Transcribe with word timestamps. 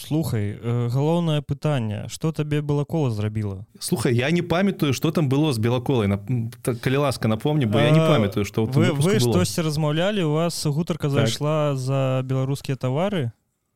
слухай 0.00 0.58
галоўнае 0.62 1.42
пытанне 1.42 2.08
что 2.08 2.32
табе 2.32 2.60
балакола 2.60 3.10
зрабіла? 3.10 3.66
Слухай 3.78 4.14
я 4.16 4.30
не 4.30 4.42
памятаю 4.42 4.92
что 4.92 5.10
там 5.10 5.28
было 5.28 5.52
з 5.52 5.58
белаколай. 5.58 6.08
На 6.08 6.18
калі 6.62 6.96
ласка 6.96 7.28
напомню 7.28 7.68
бо 7.68 7.80
я 7.80 7.90
не 7.90 8.00
памятаю 8.00 8.44
что 8.44 8.64
вы, 8.64 8.92
вы 8.92 9.20
штосьці 9.20 9.62
размаўлялі 9.62 10.22
у 10.22 10.32
вас 10.32 10.66
гутарка 10.66 11.08
так. 11.08 11.10
зайшла 11.10 11.76
за 11.76 12.22
беларускія 12.24 12.76
тавары 12.76 13.32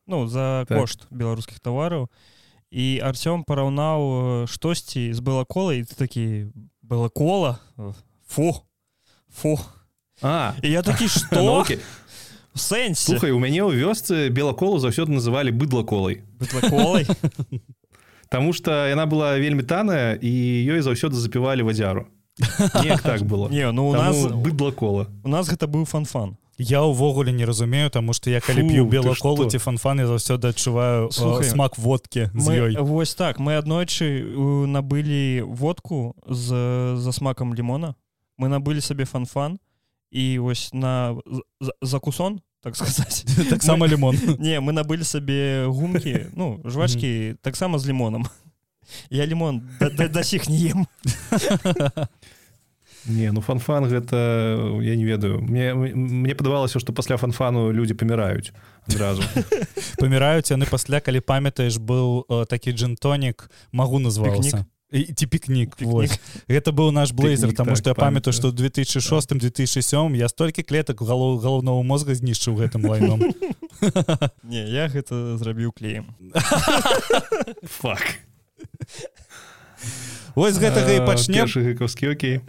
ну 0.07 0.27
за 0.27 0.65
так. 0.67 0.79
кошт 0.79 1.07
беларускіх 1.09 1.59
тавараў 1.59 2.09
і 2.71 2.99
Арсём 2.99 3.43
параўнаў 3.45 4.47
штосьці 4.47 5.13
з 5.13 5.19
балаколай 5.19 5.83
ты 5.83 5.95
такі 5.95 6.25
балакола 6.81 7.59
фу! 8.27 8.65
Фу! 9.29 9.59
А. 10.21 10.53
І 10.63 10.71
я 10.71 10.81
такі 10.81 11.07
что 11.07 11.65
ну, 12.55 12.61
сэнс 12.61 12.99
слухай 12.99 13.31
у 13.31 13.39
мяне 13.39 13.61
ў 13.67 13.75
вёсцы 13.75 14.29
белаколу 14.29 14.79
заўсёды 14.79 15.11
называлі 15.11 15.51
быдлаколай 15.51 16.23
Таму 18.29 18.53
что 18.53 18.87
яна 18.87 19.05
была 19.05 19.37
вельмі 19.37 19.63
таная 19.63 20.15
і 20.15 20.31
ёй 20.65 20.81
заўсёды 20.81 21.13
запівалі 21.19 21.67
вадзяру 21.67 22.07
так 23.03 23.21
было. 23.23 23.49
Не 23.49 23.71
ну 23.71 23.89
у 23.89 23.93
нас 23.93 24.31
быдлакола 24.31 25.07
у 25.23 25.29
нас 25.29 25.47
гэта 25.47 25.67
быў 25.67 25.85
фанфан. 25.85 26.37
Я 26.57 26.83
ўвогуле 26.83 27.31
не 27.35 27.43
разумею 27.43 27.89
тому 27.91 28.13
что 28.13 28.29
я 28.29 28.39
калі 28.39 28.63
п'ю 28.63 28.85
белаколу 28.85 29.49
ці 29.49 29.57
фанфан 29.57 29.99
я 29.99 30.07
заўсёды 30.07 30.47
адчуваю 30.47 31.11
смак 31.11 31.77
водки 31.77 32.31
Вось 32.33 33.15
так 33.15 33.39
мы 33.39 33.59
аднойчы 33.59 34.23
набылі 34.67 35.43
водку 35.43 36.15
з 36.27 36.95
за 36.95 37.11
смакам 37.11 37.53
лімона 37.53 37.95
мы 38.39 38.47
набылі 38.47 38.79
сабе 38.79 39.03
фанфан 39.05 39.59
і 40.15 40.39
вось 40.39 40.73
на 40.73 41.15
закусон 41.81 42.39
так 42.63 42.75
сказать. 42.79 43.25
Таксама 43.49 43.87
лимон. 43.87 44.15
Не 44.39 44.59
мы 44.59 44.71
набылі 44.71 45.03
сабе 45.03 45.67
гумкі 45.67 46.31
ну 46.35 46.61
жвачки 46.65 47.35
таксама 47.41 47.79
з 47.79 47.87
лимоном. 47.87 48.27
Я 49.09 49.25
лимон 49.27 49.61
да 49.79 50.23
сіх 50.23 50.49
не 50.49 50.71
ем. 50.71 50.87
Не 53.05 53.31
ну 53.31 53.41
фанфан 53.41 53.85
гэта 53.85 54.79
я 54.81 54.95
не 54.95 55.05
ведаю. 55.05 55.41
Мне 55.41 55.73
мне 55.73 56.33
падавалася 56.33 56.79
что 56.79 56.93
пасля 56.93 57.17
фанфану 57.17 57.71
люди 57.71 57.93
паміраюць 57.93 58.53
адразу 58.87 59.21
паміраюць 59.99 60.49
яны 60.49 60.65
пасля 60.65 61.01
калі 61.01 61.19
памятаеш 61.19 61.77
быў 61.77 62.23
такі 62.47 62.71
джентонік 62.71 63.51
магу 63.71 63.99
назваўся 63.99 64.65
ці 64.95 65.25
пікнік 65.27 65.75
гэта 66.47 66.71
быў 66.71 66.91
наш 66.95 67.11
блейзер 67.11 67.51
тому 67.53 67.75
что 67.75 67.91
так, 67.91 67.97
я 67.97 68.01
памятаю 68.07 68.33
что 68.33 68.51
2006 68.51 69.35
2007 69.35 70.15
я 70.15 70.29
столькі 70.29 70.63
клетак 70.63 71.01
галоў 71.01 71.39
галоўнага 71.39 71.83
мозга 71.83 72.15
знішчыў 72.15 72.55
гэтым 72.55 72.87
лайном. 72.87 73.19
Не 74.43 74.63
я 74.71 74.87
гэта 74.87 75.37
зрабіў 75.37 75.75
клеем. 75.75 76.15
Фак 77.81 78.23
Вось 80.35 80.59
гэтага 80.59 80.91
і 80.91 80.99
пачнем. 81.07 81.47
гікаўскі 81.47 82.11
Окей. 82.11 82.41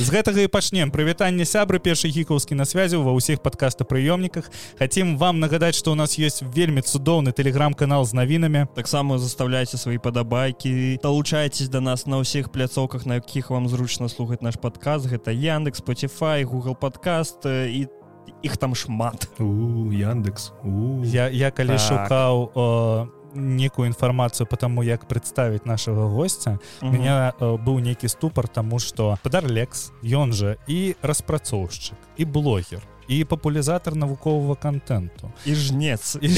З 0.00 0.08
гэтага 0.08 0.40
і 0.40 0.48
пачнем. 0.48 0.88
Прывітанне 0.88 1.44
сябры 1.44 1.76
першы 1.76 2.08
гікаўскі 2.08 2.56
на 2.56 2.64
связю 2.64 3.04
ва 3.04 3.12
ўсіх 3.12 3.44
падкастапрыёмніках 3.44 4.48
хацім 4.80 5.20
вам 5.20 5.44
нагадаць 5.44 5.76
што 5.76 5.92
у 5.92 5.94
нас 5.94 6.16
есть 6.16 6.40
вельмі 6.40 6.80
цудоўны 6.80 7.36
телеграм-канал 7.36 8.08
з 8.08 8.16
навінамі. 8.16 8.64
Таксама 8.72 9.20
заставляйте 9.20 9.76
свои 9.76 10.00
падабайкі 10.00 10.96
далучайтесь 11.04 11.68
до 11.68 11.84
нас 11.84 12.08
на 12.08 12.24
ўсіх 12.24 12.48
пляцоўках 12.48 13.04
на 13.04 13.20
якіх 13.20 13.52
вам 13.52 13.68
зручна 13.68 14.08
слухаць 14.08 14.40
наш 14.40 14.56
падказ 14.56 15.04
гэта 15.04 15.36
яндекс 15.36 15.84
Spotify 15.84 16.48
Google 16.48 16.80
подкаст 16.80 17.44
і 17.44 17.92
іх 18.40 18.56
там 18.56 18.72
шмат. 18.72 19.28
Яндекс 19.36 20.56
я 21.04 21.28
я 21.28 21.52
калі 21.52 21.76
так. 21.76 21.84
шукаў 21.84 23.20
некую 23.34 23.88
інфармацыю 23.88 24.46
по 24.46 24.56
таму 24.56 24.82
як 24.82 25.08
прадставіць 25.08 25.64
нашага 25.64 26.06
гостця 26.06 26.58
у 26.82 26.90
меня 26.90 27.32
э, 27.38 27.56
быў 27.56 27.80
нейкі 27.80 28.08
ступар 28.08 28.48
тому 28.48 28.78
что 28.78 29.18
падар 29.22 29.46
лекс 29.46 29.92
ён 30.02 30.32
жа 30.32 30.56
і 30.66 30.96
распрацоўшчык 31.02 31.96
і 32.16 32.24
блогер 32.24 32.82
і 33.08 33.24
папулярызатар 33.24 33.94
навуковага 33.94 34.54
контенту 34.54 35.32
і 35.44 35.54
жнец. 35.54 36.16
І, 36.20 36.28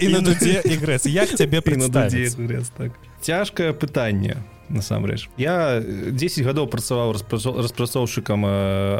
і 0.00 0.08
на 0.14 0.20
дудзе 0.20 0.60
ігрэс 0.64 1.06
як 1.06 1.28
цябе 1.28 1.60
прыгрэс 1.60 2.72
так. 2.76 2.92
Цяжкае 3.20 3.72
пытанне 3.72 4.36
насамрэч. 4.68 5.28
Я 5.36 5.80
10 5.80 6.44
гадоў 6.44 6.66
працаваў 6.68 7.14
распрацоўшчыкам 7.14 8.44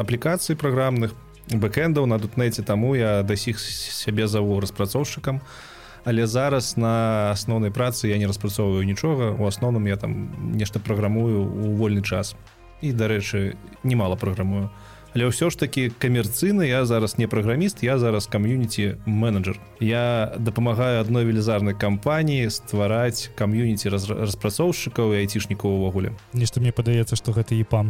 аплікацыі 0.01 0.55
праграмных 0.55 1.13
бэкэндаў 1.49 2.05
на 2.05 2.17
дутнеце 2.17 2.63
таму 2.63 2.95
я 2.95 3.21
дасіх 3.23 3.59
сябе 3.59 4.27
заву 4.27 4.59
распрацоўшчыкам. 4.59 5.41
а 5.41 5.68
але 6.05 6.27
зараз 6.27 6.77
на 6.77 7.31
асноўнай 7.31 7.71
працы 7.71 8.07
я 8.07 8.17
не 8.17 8.27
распрацоўваю 8.27 8.83
нічога. 8.83 9.35
У 9.39 9.45
асноўным 9.45 9.87
я 9.87 9.97
там 9.97 10.31
нешта 10.55 10.79
праграмую 10.79 11.43
у 11.43 11.75
вольны 11.75 12.01
час. 12.01 12.35
І 12.81 12.93
дарэчы 12.93 13.55
немало 13.83 14.15
праграмую. 14.15 14.69
Але 15.15 15.25
ўсё 15.25 15.49
ж 15.49 15.57
таки 15.57 15.89
камерцыйна 15.89 16.61
я 16.69 16.85
зараз 16.85 17.17
не 17.17 17.25
праграміст 17.25 17.81
я 17.81 17.97
зараз 17.97 18.29
кам'юніці 18.29 19.01
менеджер 19.05 19.57
я 19.81 20.33
дапамагаю 20.37 21.01
адной 21.01 21.25
велізарнай 21.25 21.73
кампаніі 21.73 22.49
ствараць 22.53 23.33
кам'юніці 23.33 23.89
распрацоўшчыкаў 23.89 25.17
і 25.17 25.25
айцішнікаў 25.25 25.81
увогуле. 25.81 26.13
Нешта 26.33 26.61
мне 26.61 26.69
падаецца 26.69 27.17
што 27.17 27.33
гэта 27.33 27.57
і 27.57 27.65
пам 27.65 27.89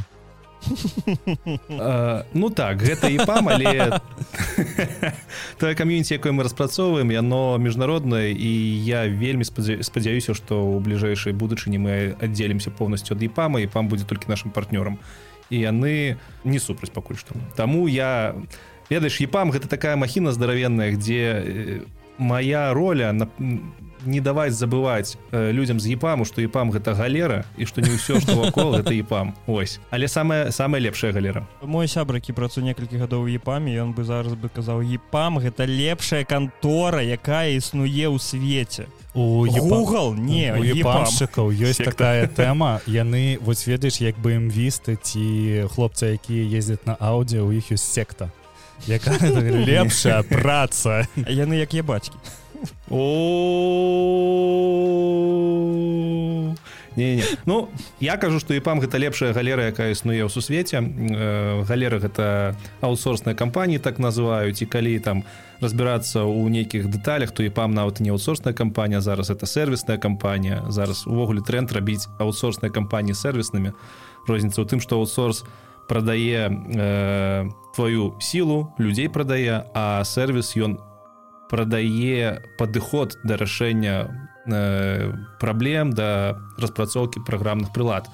ну 2.33 2.49
так 2.49 2.81
гэта 2.83 3.09
і 3.09 3.17
пам 3.25 3.49
але 3.49 3.99
тое 5.57 5.73
кам'юніці 5.75 6.19
якое 6.19 6.31
мы 6.31 6.43
распрацоўваем 6.43 7.11
яно 7.11 7.57
міжнароднае 7.57 8.35
і 8.35 8.51
я 8.85 9.07
вельмі 9.07 9.43
спадзяюся 9.45 10.35
што 10.35 10.59
ў 10.59 10.83
бліжэйшай 10.83 11.33
будучыні 11.33 11.79
мы 11.79 12.15
аддзелімся 12.19 12.71
поўнасцю 12.71 13.15
ад 13.15 13.23
іпама 13.23 13.63
і 13.63 13.71
пам 13.71 13.87
будзе 13.87 14.05
толькі 14.05 14.27
нашим 14.27 14.51
партнёрам 14.51 14.99
і 15.49 15.57
яны 15.63 16.17
не 16.43 16.59
супраць 16.59 16.93
пакуль 16.93 17.17
што 17.17 17.33
Таму 17.55 17.87
я 17.87 18.35
ведаеш 18.89 19.21
епам 19.21 19.51
гэта 19.51 19.67
такая 19.67 19.95
махіна 19.95 20.31
здаравенная 20.31 20.93
дзе 20.97 21.85
моя 22.19 22.73
роля 22.73 23.11
на 23.13 23.27
не 24.05 24.19
даваць 24.19 24.53
забываць 24.53 25.17
э, 25.31 25.51
людям 25.51 25.79
з 25.79 25.93
епаму 25.93 26.25
что 26.25 26.41
епам 26.41 26.71
гэта 26.71 26.93
галера 26.93 27.45
і 27.57 27.65
что 27.65 27.81
не 27.81 27.91
ўсё 27.91 28.19
что 28.19 28.35
вакол 28.35 28.75
это 28.75 28.93
епам. 28.93 29.35
Ось. 29.47 29.79
Але 29.89 30.07
самая 30.07 30.51
самая 30.51 30.81
лепшая 30.81 31.11
галера. 31.11 31.47
Мой 31.61 31.87
сябракі 31.87 32.33
працу 32.33 32.61
некалькі 32.61 32.97
гадоў 32.97 33.27
епамі 33.27 33.75
ён 33.75 33.93
бы 33.93 34.03
зараз 34.03 34.33
бы 34.33 34.49
казаў 34.49 34.81
епам 34.81 35.39
гэта 35.39 35.65
лепшая 35.65 36.23
кантора 36.23 37.03
якая 37.03 37.57
існуе 37.57 38.07
ў 38.07 38.19
свеце 38.19 38.87
у 39.13 39.45
Google 39.45 40.15
не 40.15 40.47
епамшчыкаў 40.47 41.51
ёсць 41.51 41.83
такая 41.83 42.27
тэма. 42.27 42.79
Яны 42.87 43.39
вось 43.41 43.67
ведаеш 43.67 44.01
як 44.01 44.15
бы 44.19 44.37
імвісты 44.37 44.95
ці 44.95 45.67
хлопцы 45.73 46.15
якія 46.15 46.45
ездзяць 46.45 46.85
на 46.85 46.95
аўдыо 46.95 47.43
у 47.43 47.51
іх 47.51 47.71
ёсць 47.73 47.89
секта 47.89 48.31
якая 48.87 49.19
лепшая 49.67 50.23
праца. 50.23 51.07
Яны 51.27 51.59
як 51.59 51.73
я 51.73 51.83
бацькі 51.83 52.15
о 52.89 52.99
не, 56.95 57.15
не. 57.15 57.23
ну 57.45 57.69
я 57.99 58.17
кажу 58.17 58.39
что 58.39 58.53
іпам 58.53 58.79
гэта 58.81 58.97
лепшая 58.97 59.33
галера 59.33 59.71
якая 59.71 59.91
існуе 59.91 60.25
ў 60.25 60.29
сусвеце. 60.29 60.83
Э, 60.83 61.63
галера 61.63 61.99
гэта 61.99 62.55
аутсорсная 62.81 63.35
кампаніі 63.35 63.79
так 63.79 63.99
называюць. 63.99 64.61
І 64.61 64.65
калі 64.65 64.99
там 64.99 65.23
разбірацца 65.61 66.27
ў 66.27 66.49
нейкіх 66.49 66.91
дэталях 66.91 67.31
то 67.31 67.43
іпам 67.43 67.71
нават 67.71 67.99
не 68.03 68.09
аутсорсная 68.11 68.53
кампанія 68.53 69.01
зараз 69.01 69.29
это 69.29 69.45
сервисная 69.45 69.97
кампанія. 69.97 70.65
Зараз 70.67 71.07
увогуле 71.07 71.41
тренд 71.41 71.71
рабіць 71.71 72.09
аутсорсныя 72.19 72.73
кампаніі 72.73 73.15
сервіснымі. 73.15 73.71
Розніца 74.27 74.59
ў 74.59 74.67
тым 74.67 74.83
что 74.83 74.99
аутсорс 74.99 75.45
прадае 75.89 76.47
э, 76.53 77.49
твою 77.75 78.13
сілу 78.21 78.69
людзей 78.77 79.09
прадае 79.09 79.65
а 79.73 80.03
сервис 80.05 80.55
ён 80.55 80.77
у 80.77 80.89
прадае 81.49 82.39
падыход 82.57 83.17
да 83.23 83.35
рашэння 83.35 84.07
э, 84.45 85.11
праблем 85.41 85.91
да 85.91 86.37
распрацоўкі 86.61 87.25
праграмных 87.25 87.73
прылад 87.73 88.07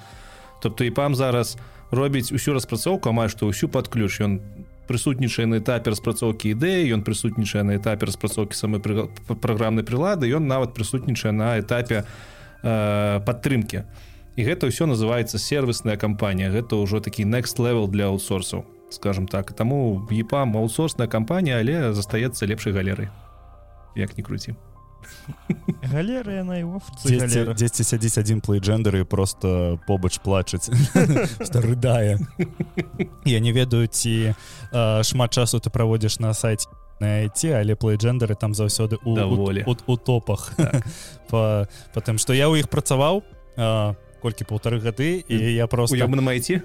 тобто 0.62 0.84
і 0.84 0.90
пам 0.90 1.14
зараз 1.14 1.56
робіць 1.92 2.32
усю 2.32 2.56
распрацоўку 2.56 3.12
амаль 3.12 3.30
што 3.30 3.46
ўсю 3.46 3.68
пад 3.68 3.92
ключ. 3.92 4.18
Ён 4.24 4.40
прысутнічае 4.88 5.46
на 5.46 5.60
этапе 5.60 5.92
распрацоўкі 5.92 6.56
ідэі 6.56 6.96
ён 6.96 7.04
прысутнічае 7.04 7.62
на 7.62 7.76
этапе 7.76 8.08
распрацоўкі 8.08 8.56
самой 8.56 8.80
праграмнай 8.80 9.84
прылады 9.84 10.32
ён 10.32 10.48
нават 10.48 10.72
прысутнічае 10.72 11.36
на 11.36 11.60
этапе 11.60 12.08
э, 12.64 13.20
падтрымки 13.20 13.84
і 14.36 14.40
гэта 14.44 14.68
ўсё 14.68 14.86
называется 14.86 15.38
сервисная 15.38 15.96
кампанія. 15.96 16.52
Гэта 16.52 16.76
ўжо 16.76 17.00
такі 17.00 17.24
next 17.24 17.56
level 17.56 17.88
для 17.88 18.12
аутсорсаў 18.12 18.64
скажем 18.90 19.26
так. 19.26 19.52
Таму 19.52 20.06
епам 20.10 20.56
аутсорсная 20.56 21.08
кампанія 21.08 21.58
але 21.58 21.92
застаецца 21.92 22.46
лепшай 22.46 22.72
галерай. 22.72 23.08
Як 23.96 24.16
не 24.16 24.22
круці. 24.22 24.54
Галера 25.82 26.32
яна 26.34 26.58
дзесьці 27.54 27.84
сядзіць 27.86 28.18
адзін 28.18 28.40
плейджендер 28.42 28.96
і 28.96 29.04
просто 29.04 29.78
побач 29.86 30.18
плачаць 30.18 30.70
рыдае. 31.54 32.18
Я 33.24 33.38
не 33.40 33.52
ведаю 33.52 33.86
ці 33.86 34.34
шмат 35.02 35.30
часу 35.30 35.58
ты 35.62 35.70
праводзіш 35.70 36.18
на 36.18 36.34
сайце 36.34 36.68
на 37.00 37.22
IT 37.28 37.52
але 37.52 37.76
плейджендеры 37.76 38.34
там 38.34 38.54
заўсёды 38.54 38.98
у, 39.04 39.14
у, 39.14 39.52
у, 39.52 39.76
у 39.86 39.96
топах. 39.96 40.52
Так. 40.56 40.86
по 41.28 41.68
потым 41.94 42.18
что 42.18 42.32
я 42.34 42.48
у 42.48 42.56
іх 42.56 42.68
працаваў 42.68 43.22
колькі 44.22 44.44
полторы 44.44 44.80
гады 44.80 45.24
і 45.28 45.36
я 45.54 45.66
просто 45.66 45.96
я 45.96 46.06
на 46.08 46.22
майці 46.22 46.62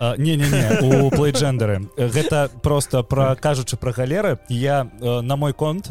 не 0.00 0.36
не 0.36 0.46
не 0.50 0.80
у 0.82 1.10
плейджендеры. 1.10 1.88
Гэта 1.96 2.50
просто 2.62 3.02
про 3.02 3.36
кажучы 3.36 3.76
про 3.76 3.92
галеры. 3.92 4.38
Я 4.48 4.88
на 5.00 5.36
мой 5.36 5.52
конт 5.52 5.86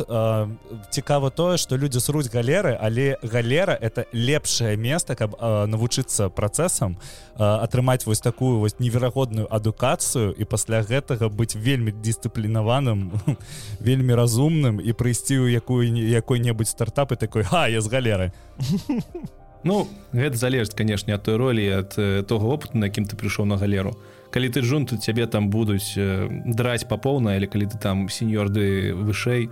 цікава 0.92 1.30
тое 1.30 1.58
что 1.58 1.78
людзі 1.78 2.00
сруць 2.00 2.28
галеры 2.28 2.78
але 2.80 3.18
галера 3.24 3.78
это 3.80 4.06
лепшае 4.12 4.78
место 4.78 5.16
каб 5.16 5.36
навучыцца 5.42 6.30
працэсам 6.30 6.98
атрымаць 7.38 8.06
вось 8.06 8.20
такую 8.20 8.60
вось 8.60 8.80
неверагодную 8.80 9.48
адукацыю 9.50 10.36
і 10.38 10.44
пасля 10.44 10.82
гэтага 10.82 11.30
быць 11.30 11.56
вельмі 11.56 11.92
дысцыплінаваным 11.92 13.12
вельмі 13.80 14.14
разумным 14.14 14.82
і 14.82 14.92
прыйсці 14.94 15.40
ў 15.40 15.54
якую 15.54 15.88
якой-небудзь 15.88 16.76
стартапы 16.76 17.16
такой 17.16 17.44
ха 17.44 17.68
я 17.68 17.82
з 17.82 17.88
галеры 17.88 18.34
Ну 19.64 19.88
гэта 20.12 20.36
залежыць 20.36 20.76
канешне 20.76 21.16
ад 21.16 21.24
той 21.24 21.38
ролі 21.40 21.64
ад 21.84 21.96
того 22.28 22.52
опыту 22.56 22.78
на 22.78 22.92
якім 22.92 23.08
ты 23.08 23.16
прыйшоў 23.16 23.48
на 23.48 23.58
галеру. 23.58 23.96
Калі 24.32 24.50
ты 24.50 24.62
жун 24.62 24.86
тут 24.86 25.04
цябе 25.04 25.28
там 25.28 25.50
будуць 25.50 25.96
драць 25.96 26.84
па 26.84 26.98
поўна 26.98 27.38
или 27.38 27.48
калі 27.48 27.72
ты 27.72 27.78
там 27.80 28.10
сеньорды 28.10 28.94
вышэй 28.94 29.50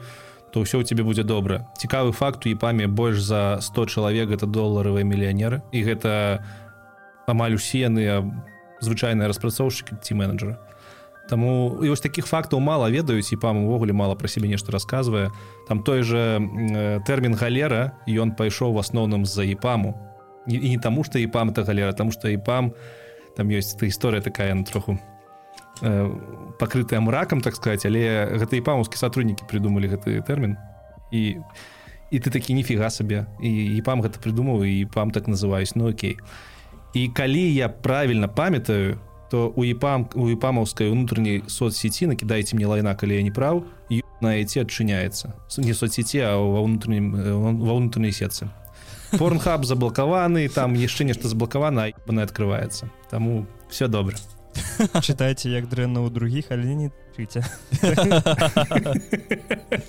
то 0.51 0.59
ўсё 0.59 0.81
у 0.81 0.83
тебе 0.83 1.03
будзе 1.03 1.23
добра. 1.23 1.71
Цікавы 1.79 2.11
факт 2.11 2.45
у 2.45 2.51
епаме 2.51 2.87
больш 2.87 3.23
за 3.23 3.59
100 3.61 3.85
чалавек 3.87 4.31
это 4.35 4.45
доларовыя 4.45 5.07
мільянеры. 5.07 5.63
І 5.71 5.79
гэта 5.87 6.43
амаль 7.25 7.55
усе 7.55 7.87
яны 7.87 8.03
звычайныя 8.83 9.31
распрацоўшчыкі 9.31 9.95
ці 10.03 10.13
менеджера 10.19 10.59
Таму 11.29 11.79
і 11.83 11.89
вось 11.89 12.01
таких 12.01 12.25
фактаў 12.25 12.59
мала 12.59 12.89
ведаюць 12.89 13.31
і 13.31 13.37
пам 13.37 13.63
увогуле 13.63 13.93
мала 13.93 14.15
пра 14.15 14.27
сябе 14.27 14.49
нешта 14.51 14.71
расказвае. 14.71 15.31
Там 15.67 15.83
той 15.83 16.03
же 16.03 16.41
тэрмін 17.07 17.35
галера 17.35 17.97
ён 18.07 18.35
пайшоў 18.35 18.73
в 18.73 18.81
асноўным 18.81 19.25
з-за 19.25 19.43
іпаму. 19.43 19.95
І, 20.47 20.55
і 20.55 20.69
не 20.75 20.79
таму 20.81 21.03
што 21.03 21.19
іпам 21.19 21.49
это 21.49 21.63
галера 21.63 21.93
тому 21.93 22.11
что 22.11 22.27
іпам 22.27 22.73
там 23.37 23.47
ёсць 23.47 23.77
эта 23.77 23.85
гісторыя 23.85 24.21
такая 24.21 24.53
на 24.53 24.65
троху 24.65 24.99
э, 25.81 26.09
пакрытая 26.59 26.99
мракам 26.99 27.41
так 27.41 27.55
сказать 27.55 27.85
але 27.85 28.27
гэта 28.35 28.57
іпамаўскі 28.57 28.97
сотруднікі 28.97 29.45
придумалі 29.47 29.87
гэты 29.87 30.21
тэрмін. 30.25 30.57
І 31.11 31.37
і 32.11 32.19
ты 32.19 32.29
такі 32.29 32.53
ніфіга 32.53 32.89
сабе 32.89 33.25
і 33.39 33.49
іпам 33.79 34.01
гэта 34.01 34.19
придумаў 34.19 34.65
і 34.65 34.85
пам 34.91 35.11
так 35.11 35.27
называюсь 35.27 35.75
ну 35.75 35.89
окей. 35.89 36.17
І 36.93 37.07
калі 37.07 37.53
я 37.53 37.69
правильно 37.69 38.27
памятаю 38.27 38.99
то 39.31 39.53
у 39.55 39.63
епам 39.63 40.09
у 40.13 40.27
епамаўскай 40.27 40.91
унутранняй 40.91 41.47
соцсеці 41.47 42.11
накідайце 42.11 42.59
мне 42.59 42.67
лайна 42.67 42.91
калі 42.99 43.15
я 43.15 43.23
не 43.23 43.31
праў 43.31 43.63
на 44.19 44.35
эти 44.35 44.59
адчыняецца 44.59 45.31
не 45.63 45.71
соцсеці 45.71 46.19
а 46.27 46.35
ва 46.35 46.59
ўнутранім 46.67 47.07
ва 47.63 47.73
ўнутранай 47.79 48.11
сетцы 48.11 48.51
порнхаб 49.15 49.63
заблакаваны 49.63 50.43
там 50.51 50.75
яшчэ 50.75 51.07
нешта 51.07 51.31
заблакавана 51.31 51.95
яна 51.95 52.27
открывваецца 52.27 52.91
таму 53.07 53.47
все 53.71 53.87
добра 53.87 54.19
чытайце 55.05 55.49
як 55.49 55.69
дрэнна 55.69 56.03
ў 56.03 56.11
другіх 56.11 56.51
але 56.51 56.75
не 56.75 56.91
чыце 57.15 57.43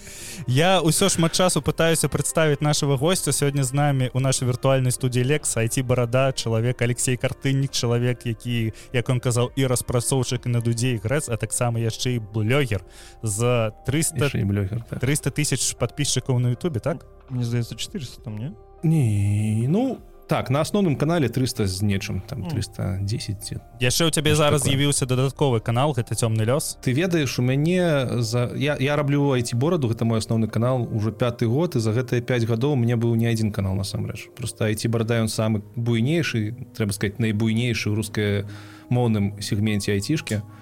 я 0.46 0.80
ўсё 0.82 1.08
шмат 1.08 1.32
часу 1.32 1.62
пытаюся 1.62 2.08
прадставіць 2.08 2.60
нашего 2.60 2.96
гостя 2.96 3.32
сёння 3.32 3.64
з 3.64 3.72
намі 3.72 4.10
у 4.14 4.20
нашай 4.20 4.48
віртуальнай 4.48 4.92
студіі 4.92 5.24
лекс 5.24 5.56
айти 5.56 5.82
барада 5.82 6.32
чалавек 6.32 6.82
алексей 6.82 7.16
картыннік 7.16 7.70
чалавек 7.70 8.26
які 8.26 8.72
як 8.92 9.08
он 9.08 9.20
казаў 9.20 9.52
і 9.56 9.66
распрацоўчык 9.66 10.46
на 10.46 10.60
дудзей 10.60 10.98
грэц 10.98 11.28
а 11.28 11.36
таксама 11.36 11.80
яшчэ 11.80 12.16
і 12.16 12.18
блогер 12.18 12.84
з 13.22 13.72
300 13.86 14.30
блогер 14.44 14.84
300 15.00 15.30
тысяч 15.30 15.74
подписчикаў 15.78 16.38
на 16.38 16.54
Ютубе 16.54 16.80
так? 16.80 17.06
Мне 17.30 17.44
здаецца 17.44 17.76
400 17.76 18.22
там 18.22 18.38
не? 18.38 18.52
Не 18.82 19.68
ну 19.68 19.98
так 20.32 20.48
на 20.48 20.64
асноўным 20.64 20.96
канале 20.96 21.28
300 21.28 21.66
з 21.66 21.82
нечым 21.84 22.22
там 22.24 22.48
310 22.48 23.60
яшчэ 23.84 24.08
у 24.08 24.10
цябе 24.16 24.32
зараз 24.32 24.64
з'явіўся 24.64 25.04
дадатковы 25.04 25.60
канал 25.60 25.92
гэта 25.92 26.16
цёмны 26.16 26.48
лёс 26.48 26.80
ты 26.80 26.96
ведаеш 26.96 27.36
у 27.36 27.42
мяне 27.44 28.08
за 28.24 28.48
я, 28.56 28.80
я 28.80 28.96
раблю 28.96 29.36
айти 29.36 29.52
бораду 29.52 29.92
гэта 29.92 30.08
мой 30.08 30.24
асноўны 30.24 30.48
канал 30.48 30.88
уже 30.88 31.12
пяты 31.12 31.44
год 31.44 31.76
і 31.76 31.84
за 31.84 31.92
гэтыя 31.92 32.24
5 32.24 32.48
гадоў 32.48 32.80
мне 32.80 32.96
быў 32.96 33.12
не 33.20 33.28
адзін 33.28 33.52
канал 33.52 33.76
насамрэч. 33.76 34.32
Просто 34.32 34.72
айти 34.72 34.88
барада 34.88 35.20
ён 35.20 35.28
самы 35.28 35.60
буйнейшы 35.76 36.56
трэба 36.72 36.96
сказать 36.96 37.20
найбуйнейшы 37.20 37.92
ў 37.92 37.94
рускай 38.00 38.48
моўным 38.88 39.36
сегменце 39.36 39.92
айцішки 39.92 40.40
а 40.40 40.61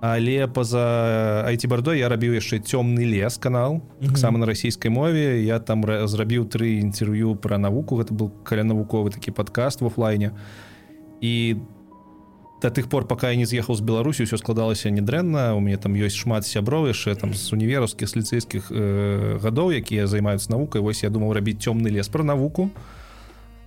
але 0.00 0.46
па-за 0.46 1.42
айти-бардой 1.50 1.98
я 1.98 2.08
рабіў 2.08 2.38
яшчэ 2.38 2.62
цёмны 2.62 3.02
лес 3.02 3.34
канал 3.38 3.82
таксама 3.98 4.38
на 4.38 4.46
расійскай 4.46 4.90
мове. 4.90 5.42
Я 5.42 5.58
там 5.58 5.82
зрабіў 5.82 6.46
тры 6.46 6.78
інтерв'ю 6.78 7.34
пра 7.34 7.58
навуку. 7.58 7.98
Гэта 7.98 8.14
был 8.14 8.30
каля 8.46 8.62
навуковы 8.62 9.10
такі 9.10 9.34
падкаст 9.34 9.80
в 9.80 9.86
офлайне. 9.86 10.38
І 11.20 11.58
да 12.62 12.70
тых 12.70 12.88
пор 12.88 13.06
пока 13.06 13.30
я 13.30 13.36
не 13.36 13.46
з'ехаў 13.46 13.74
з 13.74 13.82
беларусі 13.82 14.22
ўсё 14.22 14.38
складалася 14.38 14.90
недрэнна 14.90 15.54
у 15.54 15.60
мяне 15.60 15.78
там 15.82 15.98
ёсць 15.98 16.18
шмат 16.18 16.46
сяброў 16.46 16.94
яшчэ 16.94 17.18
там 17.18 17.34
з 17.34 17.50
універаўскіх 17.50 18.06
з 18.06 18.14
ліцэйскіх 18.22 18.70
э, 18.70 19.38
гадоў 19.42 19.74
якія 19.74 20.06
займаюцца 20.06 20.54
навукай. 20.54 20.78
Вось 20.78 21.02
я 21.02 21.10
думаў 21.10 21.34
рабіць 21.34 21.58
цёмны 21.58 21.90
лес 21.90 22.06
пра 22.06 22.22
навуку. 22.22 22.70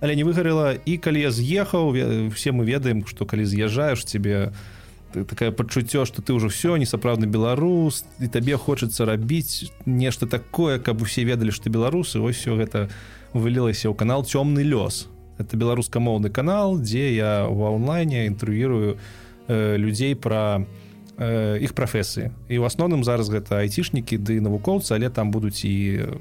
Але 0.00 0.16
не 0.16 0.24
выгарела 0.24 0.80
і 0.80 0.96
калі 0.96 1.28
я 1.28 1.30
з'ехаў 1.30 1.92
все 2.32 2.56
мы 2.56 2.64
ведаем 2.64 3.04
што 3.04 3.28
калі 3.28 3.44
з'язджаеш 3.44 4.08
тебе 4.08 4.48
то 4.48 4.71
такое 5.12 5.52
пачуццё 5.52 6.04
что 6.04 6.22
ты 6.22 6.32
ўжо 6.32 6.48
все 6.48 6.76
несапраўдны 6.76 7.26
беларус 7.26 8.04
і 8.20 8.28
табе 8.28 8.56
хочацца 8.56 9.04
рабіць 9.04 9.70
нешта 9.86 10.26
такое 10.26 10.78
каб 10.78 11.02
усе 11.02 11.24
ведалі 11.24 11.52
что 11.52 11.70
беларусы 11.70 12.20
ось 12.20 12.36
все 12.36 12.56
гэта 12.56 12.88
вылілася 13.32 13.88
ў 13.88 13.94
канал 13.94 14.24
цёмны 14.24 14.64
лёс 14.64 15.08
это 15.38 15.56
беларускамоўны 15.56 16.30
канал 16.30 16.78
дзе 16.78 17.14
я 17.14 17.46
в 17.46 17.60
онлайне 17.60 18.26
інтэрв'юрую 18.26 18.96
э, 19.48 19.76
людзей 19.76 20.14
про 20.14 20.64
э, 21.18 21.58
іх 21.60 21.74
прафесыі 21.74 22.32
і 22.48 22.58
ў 22.58 22.64
асноўным 22.66 23.04
зараз 23.04 23.28
гэта 23.28 23.60
айцішнікі 23.60 24.16
ды 24.16 24.40
навукоўцы 24.40 24.96
але 24.96 25.10
там 25.10 25.30
будуць 25.30 25.64
і 25.64 26.16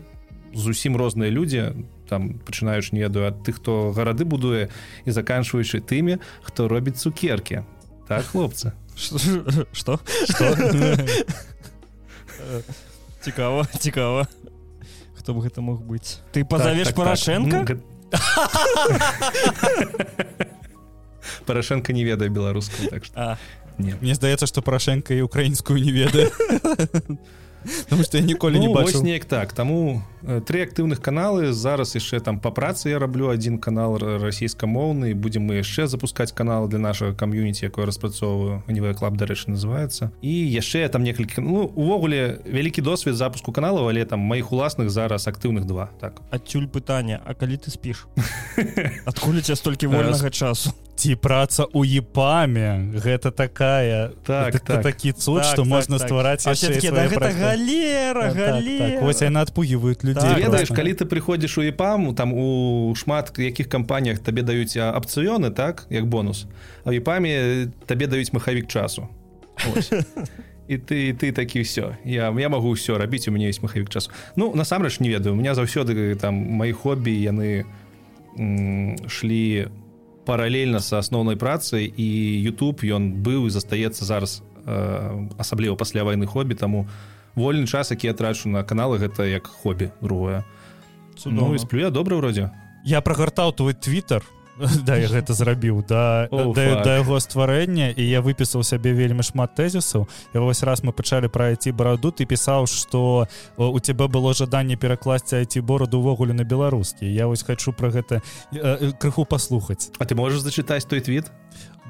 зусім 0.54 0.98
розныя 0.98 1.32
людзі 1.32 1.88
там 2.08 2.40
пачынаеш 2.44 2.92
не 2.92 3.08
ведаю 3.08 3.32
ад 3.32 3.44
тых 3.48 3.64
хто 3.64 3.96
гарады 3.96 4.28
будуе 4.28 4.68
і 5.06 5.12
заканчваючы 5.12 5.80
тымі 5.80 6.20
хто 6.44 6.68
робіць 6.68 7.00
цукеркі 7.00 7.64
так 8.08 8.26
хлопцы 8.28 8.76
что? 8.96 10.00
Цікава 13.22 13.66
цікава 13.80 14.28
хто 15.22 15.38
б 15.38 15.46
гэта 15.46 15.62
мог 15.62 15.86
быць 15.86 16.18
ты 16.34 16.42
пазавеш 16.42 16.90
так, 16.90 16.96
так, 16.96 17.06
парашенко 17.06 17.58
так. 17.66 17.78
парашенко 21.46 21.94
не 21.94 22.02
ведае 22.04 22.34
беларускую 22.34 22.90
так 22.90 23.06
что 23.06 23.38
мне 23.78 24.16
здаецца 24.18 24.50
что 24.50 24.66
парашенко 24.66 25.14
і 25.14 25.22
украінскую 25.22 25.78
не 25.78 25.94
ведае 25.94 26.34
Потому 27.84 28.04
что 28.04 28.18
я 28.18 28.24
ніколі 28.24 28.56
ну, 28.56 28.68
не 28.68 28.74
бачу 28.74 29.02
неяк 29.04 29.26
так 29.26 29.54
таму 29.54 30.04
э, 30.24 30.42
три 30.42 30.62
актыўных 30.62 31.02
каналы 31.02 31.52
зараз 31.54 31.96
яшчэ 31.96 32.20
там 32.20 32.40
по 32.40 32.52
працы 32.52 32.90
я 32.90 33.00
раблю 33.00 33.30
один 33.30 33.58
канал 33.58 33.98
расійскамоўны 33.98 35.14
будем 35.16 35.44
мы 35.44 35.62
яшчэ 35.62 35.88
запускать 35.88 36.32
канал 36.32 36.68
для 36.68 36.80
нашага 36.80 37.14
кам'юніці 37.14 37.66
якое 37.66 37.86
распрацоўваю 37.86 38.64
нівая 38.68 38.94
клаб 38.94 39.18
дарэчы 39.18 39.52
называется 39.52 40.12
і 40.22 40.32
яшчэ 40.32 40.90
там 40.90 41.04
некалькі 41.04 41.42
ну 41.42 41.72
увогуле 41.76 42.40
вялікі 42.46 42.82
досвед 42.82 43.16
запуску 43.16 43.52
каналаў 43.52 43.90
але 43.90 44.06
там 44.06 44.20
маіх 44.20 44.52
уласных 44.52 44.90
зараз 44.90 45.28
актыўных 45.28 45.66
два 45.66 45.90
так. 46.00 46.22
Адсюль 46.32 46.68
пытання 46.68 47.22
А 47.26 47.34
калі 47.34 47.58
ты 47.58 47.72
спіш? 47.72 48.08
Адкуль 49.06 49.38
у 49.38 49.42
тебя 49.42 49.56
столькі 49.56 49.88
вольнага 49.88 50.30
часу 50.30 50.74
ці 51.02 51.16
праца 51.18 51.66
у 51.74 51.82
епаме. 51.82 52.94
Гэта 52.94 53.32
такая 53.34 54.14
так, 54.22 54.60
так. 54.60 54.84
такі 54.84 55.12
цуд 55.12 55.42
так, 55.42 55.46
что 55.46 55.66
так, 55.66 55.66
можна 55.66 55.98
так. 55.98 56.08
ствараць 56.08 56.46
да, 56.46 56.54
галера 57.34 58.22
так, 58.22 58.36
галера 58.38 58.86
так, 58.86 58.94
так. 58.94 59.02
вось 59.02 59.22
яна 59.22 59.42
адпугваюць 59.42 60.06
людзей 60.06 60.30
так, 60.30 60.38
ведаеш 60.38 60.70
калі 60.70 60.94
ты 60.94 61.10
прыходзіш 61.10 61.58
у 61.58 61.66
епаму 61.66 62.14
там 62.14 62.38
у 62.38 62.94
шмат 62.94 63.34
якіх 63.34 63.66
кампаніях 63.66 64.22
табе 64.22 64.46
даюць 64.46 64.78
апцыёны 64.78 65.50
так 65.50 65.90
як 65.90 66.06
бонус 66.06 66.46
а 66.86 66.94
епаме 66.94 67.74
табе 67.90 68.06
даюць 68.06 68.30
махавік 68.30 68.70
часу. 68.70 69.10
І 70.70 70.78
ты 70.78 71.18
ты 71.18 71.34
такі 71.34 71.66
ўсё 71.66 71.98
я 72.06 72.30
я 72.30 72.50
магу 72.50 72.78
ўсё 72.78 73.02
рабіць 73.02 73.26
у 73.26 73.34
мяне 73.34 73.50
есть 73.50 73.66
махавік 73.66 73.90
часу 73.90 74.14
ну 74.38 74.54
насамрэч 74.54 75.02
не 75.02 75.10
ведаю 75.10 75.34
у 75.34 75.38
меня 75.42 75.58
заўсёды 75.58 76.14
там 76.14 76.38
мои 76.38 76.72
хобі 76.78 77.10
яны 77.10 77.66
шлі 79.10 79.66
у 79.66 79.81
паралельна 80.26 80.80
са 80.80 81.00
асноўнай 81.00 81.36
працай 81.36 81.86
і 81.86 82.08
YouTube 82.46 82.86
ён 82.86 83.22
быў 83.24 83.48
і 83.48 83.54
застаецца 83.54 84.06
зараз 84.06 84.42
э, 84.66 85.30
асабліва 85.38 85.76
пасля 85.76 86.04
вайны 86.04 86.26
хобі 86.26 86.56
таму 86.56 86.88
вольны 87.36 87.68
час 87.68 87.92
які 87.92 88.08
я 88.08 88.14
трачу 88.14 88.50
на 88.50 88.64
каналы 88.64 88.98
гэта 88.98 89.26
як 89.26 89.48
хобі 89.48 89.92
другое. 90.02 90.44
Ну, 91.26 91.58
сплю 91.58 91.86
я 91.86 91.90
добра 91.90 92.18
ўродзе 92.18 92.50
я 92.84 93.02
прагартаў 93.02 93.54
твой 93.54 93.74
твиттер 93.74 94.26
да 94.86 94.98
я 94.98 95.08
гэта 95.08 95.34
зрабіў. 95.34 95.84
Да, 95.88 96.28
О, 96.32 96.54
да, 96.54 96.84
да 96.84 96.98
яго 97.00 97.20
стварэння 97.20 97.92
і 97.96 98.04
я 98.04 98.22
выпісаў 98.22 98.64
сябе 98.64 98.94
вельмі 98.94 99.24
шмат 99.24 99.56
тэзісаў. 99.56 100.08
І 100.34 100.38
вось 100.38 100.64
раз 100.64 100.84
мы 100.84 100.92
пачалі 100.92 101.32
пра 101.32 101.52
айці 101.52 101.72
бараду 101.72 102.12
ты 102.12 102.26
пісаў 102.26 102.68
што 102.68 103.28
у 103.58 103.80
цябе 103.80 104.08
было 104.08 104.34
жаданне 104.34 104.76
перакласці 104.76 105.42
айці 105.42 105.62
бораду 105.62 106.00
увогуле 106.00 106.34
на 106.34 106.44
беларускі. 106.44 107.06
Я 107.08 107.28
вось 107.28 107.44
хачу 107.44 107.74
пра 107.74 107.90
гэта 107.90 108.22
э, 108.52 108.60
э, 108.60 108.92
крыху 109.00 109.26
паслухаць. 109.26 109.92
А 110.00 110.06
ты 110.06 110.16
можешь 110.16 110.42
зачытаць 110.42 110.86
той 110.86 111.02
твіт? 111.02 111.32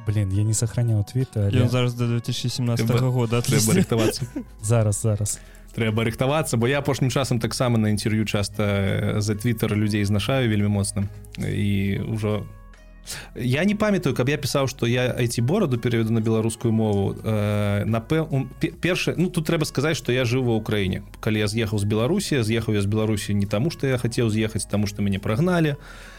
Блин 0.05 0.29
я 0.33 0.43
не 0.43 0.53
сохраняў 0.53 1.05
твіта 1.05 1.49
Ён 1.53 1.69
зараз 1.69 1.93
до 1.93 2.07
2017 2.07 2.87
Трэба- 2.87 3.11
года 3.11 3.41
трэба 3.41 3.73
рыхтавацца. 3.73 4.25
Зараз 4.61 5.01
зараз 5.01 5.39
трэба 5.75 6.03
рыхтавацца 6.03 6.57
бо 6.57 6.67
я 6.67 6.79
апошнім 6.79 7.09
часам 7.09 7.39
таксама 7.39 7.77
на 7.77 7.89
інтерв'ю 7.89 8.25
часта 8.25 8.63
э, 8.63 9.21
за 9.21 9.35
твиттер 9.35 9.75
людзей 9.75 10.03
знашаю 10.03 10.49
вельмі 10.49 10.67
моцна. 10.67 11.07
І 11.37 12.01
ўжо 12.07 12.45
я 13.35 13.65
не 13.65 13.75
памятаю 13.75 14.15
каб 14.15 14.29
я 14.29 14.37
пісаў 14.37 14.67
што 14.67 14.85
я 14.85 15.11
айці 15.11 15.41
бораду 15.41 15.77
пераведу 15.77 16.13
на 16.13 16.21
беларускую 16.21 16.71
мову. 16.71 17.17
Э, 17.23 17.83
напэ 17.85 18.27
першае 18.81 19.15
ну 19.17 19.29
тут 19.29 19.47
трэба 19.47 19.65
сказаць 19.65 19.97
што 19.97 20.11
я 20.11 20.25
жыў 20.25 20.45
ва 20.45 20.59
ўкраіне. 20.59 21.03
Калі 21.19 21.39
я 21.39 21.47
з'ехаў 21.47 21.79
з 21.79 21.85
беларусі 21.85 22.43
з'ехаў 22.43 22.75
я 22.75 22.81
з 22.81 22.89
беларусі 22.91 23.33
не 23.33 23.45
таму 23.45 23.71
што 23.71 23.87
я 23.87 23.97
хацеў 23.97 24.29
з'ехаць 24.29 24.67
таму 24.67 24.87
што 24.87 25.01
мяне 25.01 25.19
прагналі. 25.19 25.77
Э, 25.77 26.10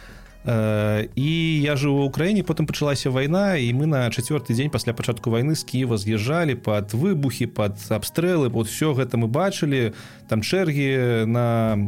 і 0.45 1.31
я 1.63 1.75
жыў 1.79 2.03
у 2.03 2.07
ўкраіне 2.11 2.43
потым 2.43 2.67
пачалася 2.67 3.15
вайна 3.15 3.55
і 3.55 3.71
мы 3.79 3.87
на 3.87 4.11
чацвёрты 4.11 4.59
дзень 4.59 4.75
пасля 4.75 4.91
пачатку 4.91 5.31
вайны 5.31 5.55
з 5.55 5.63
Кіева 5.63 5.95
з'язджалі 5.95 6.59
пад 6.59 6.91
выбухі 6.99 7.47
пад 7.47 7.79
абстрэлы 7.95 8.51
вот 8.51 8.67
все 8.67 8.91
гэта 8.91 9.15
мы 9.23 9.31
бачылі 9.31 9.95
там 10.27 10.43
чэргі 10.43 11.31
на 11.31 11.79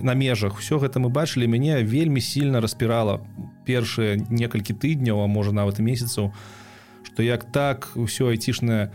на 0.00 0.14
межах. 0.14 0.56
Все 0.56 0.80
гэта 0.80 1.04
мы 1.04 1.12
бачылі 1.12 1.44
мяне 1.52 1.84
вельмі 1.84 2.24
сильно 2.24 2.64
распірала 2.64 3.20
першыя 3.68 4.16
некалькі 4.16 4.72
тыдняў 4.72 5.20
а 5.20 5.28
можа 5.28 5.52
нават 5.52 5.76
і 5.76 5.84
месяцаў 5.84 6.32
што 7.04 7.20
як 7.20 7.44
так 7.52 7.92
ўсё 7.92 8.32
айцішнае 8.32 8.88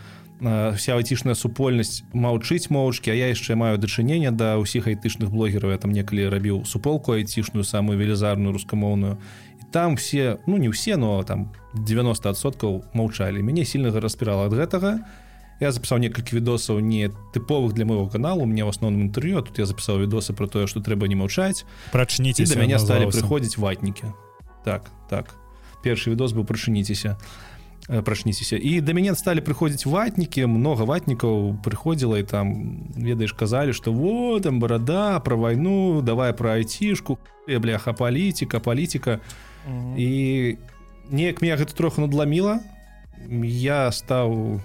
вся 0.44 1.00
айцішная 1.00 1.36
супольнасць 1.40 2.04
маўчыць 2.12 2.68
моўчкі 2.68 3.12
а 3.12 3.16
я 3.16 3.32
яшчэ 3.32 3.56
маю 3.56 3.80
дачынення 3.80 4.36
да 4.36 4.60
ўсіх 4.60 4.92
айтычных 4.92 5.32
блогераў. 5.32 5.72
Я 5.72 5.80
там 5.80 5.96
некалі 5.96 6.28
рабіў 6.28 6.68
суполку 6.68 7.16
айцішную 7.16 7.64
самую 7.64 7.96
велізарную 7.96 8.52
рускамоўную. 8.52 9.16
І 9.62 9.64
там 9.72 9.96
все 9.96 10.44
ну 10.44 10.60
не 10.60 10.68
ўсе 10.68 11.00
но 11.00 11.24
там 11.24 11.56
90соткаў 11.74 12.92
маўчалі. 12.92 13.40
Мяне 13.40 13.64
сильнага 13.64 14.04
распірала 14.04 14.52
ад 14.52 14.54
гэтага. 14.54 15.08
Я 15.64 15.72
запісаў 15.72 16.04
некалькі 16.04 16.36
відосаў 16.36 16.84
не 16.84 17.08
тыповых 17.32 17.72
для 17.72 17.86
моего 17.88 18.12
каналу 18.12 18.44
мне 18.44 18.68
в 18.68 18.70
асноўным 18.74 19.08
інтэрв'ю 19.08 19.40
а 19.40 19.46
тут 19.48 19.64
я 19.64 19.66
запісаў 19.66 20.04
відосы 20.04 20.36
про 20.36 20.52
тое 20.52 20.68
што 20.68 20.84
трэба 20.84 21.08
не 21.08 21.16
маўчаць. 21.16 21.64
Прачніце 21.96 22.44
да 22.44 22.60
мяне 22.60 22.76
сталі 22.84 23.08
прыходзіць 23.08 23.56
ватнікі. 23.56 24.12
Так 24.68 24.92
так. 25.08 25.40
Першы 25.84 26.12
відос 26.12 26.36
быў 26.36 26.44
прычыніцеся 26.44 27.16
прачніцеся 27.88 28.58
і 28.58 28.80
да 28.82 28.94
мяне 28.96 29.12
сталі 29.16 29.44
прыходзіць 29.44 29.84
ватнікі 29.84 30.48
много 30.48 30.88
ватнікаў 30.88 31.60
прыходзіла 31.64 32.24
і 32.24 32.24
там 32.24 32.48
ведаеш 32.96 33.36
казалі 33.36 33.76
што 33.76 33.92
вот 33.92 34.44
там 34.44 34.60
барада 34.64 35.20
про 35.20 35.36
вайну 35.38 36.02
давай 36.02 36.32
про 36.32 36.56
айцішку 36.56 37.20
бляха 37.48 37.94
палітика 37.94 38.60
палітика 38.60 39.20
і 39.98 40.58
неяк 41.12 41.42
меня 41.42 41.60
гэта 41.60 41.76
троху 41.76 42.02
надламіла 42.02 42.64
я 43.44 43.92
стаў 43.92 44.62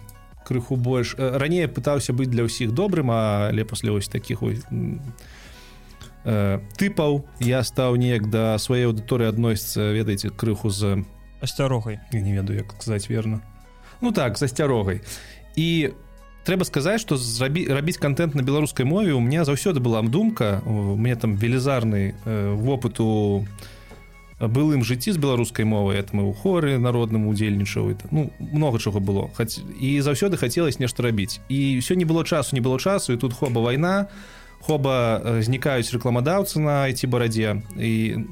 крыху 0.47 0.77
больш 0.77 1.19
раней 1.19 1.67
пытаўся 1.67 2.15
быць 2.15 2.31
для 2.31 2.47
ўсіх 2.47 2.71
добрым 2.71 3.11
але 3.11 3.67
пасля 3.67 3.91
вось 3.91 4.07
таких 4.07 4.47
ось 4.47 4.63
тыпаў 6.23 7.27
я 7.43 7.67
стаў 7.67 7.99
неяк 7.99 8.31
да 8.31 8.55
сваей 8.63 8.87
аўдыторыі 8.87 9.35
адносіцца 9.35 9.91
ведаеце 9.91 10.31
крыху 10.31 10.71
з 10.71 11.03
асцярогай. 11.41 12.01
Я 12.13 12.21
не 12.21 12.33
ведаю 12.33 12.59
як 12.59 12.73
сказаць 12.79 13.09
верно 13.09 13.43
ну 14.01 14.13
так 14.13 14.39
з 14.39 14.43
асцярогай. 14.43 15.01
І 15.57 15.91
трэба 16.47 16.65
сказаць 16.65 17.01
што 17.03 17.17
зрабі 17.17 17.67
рабіць 17.69 17.99
контент 17.99 18.35
на 18.35 18.43
беларускай 18.43 18.87
мове 18.87 19.13
у 19.13 19.21
меня 19.21 19.45
заўсёды 19.45 19.81
была 19.81 20.03
думка 20.03 20.63
у 20.65 20.97
мне 20.97 21.17
там 21.17 21.37
велізарны 21.37 22.15
э, 22.25 22.55
вопыту 22.55 23.45
былым 24.39 24.87
жыцці 24.87 25.13
з 25.13 25.19
беларускай 25.19 25.67
мовы 25.67 25.99
это 25.99 26.15
мы 26.15 26.31
ў 26.31 26.33
хоры 26.33 26.79
народным 26.79 27.27
удзельнічаў 27.27 27.91
ну 28.11 28.31
много 28.39 28.79
чаго 28.79 29.01
было. 29.01 29.31
Хаць... 29.35 29.59
і 29.59 30.01
заўсёды 30.01 30.39
хацелось 30.39 30.79
нешта 30.79 31.03
рабіць. 31.03 31.41
І 31.49 31.83
ўсё 31.83 31.99
не 31.99 32.07
было 32.07 32.25
часу 32.25 32.55
не 32.55 32.63
было 32.63 32.79
часу 32.79 33.13
і 33.13 33.19
тут 33.19 33.35
хоба 33.35 33.61
вайна 33.61 34.09
хоба 34.63 35.23
знікаюць 35.43 35.91
рэкламадаўцы 35.91 36.59
на 36.59 36.87
айці 36.87 37.07
барадзе. 37.07 37.63
І 37.77 38.25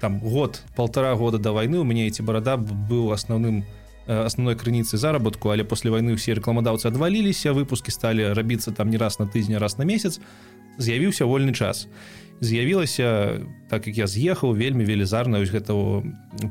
там 0.00 0.18
год 0.18 0.62
полтора 0.76 1.14
года 1.14 1.38
до 1.38 1.52
войны 1.52 1.78
у 1.78 1.84
меня 1.84 2.06
эти 2.06 2.22
барада 2.22 2.56
быў 2.56 3.12
асноўным 3.12 3.64
асноўной 4.06 4.56
крыніцай 4.56 4.98
заработку 4.98 5.50
але 5.50 5.64
после 5.64 5.90
войны 5.90 6.16
все 6.16 6.34
рэкламадаўцы 6.34 6.88
адваліліся 6.88 7.52
выпуски 7.52 7.90
сталі 7.90 8.32
рабіцца 8.32 8.72
там 8.72 8.90
не 8.90 8.96
раз 8.96 9.18
на 9.18 9.26
тыдзень 9.26 9.58
раз 9.58 9.78
на 9.78 9.84
месяц 9.84 10.20
з'явіўся 10.78 11.24
вольны 11.24 11.52
час. 11.52 11.88
З'явілася 12.40 13.40
так 13.68 13.86
як 13.86 13.98
я 13.98 14.06
з'ехаў 14.06 14.56
вельмі 14.56 14.84
велізарна 14.84 15.38
ось 15.44 15.52
гэта 15.52 15.76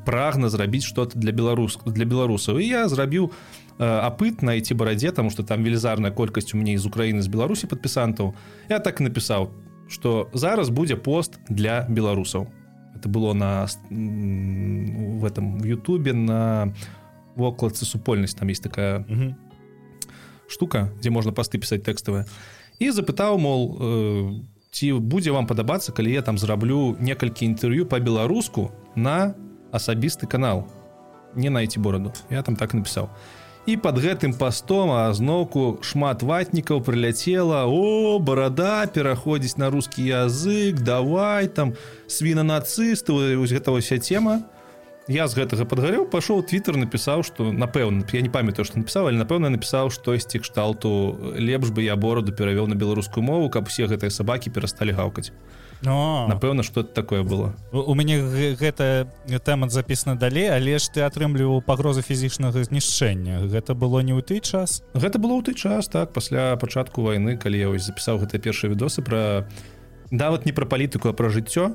прагна 0.06 0.50
зрабіць 0.50 0.86
что-то 0.86 1.18
для 1.18 1.32
беларус 1.32 1.80
для 1.86 2.06
беларусаў 2.06 2.62
і 2.62 2.68
я 2.68 2.88
зрабіў 2.88 3.34
апыт 3.80 4.46
на 4.46 4.54
эти 4.56 4.74
барадзе 4.74 5.12
тому 5.12 5.32
что 5.34 5.42
там 5.44 5.64
велізарная 5.64 6.12
колькасць 6.12 6.54
у 6.54 6.58
мяне 6.62 6.78
з 6.78 6.86
Украіны 6.86 7.26
з 7.26 7.28
беларусі 7.28 7.66
падпісантаў 7.66 8.36
я 8.70 8.80
так 8.80 9.02
напісаў 9.02 9.50
что 9.90 10.30
зараз 10.34 10.70
будзе 10.70 10.96
пост 10.96 11.42
для 11.50 11.90
беларусаў 11.90 12.54
это 12.96 13.10
было 13.10 13.34
на 13.34 13.68
в 13.90 15.26
этом 15.26 15.60
в 15.60 15.66
Ютубе 15.66 16.14
на 16.14 16.74
вокладцы 17.36 17.86
супольнасць 17.86 18.36
там 18.36 18.48
есть 18.48 18.64
такая 18.64 19.02
угу. 19.02 19.36
штука 20.48 20.92
дзе 21.02 21.10
можна 21.10 21.32
пасты 21.32 21.60
пісаць 21.60 21.84
тэкставыя 21.84 22.26
і 22.80 22.92
запытаў 22.92 23.38
мол 23.38 23.62
э, 23.76 24.42
ці 24.72 24.94
будзе 25.00 25.32
вам 25.32 25.48
падабацца 25.48 25.92
калі 25.92 26.14
я 26.14 26.22
там 26.22 26.38
зраблю 26.38 26.96
некалькі 27.00 27.46
інтэрв'ю 27.46 27.86
по-беларуску 27.86 28.72
на 28.96 29.36
асабісты 29.72 30.28
канал. 30.28 30.68
Не 31.36 31.50
найти 31.50 31.80
бораду 31.80 32.14
я 32.30 32.42
там 32.42 32.56
так 32.56 32.74
напісаў 32.74 33.10
і 33.70 33.78
под 33.78 34.00
гэтым 34.02 34.34
пастом 34.34 34.90
а 34.90 35.14
зноўку 35.14 35.78
шмат 35.86 36.24
ватнікаў 36.26 36.82
прыляцела. 36.82 37.70
О 37.70 38.18
барада 38.18 38.90
пераходзіць 38.90 39.62
на 39.62 39.70
рускі 39.70 40.02
язык 40.02 40.82
давай 40.82 41.46
там 41.48 41.78
свіна 42.08 42.42
нацысты 42.42 43.14
гэта 43.14 43.70
вся 43.78 44.02
тема. 44.02 44.42
Я 45.06 45.30
з 45.30 45.38
гэтага 45.38 45.70
падгарэў 45.70 46.10
пашоў 46.10 46.42
твиттер 46.50 46.82
напісаў 46.82 47.22
что 47.22 47.54
напэўна 47.54 48.06
я 48.14 48.22
не 48.26 48.30
памятаю 48.30 48.66
что 48.66 48.82
напісаў 48.82 49.10
але 49.10 49.22
напэўна 49.22 49.54
напісаў 49.54 49.94
штосьці 49.94 50.42
кшталту 50.42 51.18
лепш 51.38 51.70
бы 51.70 51.86
я 51.86 51.94
бороду 51.96 52.34
перавёў 52.34 52.70
на 52.70 52.78
беларускую 52.78 53.22
мову 53.22 53.50
каб 53.50 53.70
все 53.70 53.86
гэтыя 53.86 54.10
сабакі 54.10 54.50
перасталі 54.50 54.94
гаўкаць 54.94 55.34
напэўна 55.82 56.64
что 56.64 56.84
такое 56.84 57.24
было. 57.24 57.56
У 57.72 57.96
мяне 57.96 58.20
гэта 58.56 59.08
тэма 59.28 59.70
запісана 59.70 60.20
далей 60.20 60.52
але 60.52 60.78
ж 60.78 60.92
ты 60.92 61.02
атрымліваў 61.08 61.64
пагрозы 61.64 62.02
фізічнага 62.02 62.64
знішчэння. 62.64 63.48
Гэта 63.48 63.76
было 63.76 64.04
не 64.04 64.12
ў 64.12 64.22
той 64.22 64.44
час? 64.44 64.84
Гэта 64.94 65.20
было 65.20 65.40
ў 65.40 65.44
той 65.46 65.56
час 65.56 65.88
так 65.88 66.12
пасля 66.12 66.60
пачатку 66.60 67.02
войны 67.02 67.38
калі 67.38 67.60
я 67.60 67.70
ось 67.70 67.88
запісаў 67.88 68.20
гэтыя 68.20 68.44
першыя 68.44 68.72
відосы 68.72 69.02
про 69.02 69.48
нават 70.12 70.46
не 70.46 70.52
пра 70.52 70.66
палітыку 70.66 71.10
а 71.10 71.14
пра 71.14 71.30
жыццё. 71.32 71.72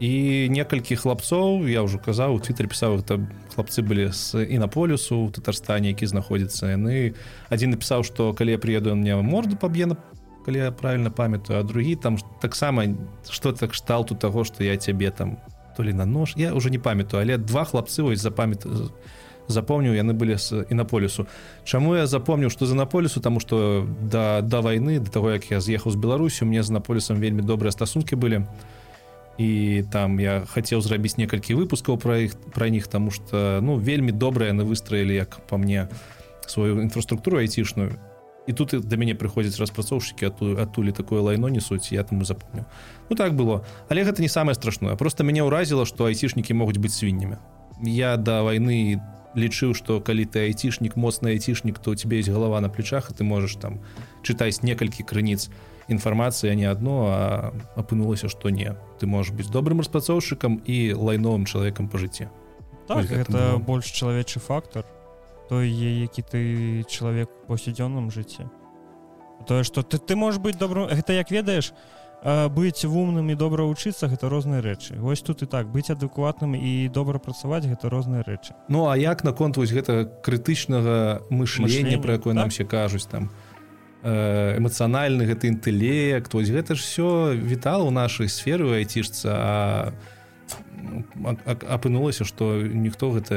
І 0.00 0.48
некалькі 0.48 0.96
хлапцоў 0.96 1.68
я 1.68 1.84
ўжо 1.84 2.00
казаў 2.00 2.34
у 2.34 2.40
твиттер 2.40 2.72
пісаў 2.72 3.04
это 3.04 3.20
хлапцы 3.52 3.84
былі 3.84 4.08
з 4.16 4.48
інаполюсу 4.48 5.28
у 5.28 5.30
татарстане 5.30 5.92
які 5.92 6.08
знаходзіцца. 6.08 6.72
Яны 6.72 7.14
адзін 7.52 7.76
напісаў 7.76 8.02
што 8.02 8.32
калі 8.32 8.56
я 8.56 8.58
приеду 8.58 8.96
мне 8.96 9.14
морду 9.20 9.60
паб'е 9.60 9.86
на 9.86 10.00
калі 10.44 10.58
я 10.58 10.72
правильно 10.72 11.10
памятаю 11.10 11.60
а 11.60 11.62
другі 11.62 11.96
там 11.96 12.18
таксама 12.40 12.84
что 13.30 13.52
так 13.52 13.70
кшталту 13.70 14.14
таго 14.14 14.44
что 14.44 14.64
я 14.64 14.76
цябе 14.76 15.10
там 15.10 15.38
то 15.76 15.82
ли 15.82 15.92
на 15.92 16.06
нож 16.06 16.34
я 16.36 16.54
уже 16.54 16.70
не 16.70 16.78
памятаю 16.78 17.22
але 17.22 17.38
два 17.38 17.64
хлапцы 17.64 18.02
вось 18.02 18.20
запамят 18.20 18.66
запомніў 19.50 19.94
яны 19.94 20.14
былі 20.14 20.38
з 20.38 20.64
інаполюсу 20.70 21.26
Чаму 21.64 21.94
я 21.94 22.06
запомніў 22.06 22.50
что 22.50 22.66
за 22.66 22.74
наполюсу 22.74 23.20
тому 23.20 23.40
что 23.40 23.86
да 24.00 24.40
да 24.40 24.60
войны 24.60 24.98
до 24.98 25.10
того 25.10 25.30
як 25.30 25.50
я 25.50 25.60
з'ехаў 25.60 25.92
з 25.92 25.96
беларусю 25.96 26.46
мне 26.46 26.62
з 26.62 26.70
наполюсам 26.70 27.20
вельмі 27.20 27.42
добрыя 27.42 27.72
стасункі 27.72 28.16
былі. 28.16 28.46
І 29.38 29.84
там 29.92 30.20
я 30.20 30.44
хацеў 30.44 30.80
зрабіць 30.80 31.16
некалькі 31.16 31.54
выпускаў 31.54 31.96
про 31.96 32.28
іх 32.28 32.36
про 32.52 32.68
них 32.68 32.88
тому 32.88 33.10
что 33.10 33.60
ну 33.62 33.76
вельмі 33.76 34.12
добрыя 34.12 34.52
яны 34.52 34.64
выстроілі 34.64 35.14
як 35.14 35.40
по 35.48 35.58
мне 35.58 35.88
сваю 36.46 36.80
інфраструктуру 36.82 37.38
айцішную 37.38 37.96
і 38.46 38.52
тут 38.52 38.74
да 38.74 38.96
мяне 38.96 39.14
прыходзяць 39.14 39.60
распрацоўшчыкі 39.60 40.32
адтулі 40.58 40.92
такое 40.92 41.20
лайно 41.20 41.48
несуць 41.48 41.92
я 41.92 42.02
таму 42.02 42.24
запомню. 42.24 42.64
Ну 43.10 43.16
так 43.16 43.34
было. 43.34 43.64
Але 43.88 44.04
гэта 44.04 44.22
не 44.22 44.28
самае 44.28 44.54
страшное. 44.54 44.96
Просто 44.96 45.24
мяне 45.24 45.42
ўразіла 45.42 45.86
што 45.86 46.08
айцішнікі 46.08 46.54
могуць 46.54 46.78
быць 46.78 46.96
свіннямі 46.96 47.38
я 47.82 48.16
да 48.16 48.42
войны 48.42 49.00
лічыў 49.36 49.74
што 49.78 50.00
калі 50.02 50.26
ты 50.26 50.50
айцішнік 50.50 50.96
моцны 50.96 51.32
айцішнік 51.32 51.78
то 51.78 51.92
у 51.92 51.94
тебе 51.94 52.18
есть 52.18 52.28
галава 52.28 52.60
на 52.60 52.68
плечах 52.68 53.10
і 53.10 53.14
ты 53.14 53.24
можаш 53.24 53.56
там 53.56 53.80
чытаць 54.22 54.62
некалькі 54.62 55.06
крыніц 55.06 55.48
інфармацыя 55.88 56.54
не 56.54 56.66
адно 56.66 56.96
а 57.08 57.52
апынулася 57.76 58.28
што 58.28 58.50
не. 58.50 58.74
Ты 58.98 59.06
можаш 59.06 59.32
быць 59.32 59.48
добрым 59.48 59.80
распрацоўшчыкам 59.80 60.60
і 60.66 60.92
лайновым 60.94 61.46
чалавекам 61.46 61.88
па 61.88 61.98
жыцці 61.98 62.28
так, 62.90 63.06
гэта 63.06 63.58
больш 63.62 63.86
чалавечы 63.86 64.40
фактор 64.40 64.84
той 65.50 65.66
які 65.66 66.22
ты 66.22 66.40
чалавек 66.86 67.26
паўсядзённым 67.50 68.14
жыцці 68.14 68.46
тое 69.50 69.66
что 69.66 69.82
ты 69.82 69.98
ты 69.98 70.14
можешь 70.14 70.38
быть 70.38 70.54
добрым 70.58 70.86
гэта 70.86 71.12
як 71.12 71.34
ведаеш 71.34 71.74
быць 72.22 72.84
вумным 72.84 73.32
і 73.32 73.34
добра 73.34 73.64
вучыцца 73.66 74.06
гэта 74.06 74.30
розныя 74.30 74.62
рэчы 74.62 74.94
вось 75.02 75.26
тут 75.26 75.42
і 75.42 75.46
так 75.50 75.66
быць 75.72 75.90
адэкватным 75.90 76.54
і 76.54 76.86
добра 76.92 77.18
працаваць 77.18 77.66
гэта 77.66 77.90
розныя 77.90 78.22
рэчы 78.22 78.54
Ну 78.68 78.86
а 78.86 78.96
як 78.96 79.24
наконт 79.24 79.56
вось 79.56 79.74
гэта 79.74 80.06
крытычнага 80.22 81.26
мышлення 81.30 81.98
про 81.98 82.14
якое 82.14 82.34
так? 82.34 82.46
нам 82.46 82.48
все 82.54 82.64
кажуць 82.64 83.10
там 83.10 83.30
эмацыянальны 84.06 85.26
гэты 85.26 85.50
інтэлект 85.50 86.32
вось 86.32 86.48
гэта 86.48 86.78
ж 86.78 86.80
все 86.80 87.34
вітал 87.34 87.88
у 87.88 87.90
нашай 87.90 88.28
сферы 88.28 88.78
айцішца 88.78 89.34
а 89.34 89.92
апынулася 91.68 92.24
что 92.24 92.60
ніхто 92.62 93.12
гэта 93.12 93.34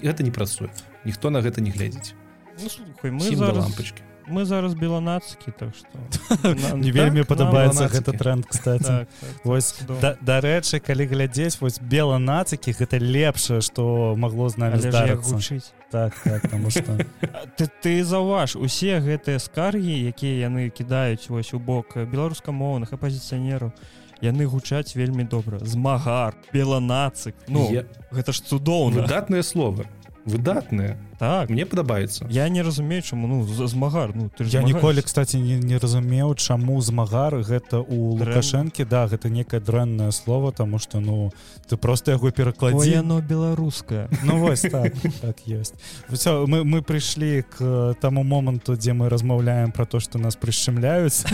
гэта 0.00 0.22
не 0.22 0.30
працуе 0.30 0.70
ніхто 1.08 1.32
на 1.32 1.40
гэта 1.40 1.64
не 1.64 1.72
глядзіць 1.72 2.12
ну, 2.60 2.68
слухай, 2.68 3.10
мы 3.10 3.36
зараз... 3.36 3.64
лампочки 3.64 4.02
мы 4.28 4.44
зараз 4.44 4.74
беланацкі 4.74 5.52
так 5.58 5.72
что 5.74 6.76
не 6.76 6.92
вельмі 6.92 7.24
так, 7.24 7.28
падабаецца 7.28 7.88
гэта 7.88 8.12
тренд 8.12 8.46
кстати. 8.46 8.84
Так, 8.84 9.08
так, 9.20 9.44
вось 9.44 9.74
дарэчы 10.20 10.80
калі 10.80 11.06
глядзець 11.08 11.60
вось 11.60 11.80
беланацыкі 11.80 12.72
гэта 12.72 12.98
лепшае 12.98 13.60
что 13.60 14.14
могло 14.16 14.48
з 14.48 14.56
нами 14.56 14.76
здарыць 14.78 15.72
так, 15.90 16.12
так 16.20 16.44
что... 16.70 16.98
ты, 17.56 17.70
ты 17.82 18.04
заўваж 18.04 18.56
усе 18.56 19.00
гэтыя 19.00 19.38
скаргі 19.38 19.96
якія 20.12 20.48
яны 20.48 20.68
кідаюць 20.68 21.28
вось 21.28 21.54
у 21.54 21.58
бок 21.58 21.96
беларускамоўных 21.96 22.92
апозіцыянераў 22.92 23.72
яны 24.20 24.46
гучаць 24.50 24.96
вельмі 24.98 25.24
добра. 25.24 25.58
Змагар 25.62 26.34
беланацык 26.52 27.34
ну 27.48 27.70
я... 27.72 27.86
гэта 28.10 28.32
ж 28.32 28.42
цудоўна. 28.42 29.06
датныя 29.06 29.42
словы 29.42 29.86
выдатныя 30.28 30.96
так. 31.18 31.50
Мне 31.50 31.66
падабаецца 31.66 32.26
я 32.30 32.48
не 32.48 32.62
разумею 32.62 33.02
чаму 33.02 33.26
ну 33.26 33.42
змагар 33.42 34.14
ну 34.14 34.30
ты 34.30 34.44
я 34.44 34.62
ніколі 34.62 35.02
кстати 35.02 35.36
не, 35.36 35.58
не 35.58 35.78
разумеў 35.78 36.34
чаму 36.38 36.80
змагар 36.80 37.42
гэта 37.42 37.82
у 37.82 38.14
лукашэнкі. 38.14 38.84
Да 38.84 39.06
гэта 39.08 39.28
некае 39.28 39.60
дрэннае 39.60 40.12
слово 40.12 40.52
тому 40.52 40.78
что 40.78 41.00
ну 41.00 41.32
ты 41.68 41.76
просто 41.76 42.12
яго 42.12 42.30
перакладзе 42.30 43.02
но 43.02 43.20
беларускае. 43.20 44.08
Ну 44.22 44.38
вось 44.38 44.62
так, 44.62 44.94
так 45.20 45.36
ёсць. 45.46 45.74
Все 46.08 46.46
мы 46.46 46.62
мы 46.64 46.82
прыйшлі 46.82 47.42
к 47.42 47.96
таму 48.00 48.22
моманту 48.22 48.76
дзе 48.76 48.92
мы 48.92 49.08
размаўляем 49.08 49.72
про 49.72 49.86
то 49.86 49.98
что 50.00 50.18
нас 50.18 50.36
прышчымляюць. 50.36 51.26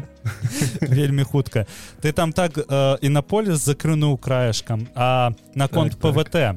Вельмі 0.80 1.22
хутка. 1.22 1.66
Ты 2.02 2.12
там 2.12 2.32
так 2.32 2.58
э, 2.58 2.98
і 3.00 3.08
на 3.08 3.22
поле 3.22 3.56
закрынуў 3.56 4.18
краешкам 4.18 4.88
а 4.94 5.32
наконт 5.54 5.96
так, 5.96 6.12
пвт 6.12 6.30
так 6.30 6.56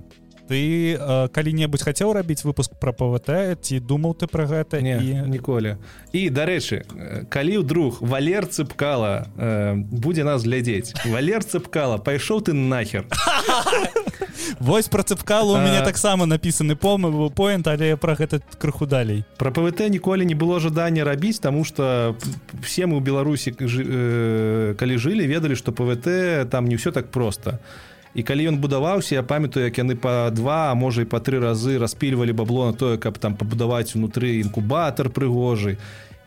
ты 0.51 1.00
э, 1.00 1.27
калі-небудзь 1.31 1.84
хацеў 1.88 2.12
рабіць 2.12 2.43
выпуск 2.43 2.75
про 2.75 2.91
пвт 2.91 3.31
ці 3.63 3.79
думаў 3.79 4.20
ты 4.20 4.27
про 4.27 4.43
гэта 4.43 4.84
не 4.84 5.00
і... 5.00 5.31
ніколі. 5.31 5.79
І 6.12 6.27
дарэчы 6.27 6.84
калі 7.31 7.63
ўдруг 7.63 8.03
валер 8.03 8.51
цыпкала 8.51 9.31
э, 9.39 9.79
будзе 9.79 10.27
нас 10.27 10.43
глядзець. 10.43 10.91
Валер 11.08 11.48
цыпкала 11.48 12.03
пайшоў 12.03 12.43
ты 12.43 12.51
нахер. 12.51 13.08
Вось 14.60 14.91
про 14.91 15.08
цыпкалу 15.08 15.55
у 15.55 15.62
мяне 15.63 15.79
таксама 15.88 16.27
напісаны 16.27 16.75
помы 16.75 17.31
поинт 17.31 17.72
але 17.72 17.96
про 17.96 18.20
гэта 18.20 18.43
крыху 18.60 18.84
далей. 18.84 19.24
Про 19.39 19.55
пвт 19.55 19.88
ніколі 19.88 20.27
не 20.27 20.36
было 20.36 20.60
жадання 20.60 21.08
рабіць 21.08 21.39
тому 21.39 21.63
что 21.63 22.20
все 22.60 22.91
мы 22.91 23.00
у 23.00 23.00
беларусі 23.00 23.55
э, 23.55 24.75
калі 24.75 24.98
жылі 25.00 25.24
ведалі 25.31 25.55
что 25.55 25.72
пвт 25.72 26.12
там 26.51 26.67
не 26.67 26.75
ўсё 26.75 26.91
так 26.91 27.08
просто 27.08 27.55
а 27.63 27.90
і 28.13 28.24
калі 28.24 28.48
ён 28.51 28.58
будаваўся 28.60 29.15
я 29.15 29.24
памятаю 29.24 29.65
як 29.65 29.77
яны 29.80 29.96
па 29.96 30.30
два 30.36 30.74
можа 30.75 31.03
і 31.03 31.10
па 31.10 31.24
тры 31.24 31.39
разы 31.39 31.80
распільвалі 31.80 32.36
бабло 32.36 32.68
на 32.72 32.74
тое 32.74 32.98
каб 32.98 33.18
там 33.18 33.36
пабудаваць 33.36 33.96
унутры 33.96 34.41
інкубатор 34.41 35.10
прыгожы. 35.10 35.77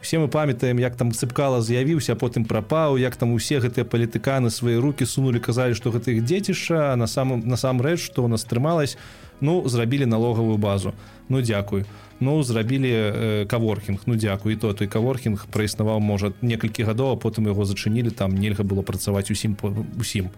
Все 0.00 0.19
мы 0.19 0.29
памятаем 0.29 0.79
як 0.79 0.97
там 0.97 1.12
цыпкала 1.12 1.61
з'явіўся 1.61 2.17
потым 2.17 2.45
прапаў 2.45 2.97
як 2.97 3.17
там 3.17 3.33
усе 3.33 3.61
гэтыя 3.61 3.85
палітыканы 3.85 4.50
свае 4.50 4.81
руки 4.81 5.05
сунули 5.05 5.41
казалі 5.41 5.75
что 5.75 5.91
гэта 5.91 6.12
іх 6.12 6.25
дзецішча 6.25 6.97
на 6.97 7.07
самым 7.07 7.45
насамрэч 7.45 8.00
что 8.00 8.25
у 8.25 8.29
нас 8.29 8.45
атрымалось 8.45 8.97
ну 9.41 9.69
зрабілі 9.69 10.06
налогавую 10.06 10.56
базу. 10.56 10.93
Ну 11.28 11.41
дзякую. 11.41 11.85
Ну 12.21 12.43
зрабілі 12.43 12.93
э, 12.93 13.47
каворкінг. 13.47 14.00
Ну 14.06 14.17
дзякую 14.17 14.56
і 14.56 14.58
то 14.58 14.73
той 14.73 14.89
каворкінг 14.89 15.47
праіснаваў 15.52 16.00
можа 16.00 16.32
некалькі 16.41 16.85
гадоў 16.85 17.13
а 17.13 17.17
потым 17.17 17.49
яго 17.49 17.65
зачынілі 17.65 18.11
там 18.11 18.37
нельга 18.37 18.65
было 18.65 18.80
працаваць 18.80 19.30
усім 19.30 19.54
по 19.54 19.73
усім. 20.00 20.28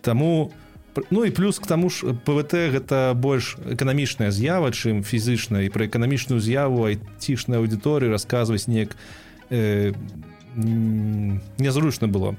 Таму 0.00 0.52
у 0.52 0.63
Ну 1.10 1.24
і 1.24 1.30
плюс 1.30 1.58
к 1.58 1.66
таму 1.66 1.90
ж 1.90 2.14
ПВТ 2.24 2.70
гэта 2.70 3.14
больш 3.14 3.58
эканамічная 3.66 4.30
з'ява, 4.30 4.70
чым 4.70 5.02
фізычна 5.02 5.66
і 5.66 5.72
пра 5.74 5.86
эканамічную 5.90 6.38
з'яву 6.38 6.86
айцішнай 6.86 7.58
аўдыторыі 7.58 8.14
расказваць 8.14 8.70
неяк 8.70 8.94
э, 9.50 9.92
нязручна 11.58 12.06
было. 12.06 12.36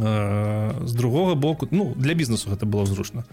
Э, 0.00 0.72
з 0.84 0.92
другога 0.94 1.34
боку 1.34 1.68
ну, 1.70 1.92
для 1.96 2.14
бізнесу 2.14 2.50
гэта 2.50 2.64
было 2.66 2.86
зручна. 2.86 3.24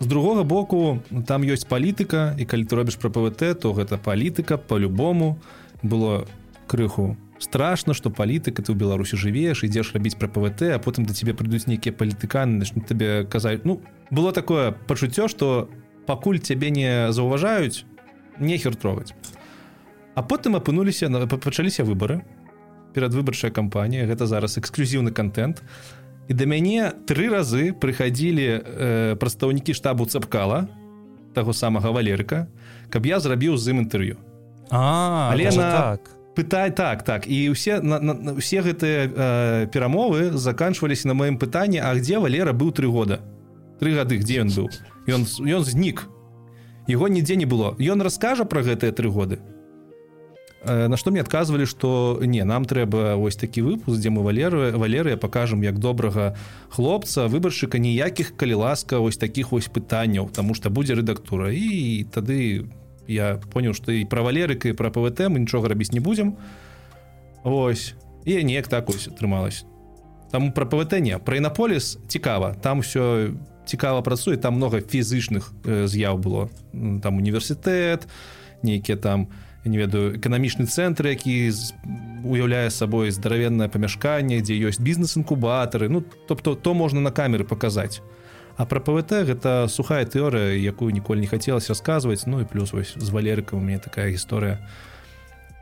З 0.00 0.06
другога 0.06 0.42
боку 0.42 0.98
там 1.26 1.46
ёсць 1.46 1.62
палітыка 1.68 2.34
і 2.38 2.44
калі 2.44 2.66
ты 2.66 2.74
робіш 2.74 2.98
пра 2.98 3.10
ПВТ, 3.10 3.54
то 3.54 3.72
гэта 3.72 4.02
палітыка 4.02 4.58
по-любому 4.58 5.38
было 5.82 6.26
крыху 6.66 7.16
страшно 7.42 7.94
что 7.94 8.10
палітыка 8.10 8.62
ты 8.62 8.70
ў 8.70 8.78
беларусі 8.78 9.18
жывеш 9.18 9.66
ідзеш 9.66 9.92
рабіць 9.92 10.16
пра 10.16 10.30
пвт 10.30 10.62
а 10.70 10.78
потым 10.78 11.04
да 11.04 11.12
тебе 11.12 11.34
прыйдуць 11.34 11.66
нейкія 11.66 11.92
палітыканы 11.92 12.62
начнут 12.62 12.86
табе 12.86 13.26
казаць 13.26 13.66
ну 13.66 13.82
было 14.10 14.32
такое 14.32 14.72
пачуццё 14.72 15.26
что 15.26 15.68
пакуль 16.06 16.38
цябе 16.38 16.70
не 16.70 17.12
заўважаюць 17.12 17.84
нехер 18.38 18.78
трогаць 18.78 19.12
а 20.14 20.22
потым 20.22 20.56
апынуліся 20.56 21.08
на 21.08 21.26
пачаліся 21.26 21.84
выборы. 21.84 22.24
Перадвыбарчая 22.92 23.50
кампанія 23.50 24.04
гэта 24.04 24.26
зараз 24.26 24.58
эксклюзіўны 24.60 25.12
контент. 25.12 25.62
І 26.28 26.36
да 26.36 26.44
мяне 26.44 26.92
тры 27.08 27.32
разы 27.32 27.72
прыходзілі 27.72 28.46
э, 28.46 29.16
прадстаўнікі 29.16 29.72
штабу 29.74 30.04
цапкала 30.04 30.68
таго 31.34 31.52
самага 31.52 31.90
валерыка 31.90 32.46
каб 32.92 33.06
я 33.08 33.20
зрабіў 33.20 33.56
з 33.56 33.72
ім 33.72 33.88
інтэрв'ю. 33.88 34.16
Але 34.70 35.48
на 35.56 35.96
так 35.96 36.21
пытай 36.34 36.70
так 36.70 37.02
так. 37.02 37.26
І 37.28 37.52
ўсе 37.52 37.80
на, 37.80 38.00
на, 38.00 38.32
усе 38.32 38.62
гэтыя 38.62 39.08
э, 39.08 39.66
перамовы 39.72 40.32
заканчваліся 40.32 41.08
на 41.08 41.14
маім 41.14 41.38
пытанні 41.38 41.78
А 41.78 41.94
где 41.94 42.18
валера 42.18 42.52
быў 42.52 42.72
тры 42.72 42.88
года? 42.88 43.20
Тры 43.80 43.94
гады 43.94 44.16
где 44.16 44.40
ён 44.40 44.48
быў? 44.48 44.68
Ён 45.06 45.26
ён 45.26 45.64
знік. 45.64 46.08
Его 46.88 47.08
нідзе 47.08 47.36
не 47.36 47.46
было. 47.46 47.76
Ён 47.78 48.02
раскажа 48.02 48.44
про 48.44 48.62
гэтыя 48.62 48.92
тры 48.92 49.08
годы? 49.10 49.38
Э, 50.64 50.86
на 50.88 50.96
што 50.96 51.10
мне 51.10 51.20
адказвалі 51.20 51.66
что 51.66 52.20
не 52.22 52.44
нам 52.44 52.64
трэба 52.64 53.16
вось 53.16 53.36
такі 53.36 53.62
выпуск 53.62 53.98
дзе 53.98 54.10
мы 54.10 54.22
валеры 54.22 54.70
валерыя 54.70 55.16
покажам 55.16 55.62
як 55.62 55.78
добрага 55.78 56.36
хлопца 56.70 57.26
выбаршчыка 57.26 57.82
ніякіх 57.82 58.36
калі 58.36 58.54
ласка 58.62 59.02
вось 59.02 59.18
таких 59.18 59.50
вось 59.50 59.66
пытанняў 59.66 60.30
тому 60.30 60.54
что 60.54 60.70
будзе 60.70 60.94
рэдактура. 60.94 61.50
І 61.50 62.06
тады 62.14 62.62
у 62.62 62.81
я 63.08 63.40
понял 63.52 63.74
что 63.74 63.92
і 63.92 64.04
про 64.04 64.22
валерыка 64.22 64.68
і 64.68 64.72
про 64.72 64.90
пвт 64.90 65.20
мы 65.28 65.38
нічога 65.38 65.68
рабіць 65.68 65.92
не 65.92 66.00
будзем 66.00 66.36
ось. 67.44 67.94
І 68.24 68.44
неяк 68.44 68.68
так 68.68 68.88
ось 68.88 69.08
атрымалось 69.08 69.64
там 70.32 70.52
про 70.52 70.66
пвт 70.66 70.92
не 70.92 71.18
про 71.18 71.36
інаполіс 71.36 71.98
цікава 72.08 72.54
там 72.54 72.80
все 72.80 73.30
цікава 73.64 74.02
працуе 74.02 74.36
там 74.36 74.54
много 74.54 74.80
фізычных 74.80 75.52
э, 75.64 75.86
з'яў 75.86 76.18
было 76.18 76.48
там 77.02 77.16
універсітэт 77.18 78.08
нейкія 78.62 78.96
там 78.96 79.28
не 79.64 79.78
ведаю 79.78 80.16
эканамічны 80.18 80.66
цэнтр 80.66 81.06
які 81.06 81.52
уяўляе 82.24 82.70
сабой 82.70 83.10
здаравеннае 83.10 83.68
памяшканне 83.68 84.40
дзе 84.40 84.56
ёсць 84.56 84.80
бізнес-інкубатары 84.80 85.88
ну 85.88 86.02
тобто 86.26 86.54
то 86.54 86.74
можна 86.74 87.00
на 87.00 87.10
камеры 87.10 87.44
паказаць 87.44 88.00
А 88.56 88.66
пра 88.68 88.80
ПВТ 88.80 89.24
гэта 89.28 89.66
сухая 89.72 90.04
тэорыя, 90.04 90.52
якую 90.60 90.92
ніколі 90.92 91.24
не 91.24 91.30
хацелася 91.30 91.72
расказваць, 91.72 92.26
ну 92.26 92.42
і 92.42 92.48
плюс 92.48 92.72
вось 92.72 92.92
з 92.96 93.08
валерыкам 93.08 93.58
у 93.58 93.64
мяне 93.64 93.80
такая 93.80 94.12
гісторыя 94.12 94.60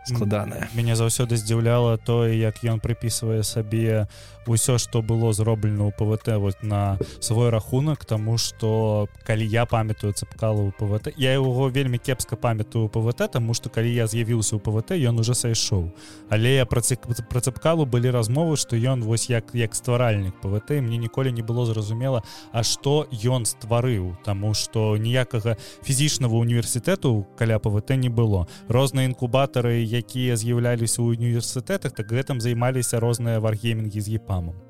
складаная. 0.04 0.68
Мяне 0.74 0.96
заўсёды 0.96 1.36
здзіўляла 1.36 1.98
тое, 1.98 2.38
як 2.38 2.64
ён 2.64 2.80
прыпісвае 2.80 3.42
сабе 3.42 4.08
ўсё 4.46 4.78
что 4.78 5.02
было 5.02 5.32
зроблена 5.32 5.86
у 5.86 5.90
пвт 5.90 6.26
вот 6.36 6.62
на 6.62 6.98
свой 7.20 7.50
рахунак 7.50 8.04
тому 8.04 8.38
что 8.38 9.08
калі 9.24 9.46
я 9.46 9.66
памятаю 9.66 10.12
цыпкалу 10.12 10.72
пвт 10.78 11.12
я 11.16 11.32
его 11.32 11.68
вельмі 11.68 11.98
кепска 11.98 12.36
памятаю 12.36 12.88
пвт 12.88 13.30
тому 13.30 13.54
что 13.54 13.70
калі 13.70 13.94
я 13.94 14.06
з'явіўся 14.06 14.56
у 14.56 14.58
пвт 14.58 14.90
ён 14.90 15.20
уже 15.20 15.34
сайшоў 15.34 15.92
але 16.30 16.54
я 16.54 16.66
про 16.66 16.80
цыпкалу 16.80 17.86
былі 17.86 18.10
размовы 18.10 18.56
что 18.56 18.76
ён 18.76 19.04
вось 19.04 19.30
як 19.30 19.44
як 19.54 19.74
стваральнік 19.74 20.40
пвт 20.40 20.70
мне 20.70 20.96
ніколі 20.96 21.32
не 21.32 21.42
было 21.42 21.66
зразумела 21.66 22.22
а 22.52 22.62
что 22.62 23.06
ён 23.12 23.44
стварыў 23.44 24.16
тому 24.24 24.54
что 24.54 24.96
ніякага 24.96 25.56
фізічнага 25.82 26.34
універсітэту 26.34 27.26
каля 27.36 27.58
пвт 27.58 27.90
не 27.90 28.08
было 28.08 28.48
розныя 28.68 29.06
інкубатары 29.06 29.84
якія 29.92 30.40
з'яўляліся 30.40 31.04
ў 31.04 31.20
універсітэтах 31.20 31.92
так 31.92 32.08
гэтым 32.08 32.40
займаліся 32.40 33.02
розныя 33.04 33.42
варгеймінгі 33.44 34.00
з 34.00 34.16
епа 34.16 34.30
спамом 34.30 34.69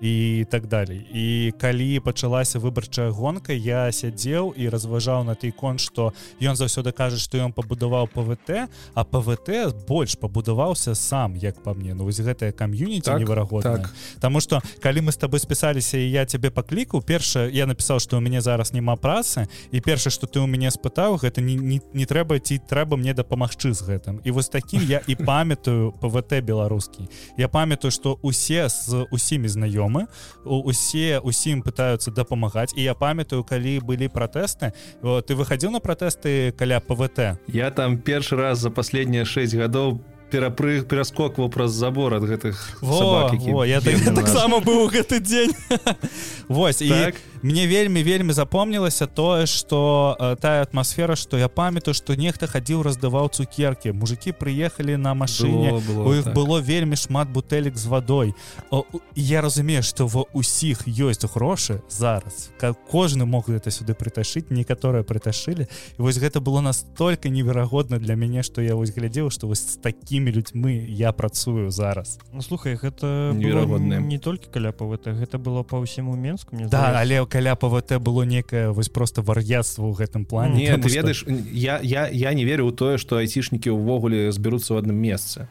і 0.00 0.46
так 0.50 0.66
далей. 0.66 1.06
І 1.14 1.52
калі 1.58 2.00
пачалася 2.00 2.58
выбарчая 2.58 3.10
гонка 3.10 3.52
я 3.52 3.88
сядзеў 3.92 4.52
і 4.52 4.68
разважаў 4.68 5.24
на 5.24 5.34
той 5.34 5.50
конт 5.50 5.80
что 5.80 6.12
ён 6.40 6.56
заўсёды 6.56 6.92
кажа 6.92 7.16
что 7.16 7.38
ён 7.38 7.52
пабудаваў 7.52 8.08
пвт 8.12 8.68
а 8.94 9.04
пвт 9.04 9.48
больш 9.88 10.16
пабудаваўся 10.20 10.94
сам 10.94 11.36
як 11.36 11.62
по 11.62 11.74
мне. 11.74 11.94
Ну 11.94 12.04
вось 12.04 12.20
гэтая 12.20 12.52
кам'юніці 12.52 13.08
так, 13.08 13.20
неверагодна 13.20 13.78
так. 13.78 13.94
Таму 14.20 14.40
что 14.40 14.60
калі 14.82 15.00
мы 15.00 15.12
с 15.12 15.16
тобой 15.16 15.40
спісаліся 15.40 15.96
і 15.98 16.10
я 16.10 16.26
тебе 16.26 16.50
паклікаў 16.50 17.00
першае 17.00 17.50
я 17.52 17.66
напісаў 17.66 18.00
что 18.00 18.18
у 18.18 18.20
мяне 18.20 18.40
зараз 18.40 18.72
няма 18.72 18.96
працы 18.96 19.48
і 19.72 19.80
першае 19.80 20.12
что 20.12 20.26
ты 20.26 20.40
у 20.40 20.46
мяне 20.46 20.68
спытаў 20.70 21.16
гэта 21.16 21.40
не, 21.40 21.56
не, 21.56 21.80
не 21.94 22.04
трэба 22.04 22.38
ці 22.38 22.60
трэба 22.68 22.96
мне 22.96 23.14
дапамагчы 23.14 23.72
з 23.72 23.80
гэтым. 23.80 24.20
І 24.24 24.30
вось 24.30 24.48
таким 24.48 24.84
я 24.84 25.00
і 25.06 25.16
памятаю 25.16 25.94
пвт 26.00 26.44
беларускі. 26.44 27.08
Я 27.38 27.48
памятаю 27.48 27.90
что 27.90 28.18
усе 28.20 28.68
з 28.68 29.06
усімі 29.10 29.48
знаёмы 29.48 29.85
знаёмы 29.86 30.06
усе 30.44 31.20
усім 31.22 31.62
пытаются 31.62 32.10
дапамагаць. 32.10 32.72
І 32.76 32.82
я 32.82 32.94
памятаю 32.94 33.44
калі 33.44 33.80
былі 33.80 34.08
пратэсты 34.08 34.72
ты 35.02 35.34
выхадзіў 35.34 35.70
на 35.70 35.80
пратэсты 35.80 36.52
каля 36.52 36.80
пвт 36.80 37.38
я 37.46 37.70
там 37.70 37.98
першы 37.98 38.36
раз 38.36 38.58
за 38.58 38.70
последнія 38.70 39.24
6 39.24 39.54
гадоў 39.54 40.00
перапрыг 40.30 40.88
пераскокваў 40.88 41.50
праз 41.50 41.70
забор 41.70 42.14
ад 42.14 42.24
гэтых 42.26 42.82
во, 42.82 43.30
во, 43.30 43.64
я 43.64 43.80
таксама 43.80 44.58
так 44.58 44.66
быў 44.66 44.90
гэты 44.90 45.20
дзень. 45.20 45.54
Вось 46.48 46.82
так? 46.82 47.14
і 47.14 47.35
мне 47.46 47.66
вельмі 47.66 48.02
вельмі 48.02 48.32
запомнілася 48.32 49.06
тое 49.06 49.46
что 49.46 50.16
э, 50.18 50.36
тая 50.36 50.62
атмасфера 50.62 51.14
что 51.16 51.38
я 51.38 51.48
памятаю 51.48 51.94
что 51.94 52.14
нехта 52.14 52.46
хадзіў 52.46 52.82
раздаваў 52.82 53.30
цукерки 53.30 53.92
мужики 53.92 54.32
прыехалі 54.32 54.96
на 54.96 55.14
было, 55.14 56.02
у 56.02 56.12
іх 56.14 56.24
так. 56.24 56.34
было 56.34 56.60
вельмі 56.60 56.96
шмат 56.96 57.28
бутэлек 57.30 57.76
з 57.76 57.86
вадой 57.86 58.34
О, 58.70 58.82
я 59.14 59.40
разумею 59.40 59.82
что 59.82 60.06
ва 60.06 60.24
усіх 60.32 60.88
ёсць 60.88 61.24
грошы 61.34 61.82
зараз. 61.88 62.50
Как 62.58 62.76
кожны 62.90 63.26
мог 63.26 63.46
гэта 63.48 63.70
сюды 63.70 63.94
прыташыць 63.94 64.50
некаторыя 64.50 65.02
прыташылі. 65.02 65.68
І 65.98 66.02
вось 66.02 66.18
гэта 66.18 66.40
было 66.40 66.60
настолько 66.60 67.28
неверагодна 67.28 67.98
для 67.98 68.14
мяне 68.16 68.42
что 68.42 68.60
я 68.60 68.74
вось 68.74 68.90
глядзеў 68.90 69.30
что 69.30 69.46
вось 69.46 69.62
з 69.62 69.76
такими 69.76 70.30
людьмі 70.30 70.74
я 70.88 71.12
працую 71.12 71.70
зараз. 71.70 72.18
Ну, 72.32 72.42
слухай 72.42 72.74
гэта 72.74 73.32
неверагодна 73.34 74.00
не 74.00 74.18
толькі 74.18 74.50
каля 74.50 74.72
павт 74.72 75.06
гэта 75.06 75.38
было 75.38 75.62
по 75.62 75.78
ўсяму 75.78 76.16
менску 76.16 76.56
мне 76.56 76.66
да 76.66 76.92
але 76.96 77.22
каля 77.36 77.54
пвт 77.54 77.98
было 78.00 78.22
некае 78.22 78.72
вось 78.72 78.88
просто 78.88 79.20
вар'яцтва 79.20 79.84
ў 79.84 79.92
гэтым 79.92 80.24
плане 80.24 80.56
не 80.56 80.78
ты 80.80 80.88
ведаеш 80.88 81.20
что... 81.20 81.36
я 81.52 81.76
я 81.84 82.08
я 82.08 82.32
не 82.32 82.48
верю 82.48 82.64
ў 82.64 82.72
тое 82.72 82.96
что 82.96 83.20
айцішнікі 83.20 83.76
ўвогуле 83.76 84.32
збяруцца 84.32 84.72
ў 84.72 84.80
адным 84.80 84.96
месцы. 84.96 85.44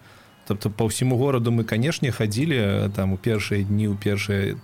Тобто 0.49 0.69
по 0.69 0.89
ўсяму 0.89 1.17
гораду 1.17 1.53
мы 1.53 1.61
канешне 1.61 2.09
хадзілі 2.09 2.89
там 2.97 3.13
у 3.13 3.17
першыя 3.21 3.61
дні 3.61 3.93
ў 3.93 4.01
першыя 4.01 4.57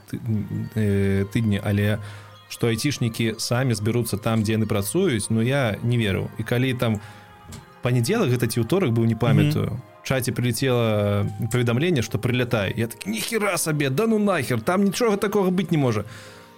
тыдні 1.29 1.61
але 1.61 2.01
что 2.49 2.73
айцішнікі 2.73 3.37
самі 3.37 3.77
збяруцца 3.77 4.17
там 4.17 4.41
дзе 4.41 4.57
яны 4.57 4.65
працуюць 4.65 5.29
но 5.29 5.45
я 5.45 5.77
не 5.85 6.01
веру. 6.01 6.25
І 6.41 6.43
калі 6.43 6.73
там 6.73 6.97
панядзелак 7.85 8.33
гэта 8.33 8.49
ці 8.49 8.65
ўторак 8.65 8.97
быў 8.97 9.05
не 9.05 9.15
памятаю 9.15 9.69
mm 9.69 9.77
-hmm 9.77 9.89
чате 10.03 10.31
прилетело 10.31 11.27
паведамленне 11.51 12.01
что 12.01 12.17
прилетае 12.17 12.73
я 12.75 12.87
так 12.87 13.05
ніхера 13.05 13.57
сабе 13.57 13.89
да 13.89 14.07
ну 14.07 14.19
нахер 14.19 14.61
там 14.61 14.83
нічога 14.83 15.17
такого 15.17 15.51
быть 15.51 15.71
не 15.71 15.77
можа 15.77 16.05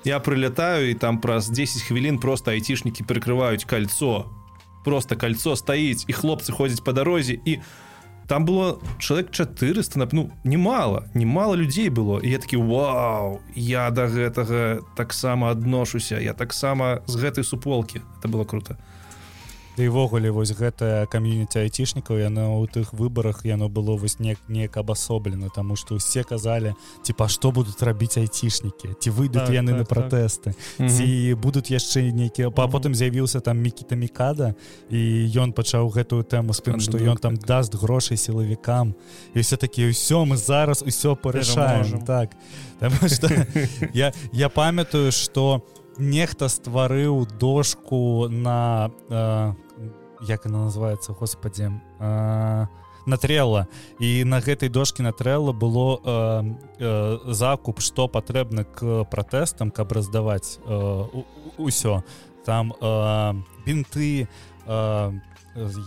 я 0.04 0.20
прилетаю 0.20 0.90
і 0.90 0.94
там 0.94 1.18
праз 1.18 1.50
10 1.50 1.84
хвілін 1.84 2.18
просто 2.20 2.52
айцішнікі 2.52 3.04
перакрываюць 3.04 3.66
кольцо. 3.66 4.26
Просто 4.84 5.16
кольцо 5.18 5.56
стаіць 5.56 6.06
і 6.08 6.14
хлопцы 6.14 6.52
ходзяць 6.52 6.84
по 6.84 6.94
дарозе 6.94 7.40
і 7.46 7.60
там 8.28 8.46
было 8.46 8.80
чалавек 9.00 9.32
400 9.32 10.00
на 10.00 10.08
ну 10.12 10.32
немало 10.44 11.04
немало 11.14 11.56
людзей 11.56 11.90
было. 11.90 12.20
І 12.20 12.30
я 12.30 12.38
такі 12.38 12.58
Вау 12.58 13.40
я 13.56 13.92
до 13.92 14.08
гэтага 14.08 14.82
таксама 14.96 15.52
адношуся 15.52 16.20
я 16.20 16.34
таксама 16.34 17.02
з 17.08 17.16
гэтай 17.16 17.44
суполки 17.44 18.02
это 18.20 18.28
было 18.28 18.46
круто 18.46 18.78
Ды 19.74 19.90
ўвогуле 19.90 20.30
вось 20.30 20.54
гэтая 20.54 21.10
кам'юніці 21.10 21.66
айцішнікаў 21.66 22.22
яно 22.22 22.62
ў 22.62 22.70
тых 22.70 22.94
выбарах 22.94 23.42
яно 23.42 23.74
было 23.74 23.98
вось 23.98 24.22
не 24.22 24.38
неяк 24.46 24.78
абасоблена 24.78 25.50
тому 25.50 25.74
что 25.76 25.98
усе 25.98 26.22
казалі 26.22 26.78
типа 27.02 27.26
што 27.26 27.50
будуць 27.50 27.82
рабіць 27.82 28.22
айцішнікі? 28.22 28.94
Ці 29.02 29.10
выйдуць 29.10 29.50
так, 29.50 29.58
яны 29.58 29.74
так, 29.74 29.82
на 29.82 29.86
пратэсты? 29.90 30.54
Так. 30.54 30.94
ці 30.94 31.34
будуць 31.42 31.74
яшчэ 31.74 32.14
нейкія 32.14 32.54
па 32.54 32.70
потым 32.70 32.94
з'явіўся 32.94 33.42
там 33.42 33.58
мікіта 33.66 33.98
мікада 33.98 34.54
і 34.94 35.02
ён 35.42 35.58
пачаў 35.58 35.90
гэтую 35.90 36.22
тэму 36.22 36.54
з 36.54 36.62
тым 36.62 36.78
што 36.78 37.02
ён 37.02 37.18
там 37.18 37.34
даст 37.34 37.74
грошай 37.74 38.18
сілавікам. 38.18 38.94
І 39.34 39.42
все-таки 39.42 39.90
ўсё 39.90 40.22
мы 40.30 40.38
зараз 40.38 40.86
усё 40.86 41.18
парашаем 41.18 42.06
так. 42.06 42.38
Я 43.94 44.14
я 44.34 44.50
памятаю 44.50 45.12
что 45.12 45.66
нехта 45.98 46.50
стварыў 46.50 47.26
дошку 47.40 48.28
на 48.30 48.92
э, 49.10 49.54
як 50.22 50.46
она 50.46 50.66
называется 50.66 51.14
господи 51.14 51.72
э, 52.00 52.68
натрела 53.06 53.68
і 54.00 54.24
на 54.24 54.40
гэтай 54.40 54.70
дошке 54.70 55.04
натрела 55.04 55.52
было 55.52 56.00
э, 56.04 56.56
э, 56.80 57.20
закуп 57.34 57.80
что 57.80 58.08
патрэбна 58.08 58.64
к 58.64 59.04
пратэстам 59.06 59.72
каб 59.72 59.92
раздаваць 59.92 60.60
э, 60.66 61.06
усё. 61.58 62.04
Там 62.46 62.74
э, 62.80 63.34
бинты 63.66 64.28
э, 64.66 65.12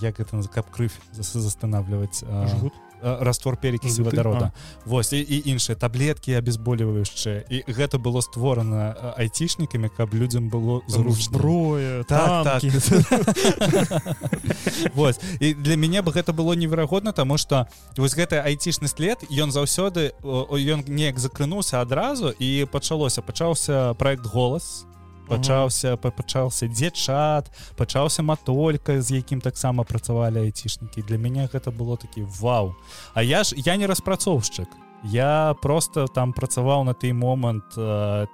як 0.02 0.20
это 0.20 0.42
каб 0.48 0.70
крыв 0.70 0.92
застанавливать 1.12 2.22
э, 2.22 2.46
жгут 2.48 2.72
раствор 3.02 3.56
перекісі 3.56 4.02
водорода. 4.02 4.52
Вось 4.84 5.12
і, 5.12 5.20
і 5.20 5.50
іншыя 5.50 5.76
таблетки 5.76 6.38
обезболивающие. 6.38 7.44
І 7.50 7.64
гэта 7.68 7.98
было 7.98 8.22
створана 8.22 9.14
айцішнікамі 9.16 9.90
каб 9.96 10.14
людям 10.14 10.50
было 10.50 10.80
зброя 10.88 12.04
так, 12.04 12.44
так. 12.44 12.62
Вось 14.94 15.20
і 15.40 15.54
для 15.54 15.76
мяне 15.76 16.02
бы 16.02 16.12
гэта 16.12 16.32
было 16.32 16.52
неверагодна 16.52 17.12
тому 17.12 17.38
что 17.38 17.66
вось 17.96 18.16
гэты 18.16 18.40
айцішны 18.40 18.88
след 18.88 19.18
ён 19.30 19.52
заўсёды 19.52 20.12
ён 20.22 20.84
неяк 20.88 21.18
закрынуўся 21.18 21.80
адразу 21.80 22.34
і 22.38 22.66
пачалося 22.70 23.22
пачаўся 23.22 23.94
проект 23.94 24.26
голас 24.26 24.86
пачаўся 25.28 25.96
пачаўся 25.96 26.68
дзе 26.68 26.90
чат 26.90 27.50
пачаўся 27.76 28.22
матолька 28.22 29.00
з 29.02 29.20
якім 29.20 29.40
таксама 29.40 29.84
працавалі 29.84 30.46
айцішнікі 30.46 31.02
для 31.02 31.18
мяне 31.18 31.48
гэта 31.52 31.70
было 31.70 31.96
такі 31.96 32.22
вау. 32.40 32.74
А 33.14 33.22
я 33.22 33.44
ж 33.44 33.54
я 33.56 33.76
не 33.76 33.86
распрацоўшчык 33.86 34.68
я 35.04 35.54
просто 35.62 36.06
там 36.06 36.32
працаваў 36.32 36.84
на 36.84 36.94
той 36.94 37.12
момант 37.12 37.74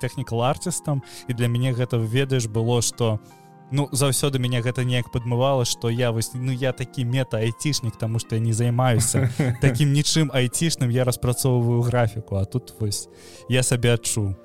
тэхнікал 0.01 0.43
артыстам 0.43 1.03
і 1.29 1.35
для 1.35 1.49
мяне 1.49 1.73
гэта 1.73 1.99
ведаеш 1.99 2.47
было 2.47 2.83
что 2.83 3.21
ну 3.71 3.89
заўсёды 3.93 4.39
мяне 4.39 4.61
гэта 4.61 4.85
неяк 4.85 5.11
падмывала 5.11 5.65
что 5.65 5.91
я 5.91 6.11
вось 6.11 6.31
ну 6.35 6.53
я 6.53 6.73
такі 6.73 7.05
мета 7.05 7.39
айцішнік 7.39 7.97
тому 7.97 8.19
что 8.19 8.37
я 8.37 8.41
не 8.41 8.53
займаюся 8.53 9.31
таким 9.61 9.93
нічым 9.93 10.31
айцішным 10.33 10.91
я 10.91 11.05
распрацоўваю 11.05 11.83
графіку 11.83 12.37
а 12.37 12.45
тут 12.45 12.75
вось 12.81 13.09
я 13.49 13.63
сабе 13.63 13.95
адчуў 13.95 14.37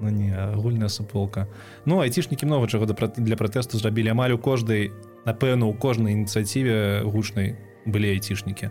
ну, 0.00 0.10
не 0.10 0.30
агульная 0.32 0.88
суполка. 0.88 1.46
Ну 1.84 2.00
айцішнікі 2.00 2.46
много 2.46 2.66
чаго 2.66 2.86
для 3.16 3.36
пратэсту 3.36 3.78
зрабілі. 3.78 4.08
Амаль 4.08 4.32
у 4.32 4.38
кожнай 4.38 4.92
напэўна 5.26 5.66
у 5.66 5.74
кожнай 5.74 6.14
ініцыятыве 6.14 7.02
гучнай 7.04 7.56
былі 7.86 8.14
айцішнікі 8.16 8.70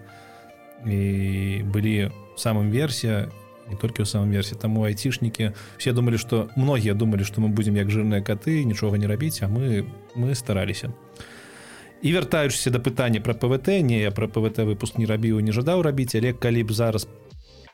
і 0.85 1.63
былі 1.65 2.11
самым 2.37 2.69
версія 2.69 3.27
не 3.67 3.75
толькі 3.75 4.03
ў 4.03 4.07
самым 4.07 4.31
версіі 4.31 4.57
таму 4.61 4.85
айцішнікі 4.87 5.51
все 5.77 5.93
думалі 5.93 6.17
што 6.17 6.47
многія 6.55 6.93
думалі 6.93 7.27
што 7.27 7.41
мы 7.41 7.49
будзем 7.49 7.75
як 7.75 7.91
жирныя 7.91 8.21
каты 8.21 8.63
нічога 8.63 8.97
не 8.97 9.07
рабіць 9.07 9.43
а 9.43 9.51
мы 9.51 9.85
мы 10.15 10.35
стараліся. 10.35 10.93
І 12.01 12.13
вяртаючыся 12.13 12.69
да 12.69 12.79
пытання 12.79 13.19
пра 13.19 13.33
пвт 13.33 13.67
не 13.81 14.09
пра 14.11 14.27
пвт 14.27 14.63
выпуск 14.63 14.97
не 14.97 15.05
рабіў 15.05 15.41
не 15.41 15.51
жадаў 15.51 15.81
рабіць 15.81 16.15
але 16.15 16.33
калі 16.33 16.63
б 16.63 16.71
зараз 16.71 17.05
по 17.05 17.26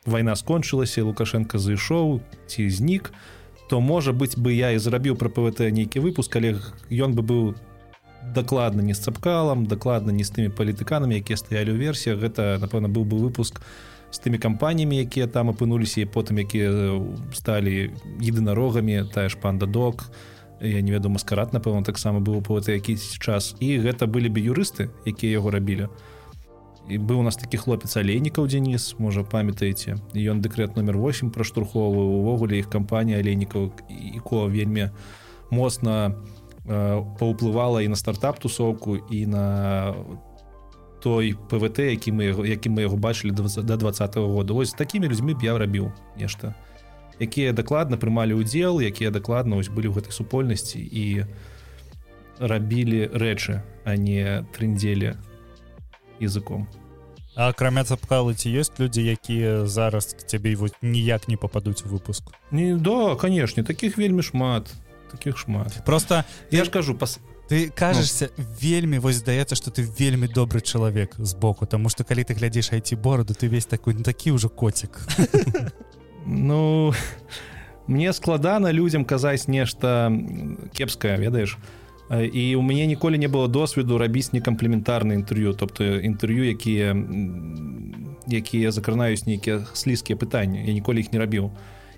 вайна 0.06 0.36
скончылася 0.36 1.04
лукашенко 1.04 1.58
зайшоў 1.58 2.22
ці 2.48 2.70
знік 2.70 3.14
то 3.70 3.80
можа 3.80 4.12
быть 4.12 4.38
бы 4.38 4.54
я 4.54 4.72
і 4.72 4.80
зрабіў 4.80 5.16
пра 5.16 5.30
пвт 5.30 5.60
нейкі 5.72 6.04
выпуск 6.04 6.36
але 6.36 6.60
ён 6.92 7.16
бы 7.16 7.24
быў 7.24 7.44
дакладна 8.36 8.82
не 8.82 8.94
з 8.94 9.00
цапкалам 9.00 9.66
дакладна 9.66 10.12
не 10.12 10.24
з 10.24 10.32
тымі 10.32 10.50
палітыканамі 10.50 11.20
якія 11.20 11.38
стаялі 11.38 11.76
ў 11.76 11.80
версіях. 11.80 12.20
Гэта 12.20 12.60
напэўна 12.60 12.88
быў 12.88 13.04
бы 13.04 13.20
выпуск 13.20 13.60
з 14.12 14.18
тымі 14.20 14.38
кампаніямі 14.38 15.00
якія 15.04 15.28
там 15.28 15.50
апынуліся 15.50 16.04
і 16.04 16.12
потым 16.12 16.40
якія 16.40 17.00
сталі 17.34 17.92
едынарогамі 18.20 19.10
тая 19.12 19.28
ж 19.30 19.38
панда 19.40 19.66
док 19.66 20.12
я 20.62 20.80
не 20.82 20.92
веду 20.92 21.10
маскарат 21.10 21.52
напэўна 21.52 21.84
таксама 21.84 22.20
быў 22.20 22.42
по 22.42 22.60
якісь 22.60 23.20
час. 23.20 23.56
І 23.60 23.80
гэта 23.80 24.08
былі 24.08 24.30
бы 24.30 24.40
юрысты 24.40 24.92
якія 25.06 25.40
яго 25.40 25.52
рабілі. 25.52 25.88
то 25.88 26.13
і 26.90 26.98
быў 26.98 27.20
у 27.20 27.24
нас 27.24 27.36
такі 27.40 27.58
хлопец 27.58 27.96
алейнікаў 27.98 28.48
Денис 28.48 28.96
можа 29.00 29.24
памятаеце 29.24 29.96
ён 30.14 30.44
дэкрэт 30.44 30.76
номер 30.76 30.98
8 30.98 31.32
праштурховы 31.32 32.04
увогуле 32.04 32.60
іх 32.60 32.70
кампанія 32.70 33.20
алейнікаў 33.24 33.72
іко 34.20 34.48
вельмі 34.48 34.92
моцна 35.50 36.16
э, 36.66 37.04
паўплывала 37.20 37.84
і 37.84 37.88
на 37.88 37.96
стартап 37.96 38.40
тусовку 38.40 38.98
і 38.98 39.26
на 39.26 39.96
той 41.04 41.36
пвт 41.50 41.80
які 41.80 42.12
мы 42.12 42.32
які 42.48 42.70
мы 42.70 42.82
яго 42.88 42.98
бачылі 42.98 43.32
до 43.32 43.44
20 43.44 44.18
-го 44.18 44.28
года. 44.28 44.54
Ось 44.54 44.72
такімі 44.72 45.08
людзьмі 45.08 45.34
б 45.34 45.44
я 45.44 45.58
рабіў 45.58 45.92
нешта 46.20 46.56
якія 47.20 47.54
дакладна 47.54 47.98
прымалі 47.98 48.34
ўдзел 48.34 48.82
якія 48.82 49.12
дакладна 49.12 49.56
вось 49.56 49.70
былі 49.70 49.88
ў 49.88 50.02
гэтай 50.02 50.12
супольнасці 50.12 50.80
і 50.80 51.26
рабілі 52.40 53.14
рэчы 53.14 53.62
а 53.86 53.96
не 53.96 54.46
трындзелі 54.52 55.14
языком. 56.20 56.68
Акрамя 57.36 57.84
запкалы 57.84 58.38
ці 58.38 58.54
ёсць 58.54 58.78
людзі 58.78 59.02
якія 59.02 59.66
зараз 59.66 60.14
к 60.14 60.22
цябе 60.22 60.54
вот 60.56 60.78
ніяк 60.82 61.28
не 61.28 61.38
попадуць 61.38 61.82
у 61.86 61.90
выпуск? 61.90 62.30
Не 62.52 62.76
да 62.78 63.16
канешне 63.16 63.64
таких 63.64 63.98
вельмі 63.98 64.22
шмат 64.22 64.70
таких 65.14 65.38
шмат 65.38 65.82
просто 65.86 66.26
я 66.52 66.64
ж 66.64 66.70
кажу 66.70 66.94
пас 66.96 67.20
ты 67.50 67.70
кажешься 67.70 68.30
ну. 68.38 68.46
вельмі 68.62 69.00
вось 69.00 69.16
здаецца 69.16 69.56
что 69.56 69.72
ты 69.72 69.82
вельмі 69.82 70.28
добры 70.28 70.62
чалавек 70.62 71.16
збоку 71.18 71.66
тому 71.66 71.90
что 71.90 72.04
калі 72.04 72.24
ты 72.24 72.34
глядзіш 72.34 72.74
айти 72.74 72.96
бороду 72.96 73.34
ты 73.34 73.48
весь 73.48 73.66
такой 73.66 73.94
ну, 73.94 74.04
такі 74.04 74.32
ўжо 74.32 74.50
коцік 74.50 75.02
ну 76.26 76.94
мне 77.88 78.14
складана 78.14 78.72
людям 78.72 79.06
казаць 79.06 79.48
нешта 79.48 80.12
кепскае 80.74 81.18
ведаеш 81.18 81.58
і 82.22 82.56
у 82.56 82.62
мяне 82.62 82.86
ніколі 82.86 83.18
не 83.18 83.28
было 83.28 83.48
досведу 83.48 83.98
рабіць 83.98 84.34
некамплементарны 84.34 85.14
інтэрв'ю 85.18 85.54
тобто 85.54 85.84
інтэрв'ю 85.84 86.46
якія 86.54 86.96
якія 88.28 88.72
закранаюць 88.72 89.26
нейкія 89.26 89.66
слізкія 89.74 90.18
пытанні 90.18 90.68
я 90.68 90.74
ніколі 90.74 91.00
іх 91.00 91.14
не 91.14 91.20
рабіў 91.20 91.52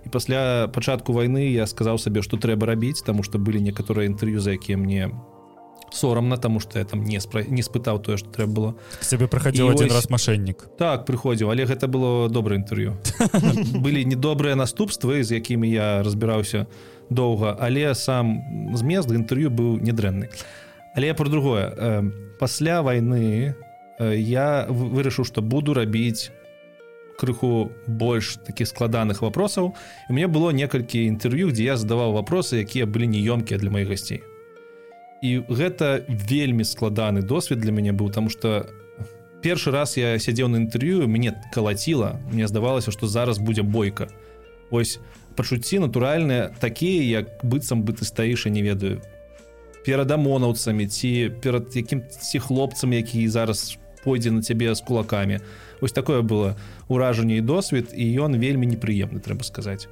і 0.06 0.10
пасля 0.10 0.68
пачатку 0.68 1.14
войны 1.14 1.52
я 1.52 1.68
сказаў 1.68 1.98
сабе 1.98 2.22
што 2.22 2.38
трэба 2.38 2.68
рабіць 2.68 3.02
таму 3.02 3.24
што 3.24 3.40
былі 3.40 3.62
некаторыя 3.62 4.08
інтэрв'ю 4.08 4.40
за 4.40 4.56
якія 4.56 4.78
мне 4.78 5.12
сорамна 5.92 6.38
тому 6.38 6.60
что 6.60 6.80
я 6.80 6.86
там 6.86 7.04
не 7.04 7.20
спра... 7.20 7.44
не 7.44 7.62
спытаў 7.62 8.00
тое 8.00 8.18
что 8.18 8.30
трэба 8.30 8.52
было. 8.54 8.76
Себе 9.02 9.28
праходзіў 9.28 9.70
один 9.70 9.88
ось... 9.88 9.94
раз 9.94 10.10
мошеннік. 10.10 10.68
Так 10.78 11.06
прыходзіў. 11.06 11.50
Але 11.50 11.66
гэта 11.66 11.88
было 11.88 12.30
добрае 12.30 12.60
інтэрв'ю. 12.60 12.98
Былі 13.84 14.06
недобрыя 14.06 14.56
наступствы 14.56 15.24
з 15.24 15.40
якімі 15.40 15.70
я 15.70 16.04
разбіраўся 16.04 16.68
доўга 17.10 17.58
але 17.60 17.94
сам 17.96 18.42
змест 18.76 19.12
інтэрв'ю 19.12 19.50
быў 19.50 19.82
недрэнны 19.82 20.30
але 20.96 21.14
про 21.14 21.30
другое. 21.30 22.12
Пасля 22.40 22.82
войны 22.82 23.56
я 24.00 24.66
вырашыў 24.70 25.26
что 25.26 25.42
буду 25.42 25.74
рабіць 25.74 26.32
крыху 27.18 27.72
больш 27.88 28.38
таких 28.46 28.68
складаных 28.68 29.22
вопросаў. 29.22 29.76
У 30.10 30.14
меня 30.14 30.28
было 30.28 30.52
некалькі 30.52 31.08
інтэрв'ю 31.08 31.52
дзе 31.52 31.64
я 31.64 31.76
задаваў 31.78 32.12
вопросы 32.12 32.60
якія 32.60 32.86
былі 32.86 33.08
неёмкія 33.08 33.60
для 33.60 33.72
моих 33.72 33.88
гасцей. 33.88 34.24
І 35.24 35.40
гэта 35.48 36.04
вельмі 36.08 36.64
складаны 36.64 37.22
досвед 37.22 37.60
для 37.60 37.72
мяне 37.72 37.92
быў 37.94 38.12
там 38.12 38.30
что 38.30 38.68
першы 39.42 39.72
раз 39.72 39.98
я 39.98 40.20
сядзеў 40.20 40.48
на 40.48 40.58
інтэрв'ю 40.58 41.08
мне 41.08 41.36
калаціла. 41.54 42.20
Мне 42.32 42.48
здавалася 42.48 42.92
что 42.92 43.08
зараз 43.08 43.40
будзе 43.40 43.64
бойка. 43.64 44.08
Ось 44.72 45.00
пачуцці 45.36 45.80
натуральныя 45.80 46.52
такія 46.60 47.22
як 47.22 47.44
быццам 47.44 47.84
бы 47.84 47.94
ты 47.94 48.04
стаіш 48.04 48.48
і 48.48 48.56
не 48.56 48.64
ведаю 48.64 49.02
перад 49.86 50.12
амонаўцамі 50.12 50.88
ці 50.88 51.32
перад 51.42 51.76
якім 51.76 52.02
ці 52.10 52.40
хлопцам 52.40 52.94
які 52.94 53.28
зараз 53.30 53.78
пойдзе 54.06 54.32
на 54.32 54.42
цябе 54.42 54.76
з 54.76 54.82
кулакамі. 54.82 55.40
Ось 55.82 55.92
такое 55.92 56.22
было 56.22 56.56
уражанне 56.88 57.38
і 57.38 57.42
досвед 57.42 57.90
і 57.94 58.06
ён 58.22 58.38
вельмі 58.38 58.70
непрыемны 58.70 59.20
трэба 59.20 59.44
сказаць. 59.44 59.90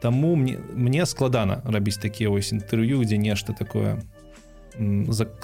Таму 0.00 0.36
мне 0.36 0.58
мне 0.74 1.06
складана 1.06 1.60
рабіць 1.66 1.98
такія 1.98 2.30
вось 2.30 2.54
інтэрв'ю 2.54 3.02
дзе 3.04 3.18
нешта 3.18 3.52
такое 3.52 3.98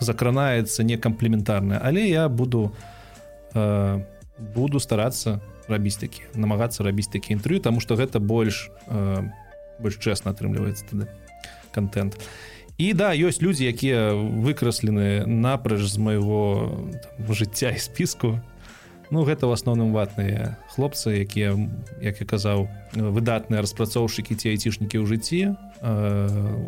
закранаецца 0.01 0.87
некамплементарная 0.87 1.83
але 1.83 2.09
я 2.09 2.29
буду 2.29 2.73
э, 3.55 4.01
буду 4.55 4.81
старацца 4.81 5.43
рабіць 5.69 5.99
такі 6.01 6.23
намагацца 6.35 6.85
рабіць 6.85 7.11
такі 7.13 7.37
інтэрв'ю 7.37 7.61
тому 7.61 7.81
что 7.81 7.97
гэта 7.97 8.21
больш 8.21 8.71
э, 8.89 9.23
больш 9.79 9.99
чэсна 9.99 10.33
атрымліваецца 10.33 10.85
тады 10.91 11.07
контент 11.73 12.17
і 12.79 12.93
да 12.93 13.17
ёсць 13.17 13.41
людзі 13.41 13.65
якія 13.65 14.13
выкраслены 14.17 15.25
напрэч 15.25 15.81
з 15.89 15.97
майго 15.97 16.77
там, 17.01 17.33
жыцця 17.33 17.73
і 17.73 17.81
спіску. 17.81 18.37
Ну 19.09 19.23
гэта 19.23 19.47
в 19.47 19.55
асноўным 19.55 19.95
ватныя 19.95 20.59
хлопцы 20.75 21.23
якія 21.23 21.55
як 22.03 22.21
я 22.21 22.27
казаў 22.27 22.69
выдатныя 22.93 23.63
распрацоўшчыкі 23.63 24.35
ці 24.35 24.51
айцішнікі 24.51 24.99
ў 24.99 25.07
жыцці 25.07 25.41
э, 25.47 25.55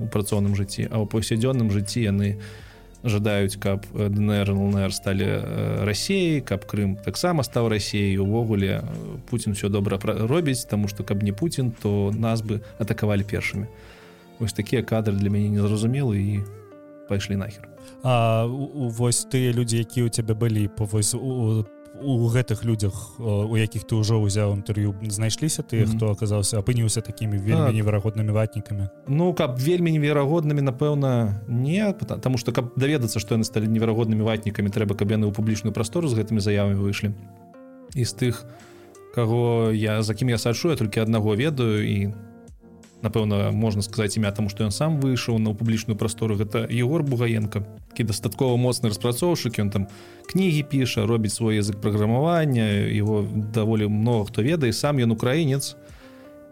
у 0.01 0.07
працоўным 0.07 0.55
жыцці 0.55 0.87
а 0.87 1.03
ў 1.03 1.05
паўсядзённым 1.11 1.69
жыцці 1.75 2.07
яны 2.07 2.39
жадаюць 3.05 3.57
каб 3.63 3.87
днр 3.95 4.51
лнр 4.51 4.93
сталі 4.95 5.27
рассеі 5.87 6.41
каб 6.43 6.67
Крым 6.67 6.97
таксама 6.97 7.43
стаў 7.47 7.69
рассеяй 7.71 8.19
увогуле 8.19 8.83
Путін 9.31 9.55
все 9.55 9.69
добра 9.69 9.99
робіць 10.03 10.67
таму 10.67 10.89
што 10.89 11.05
каб 11.05 11.23
не 11.23 11.33
Путін 11.33 11.71
то 11.71 12.13
нас 12.15 12.43
бы 12.43 12.61
атакавалі 12.79 13.23
першымі. 13.23 13.67
Вось 14.39 14.53
такія 14.53 14.83
кадры 14.83 15.15
для 15.15 15.31
мяне 15.31 15.49
незразумелы 15.49 16.19
і 16.19 16.35
пайшлі 17.09 17.37
нахер. 17.37 17.69
А 18.03 18.47
вось 18.47 19.27
тыя 19.31 19.53
людзі 19.53 19.83
якія 19.83 20.07
ў 20.07 20.11
цябе 20.11 20.35
былі 20.35 20.69
по 20.69 20.85
вось 20.85 21.15
у 21.15 21.65
у 22.03 22.29
гэтых 22.29 22.65
людзях 22.65 23.19
у 23.19 23.57
якіх 23.57 23.85
ты 23.85 23.95
ўжо 23.97 24.19
ўзяў 24.23 24.55
інтэрв'ю 24.59 24.95
знайшліся 25.09 25.63
ты 25.63 25.77
mm 25.77 25.85
-hmm. 25.85 25.97
хто 25.97 26.11
аказаўся 26.11 26.59
апыніўся 26.59 27.01
такімі 27.01 27.39
вельмі 27.39 27.73
неверагоднымі 27.73 28.33
ватнікамі? 28.33 28.89
Ну 29.09 29.35
каб 29.35 29.59
вельмі 29.59 29.93
неверагоднымі 29.93 30.63
напэўна 30.63 31.43
не 31.49 31.95
потому 31.99 32.39
что 32.39 32.53
каб 32.53 32.73
даведацца 32.77 33.19
што 33.19 33.35
яны 33.35 33.45
сталі 33.45 33.69
неверагоднымі 33.69 34.23
ватнікамі 34.23 34.71
трэба 34.71 34.95
каб 34.95 35.11
яны 35.11 35.27
ў 35.27 35.33
публічную 35.33 35.73
прастору 35.73 36.09
з 36.09 36.15
гэтымі 36.15 36.41
заявамі 36.41 36.75
выйшлі. 36.75 37.13
І 37.95 38.05
з 38.05 38.13
тых 38.15 38.45
каго 39.15 39.73
я 39.73 40.03
за 40.03 40.15
кім 40.15 40.29
я 40.29 40.39
сачу 40.39 40.71
я 40.71 40.77
толькі 40.77 41.01
аднаго 41.01 41.35
ведаю 41.35 41.83
і 41.83 42.15
напэўна 43.03 43.51
можна 43.53 43.83
сказаць 43.83 44.17
імя 44.19 44.31
таму 44.35 44.49
што 44.49 44.65
ён 44.65 44.73
сам 44.75 44.99
выйшаў 45.01 45.39
на 45.39 45.55
публічную 45.55 45.97
прастору. 45.99 46.37
Гэта 46.37 46.67
егор 46.71 47.03
бугаенко 47.03 47.63
які 47.93 48.15
дастаткова 48.15 48.57
моцны 48.57 48.91
распрацоўшчык. 48.91 49.59
Ён 49.59 49.71
там 49.71 49.87
кнігі 50.31 50.63
піша 50.71 51.07
робіць 51.07 51.35
свой 51.35 51.59
язык 51.59 51.81
праграмавання. 51.81 52.87
Его 52.87 53.27
даволі 53.27 53.89
много 53.89 54.25
хто 54.31 54.43
ведае. 54.43 54.73
Сам 54.73 54.99
ён 54.99 55.11
украінец 55.11 55.75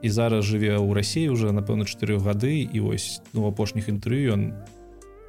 і 0.03 0.09
зараз 0.11 0.45
жыве 0.45 0.75
ў 0.75 0.91
рассіі 0.95 1.31
уже 1.31 1.53
напэўна 1.55 1.87
4 1.87 2.19
гады. 2.19 2.67
І 2.67 2.81
вось 2.81 3.23
ну 3.33 3.47
апошніх 3.47 3.89
інтэрв'ю 3.89 4.35
ён 4.35 4.43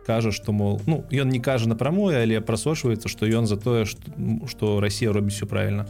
кажа 0.07 0.31
што 0.31 0.55
мол 0.55 0.81
ну 0.87 1.03
ён 1.11 1.29
не 1.29 1.43
кажа 1.43 1.67
напрамое 1.67 2.23
але 2.23 2.39
прасочваецца 2.39 3.11
што 3.11 3.27
ён 3.27 3.45
за 3.45 3.59
тое 3.59 3.83
што 3.83 4.79
Росія 4.79 5.11
робіць 5.11 5.35
все 5.35 5.45
правильно 5.45 5.85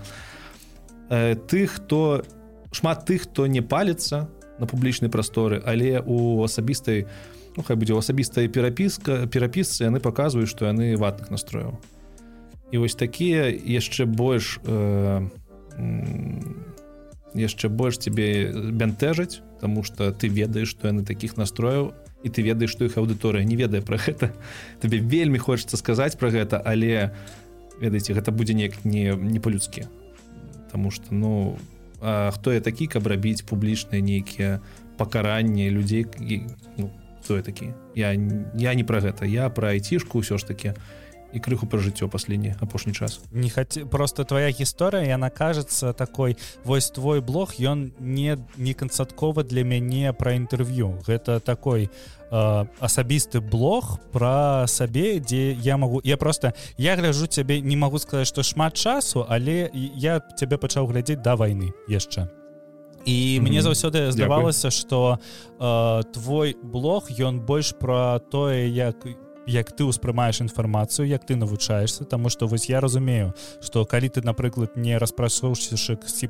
э, 1.14 1.38
тых 1.38 1.78
хто 1.78 2.26
шмат 2.74 3.06
тых 3.06 3.30
хто 3.30 3.46
не 3.46 3.62
паліцца 3.62 4.26
на 4.60 4.66
публічнай 4.66 5.12
прасторы 5.12 5.62
але 5.66 6.00
у 6.06 6.44
асабістай 6.44 7.06
ну, 7.58 7.64
хай 7.64 7.76
будзе 7.76 7.98
асабістая 7.98 8.48
перапіска 8.48 9.26
перапісцы 9.28 9.86
яны 9.86 10.00
паказваюць 10.00 10.50
што 10.50 10.70
яны 10.70 10.96
ватных 10.98 11.32
настрояў 11.34 11.78
і 12.72 12.78
вось 12.78 12.96
такія 12.96 13.48
яшчэ 13.50 14.06
больш 14.06 14.60
э, 14.66 15.22
яшчэ 17.34 17.70
больш 17.70 17.98
тебе 17.98 18.52
бянтэжаць 18.72 19.42
тому 19.62 19.84
что 19.84 20.12
ты 20.12 20.28
ведаеш 20.28 20.70
што 20.70 20.88
яны 20.88 21.06
таких 21.06 21.38
настрояў 21.38 21.94
і 22.24 22.30
ты 22.30 22.42
ведаеш 22.42 22.72
што 22.72 22.86
іх 22.86 22.98
аўдыторыя 22.98 23.46
не 23.46 23.56
ведае 23.56 23.82
про 23.82 23.98
гэта 23.98 24.34
табе 24.82 25.00
вельмі 25.00 25.38
хочется 25.38 25.78
сказаць 25.78 26.18
про 26.18 26.30
гэта 26.30 26.62
але 26.64 27.14
ведаеце 27.80 28.14
гэта 28.14 28.32
будзе 28.32 28.54
неяк 28.54 28.86
не 28.86 29.14
не 29.16 29.40
по-людскі 29.40 29.88
Таму 30.72 30.92
что 30.92 31.16
ну 31.16 31.56
у 31.56 31.77
хто 32.00 32.54
я 32.54 32.62
такі 32.62 32.88
каб 32.88 33.08
рабіць 33.08 33.42
публічныя 33.42 34.02
нейкія 34.02 34.60
пакаранні 34.98 35.70
людзей 35.72 36.06
ну, 36.78 36.92
хто 37.22 37.38
я 37.38 37.42
такі? 37.42 37.74
Я 37.96 38.14
я 38.56 38.74
не 38.74 38.84
пра 38.84 39.02
гэта 39.02 39.26
я 39.26 39.50
пра 39.50 39.74
айцішку 39.74 40.22
ўсё 40.22 40.38
ж 40.38 40.48
таки 40.48 40.74
і 41.34 41.40
крыху 41.40 41.68
пра 41.68 41.80
жыццё 41.80 42.08
паследні 42.08 42.56
апошні 42.62 42.94
час. 42.94 43.20
Не 43.32 43.50
хаце 43.50 43.86
просто 43.86 44.24
твоя 44.24 44.50
гісторыя 44.50 45.04
яна 45.04 45.30
кажется 45.30 45.94
такой 45.94 46.38
вось 46.64 46.90
твой 46.92 47.22
блог 47.22 47.60
ён 47.60 47.92
не 48.00 48.38
не 48.58 48.74
канцаткова 48.74 49.44
для 49.44 49.64
мяне 49.64 50.14
пра 50.14 50.34
інтэрв'ю 50.34 51.04
гэта 51.08 51.40
такой 51.40 51.90
э, 52.32 52.66
асабісты 52.80 53.42
блог 53.42 54.00
про 54.12 54.66
сабе 54.68 55.20
дзе 55.20 55.54
я 55.54 55.78
могу 55.78 56.02
я 56.04 56.18
просто 56.18 56.54
я 56.78 56.96
гляжу 56.96 57.28
цябе 57.28 57.62
не 57.62 57.76
могу 57.76 58.00
сказаць 58.00 58.28
что 58.28 58.44
шмат 58.44 58.74
часу 58.74 59.26
але 59.28 59.70
я 59.74 60.22
цябе 60.38 60.58
пачаў 60.58 60.88
глядзець 60.88 61.22
да 61.22 61.36
войны 61.36 61.74
яшчэ 61.88 62.28
і 63.06 63.40
mm 63.40 63.44
-hmm. 63.44 63.50
мне 63.50 63.62
заўсёды 63.62 64.12
здавалася 64.12 64.72
что 64.72 65.20
э, 65.60 66.04
твой 66.14 66.56
блог 66.64 67.10
ён 67.20 67.40
больш 67.40 67.72
про 67.72 68.20
тое 68.20 68.68
як 68.70 68.96
я 69.06 69.27
як 69.48 69.72
ты 69.72 69.88
ўспрымаеш 69.88 70.44
інфармацыю 70.44 71.08
як 71.08 71.26
ты 71.26 71.36
навучаешься 71.36 72.04
тому 72.04 72.30
что 72.30 72.48
вось 72.48 72.70
я 72.70 72.82
разумею 72.82 73.34
что 73.62 73.86
калі 73.86 74.10
ты 74.10 74.22
напрыклад 74.22 74.76
не 74.76 74.98
распрасоўшчышек 74.98 76.04
c++ 76.04 76.28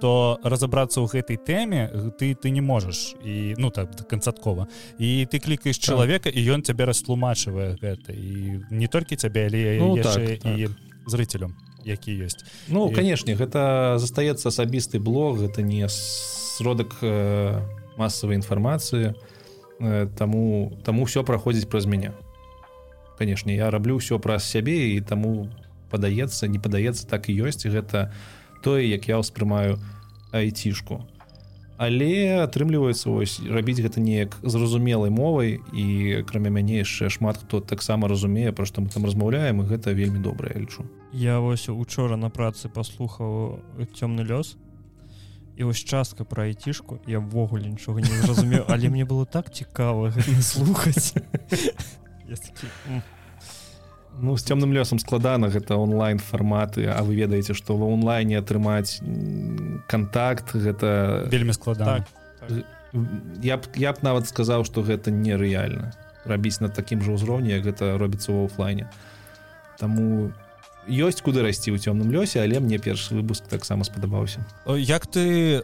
то 0.00 0.38
разаобрацца 0.42 1.02
ў 1.02 1.06
гэтай 1.10 1.36
тэме 1.36 2.14
ты 2.18 2.34
ты 2.34 2.50
не 2.50 2.60
можаш 2.60 3.14
і 3.24 3.54
ну 3.58 3.70
так 3.70 3.90
канцаткова 4.08 4.68
і 4.98 5.26
ты 5.26 5.38
клікаеш 5.42 5.78
так. 5.78 5.90
чалавека 5.90 6.30
і 6.30 6.40
ён 6.54 6.62
цябе 6.62 6.86
растлумачвае 6.86 7.76
гэта 7.82 8.14
і 8.14 8.62
не 8.70 8.86
толькі 8.86 9.16
цябе 9.16 9.50
але 9.50 9.78
ну, 9.82 9.98
так, 9.98 10.22
і 10.22 10.66
так. 10.66 10.72
зрителям 11.06 11.58
які 11.84 12.14
ёсць 12.22 12.46
Ну 12.68 12.90
і... 12.90 12.94
канешне 12.94 13.34
гэта 13.34 13.98
застаецца 13.98 14.48
асабісты 14.48 15.02
блог 15.02 15.42
гэта 15.42 15.62
не 15.62 15.88
сродак 15.90 16.94
э, 17.02 17.58
масавай 17.98 18.38
інфармацыі 18.38 19.10
э, 19.10 19.14
таму 20.18 20.72
таму 20.84 21.04
все 21.04 21.22
праходзіць 21.22 21.68
праз 21.68 21.86
мяне 21.86 22.12
канешне 23.18 23.56
я 23.56 23.70
раблю 23.70 23.98
ўсё 23.98 24.18
праз 24.18 24.46
сябе 24.46 24.94
і 24.96 25.00
таму 25.00 25.48
падаецца 25.90 26.48
не 26.48 26.58
падаецца 26.58 27.06
так 27.06 27.28
і 27.28 27.38
ёсць 27.48 27.66
гэта 27.66 28.10
тое 28.62 28.86
як 28.88 29.08
я 29.08 29.18
ўспрымаю 29.18 29.78
айцішку 30.32 31.02
але 31.82 32.38
атрымліваецца 32.46 33.10
ось 33.10 33.40
рабіць 33.42 33.82
гэта 33.82 33.98
неяк 33.98 34.36
зразумелай 34.42 35.10
мовай 35.10 35.58
і 35.74 36.22
кроме 36.30 36.50
мяне 36.54 36.82
яшчэ 36.82 37.10
шмат 37.10 37.42
хто 37.42 37.60
таксама 37.60 38.08
разумее 38.08 38.52
пра 38.52 38.66
што 38.70 38.84
мы 38.84 38.88
там 38.94 39.04
размаўляем 39.08 39.62
і 39.62 39.66
гэта 39.66 39.90
вельмі 39.90 40.22
добра 40.22 40.52
я 40.54 40.62
лічу. 40.62 40.86
Я 41.12 41.40
вось 41.40 41.68
учора 41.68 42.16
на 42.16 42.30
працы 42.30 42.70
паслухаў 42.70 43.58
цёмны 43.98 44.22
лёс 44.22 44.54
і 45.56 45.64
вось 45.64 45.84
частка 45.84 46.24
пра 46.24 46.44
айцішку 46.48 47.00
я 47.06 47.18
ввогуле 47.18 47.68
нічога 47.68 48.00
не 48.00 48.22
зразумеў 48.24 48.64
але 48.68 48.88
мне 48.88 49.04
было 49.04 49.26
так 49.26 49.52
цікава 49.52 50.12
слухаць. 50.40 51.14
Ну 54.20 54.36
з 54.36 54.44
цёмным 54.44 54.76
лёсам 54.76 55.00
складана 55.00 55.48
гэта 55.48 55.76
онлайн 55.80 56.18
фарматы 56.20 56.84
А 56.84 57.00
вы 57.00 57.16
ведаеце 57.16 57.56
што 57.56 57.76
ва 57.80 57.88
онлайне 57.88 58.36
атрымаць 58.36 59.00
контакт 59.88 60.52
гэта 60.52 61.28
вельмі 61.32 61.52
складана. 61.56 62.04
Так, 62.04 62.48
так. 62.48 62.64
я 63.40 63.56
б 63.56 63.64
я 63.76 63.92
б 63.92 64.04
нават 64.04 64.28
сказаў 64.28 64.64
што 64.68 64.84
гэта 64.84 65.08
нерэальна. 65.08 65.96
Рабіць 66.28 66.60
на 66.60 66.68
такім 66.68 67.00
жа 67.00 67.16
ўзроўні 67.16 67.56
як 67.56 67.64
гэта 67.64 67.96
робіцца 67.96 68.36
ў 68.36 68.52
офлайне. 68.52 68.92
Таму 69.80 70.32
ёсць 70.88 71.22
куды 71.22 71.42
расці 71.42 71.70
ў 71.70 71.78
цёмным 71.78 72.10
лёсе 72.10 72.42
але 72.42 72.58
мне 72.60 72.78
першы 72.78 73.14
выпуск 73.14 73.46
таксама 73.46 73.84
спадабаўся 73.84 74.42
Як 74.66 75.06
ты 75.06 75.62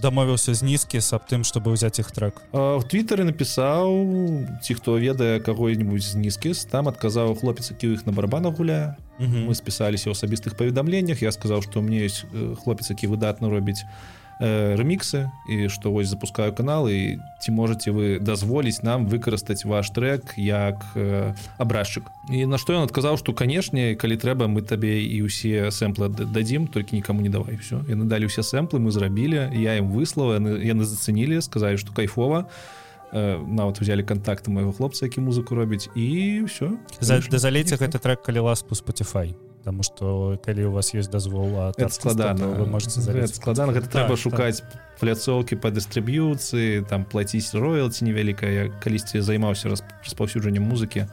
дамовіўся 0.00 0.54
з 0.54 0.62
нізкі 0.62 1.00
аб 1.00 1.24
тым 1.26 1.44
чтобы 1.44 1.72
ўзяць 1.72 2.00
іх 2.00 2.12
трек? 2.12 2.40
В 2.52 2.82
твиттары 2.84 3.24
напісаў 3.24 3.88
ці 4.60 4.72
хто 4.74 4.98
ведае 5.00 5.40
каго-нибудь 5.40 6.02
з 6.02 6.14
нізкіс 6.20 6.64
там 6.68 6.88
адказаў 6.88 7.36
хлопец 7.40 7.70
які 7.70 7.96
іх 7.96 8.06
на 8.06 8.12
барабанах 8.12 8.56
гуляе 8.56 8.96
мы 9.18 9.52
спісаліся 9.54 10.08
ў 10.08 10.16
асабістых 10.16 10.56
паведамленнях 10.56 11.20
я 11.22 11.32
сказаў 11.32 11.62
што 11.64 11.80
мне 11.80 12.04
ёсць 12.08 12.24
хлопец 12.64 12.90
які 12.90 13.08
выдатна 13.08 13.48
робіць 13.48 13.84
э, 14.40 14.74
реміксы 14.76 15.30
і 15.48 15.68
што 15.68 15.92
вось 15.92 16.08
запускаю 16.08 16.52
канал 16.52 16.88
і 16.88 17.20
ці 17.40 17.52
можете 17.52 17.92
вы 17.92 18.18
дазволіць 18.18 18.82
нам 18.82 19.06
выкарыстаць 19.06 19.64
ваш 19.68 19.92
трек 19.92 20.34
як 20.36 20.80
э, 20.96 21.36
абразчык 21.58 22.08
і 22.32 22.46
на 22.48 22.58
што 22.58 22.74
ён 22.74 22.88
адказаў 22.88 23.20
што 23.20 23.36
канешне 23.36 23.94
калі 23.94 24.16
трэба 24.16 24.48
мы 24.48 24.64
табе 24.64 25.04
і 25.04 25.28
ўсе 25.28 25.68
сэмплы 25.68 26.08
дадзім 26.08 26.66
толькі 26.72 26.96
нікому 26.96 27.20
не 27.20 27.28
давай 27.28 27.60
все 27.60 27.84
яны 27.86 28.08
далі 28.08 28.32
ўсе 28.32 28.42
сэмплы 28.42 28.80
мы 28.80 28.90
зрабілі 28.90 29.52
я 29.52 29.76
ім 29.76 29.92
выслала 29.92 30.40
яны, 30.40 30.56
яны 30.64 30.88
зацэнілі 30.88 31.44
сказалі 31.44 31.76
што 31.76 31.92
кайфова 31.92 32.48
э, 33.12 33.36
нават 33.36 33.84
узялі 33.84 34.02
контакты 34.02 34.48
майго 34.48 34.72
хлопца 34.72 35.04
які 35.04 35.20
музыку 35.20 35.54
робіць 35.54 35.92
і 35.92 36.48
все 36.48 36.80
за 36.98 37.20
залейце 37.20 37.76
гэты 37.76 38.00
трек 38.00 38.24
калі 38.24 38.48
ласку 38.48 38.72
Spotify 38.72 39.36
Таму 39.64 39.82
што 39.84 40.40
калі 40.40 40.70
у 40.70 40.72
вас 40.72 40.94
ёсць 40.96 41.10
дазвол 41.12 41.72
складана 41.92 42.48
вы 42.56 42.64
можете 42.64 43.04
складана 43.28 43.76
гэта 43.76 43.92
трэба 43.92 44.16
так, 44.16 44.22
шукаць 44.22 44.64
так. 44.64 44.80
пляцоўкі 45.00 45.60
па 45.60 45.68
дыстрыб'юцыі 45.68 46.88
там 46.88 47.04
плаціць 47.04 47.52
роялці 47.52 48.08
невялікая 48.08 48.72
калісьці 48.80 49.20
займаўся 49.20 49.68
распаўсюджаннем 49.68 50.64
музыкі 50.64 51.04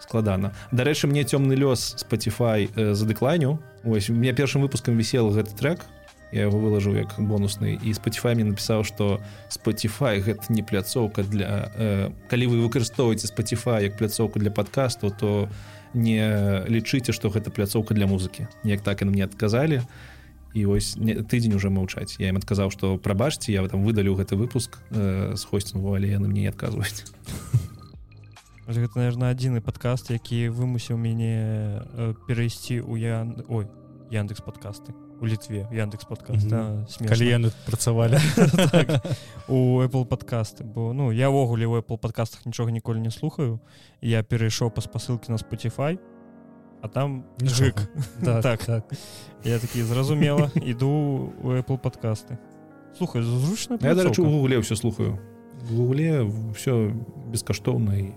складана 0.00 0.54
дарэчы 0.72 1.12
мне 1.12 1.28
цёмны 1.28 1.52
лёс 1.52 2.00
Spotify 2.00 2.72
э, 2.72 2.94
задэкланю 2.96 3.60
ось 3.84 4.08
у 4.08 4.16
меня 4.16 4.32
першым 4.32 4.64
выпускам 4.64 4.96
вісел 4.96 5.28
гэты 5.28 5.52
трек. 5.52 5.84
Я 6.32 6.48
его 6.48 6.58
выложу 6.58 6.96
як 6.96 7.14
бонусны 7.20 7.78
і 7.78 7.92
Spotify 7.92 8.34
мне 8.34 8.48
напісаў 8.48 8.82
что 8.88 9.20
Spotify 9.52 10.24
гэта 10.24 10.48
не 10.48 10.64
пляцоўка 10.64 11.22
для 11.22 11.68
э, 11.76 12.10
калі 12.32 12.44
вы 12.48 12.64
выкарыстоўваеце 12.64 13.28
Spotify 13.28 13.84
як 13.84 14.00
пляцоўку 14.00 14.40
для 14.40 14.50
подкасту 14.50 15.12
то 15.12 15.48
я 15.52 15.74
не 15.94 16.20
лічыце 16.68 17.14
што 17.14 17.30
гэта 17.30 17.50
пляцоўка 17.50 17.94
для 17.94 18.06
музыкі. 18.06 18.48
Неяк 18.64 18.82
так 18.82 19.02
і 19.02 19.10
мне 19.10 19.24
адказалі 19.24 19.82
і 20.54 20.66
вось 20.66 20.94
тыдзень 20.94 21.54
уже 21.54 21.70
маўчаць. 21.70 22.16
Я 22.18 22.30
ім 22.30 22.38
адказаў 22.38 22.70
што 22.70 22.98
прабачце 22.98 23.50
я 23.52 23.66
там 23.68 23.82
выдалю 23.82 24.14
гэты 24.14 24.38
выпуск 24.38 24.78
э, 24.90 25.34
з 25.34 25.42
хосцінгу 25.44 25.94
але 25.94 26.10
яны 26.10 26.28
мне 26.28 26.46
не 26.46 26.50
адказваюць. 26.50 27.10
Гэта 28.66 28.96
наверное 28.96 29.30
адзіны 29.34 29.60
падкаст 29.60 30.10
які 30.10 30.48
вымусіў 30.48 30.96
мяне 30.96 31.84
э, 31.84 32.14
перайсці 32.26 32.80
ў 32.80 32.94
я 32.98 33.26
ой 33.48 33.66
яндекс 34.10 34.40
подкасты 34.40 34.94
у 35.20 35.26
літве 35.26 35.68
яндекс 35.72 36.04
подкаст 36.04 36.46
-hmm. 36.46 37.08
калі 37.08 37.28
яны 37.28 37.52
працавалі 37.66 38.18
так, 38.70 39.06
у 39.48 39.82
apple 39.82 40.04
подкасты 40.06 40.64
бо 40.64 40.92
ну 40.92 41.12
я 41.12 41.28
ўвогуле 41.28 41.66
у 41.66 41.76
apple 41.76 41.98
подкастах 41.98 42.46
нічога 42.46 42.70
ніколі 42.70 43.00
не 43.00 43.10
слухаю. 43.10 43.60
Я 44.02 44.22
перайшоў 44.22 44.70
па 44.70 44.80
спасылке 44.80 45.30
на 45.30 45.36
spotify 45.36 45.98
а 46.82 46.88
там 46.88 47.24
жык 47.38 47.88
да, 48.22 48.42
так. 48.48 48.64
так. 48.64 48.84
Я 49.44 49.58
такі 49.58 49.82
зразумела 49.82 50.50
іду 50.54 51.32
у 51.42 51.48
apple 51.48 51.78
подкасты 51.78 52.38
слухай 52.96 53.22
зручна 53.22 53.78
я 53.80 53.94
дарэчы 53.94 54.22
у 54.22 54.30
гугле 54.30 54.58
все 54.58 54.76
слухаю. 54.76 55.18
В 55.62 55.76
гугле 55.76 56.30
все 56.54 56.92
бескаштоўна 57.32 57.94
і 57.96 58.14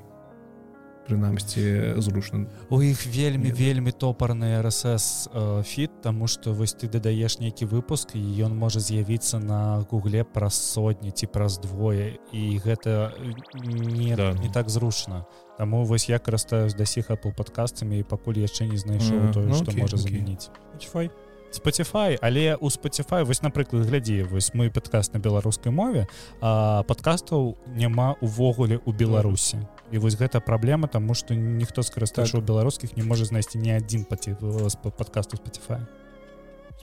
прынамсі 1.07 1.95
зручна 2.03 2.45
у 2.69 2.81
іх 2.83 3.05
вельмі 3.07 3.51
вельмі 3.51 3.91
топарны 3.91 4.59
RSS 4.59 5.63
фіт 5.63 6.01
тому 6.03 6.27
что 6.27 6.53
вось 6.53 6.75
ты 6.75 6.91
дадаеш 6.91 7.39
нейкі 7.39 7.65
выпуск 7.65 8.15
і 8.15 8.21
ён 8.43 8.55
можа 8.55 8.79
з'явіцца 8.79 9.39
на 9.39 9.87
гугле 9.89 10.23
праз 10.23 10.55
сотні 10.55 11.11
ці 11.11 11.27
праз 11.27 11.59
двое 11.59 12.19
і 12.31 12.59
гэта 12.59 13.15
не 13.63 14.15
да. 14.15 14.33
не 14.33 14.49
так 14.49 14.69
зручна 14.69 15.25
Таму 15.57 15.85
вось 15.85 16.05
я 16.09 16.19
карыстаюсь 16.19 16.75
да 16.77 16.85
сіх 16.85 17.09
Apple 17.09 17.33
падкастамі 17.33 17.97
і 17.97 18.03
пакуль 18.05 18.37
яшчэ 18.37 18.69
не 18.69 18.77
знайшоў 18.77 19.33
тое 19.33 19.49
што 19.57 19.73
можа 19.73 19.97
замяніць. 19.97 20.53
Spotify. 20.77 21.09
Spotify 21.51 22.17
але 22.21 22.55
у 22.55 22.69
Spotify 22.69 23.23
вось 23.23 23.41
напрыклад 23.41 23.87
глядзі 23.87 24.23
вось 24.23 24.53
мой 24.53 24.69
падкаст 24.69 25.13
на 25.13 25.19
беларускай 25.19 25.71
мове 25.71 26.07
а 26.41 26.83
падкастаў 26.83 27.57
няма 27.73 28.15
увогуле 28.21 28.79
у 28.85 28.91
беларусі 28.91 29.57
і 29.91 29.97
вось 29.97 30.15
гэта 30.15 30.39
праблема 30.39 30.87
тому 30.87 31.13
что 31.13 31.33
ніхто 31.33 31.81
скарыстаючы 31.81 32.39
так. 32.39 32.45
беларускіх 32.45 32.97
не 32.97 33.03
можа 33.03 33.25
знайсці 33.25 33.57
ні 33.57 33.75
адзін 33.77 34.03
падкасту 34.03 35.37
Spotify. 35.37 35.85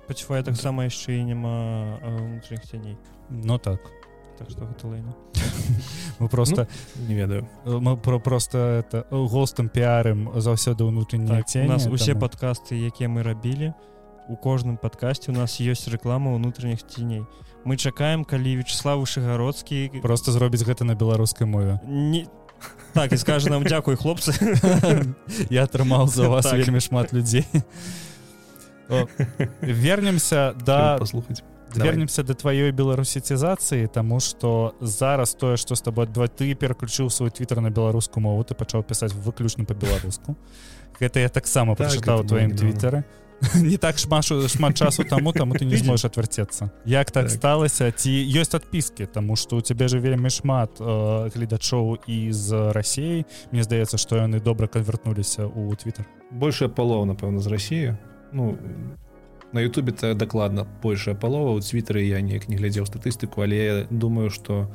Spotify 0.01 0.43
таксама 0.43 0.85
яшчэ 0.85 1.21
і 1.21 1.25
няма 1.25 1.99
унутраных 2.03 2.65
цяней 2.65 2.97
Ну 3.31 3.59
так. 3.59 3.81
Так 4.39 4.51
что 4.51 4.65
гэта 4.65 4.89
лайна 4.89 5.15
мы 6.19 6.29
просто 6.29 6.69
ну, 6.97 7.07
не 7.09 7.15
ведаю. 7.15 7.49
мы 7.65 7.97
про 7.97 8.19
просто 8.19 8.59
это 8.59 9.07
гостам 9.11 9.69
піарым 9.69 10.33
заўсёды 10.41 10.85
ўнутренні 10.85 11.29
так, 11.29 11.47
у 11.55 11.69
нас 11.69 11.87
усе 11.87 12.15
падкасты 12.15 12.75
якія 12.75 13.09
мы 13.09 13.23
рабілі 13.23 13.75
у 14.29 14.37
кожным 14.37 14.77
падкасці 14.77 15.31
у 15.31 15.35
нас 15.35 15.61
ёсць 15.61 15.89
рэклама 15.89 16.35
ўнутраных 16.35 16.83
ціней 16.89 17.23
мы 17.65 17.77
чакаем 17.77 18.25
калі 18.25 18.57
вячеслав 18.57 19.01
вышыгародскі 19.01 20.01
просто 20.03 20.33
зробіць 20.33 20.65
гэта 20.65 20.85
на 20.85 20.95
беларускай 20.95 21.47
мове. 21.49 21.81
Не 21.87 22.27
так 22.93 23.13
і 23.13 23.17
скажа 23.17 23.51
нам 23.51 23.65
дзякуй 23.65 23.97
хлопцы 23.97 24.33
я 25.51 25.65
атрымаў 25.65 26.07
за 26.09 26.29
вас 26.29 26.47
так. 26.47 26.59
вельмі 26.59 26.81
шмат 26.81 27.13
людзей 27.13 27.47
вернемся 29.61 30.55
да 30.67 30.99
послухаць 30.99 31.43
вернемся 31.75 32.23
да 32.23 32.35
тваёй 32.35 32.71
беларусіцізацыі 32.73 33.89
тому 33.89 34.21
что 34.21 34.75
зараз 34.81 35.35
тое 35.35 35.57
что 35.57 35.75
с 35.75 35.83
тобой 35.83 36.07
два 36.07 36.29
ты 36.29 36.55
пераключыў 36.55 37.11
свой 37.11 37.31
твиттер 37.31 37.61
на 37.61 37.71
беларускую 37.71 38.23
мову 38.23 38.45
ты 38.45 38.55
пачаў 38.55 38.83
пісаць 38.83 39.13
выключна 39.13 39.65
по-беларуску 39.65 40.37
гэта 41.01 41.21
я 41.21 41.29
таксама 41.29 41.75
так, 41.75 41.91
прачытаў 41.91 42.25
тваім 42.25 42.57
твиттеры 42.57 43.05
а 43.05 43.24
не 43.55 43.77
так 43.77 43.99
шмашу 43.99 44.49
шмат 44.49 44.77
часу 44.77 45.05
таму 45.05 45.33
таму 45.33 45.55
ты 45.55 45.65
не 45.65 45.77
зможешь 45.77 46.05
отвярцецца 46.05 46.71
як 46.85 47.11
так, 47.11 47.29
так. 47.29 47.31
сталася 47.31 47.91
ці 47.91 48.11
ёсць 48.11 48.55
адпіскі 48.55 49.07
тому 49.07 49.37
что 49.37 49.57
у 49.57 49.61
цябе 49.61 49.89
же 49.89 49.99
вельмі 49.99 50.31
шмат 50.31 50.81
э, 50.81 51.31
гледачоў 51.35 51.99
з 52.31 52.73
рассіі 52.73 53.25
Мне 53.53 53.63
здаецца 53.63 53.99
што 53.99 54.17
яны 54.17 54.41
добра 54.41 54.67
канвертнуліся 54.67 55.47
у 55.47 55.75
твиттер 55.75 56.07
большая 56.31 56.69
палова 56.69 57.05
напэўна 57.05 57.41
з 57.41 57.47
Росіі 57.47 57.97
ну 58.33 58.59
на 59.53 59.61
Ютубе 59.61 59.93
то 59.93 60.15
дакладна 60.15 60.67
большая 60.83 61.15
палова. 61.15 61.55
У 61.55 61.61
твиттеры 61.61 62.03
я 62.03 62.21
неяк 62.21 62.49
не 62.49 62.57
глядзеў 62.57 62.87
статыстыку 62.87 63.43
але 63.43 63.87
думаю 63.91 64.31
что 64.31 64.71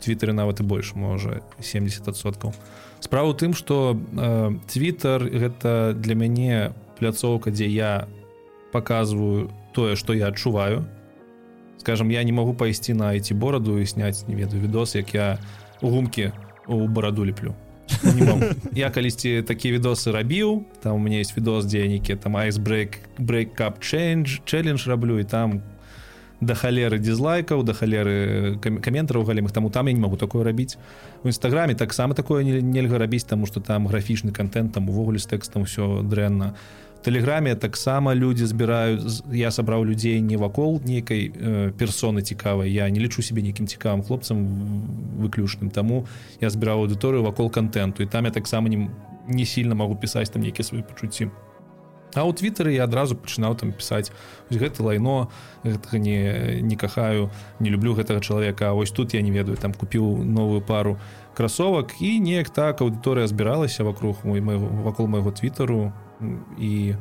твиттеры 0.00 0.32
нават 0.32 0.60
і 0.60 0.64
больш 0.64 0.94
можа 0.94 1.42
70соткаў 1.60 2.54
справа 3.00 3.28
у 3.28 3.34
тым 3.34 3.54
что 3.54 3.98
твиттер 4.68 5.26
э, 5.26 5.38
гэта 5.38 5.94
для 5.94 6.14
мяне 6.14 6.72
по 6.72 6.85
пляцоўка 6.98 7.50
дзе 7.50 7.66
я 7.66 8.08
показываю 8.72 9.50
тое 9.72 9.96
что 9.96 10.12
я 10.12 10.28
адчуваю. 10.28 10.84
Скажем 11.78 12.08
я 12.08 12.22
не 12.22 12.32
могу 12.32 12.54
пайсці 12.54 12.94
на 12.94 13.14
эти 13.14 13.34
бораду 13.34 13.78
і 13.78 13.86
сняць 13.86 14.28
не 14.28 14.34
ведаю 14.34 14.62
відос 14.62 14.94
як 14.94 15.14
я 15.14 15.38
гумки 15.80 16.32
у 16.66 16.88
бараду 16.88 17.24
ліплю. 17.24 17.54
Я 18.72 18.90
калісьці 18.90 19.42
такія 19.46 19.78
відосы 19.78 20.10
рабіў 20.10 20.64
там 20.82 20.96
у 20.96 20.98
меня 20.98 21.20
есть 21.20 21.36
відос 21.36 21.64
дзе 21.64 21.86
нейкі 21.86 22.16
там 22.16 22.36
айсбрейк 22.36 22.98
брейкап 23.18 23.78
change 23.78 24.42
челлендж 24.44 24.88
раблю 24.88 25.18
і 25.18 25.24
там 25.24 25.62
да 26.40 26.54
халеры 26.54 26.98
дизлайкаў 26.98 27.62
да 27.62 27.72
халеры 27.72 28.58
каментараў 28.60 29.24
галімых 29.24 29.52
таму 29.52 29.70
там 29.70 29.86
я 29.86 29.92
не 29.92 30.00
могу 30.00 30.16
такое 30.16 30.44
рабіць. 30.44 30.76
У 31.22 31.28
нстаграме 31.28 31.74
таксама 31.74 32.14
такое 32.14 32.44
нельга 32.44 32.98
рабіць 32.98 33.24
таму 33.24 33.46
что 33.46 33.60
там 33.60 33.86
графічны 33.86 34.32
контент 34.32 34.74
там 34.74 34.88
увогуле 34.90 35.18
з 35.18 35.26
тэкстам 35.26 35.64
все 35.64 36.02
дрэнна 36.02 36.54
тэлеграме 37.06 37.54
таксама 37.54 38.14
людзі 38.18 38.50
збіраюць 38.50 39.22
я 39.30 39.54
сабраў 39.54 39.86
людзей 39.86 40.18
не 40.18 40.34
вакол 40.34 40.82
нейкай 40.82 41.30
э, 41.30 41.70
персоны 41.78 42.26
цікавай 42.26 42.72
я 42.74 42.90
не 42.90 42.98
лічу 42.98 43.22
себе 43.22 43.46
нейкім 43.46 43.70
цікавым 43.70 44.02
хлопцам 44.02 44.42
выключным 45.22 45.70
таму 45.70 46.06
я 46.42 46.50
збіраў 46.50 46.82
аўдыторыю 46.82 47.22
вакол 47.22 47.50
контенту. 47.50 48.02
І 48.02 48.10
там 48.10 48.24
я 48.26 48.34
таксама 48.34 48.68
не 48.68 48.90
не 49.28 49.44
сильно 49.44 49.74
могу 49.74 49.94
пісаць 49.94 50.30
там 50.30 50.42
нейкія 50.42 50.66
свае 50.66 50.82
пачуцці 50.82 51.30
А 52.14 52.24
ў 52.24 52.32
твиттары 52.32 52.72
я 52.72 52.88
адразу 52.88 53.14
пачынаў 53.14 53.54
там 53.60 53.70
пісаць 53.76 54.10
гэта 54.50 54.82
лайно 54.82 55.28
гэтага 55.62 55.98
не 56.00 56.62
не 56.62 56.74
кахаю 56.74 57.30
не 57.60 57.70
люблю 57.70 57.94
гэтага 57.94 58.18
чалавека 58.18 58.72
ось 58.72 58.90
тут 58.90 59.14
я 59.14 59.22
не 59.22 59.30
ведаю 59.30 59.54
там 59.60 59.74
купіў 59.74 60.24
новую 60.24 60.62
пару 60.64 60.98
красовак 61.36 61.94
і 62.00 62.18
неяк 62.18 62.50
так 62.50 62.80
аўдыторыя 62.80 63.30
збіралася 63.30 63.84
вокруг 63.84 64.24
мой 64.24 64.40
вакол 64.40 65.06
майго 65.06 65.30
твиттеру 65.30 65.92
і 66.58 66.94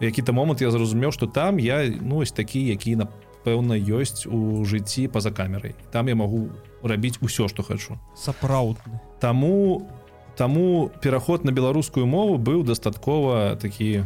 які-то 0.00 0.32
момант 0.32 0.60
я 0.60 0.70
зразумеў 0.70 1.12
что 1.12 1.26
там 1.26 1.58
я 1.58 1.84
ну 2.00 2.22
ось 2.24 2.32
такі 2.32 2.60
які 2.66 2.96
напэўна 2.96 3.76
ёсць 3.76 4.26
у 4.26 4.64
жыцці 4.64 5.08
па-за 5.08 5.30
камерай. 5.30 5.74
Там 5.92 6.08
я 6.08 6.14
могу 6.14 6.50
рабіць 6.82 7.18
усё 7.20 7.48
что 7.48 7.62
хочу 7.62 7.98
сапраўдны. 8.16 9.00
Таму 9.20 9.88
таму 10.36 10.90
пераход 11.02 11.44
на 11.44 11.52
беларускую 11.52 12.06
мову 12.06 12.38
быў 12.38 12.64
дастаткова 12.64 13.56
такі 13.56 14.04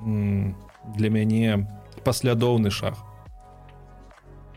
у 0.00 0.54
для 0.86 1.10
мяне 1.10 1.66
паслядоўны 2.04 2.70
шаг. 2.70 2.94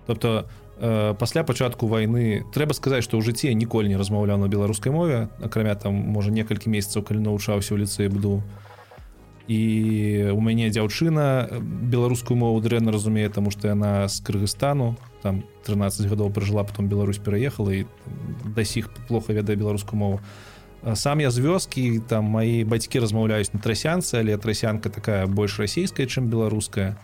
Тобто 0.05 0.49
э, 0.79 1.15
пасля 1.19 1.43
пачатку 1.43 1.87
войны 1.87 2.45
трэба 2.53 2.73
сказаць 2.73 3.03
што 3.03 3.17
ў 3.17 3.23
жыцці 3.23 3.55
ніколі 3.55 3.87
не 3.87 3.97
размаўляў 3.99 4.39
на 4.39 4.47
беларускай 4.47 4.91
мове 4.91 5.27
акрамя 5.43 5.75
там 5.75 5.95
можа 5.95 6.31
некалькі 6.31 6.71
месяцаў 6.71 7.03
калі 7.03 7.23
навучаўся 7.23 7.75
ў 7.75 7.83
ліцэі 7.83 8.11
буду 8.11 8.43
і 9.47 10.31
у 10.35 10.41
мяне 10.43 10.67
дзяўчына 10.69 11.47
беларускую 11.63 12.35
мову 12.35 12.59
дрэнна 12.59 12.91
разумее 12.91 13.29
таму 13.31 13.51
што 13.51 13.71
яна 13.71 14.07
з 14.11 14.19
кыргызстану 14.19 14.97
там 15.23 15.43
13 15.63 16.07
гадоў 16.11 16.31
пражыла 16.35 16.63
потом 16.63 16.87
Беларусь 16.87 17.17
пераехала 17.17 17.71
і 17.71 17.85
да 18.55 18.63
сіх 18.63 18.91
плохо 19.07 19.33
ведае 19.33 19.55
беларускую 19.55 19.99
мову. 19.99 20.19
Сам 20.93 21.19
я 21.19 21.31
з 21.31 21.39
вёскі 21.39 21.99
там 22.07 22.25
мои 22.25 22.63
бацькі 22.63 22.99
размаўляюць 22.99 23.51
на 23.53 23.59
трасянцы 23.59 24.19
але 24.19 24.37
трасянка 24.37 24.89
такая 24.89 25.27
больш 25.27 25.59
расійская 25.59 26.07
чым 26.07 26.27
беларуская. 26.27 26.97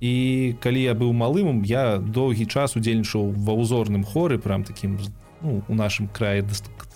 І 0.00 0.54
калі 0.60 0.80
я 0.82 0.94
быў 0.94 1.12
малым 1.12 1.64
я 1.64 1.96
доўгі 1.96 2.46
час 2.46 2.76
удзельнічаў 2.76 3.32
ва 3.32 3.56
ўзорным 3.56 4.04
хоры 4.04 4.38
прям 4.38 4.64
таким 4.64 5.00
ну, 5.42 5.62
у 5.68 5.74
нашым 5.74 6.08
краі 6.08 6.44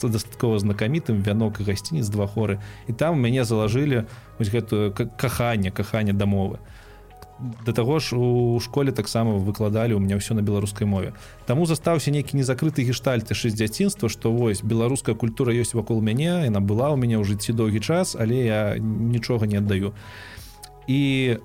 дастаткова 0.03 0.59
знакамітым 0.59 1.22
вянок 1.22 1.61
гасцініц 1.61 2.09
два 2.09 2.26
хоры. 2.26 2.61
І 2.88 2.93
там 2.93 3.20
мяне 3.20 3.45
залажылі 3.45 4.07
вось 4.38 4.51
гэтую 4.51 4.93
каханне 4.95 5.70
каханне 5.70 6.12
дамовы 6.12 6.59
да 7.64 7.72
таго 7.72 7.99
ж 7.99 8.16
у 8.16 8.61
школе 8.61 8.93
таксама 8.93 9.38
выкладалі 9.38 9.95
у 9.95 9.99
меня 9.99 10.20
ўсё 10.20 10.34
на 10.34 10.43
беларускай 10.45 10.86
мове. 10.86 11.12
Таму 11.47 11.64
застаўся 11.64 12.12
нейкі 12.12 12.36
незакрыты 12.36 12.84
гештальты 12.84 13.34
шы 13.34 13.49
дзяцінства 13.51 14.09
што 14.09 14.32
вось 14.32 14.62
беларуская 14.62 15.16
культура 15.16 15.53
ёсць 15.53 15.72
вакол 15.74 16.05
мяне 16.05 16.45
яна 16.45 16.61
была 16.61 16.93
ў 16.93 17.01
мяне 17.01 17.16
ў 17.16 17.24
жыцці 17.24 17.57
доўгі 17.57 17.80
час 17.80 18.12
але 18.12 18.45
я 18.45 18.76
нічога 18.78 19.49
не 19.49 19.57
аддаю. 19.59 19.97
І 20.86 21.38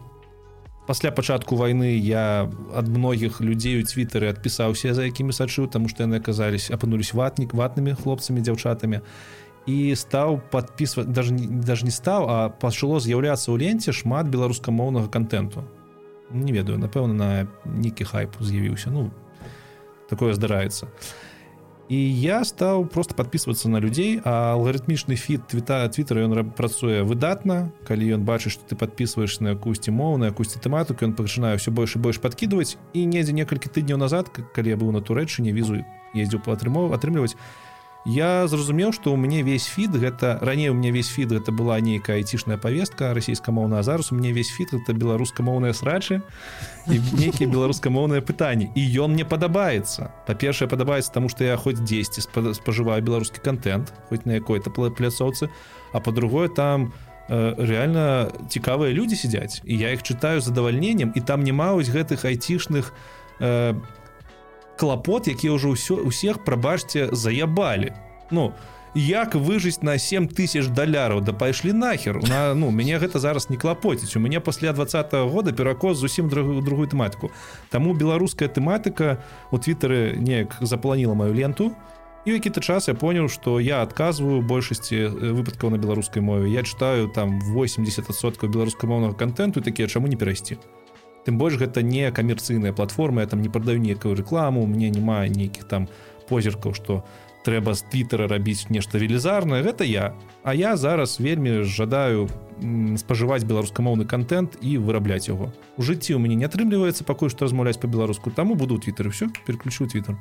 пасля 0.88 1.12
пачатку 1.12 1.56
войны 1.56 1.98
я 1.98 2.50
ад 2.74 2.88
многіх 2.88 3.42
людзей 3.42 3.82
у 3.82 3.86
твиттары 3.86 4.30
адпісаўся 4.30 4.94
за 4.94 5.06
якімі 5.06 5.34
сачыў 5.34 5.68
таму 5.68 5.90
што 5.90 6.06
яны 6.06 6.22
аказались 6.22 6.70
апынулись 6.72 7.14
ватнік 7.14 7.54
ватнымі 7.54 7.96
хлопцамі 7.96 8.42
дзяўчатамі. 8.42 9.02
І 9.66 9.96
стаў 9.98 10.42
подпісваць 10.54 11.10
даже 11.10 11.34
даже 11.34 11.86
не 11.86 11.92
стаў 11.92 12.30
а 12.30 12.38
пачало 12.50 13.00
з'яўляцца 13.02 13.50
ў 13.50 13.58
ленце 13.58 13.92
шмат 13.92 14.30
беларускамоўнага 14.30 15.10
контенту 15.10 15.66
не 16.30 16.52
ведаю 16.52 16.78
напэўна 16.78 17.14
на 17.14 17.30
нейкі 17.66 18.06
хайп 18.06 18.38
з'явіўся. 18.40 18.90
Ну 18.90 19.12
такое 20.10 20.34
здараецца. 20.34 20.86
і 20.86 21.35
я 21.90 22.44
стаў 22.44 22.86
просто 22.86 23.14
подписываться 23.14 23.70
на 23.70 23.78
людзей 23.78 24.22
а 24.24 24.54
алгарытмічны 24.54 25.16
фіт 25.16 25.48
твита 25.48 25.86
твиттера 25.90 26.26
ён 26.26 26.50
працуе 26.58 27.04
выдатна 27.04 27.72
калі 27.86 28.18
ён 28.18 28.26
бачыць 28.26 28.58
что 28.58 28.66
ты 28.66 28.76
подписываешь 28.76 29.40
на 29.40 29.54
якусьці 29.54 29.92
моў 29.92 30.18
на 30.18 30.34
якусьці 30.34 30.58
тэматыку 30.60 31.06
ён 31.06 31.14
пачынаю 31.14 31.58
все 31.62 31.72
больш 31.72 31.96
і 31.96 32.00
больш 32.00 32.18
подкидывать. 32.18 32.78
І 32.94 33.06
недзе 33.06 33.34
некалькі 33.34 33.70
тыдняў 33.70 33.98
назад 34.02 34.34
калі 34.34 34.70
я 34.70 34.78
быў 34.78 34.92
на 34.92 35.02
турэчыне 35.02 35.54
візу 35.54 35.86
ездзіў 36.16 36.42
по 36.42 36.58
атрымоў 36.58 36.94
атрымліваць 36.98 37.38
я 38.06 38.48
зразумеў 38.48 38.94
что 38.94 39.14
у 39.14 39.18
мяне 39.18 39.42
весь 39.44 39.66
фід 39.66 39.96
гэта 39.98 40.38
раней 40.42 40.70
у 40.70 40.74
меня 40.74 40.92
весь 40.92 41.10
фід 41.10 41.32
это 41.32 41.52
была 41.52 41.80
нейкая 41.82 42.18
айцішная 42.18 42.58
повестка 42.58 43.14
расійскамоўна 43.14 43.82
зараз 43.84 44.12
у 44.12 44.16
мне 44.16 44.32
весь 44.32 44.54
фіт 44.54 44.74
это 44.74 44.94
беларускамоўныя 44.94 45.74
срачы 45.74 46.22
і 46.86 47.02
нейкія 47.18 47.50
беларускамоўныя 47.50 48.22
пытанні. 48.22 48.70
І 48.76 48.82
ён 49.02 49.18
мне 49.18 49.26
падабаецца. 49.26 50.14
Па-першае 50.28 50.70
падабаецца 50.70 51.12
тому 51.12 51.30
что 51.30 51.44
я 51.44 51.58
хоць 51.58 51.82
10 51.82 52.30
спажываю 52.54 53.02
беларускі 53.02 53.42
контент 53.42 53.94
хоць 54.10 54.26
на 54.26 54.38
якой-то 54.38 54.70
пляцоўцы 54.70 55.50
а 55.92 56.00
по-другое 56.00 56.50
там 56.50 56.94
э, 57.30 57.56
реально 57.58 58.30
цікавыя 58.50 58.94
людзі 58.94 59.16
сядзяць. 59.16 59.62
І 59.66 59.78
я 59.78 59.92
их 59.92 60.04
чытаю 60.04 60.42
задавальненнем 60.42 61.12
і 61.16 61.22
там 61.22 61.44
не 61.44 61.54
маюць 61.54 61.90
гэтых 61.90 62.26
айцішных 62.26 62.94
э, 63.42 63.74
клапот 64.78 65.28
які 65.28 65.56
ўжо 65.56 65.76
ўсё 65.76 66.04
усіх 66.04 66.44
прабачце 66.44 67.10
заябалі. 67.12 67.94
Ну 68.32 68.54
як 68.96 69.36
выжыць 69.36 69.84
на 69.84 69.98
7 70.00 70.28
тысяч 70.28 70.72
даляраў? 70.72 71.22
Да 71.22 71.34
пайшлі 71.34 71.74
нахер. 71.74 72.24
На 72.24 72.56
ну 72.56 72.72
мяне 72.72 72.98
гэта 72.98 73.20
зараз 73.20 73.50
не 73.50 73.58
клапоціць. 73.58 74.16
У 74.16 74.20
мяне 74.20 74.40
пасля 74.40 74.74
двадца 74.74 75.04
-го 75.04 75.30
года 75.30 75.52
перакос 75.52 75.98
зусім 75.98 76.30
другую 76.30 76.62
другую 76.62 76.88
тэматыку. 76.88 77.32
Таму 77.70 77.94
беларуская 77.94 78.48
тэматыка 78.48 79.18
у 79.52 79.58
твиттары 79.58 80.16
неяк 80.18 80.58
запланіла 80.62 81.14
мою 81.14 81.34
ленту 81.34 81.72
і 82.26 82.32
які-то 82.32 82.62
час 82.62 82.88
я 82.88 82.94
понял 82.94 83.30
что 83.30 83.60
я 83.60 83.84
адказваю 83.84 84.42
большасці 84.42 85.08
выпадкаў 85.08 85.70
на 85.70 85.78
беларускай 85.78 86.24
мове. 86.24 86.50
Я 86.50 86.64
читаю 86.64 87.08
там 87.08 87.40
80соткаў 87.42 88.50
беларускамоўнага 88.50 89.14
контенту 89.14 89.62
такія 89.62 89.88
чаму 89.88 90.08
не 90.08 90.16
перайсці 90.16 90.58
тым 91.26 91.38
больш 91.38 91.58
гэта 91.58 91.82
не 91.82 92.12
камерцыйная 92.12 92.74
платформа 92.74 93.22
я 93.22 93.28
там 93.28 93.42
не 93.42 93.50
прадаю 93.50 93.82
некую 93.82 94.16
рекламу 94.16 94.66
мне 94.66 94.90
няма 94.90 95.28
нейкіх 95.28 95.66
там 95.66 95.90
позіркаў 96.30 96.74
что 96.74 97.04
трэба 97.46 97.78
з 97.78 97.86
твиттера 97.94 98.26
рабіць 98.28 98.74
нешта 98.74 98.98
велізарнае. 98.98 99.62
Гэта 99.62 99.86
я. 99.86 100.18
А 100.42 100.58
я 100.58 100.74
зараз 100.76 101.20
вельмі 101.22 101.62
жадаю 101.62 102.26
спажываць 102.98 103.46
беларускамоўны 103.46 104.10
контент 104.10 104.58
і 104.66 104.82
вырабляць 104.82 105.30
яго. 105.30 105.54
У 105.78 105.86
жыцці 105.86 106.18
у 106.18 106.20
мяне 106.20 106.42
не 106.42 106.50
атрымліваецца 106.50 107.06
пакуль 107.06 107.30
што 107.30 107.46
размаўляць 107.46 107.78
по-беларуску 107.78 108.34
таму 108.34 108.58
буду 108.58 108.82
твиттер 108.82 109.14
все 109.14 109.30
переключу 109.46 109.86
твиттер 109.86 110.18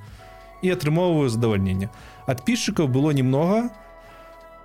і 0.61 0.69
атрымоўваю 0.69 1.33
задавальненне. 1.33 1.89
Адпісчыкаў 2.29 2.93
было 2.93 3.17
немного 3.17 3.73
то 3.73 3.84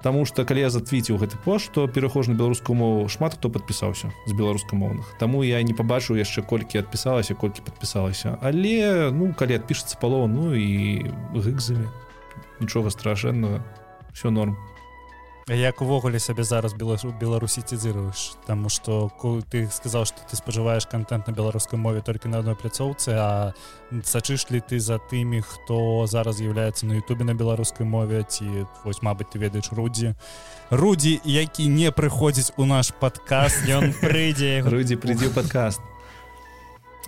Таму 0.04 0.24
што 0.26 0.46
калі 0.48 0.64
я 0.64 0.70
затвіціў 0.72 1.20
гэты 1.20 1.36
пост 1.44 1.72
што 1.72 1.88
перахожу 1.88 2.32
на 2.32 2.40
беларускую 2.40 2.76
мову 2.80 3.10
шмат 3.12 3.36
хто 3.36 3.52
падпісаўся 3.52 4.12
з 4.26 4.32
беларускамоўных. 4.32 5.20
Таму 5.20 5.44
я 5.44 5.60
не 5.64 5.76
пабачыў 5.76 6.16
яшчэ 6.16 6.42
колькі 6.48 6.80
адпісалася 6.80 7.36
колькі 7.36 7.62
падпісалася. 7.68 8.38
Але 8.42 9.12
ну 9.12 9.34
калі 9.36 9.60
адпішацца 9.60 10.00
палова 10.00 10.32
ну 10.32 10.56
і 10.56 11.04
гыкзамі. 11.36 11.92
Нічога 12.64 12.92
страшэннага. 12.96 13.60
Все 14.16 14.32
норм 14.32 14.56
як 15.56 15.82
увогуле 15.82 16.20
сябе 16.20 16.44
зараз 16.44 16.74
беларусіцізіруеш 16.74 18.38
Таму 18.46 18.70
што 18.70 19.10
ты 19.50 19.68
сказаў 19.72 20.06
што 20.06 20.22
ты 20.30 20.38
спажываеш 20.38 20.86
контент 20.86 21.28
на 21.28 21.34
беларускай 21.34 21.80
мове 21.80 22.02
толькі 22.02 22.30
на 22.30 22.40
адной 22.40 22.56
пляцоўцы 22.56 23.18
а 23.18 23.54
сачыш 24.04 24.50
ли 24.52 24.62
ты 24.62 24.80
за 24.80 25.00
тымі 25.00 25.42
хто 25.42 26.06
зараз 26.06 26.38
з'яўляецца 26.38 26.86
на 26.86 27.02
Ютубе 27.02 27.26
на 27.26 27.34
беларускай 27.34 27.86
мове 27.86 28.24
ці 28.30 28.68
вось 28.84 29.02
Мабыць 29.02 29.32
ты 29.34 29.40
ведаеш 29.40 29.72
рудзі. 29.72 30.14
Рудзі 30.70 31.20
які 31.26 31.68
не 31.68 31.92
прыходзіць 31.92 32.54
у 32.58 32.66
наш 32.66 32.94
падкаст. 32.94 33.66
Ён 33.66 33.94
прыйдзе 33.98 34.62
грудзі 34.62 34.96
прыйдзе 34.96 35.34
подкаст 35.34 35.82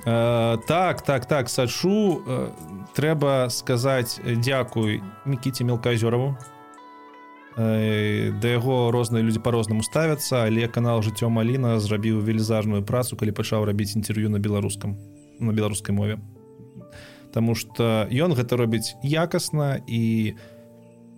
Uh, 0.05 0.57
так 0.65 1.01
так 1.01 1.25
так 1.27 1.49
сачу. 1.49 2.23
Uh, 2.25 2.49
трэба 2.95 3.51
сказаць 3.51 4.17
дзякуй 4.23 5.03
мікіце 5.25 5.67
мелказёраву 5.67 6.33
да 7.57 8.47
яго 8.47 8.91
розныя 8.91 9.23
людзі 9.23 9.39
по-рознаму 9.43 9.83
ставяцца. 9.83 10.47
Але 10.47 10.67
канал 10.67 11.03
жыццё 11.03 11.27
маліна 11.29 11.79
зрабіў 11.79 12.23
велізарную 12.23 12.83
працу 12.83 13.15
калі 13.19 13.35
пачаў 13.35 13.65
рабіць 13.65 13.95
інтерв'ю 13.95 14.29
на 14.29 14.39
беларускам 14.39 14.97
на 15.39 15.51
беларускай 15.51 15.95
мове. 15.95 16.19
Таму 17.33 17.55
что 17.55 18.07
ён 18.11 18.35
гэта 18.35 18.55
робіць 18.55 18.95
якасна 19.03 19.79
і 19.87 20.35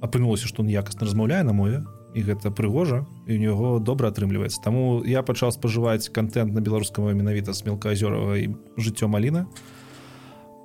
апынулася 0.02 0.48
што 0.48 0.64
он 0.64 0.70
якасна 0.70 1.06
размаўляе 1.06 1.44
на 1.44 1.54
мове 1.54 1.84
і 2.14 2.22
гэта 2.22 2.54
прыгожа 2.54 3.06
і 3.28 3.38
у 3.38 3.40
него 3.42 3.80
добра 3.80 4.10
атрымліваецца. 4.10 4.62
Таму 4.62 5.02
я 5.06 5.22
пачаў 5.22 5.52
спажываць 5.52 6.10
контент 6.10 6.54
на 6.54 6.62
беларускага 6.62 7.14
менавіта 7.14 7.54
с 7.54 7.66
мелкаазёрова 7.66 8.38
і 8.38 8.54
жыццё 8.78 9.08
маліна 9.10 9.46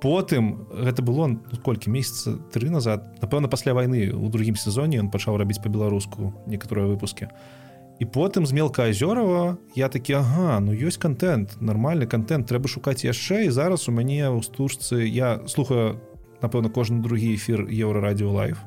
потым 0.01 0.67
гэта 0.71 1.01
было 1.01 1.27
ну, 1.27 1.39
колькі 1.63 1.91
месяца 1.91 2.37
тры 2.53 2.69
назад 2.69 3.19
напэўна 3.21 3.47
пасля 3.47 3.73
войны 3.73 4.11
у 4.11 4.29
другім 4.29 4.55
сезоне 4.55 4.99
он 4.99 5.11
пачаў 5.11 5.37
рабіць 5.37 5.59
по-беларуску 5.59 6.33
некаторыя 6.47 6.87
выпуски 6.87 7.29
і 7.99 8.05
потым 8.05 8.45
з 8.47 8.55
мелкаазёрова 8.55 9.57
я 9.75 9.89
такі 9.89 10.23
Ага 10.23 10.59
ну 10.59 10.71
ёсць 10.71 10.97
контент 10.97 11.59
нормальны 11.61 12.07
контент 12.07 12.47
трэба 12.47 12.67
шукаць 12.67 13.03
яшчэ 13.03 13.45
і 13.47 13.53
зараз 13.55 13.87
у 13.87 13.91
мяне 13.91 14.31
ў 14.31 14.39
стужцы 14.43 15.03
я 15.03 15.43
слухаю 15.47 15.99
напэўна 16.41 16.69
кожны 16.71 17.03
другі 17.03 17.35
эфир 17.35 17.67
еўрарадіо 17.67 18.31
лайф 18.31 18.63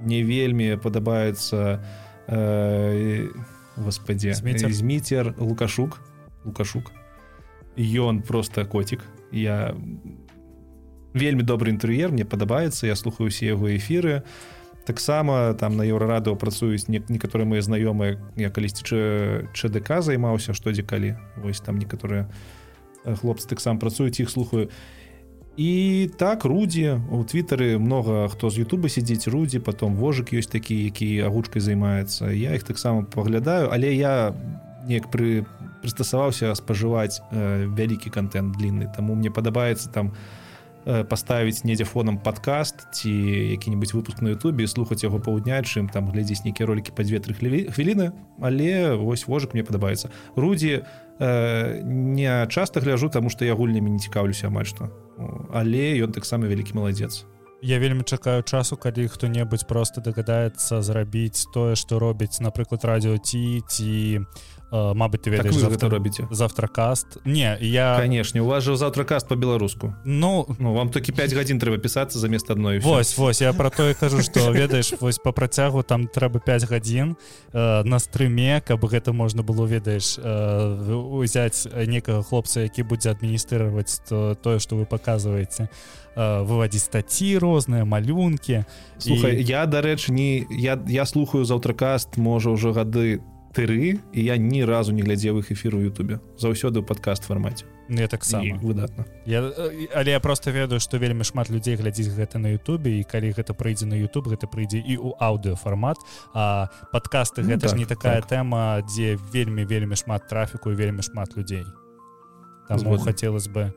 мне 0.00 0.22
вельмі 0.22 0.78
падабаецца 0.78 1.82
э, 2.28 3.28
господи 3.76 4.34
зміцер. 4.34 5.34
лукашук. 5.38 6.00
Лукашук. 6.44 6.92
Ён 7.76 8.22
просто 8.22 8.64
котик 8.64 9.04
я 9.30 9.74
вельмі 11.14 11.42
добрый 11.42 11.72
інтэр'ер 11.74 12.12
мне 12.12 12.24
падабаецца 12.24 12.86
я 12.86 12.96
слухаю 12.96 13.28
усе 13.28 13.46
яго 13.46 13.72
эфиры 13.76 14.22
таксама 14.88 15.52
там 15.52 15.76
на 15.76 15.84
еўрарадыо 15.84 16.32
працуюць 16.32 16.88
не, 16.88 17.04
некаторыя 17.12 17.44
мои 17.44 17.60
знаёмыя 17.60 18.16
я 18.40 18.48
калісьці 18.48 18.88
чДК 19.52 20.00
займаўся 20.00 20.56
штодзе 20.56 20.82
калі. 20.82 21.20
Вось 21.36 21.60
там 21.60 21.76
некаторыя 21.76 22.24
хлопцы 23.04 23.44
таксам 23.48 23.76
працуюць 23.78 24.16
іх 24.16 24.32
слухаю. 24.32 24.72
І 25.60 26.08
так 26.16 26.48
рудзі 26.48 27.04
у 27.12 27.20
твиттары 27.20 27.76
много 27.76 28.28
хто 28.32 28.48
з 28.48 28.64
Ютуба 28.64 28.88
сядзіць 28.88 29.28
рудзі 29.28 29.60
потом 29.60 29.92
вожык 29.92 30.32
ёсць 30.32 30.48
такі 30.48 30.72
які 30.72 31.20
агучкай 31.28 31.60
займаецца. 31.60 32.32
Я 32.32 32.56
іх 32.56 32.64
таксама 32.64 33.04
паглядаю 33.04 33.68
але 33.68 33.92
я 33.92 34.32
неяк 34.88 35.12
пры 35.12 35.44
прыстасаваўся 35.84 36.56
спажываць 36.56 37.20
э, 37.28 37.68
вялікі 37.68 38.08
контент 38.08 38.56
длинны 38.56 38.88
таму 38.88 39.14
мне 39.14 39.30
падабаецца 39.30 39.92
там 39.92 40.16
э, 40.16 40.37
паставіць 40.88 41.64
недзе 41.68 41.84
фонам 41.84 42.16
подкаст 42.18 42.88
ці 42.96 43.12
які-нибудь 43.12 43.92
выпуск 43.92 44.22
на 44.24 44.32
Ютубе 44.32 44.66
слухаць 44.66 45.04
яго 45.04 45.20
паўдня 45.20 45.60
чым 45.60 45.92
там 45.92 46.08
глядзець 46.08 46.44
нейкія 46.48 46.66
ролики 46.66 46.92
па 46.96 47.04
две-тры 47.04 47.36
хвіліны 47.36 48.12
але 48.40 48.96
вось 48.96 49.28
вожык 49.28 49.52
мне 49.52 49.64
падабаецца 49.68 50.08
рудзі 50.36 50.80
э, 51.20 51.82
не 51.84 52.46
часто 52.48 52.80
гляжу 52.80 53.12
таму 53.12 53.28
што 53.28 53.44
я 53.44 53.52
гульнямі 53.52 53.90
не 53.90 54.00
цікаўлюся 54.00 54.48
амаль 54.48 54.64
што 54.64 54.88
але 55.52 55.98
ён 56.00 56.12
таксама 56.12 56.46
вялікі 56.46 56.72
маладзец. 56.78 57.26
Я 57.60 57.78
вельмі 57.78 58.04
чакаю 58.06 58.42
часу 58.42 58.76
калі 58.76 59.08
хто-небудзь 59.08 59.66
просто 59.66 60.00
дагадаецца 60.00 60.78
зрабіць 60.82 61.50
тое 61.50 61.74
што 61.74 61.98
робіць 61.98 62.38
напрыклад 62.38 62.86
радіо 62.86 63.18
ці 63.18 63.62
ці 63.66 64.22
Мабыць 64.70 65.24
ты 65.24 65.30
ведаеш 65.30 65.56
так 65.56 65.70
завтра 65.70 65.88
робіце 65.88 66.28
завтракаст 66.30 67.16
не 67.24 67.56
я 67.60 67.96
канешне 67.96 68.42
у 68.42 68.46
вас 68.46 68.64
же 68.64 68.76
завтракаст 68.76 69.28
по-беларуску 69.28 69.94
Ну 70.04 70.46
ну 70.58 70.74
вам 70.74 70.90
толькі 70.90 71.12
5 71.12 71.32
гадзін 71.32 71.58
трэба 71.58 71.78
пісацца 71.80 72.18
замест 72.18 72.50
адной 72.50 72.78
Вось 72.80 73.16
вось 73.16 73.40
я 73.40 73.52
про 73.52 73.70
тое 73.70 73.94
кажу 73.94 74.20
што 74.20 74.52
ведаеш 74.52 74.92
вось 75.00 75.18
по 75.18 75.32
працягу 75.32 75.82
там 75.82 76.04
трэба 76.04 76.40
5 76.44 76.68
гадзін 76.68 77.16
э, 77.52 77.82
на 77.82 77.98
стрыме 77.98 78.60
каб 78.60 78.84
гэта 78.84 79.12
можна 79.12 79.42
было 79.42 79.64
ведаеш 79.64 80.20
э, 80.20 80.92
узяць 80.92 81.64
некага 81.88 82.22
хлопца 82.22 82.60
які 82.60 82.82
будзе 82.82 83.10
адміністрировать 83.10 84.02
то 84.08 84.34
тое 84.34 84.58
что 84.58 84.76
вы 84.76 84.84
показываете 84.84 85.72
э, 86.14 86.44
выводзіць 86.44 86.84
статьи 86.84 87.38
розныя 87.38 87.88
малюнки 87.88 88.66
Слухай 88.98 89.40
і... 89.40 89.48
я 89.48 89.64
дарэчы 89.64 90.12
не 90.12 90.44
я 90.50 90.76
я 90.86 91.06
слухаю 91.06 91.48
заўтракаст 91.48 92.20
можа 92.20 92.52
ўжо 92.52 92.76
гады 92.76 93.24
там 93.24 93.37
тры 93.52 93.98
і 94.12 94.20
я 94.24 94.36
ні 94.36 94.64
разу 94.64 94.92
не 94.92 95.02
глядзеў 95.02 95.40
іх 95.40 95.52
эфіру 95.52 95.80
Ютубе. 95.80 96.20
Заўсёды 96.36 96.80
ў 96.80 96.84
падкаст 96.84 97.24
фармаце. 97.24 97.64
Ну, 97.88 98.00
я 98.00 98.08
таксама 98.08 98.60
выдатна. 98.60 99.06
Я, 99.24 99.50
але 99.94 100.10
я 100.10 100.20
просто 100.20 100.50
ведаю 100.50 100.80
што 100.80 100.98
вельмі 100.98 101.24
шмат 101.24 101.48
людзей 101.48 101.76
глядзіць 101.76 102.12
гэта 102.12 102.38
на 102.38 102.52
Ютубе 102.52 103.00
і 103.00 103.04
калі 103.04 103.32
гэта 103.32 103.56
прыйдзе 103.56 103.88
на 103.88 103.96
YouTube 103.96 104.28
гэта 104.28 104.44
прыйдзе 104.46 104.78
і 104.84 105.00
ў 105.00 105.16
аўдыофармат 105.16 105.96
а 106.34 106.68
падкасты 106.92 107.42
ну, 107.42 107.56
гэта 107.56 107.68
так, 107.68 107.70
ж 107.70 107.80
не 107.80 107.86
такая 107.86 108.20
так. 108.20 108.28
тэма 108.28 108.84
дзе 108.84 109.16
вельмі 109.32 109.64
вельмі 109.64 109.96
шмат 109.96 110.28
трафіку 110.28 110.70
вельмі 110.70 111.02
шмат 111.02 111.32
людзей. 111.36 111.64
Там 112.68 112.84
хацелось 113.00 113.48
бы 113.48 113.72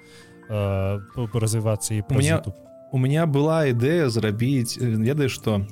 э, 0.49 0.99
развівацца 1.33 1.95
і 1.95 2.03
у 2.09 2.13
меня 2.19 2.43
у 2.91 2.97
меня 2.97 3.25
была 3.25 3.71
ідэя 3.71 4.11
зрабіць 4.11 4.75
ведаеш 4.77 5.31
што 5.31 5.63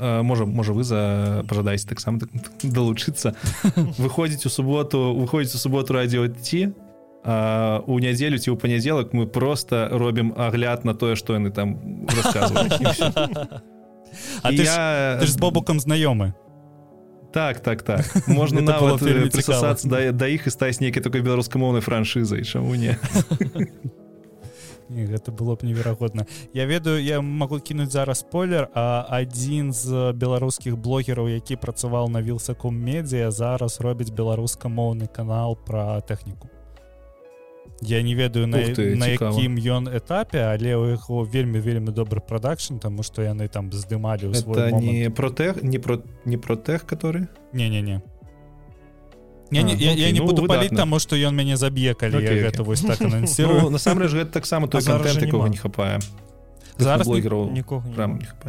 можа 0.00 0.46
можа 0.46 0.72
вы 0.72 0.84
за 0.84 1.44
пожадаеце 1.48 1.88
таксама 1.88 2.20
так, 2.20 2.30
далучыцца 2.62 3.34
выходзіць 3.98 4.46
у 4.46 4.50
суботу 4.50 5.14
выходзіць 5.14 5.54
у 5.54 5.58
суботу 5.58 5.94
радіо 5.94 6.28
ці 6.28 6.72
у 7.20 7.94
нядзелю 8.00 8.40
ці 8.40 8.50
ў 8.50 8.56
панядзелак 8.56 9.12
мы 9.12 9.26
просто 9.28 9.88
робім 9.92 10.32
агляд 10.36 10.84
на 10.88 10.94
тое 10.94 11.16
што 11.16 11.36
яны 11.36 11.50
там 11.52 11.76
А 14.42 14.50
ты 14.50 14.64
я... 14.66 15.20
з 15.22 15.36
бобукам 15.38 15.78
знаёмы 15.78 16.34
так 17.32 17.60
так 17.60 17.82
так. 17.82 18.02
Можна 18.26 18.60
нават 18.60 19.00
прысасацца 19.30 19.86
да, 19.88 20.12
да 20.12 20.26
іх 20.26 20.46
і 20.46 20.50
стаць 20.50 20.80
нейкай 20.80 21.02
такой 21.02 21.22
беларускамоўнай 21.22 21.80
франшызай 21.80 22.42
чаму 22.42 22.74
не 22.74 22.98
Не, 24.90 25.06
гэта 25.06 25.30
было 25.30 25.54
б 25.54 25.62
неверагодна 25.62 26.26
я 26.52 26.66
ведаю 26.66 26.98
я 27.02 27.20
могу 27.20 27.60
кінуць 27.60 27.92
зараз 27.94 28.26
спойлер 28.26 28.68
а 28.74 29.06
адзін 29.06 29.72
з 29.72 30.12
беларускіх 30.18 30.76
блогераў 30.76 31.28
які 31.30 31.56
працаваў 31.56 32.10
на 32.10 32.22
вілсаком 32.22 32.74
медіа 32.74 33.30
зараз 33.30 33.80
робіць 33.80 34.10
беларускамоўны 34.10 35.06
канал 35.06 35.54
про 35.54 36.02
тэхніку 36.02 36.50
я 37.80 38.02
не 38.02 38.14
ведаю 38.14 38.46
на, 38.46 38.58
ты, 38.58 38.96
на 38.96 39.06
якім 39.06 39.56
ён 39.56 39.88
этапе 39.88 40.42
але 40.42 40.74
у 40.76 40.90
яго 40.90 41.22
вельмі 41.22 41.60
вельмі 41.60 41.94
добры 41.94 42.20
прадакшн 42.20 42.82
тому 42.82 43.02
что 43.02 43.22
яны 43.22 43.46
там 43.46 43.70
здымалі 43.72 44.34
не 44.74 45.10
про 45.10 45.30
тех 45.30 45.62
не 45.62 45.78
про 45.78 46.02
не 46.24 46.36
про 46.36 46.56
тех 46.56 46.84
который 46.84 47.28
не 47.52 47.70
не 47.70 47.80
не 47.80 48.02
Я, 49.50 49.62
не, 49.62 49.74
я, 49.74 49.92
я 49.92 50.10
не 50.12 50.20
ну, 50.20 50.26
буду 50.26 50.46
паліць 50.46 50.70
таму 50.76 50.98
што 50.98 51.16
ён 51.16 51.34
мяне 51.34 51.56
заб'е 51.56 51.94
калі 51.94 52.22
okay, 52.22 52.42
гэта 52.46 52.62
вось 52.62 52.82
так 52.86 53.00
ну, 53.04 53.70
насамрэч 53.70 54.12
гэта 54.12 54.30
таксама 54.30 54.68
той 54.68 54.82
контент 54.82 55.22
якога 55.22 55.48
не 55.48 55.56
хапае 55.58 55.98
зараз 56.78 57.06
блогераў 57.06 57.50
нікога 57.50 57.84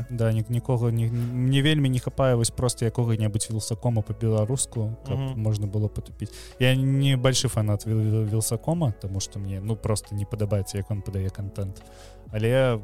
да 0.09 0.31
ні, 0.31 0.45
нікога 0.49 0.91
не, 0.91 1.09
мне 1.09 1.61
вельмі 1.61 1.89
не 1.89 1.99
хапае 1.99 2.35
вось 2.35 2.49
просто 2.49 2.85
якога-небудзь 2.85 3.49
вілсакома 3.49 4.01
по-беларуску 4.01 4.79
mm 4.79 5.17
-hmm. 5.17 5.37
можна 5.37 5.67
было 5.67 5.89
потупіць 5.89 6.31
я 6.59 6.75
не 6.75 7.17
большы 7.17 7.47
фанат 7.47 7.85
вілсакома 7.85 8.93
тому 9.01 9.19
что 9.19 9.39
мне 9.39 9.61
ну 9.63 9.75
просто 9.75 10.15
не 10.15 10.25
падабаецца 10.25 10.77
як 10.77 10.91
он 10.91 11.01
падае 11.01 11.29
контент. 11.29 11.81
Але 12.31 12.79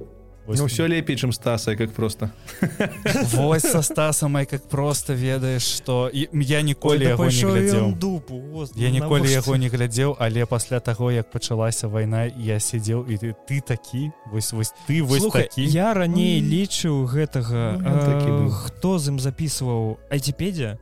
Вось... 0.47 0.59
Ну 0.59 0.67
все 0.67 0.87
лепей 0.87 1.17
чым 1.17 1.33
стаса 1.33 1.75
как 1.75 1.91
просто. 1.91 2.31
Вось 3.33 3.63
со 3.63 3.81
стасам 3.81 4.33
как 4.45 4.63
просто 4.69 5.13
ведаеш 5.13 5.61
что 5.61 6.09
я 6.13 6.61
ніколі 6.61 7.03
яго 7.03 7.25
не 7.25 7.43
глядзеў 7.43 7.95
дупу 7.99 8.65
я 8.75 8.89
ніколі 8.89 9.27
яго 9.31 9.57
не 9.57 9.67
глядзеў 9.67 10.15
але 10.19 10.45
пасля 10.45 10.79
таго 10.79 11.11
як 11.11 11.31
пачалася 11.31 11.87
вайна 11.87 12.25
я 12.25 12.59
сидзеў 12.59 13.03
і 13.11 13.17
ты 13.17 13.35
ты 13.47 13.59
такі 13.59 14.11
вось 14.31 14.53
вось 14.53 14.73
ты 14.87 15.03
вось 15.03 15.19
Слухай, 15.19 15.51
такі. 15.51 15.67
я 15.67 15.93
раней 15.93 16.39
лічыў 16.39 17.03
гэтага 17.11 17.75
ну, 17.83 18.49
хто 18.49 18.99
з 18.99 19.07
ім 19.11 19.19
записываў 19.19 19.99
айціпедзе 20.09 20.79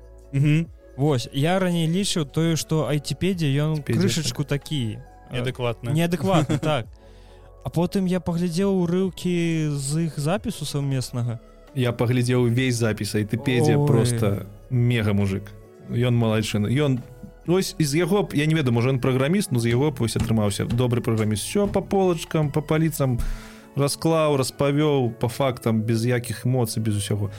Вось 0.95 1.27
я 1.33 1.57
раней 1.59 1.89
лічыў 1.89 2.29
тое 2.29 2.55
что 2.55 2.85
айціпедзе 2.85 3.49
ён 3.49 3.81
крышачку 3.81 4.45
такі 4.45 5.01
неадэкватна 5.33 5.89
неадэкватна 5.89 6.59
так. 6.69 6.85
А 6.85 7.04
потым 7.73 8.05
я 8.05 8.21
паглядзеў 8.21 8.85
урыўкі 8.85 9.73
з 9.73 10.05
іх 10.05 10.19
запісу 10.21 10.69
сумеснага. 10.69 11.39
Я 11.73 11.91
паглядзеў 11.91 12.45
увесь 12.45 12.77
запіс 12.77 13.17
айтыпедія 13.17 13.81
просто 13.85 14.45
мега 14.69 15.13
мужик. 15.17 15.49
Ён 15.89 16.13
малайчына. 16.15 16.69
Ён 16.69 17.01
ось 17.47 17.75
из 17.77 17.93
яго 17.93 18.29
я 18.33 18.45
не 18.45 18.53
ведаю 18.53 18.73
можа 18.73 18.89
ён 18.93 19.01
праграміст 19.01 19.51
но 19.51 19.59
з 19.59 19.73
яго 19.73 19.91
пусть 19.91 20.15
атрымаўся 20.15 20.65
добры 20.65 21.01
праграміст. 21.01 21.43
Все 21.43 21.67
по 21.67 21.81
полочкам 21.81 22.51
по 22.51 22.61
паліцам 22.61 23.19
расклаў 23.75 24.37
распавёў 24.37 25.11
по 25.17 25.27
фактам 25.27 25.81
без 25.81 26.05
якіх 26.05 26.45
эмоцый 26.45 26.85
без 26.85 26.95
усяго. 26.95 27.31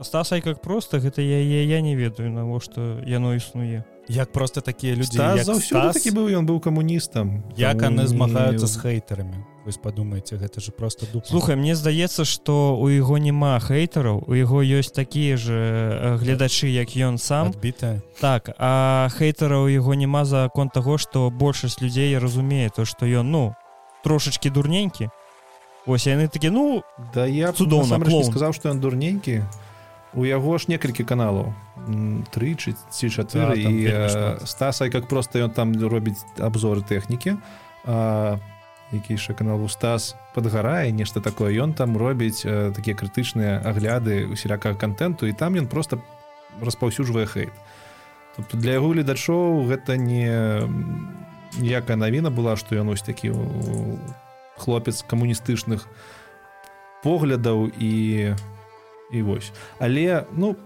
Стасай 0.00 0.40
как 0.40 0.62
просто 0.62 0.98
гэта 0.98 1.20
я 1.20 1.44
я, 1.44 1.62
я 1.62 1.80
не 1.80 1.94
ведаю 1.94 2.32
навошта 2.32 3.04
яно 3.06 3.34
існуе. 3.34 3.84
Як 4.08 4.32
просто 4.32 4.60
такія 4.60 4.96
людзі 4.96 5.18
такі 5.18 6.10
быў 6.16 6.32
ён 6.32 6.48
быў 6.48 6.60
камуністам. 6.60 7.44
Як 7.56 7.84
яны 7.84 8.08
змагаюцца 8.08 8.66
з 8.66 8.76
хейтарамі 8.80 9.44
вось 9.68 9.76
падумайце 9.76 10.40
гэта 10.40 10.64
же 10.64 10.72
просто 10.72 11.04
ду 11.12 11.20
слухай 11.20 11.52
мне 11.52 11.76
здаецца 11.76 12.24
что 12.24 12.72
у 12.80 12.88
яго 12.88 13.20
няма 13.20 13.60
хейтараў 13.60 14.24
у 14.24 14.32
яго 14.32 14.64
ёсць 14.64 14.88
такія 14.96 15.36
же 15.36 16.16
гледачы 16.16 16.72
як 16.72 16.96
ён 16.96 17.20
сам. 17.20 17.52
Адбітая. 17.52 18.00
Так 18.16 18.56
а 18.56 19.12
хейтараў 19.12 19.68
яго 19.68 19.92
няма 19.92 20.24
за 20.24 20.48
конт 20.48 20.72
таго 20.72 20.96
что 20.96 21.28
большасць 21.28 21.84
людзей 21.84 22.16
разумее 22.16 22.72
то 22.72 22.88
что 22.88 23.04
ён 23.04 23.28
ну 23.28 23.54
трошачки 24.02 24.48
дурненькі. 24.48 25.12
Ось 25.84 26.08
яны 26.08 26.32
такі 26.32 26.48
ну 26.48 26.82
да 27.12 27.28
я 27.28 27.52
цудоўна 27.52 28.00
сказаў 28.24 28.56
что 28.56 28.72
ён 28.72 28.80
дурненькі. 28.80 29.44
У 30.16 30.24
яго 30.24 30.56
ж 30.56 30.72
некалькі 30.72 31.04
каналаў. 31.04 31.52
Тры 32.32 32.56
ці 32.56 33.06
чатыры 33.12 33.52
Да, 33.52 33.62
там 33.62 33.76
і 33.76 34.46
стасай 34.48 34.88
как 34.88 35.08
просто 35.08 35.44
ён 35.44 35.52
там 35.52 35.76
робіць 35.76 36.24
абзоры 36.40 36.80
тэхнікі 36.80 37.36
які 38.92 39.14
яшчэ 39.14 39.34
канал 39.34 39.62
у 39.62 39.68
стас 39.68 40.16
падгарае 40.34 40.92
нешта 40.92 41.20
такое. 41.20 41.52
Ён 41.52 41.74
там 41.74 41.96
робіць 41.96 42.44
э, 42.44 42.72
такія 42.72 42.96
крытычныя 42.96 43.60
агляды 43.60 44.26
усялякага 44.26 44.74
контенту 44.74 45.26
і 45.26 45.32
там 45.32 45.54
ён 45.54 45.66
просто 45.66 46.00
распаўсюджвае 46.60 47.26
хейт 47.26 47.52
тобто 48.38 48.56
для 48.56 48.78
яго 48.78 48.94
гледачоў 48.94 49.66
гэта 49.66 49.98
не 49.98 50.30
ніякая 51.58 51.98
навіна 51.98 52.30
была 52.30 52.54
што 52.54 52.78
ён 52.78 52.94
ось 52.94 53.02
такі 53.02 53.34
хлопец 54.54 55.02
камуністычных 55.02 55.90
поглядаў 57.02 57.66
і 57.66 58.34
і 59.10 59.22
вось. 59.22 59.50
Але 59.78 60.24
ну 60.30 60.56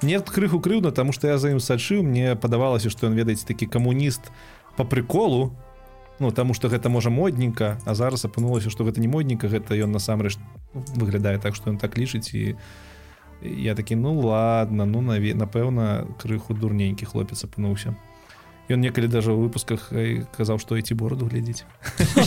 мне 0.00 0.20
крыху 0.20 0.56
крыўна 0.60 0.90
тому 0.90 1.12
что 1.12 1.28
я 1.28 1.36
за 1.36 1.52
ім 1.52 1.60
сачыў 1.60 2.00
мне 2.00 2.32
падавалася 2.32 2.88
што 2.88 3.12
ён 3.12 3.14
ведаеце 3.14 3.44
такі 3.44 3.68
камуніст 3.68 4.32
по 4.76 4.88
приколу 4.88 5.52
ну 6.18 6.30
таму 6.30 6.54
что 6.54 6.68
гэта 6.68 6.88
можа 6.88 7.10
модненька 7.10 7.78
а 7.84 7.94
зараз 7.94 8.24
апынулася 8.24 8.70
что 8.70 8.84
гэта 8.84 9.00
не 9.00 9.08
модненька 9.08 9.48
гэта 9.48 9.74
ён 9.74 9.92
насамрэч 9.92 10.36
ну, 10.74 10.84
выглядае 10.94 11.38
так 11.38 11.54
что 11.54 11.70
ён 11.70 11.78
так 11.78 11.96
лічыць 11.98 12.34
і 12.34 12.56
я 13.42 13.74
такі 13.74 13.96
ну 13.96 14.18
ладно 14.20 14.86
ну 14.86 15.00
наве 15.00 15.34
напэўна 15.34 16.06
крыху 16.18 16.54
дурненькі 16.54 17.06
хлопец 17.06 17.44
апынуўся. 17.44 17.94
Ён 18.68 18.84
некалі 18.84 19.08
даже 19.08 19.32
ў 19.32 19.48
выпусках 19.48 19.88
э, 19.96 20.26
казаў 20.36 20.58
што 20.58 20.76
ці 20.76 20.94
бороду 20.94 21.24
глядзець 21.24 21.64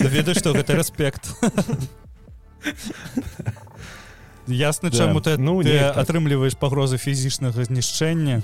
ведаю 0.00 0.34
что 0.34 0.52
гэта 0.56 0.74
рэспект. 0.74 1.30
Ясна 4.46 4.90
Да. 4.90 4.96
чаму 4.98 5.20
ты 5.20 5.38
Ну, 5.38 5.62
так. 5.62 5.96
атрымліваеш 5.96 6.56
пагрозы 6.56 6.98
фізічнага 6.98 7.64
знішчэння 7.64 8.42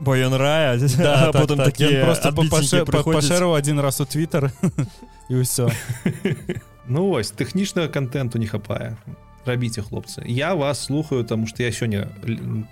бо 0.00 0.16
ён 0.16 0.34
рая 0.34 0.78
Да, 0.78 1.30
так, 1.32 1.42
потым 1.42 1.56
так, 1.56 1.66
такі 1.72 2.02
просто 2.04 2.32
пашэрыў 2.32 3.54
один 3.54 3.80
раз 3.80 4.00
у 4.00 4.04
твиттер 4.04 4.52
і 5.28 5.34
ўсё 5.42 5.70
Ну 6.88 7.08
вось 7.12 7.30
тэхнічнага 7.30 7.92
контенту 7.92 8.38
не 8.38 8.46
хапае. 8.46 8.96
Рабіце 9.44 9.82
хлопцы. 9.82 10.24
Я 10.24 10.54
вас 10.54 10.80
слухаю 10.80 11.24
тому 11.24 11.46
что 11.46 11.62
я 11.62 11.70
сёння 11.70 12.08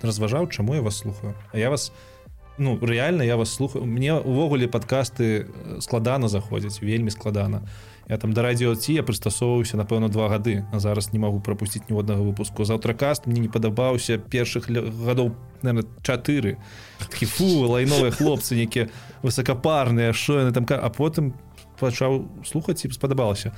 разважаў 0.01 0.49
чаму 0.49 0.73
я 0.73 0.81
вас 0.81 0.97
слухаю. 0.97 1.35
А 1.53 1.57
я 1.57 1.69
вас 1.69 1.91
ну 2.57 2.79
реально 2.81 3.21
я 3.21 3.35
вас 3.35 3.53
слухаю. 3.53 3.85
Мне 3.85 4.13
увогуле 4.13 4.67
подкасты 4.67 5.45
э, 5.45 5.81
складана 5.81 6.27
заходзяць 6.27 6.81
вельмі 6.81 7.11
складана 7.11 7.61
я 8.09 8.17
там 8.17 8.33
да 8.33 8.41
радіо 8.41 8.75
ці 8.75 8.93
я 8.93 9.03
прыстасоўваўся 9.03 9.75
напэўна 9.75 10.07
два 10.07 10.29
гады. 10.31 10.63
А 10.71 10.79
зараз 10.79 11.11
не 11.13 11.19
могу 11.19 11.41
пропусціць 11.43 11.83
ніводнага 11.89 12.23
выпуску. 12.23 12.63
Заўтракаст 12.63 13.27
мне 13.27 13.41
не 13.41 13.49
падабаўся 13.51 14.17
першых 14.17 14.71
гадоў 14.71 15.35
наверное, 15.61 15.83
чатыры. 16.03 16.55
Такі 16.99 17.25
фу 17.25 17.67
лайновыя 17.67 18.11
хлопцы 18.11 18.55
нейкія 18.55 18.87
высокапарныя 19.23 20.13
що 20.13 20.39
яны 20.39 20.55
там 20.55 20.63
а 20.71 20.89
потым 20.89 21.33
пачаў 21.79 22.31
слухаць 22.47 22.85
і 22.85 22.91
спадабалася. 22.95 23.51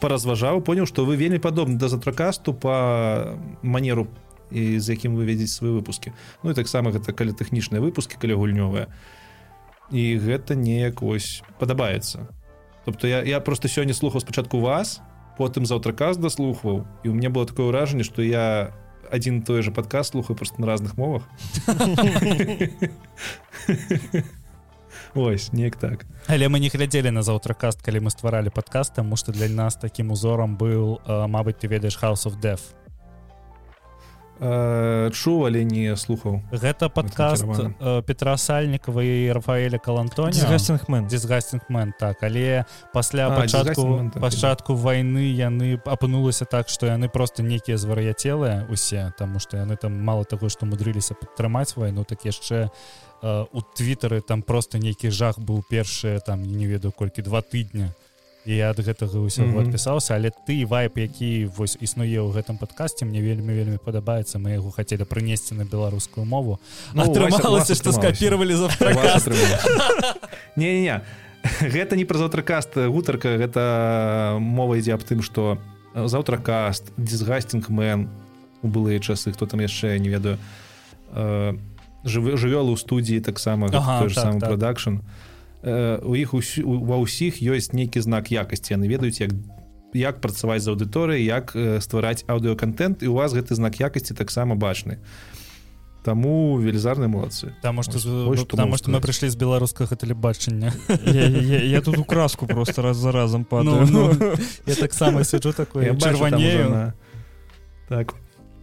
Паразважаў 0.00 0.62
понял 0.62 0.86
что 0.86 1.04
вы 1.04 1.16
вельмі 1.16 1.42
падобны 1.42 1.74
да 1.74 1.88
затракасту 1.88 2.54
по 2.54 3.34
манеру 3.62 4.06
і 4.52 4.78
з 4.78 4.94
якім 4.94 5.18
вы 5.18 5.26
ведзеце 5.26 5.58
свае 5.58 5.72
выпускі. 5.82 6.14
Ну 6.44 6.50
і 6.50 6.54
таксама 6.54 6.94
гэта 6.94 7.10
калі 7.10 7.34
тэхнічныя 7.34 7.82
выпускі 7.82 8.14
калі 8.14 8.38
гульнёвыя. 8.38 8.86
І 9.90 10.22
гэта 10.22 10.54
неяк 10.54 11.02
вось 11.02 11.42
падабаецца 11.58 12.30
Тобто 12.84 13.06
я, 13.06 13.22
я 13.22 13.40
просто 13.40 13.68
сёння 13.68 13.94
слухаў 13.94 14.20
спачатку 14.20 14.60
вас 14.60 15.00
потым 15.38 15.66
заўтраказ 15.66 16.16
даслухваў 16.16 16.84
і 17.04 17.08
у 17.08 17.14
мне 17.14 17.28
было 17.28 17.46
такое 17.46 17.66
ўражанне 17.72 18.04
что 18.04 18.22
я 18.22 18.72
один 19.10 19.42
той 19.42 19.62
же 19.62 19.70
падказ 19.70 20.08
слухаю 20.08 20.36
просто 20.36 20.60
на 20.60 20.66
разных 20.66 20.96
мовах. 20.96 21.22
Ось 25.14 25.52
неяк 25.52 25.76
так. 25.76 26.06
Але 26.26 26.48
мы 26.48 26.58
не 26.60 26.68
глядзелі 26.68 27.10
на 27.10 27.22
заўтракаст 27.22 27.82
калі 27.82 28.00
мы 28.00 28.10
стваралі 28.10 28.50
падкаст 28.50 28.94
тому 28.94 29.16
что 29.16 29.32
для 29.32 29.48
нас 29.48 29.76
таким 29.76 30.10
узором 30.10 30.56
быў 30.56 31.00
Мабыць 31.06 31.60
ты 31.60 31.66
ведаеш 31.68 31.98
house 32.00 32.26
of 32.26 32.40
death 32.40 32.74
чуў 34.42 35.46
але 35.46 35.62
не 35.62 35.94
слухаў 35.94 36.42
гэта 36.50 36.88
падкаст 36.90 37.46
э, 37.46 38.02
Петра 38.02 38.34
сальнікова 38.36 39.02
і 39.02 39.30
Рафаэля 39.38 39.78
калантоня 39.78 40.34
Disgusting 40.34 41.06
дисгастингмен 41.06 41.94
так. 41.98 42.22
Але 42.22 42.64
пасля 42.92 43.30
пачатку 43.30 44.10
так, 44.12 44.22
пачатку 44.22 44.74
войны 44.74 45.30
яны 45.30 45.78
апынулася 45.86 46.44
так 46.44 46.68
что 46.68 46.86
яны 46.86 47.08
просто 47.08 47.42
некія 47.42 47.76
звар'яцелыя 47.76 48.66
усе 48.68 49.14
тому 49.18 49.38
что 49.38 49.56
яны 49.56 49.76
там 49.76 50.02
мало 50.02 50.24
таго 50.24 50.48
что 50.48 50.66
мудрыліся 50.66 51.14
падтрымаць 51.14 51.76
войну 51.76 52.02
так 52.04 52.24
яшчэ 52.24 52.70
э, 53.22 53.46
у 53.52 53.60
твиттары 53.62 54.20
там 54.22 54.42
просто 54.42 54.78
нейкі 54.78 55.10
жах 55.10 55.38
быў 55.38 55.62
першыя 55.70 56.18
там 56.18 56.42
не 56.42 56.66
ведаю 56.66 56.90
колькі 56.90 57.22
два 57.22 57.42
тыдня 57.42 57.94
я 58.44 58.70
ад 58.70 58.78
гэтага 58.82 59.22
ўсяго 59.22 59.54
Мгм. 59.54 59.70
адпісаўся 59.70 60.18
але 60.18 60.34
ты 60.46 60.66
вайп 60.66 60.98
які 60.98 61.46
вось 61.54 61.78
існуе 61.78 62.18
ў 62.18 62.34
гэтым 62.34 62.58
падкасці 62.58 63.06
мне 63.06 63.22
вельмі 63.22 63.54
вельмі 63.54 63.78
падабаецца. 63.78 64.38
Мы 64.42 64.58
яго 64.58 64.70
хацелі 64.74 65.06
прынесці 65.06 65.54
на 65.54 65.64
беларускую 65.64 66.26
мову. 66.26 66.58
Ну, 66.94 67.06
атрымалася 67.06 67.74
што 67.78 67.92
скапіравалі 67.94 68.54
за 68.58 68.66
не 70.56 70.82
не 70.82 71.00
гэта 71.62 71.96
не 71.96 72.04
пра 72.04 72.18
заўтракаст 72.18 72.74
гутарка. 72.76 73.38
Гэта 73.38 74.38
мова 74.38 74.78
ідзе 74.78 74.94
аб 74.94 75.02
тым 75.02 75.22
что 75.22 75.58
заўтракаст 75.94 76.92
дисгастингмен 76.96 78.08
у 78.62 78.68
былыя 78.68 78.98
часы. 78.98 79.32
Хто 79.32 79.46
там 79.46 79.60
яшчэ 79.60 79.98
не 79.98 80.08
ведаю. 80.08 80.38
Э, 81.14 81.54
жывёлы 82.04 82.74
ў 82.74 82.78
студіі 82.78 83.20
таксама 83.20 83.68
Ага, 83.70 84.08
так, 84.08 84.40
так. 84.40 84.40
продакшн 84.40 85.02
у 86.02 86.16
іх 86.16 86.34
усю- 86.34 86.64
у- 86.66 86.84
ва 86.84 86.96
ўсіх 86.98 87.38
ёсць 87.42 87.72
нейкі 87.72 88.00
знак 88.02 88.30
якасці. 88.32 88.74
Яны 88.74 88.88
ведаюць 88.88 89.20
як 89.20 89.30
як 89.94 90.20
працаваць 90.20 90.62
з 90.64 90.68
аўдыторыяй 90.72 91.22
як 91.22 91.52
э, 91.54 91.80
ствараць 91.80 92.24
аўдыоконтент 92.26 93.02
і 93.02 93.06
у 93.08 93.14
вас 93.14 93.32
гэты 93.36 93.54
знак 93.54 93.76
якасці 93.80 94.14
таксама 94.14 94.54
бачны. 94.56 94.98
Таму 96.02 96.58
велізарныя 96.58 97.06
молодцы 97.06 97.54
Таму 97.62 97.82
што 97.84 97.92
Вось- 97.92 98.06
вось 98.06 98.40
што 98.76 98.90
мы 98.90 98.98
прыйшлі 98.98 99.28
з 99.30 99.36
беларускага 99.38 99.94
тэлебачання. 99.94 100.72
Я, 101.06 101.28
я, 101.28 101.58
я 101.62 101.80
тут 101.80 101.98
у 101.98 102.04
краску 102.04 102.46
просто 102.46 102.82
раз 102.82 102.96
за 102.96 103.12
разом 103.12 103.44
падаю. 103.44 103.86
Ну, 103.86 104.10
ну, 104.18 104.34
я 104.66 104.74
таксама 104.74 105.22
там 105.22 105.96
уже 105.96 106.08
чырванею 106.16 106.70
на- 106.70 106.94
Так 107.88 108.14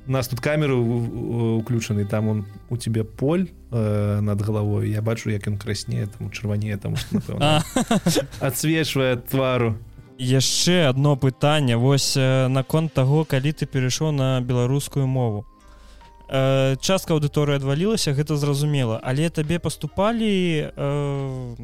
нас 0.09 0.27
тут 0.27 0.41
камеры 0.41 0.75
уключаны 0.75 2.05
там 2.05 2.27
он 2.27 2.45
у 2.69 2.77
тебе 2.77 3.03
поль 3.03 3.49
э, 3.71 4.19
над 4.21 4.41
головой 4.41 4.89
я 4.89 5.01
бачу 5.01 5.29
як 5.29 5.47
ён 5.47 5.57
краснее 5.57 6.07
там 6.07 6.31
чырванее 6.31 6.77
там 6.77 6.95
адсвечвае 8.39 9.15
твару. 9.31 9.77
Яшчэ 10.17 10.87
одно 10.87 11.15
пытанне 11.15 11.77
вось 11.77 12.17
э, 12.17 12.47
наконт 12.47 12.93
таго 12.93 13.23
калі 13.23 13.53
ты 13.53 13.65
перайшоў 13.65 14.11
на 14.11 14.41
беларускую 14.41 15.07
мову. 15.07 15.45
Э, 16.29 16.75
частка 16.81 17.13
аўдыторыі 17.13 17.57
адвалілася 17.57 18.13
гэта 18.13 18.37
зразумела 18.37 18.99
але 19.01 19.29
табе 19.29 19.57
паступалі 19.57 20.69
э, 20.69 21.55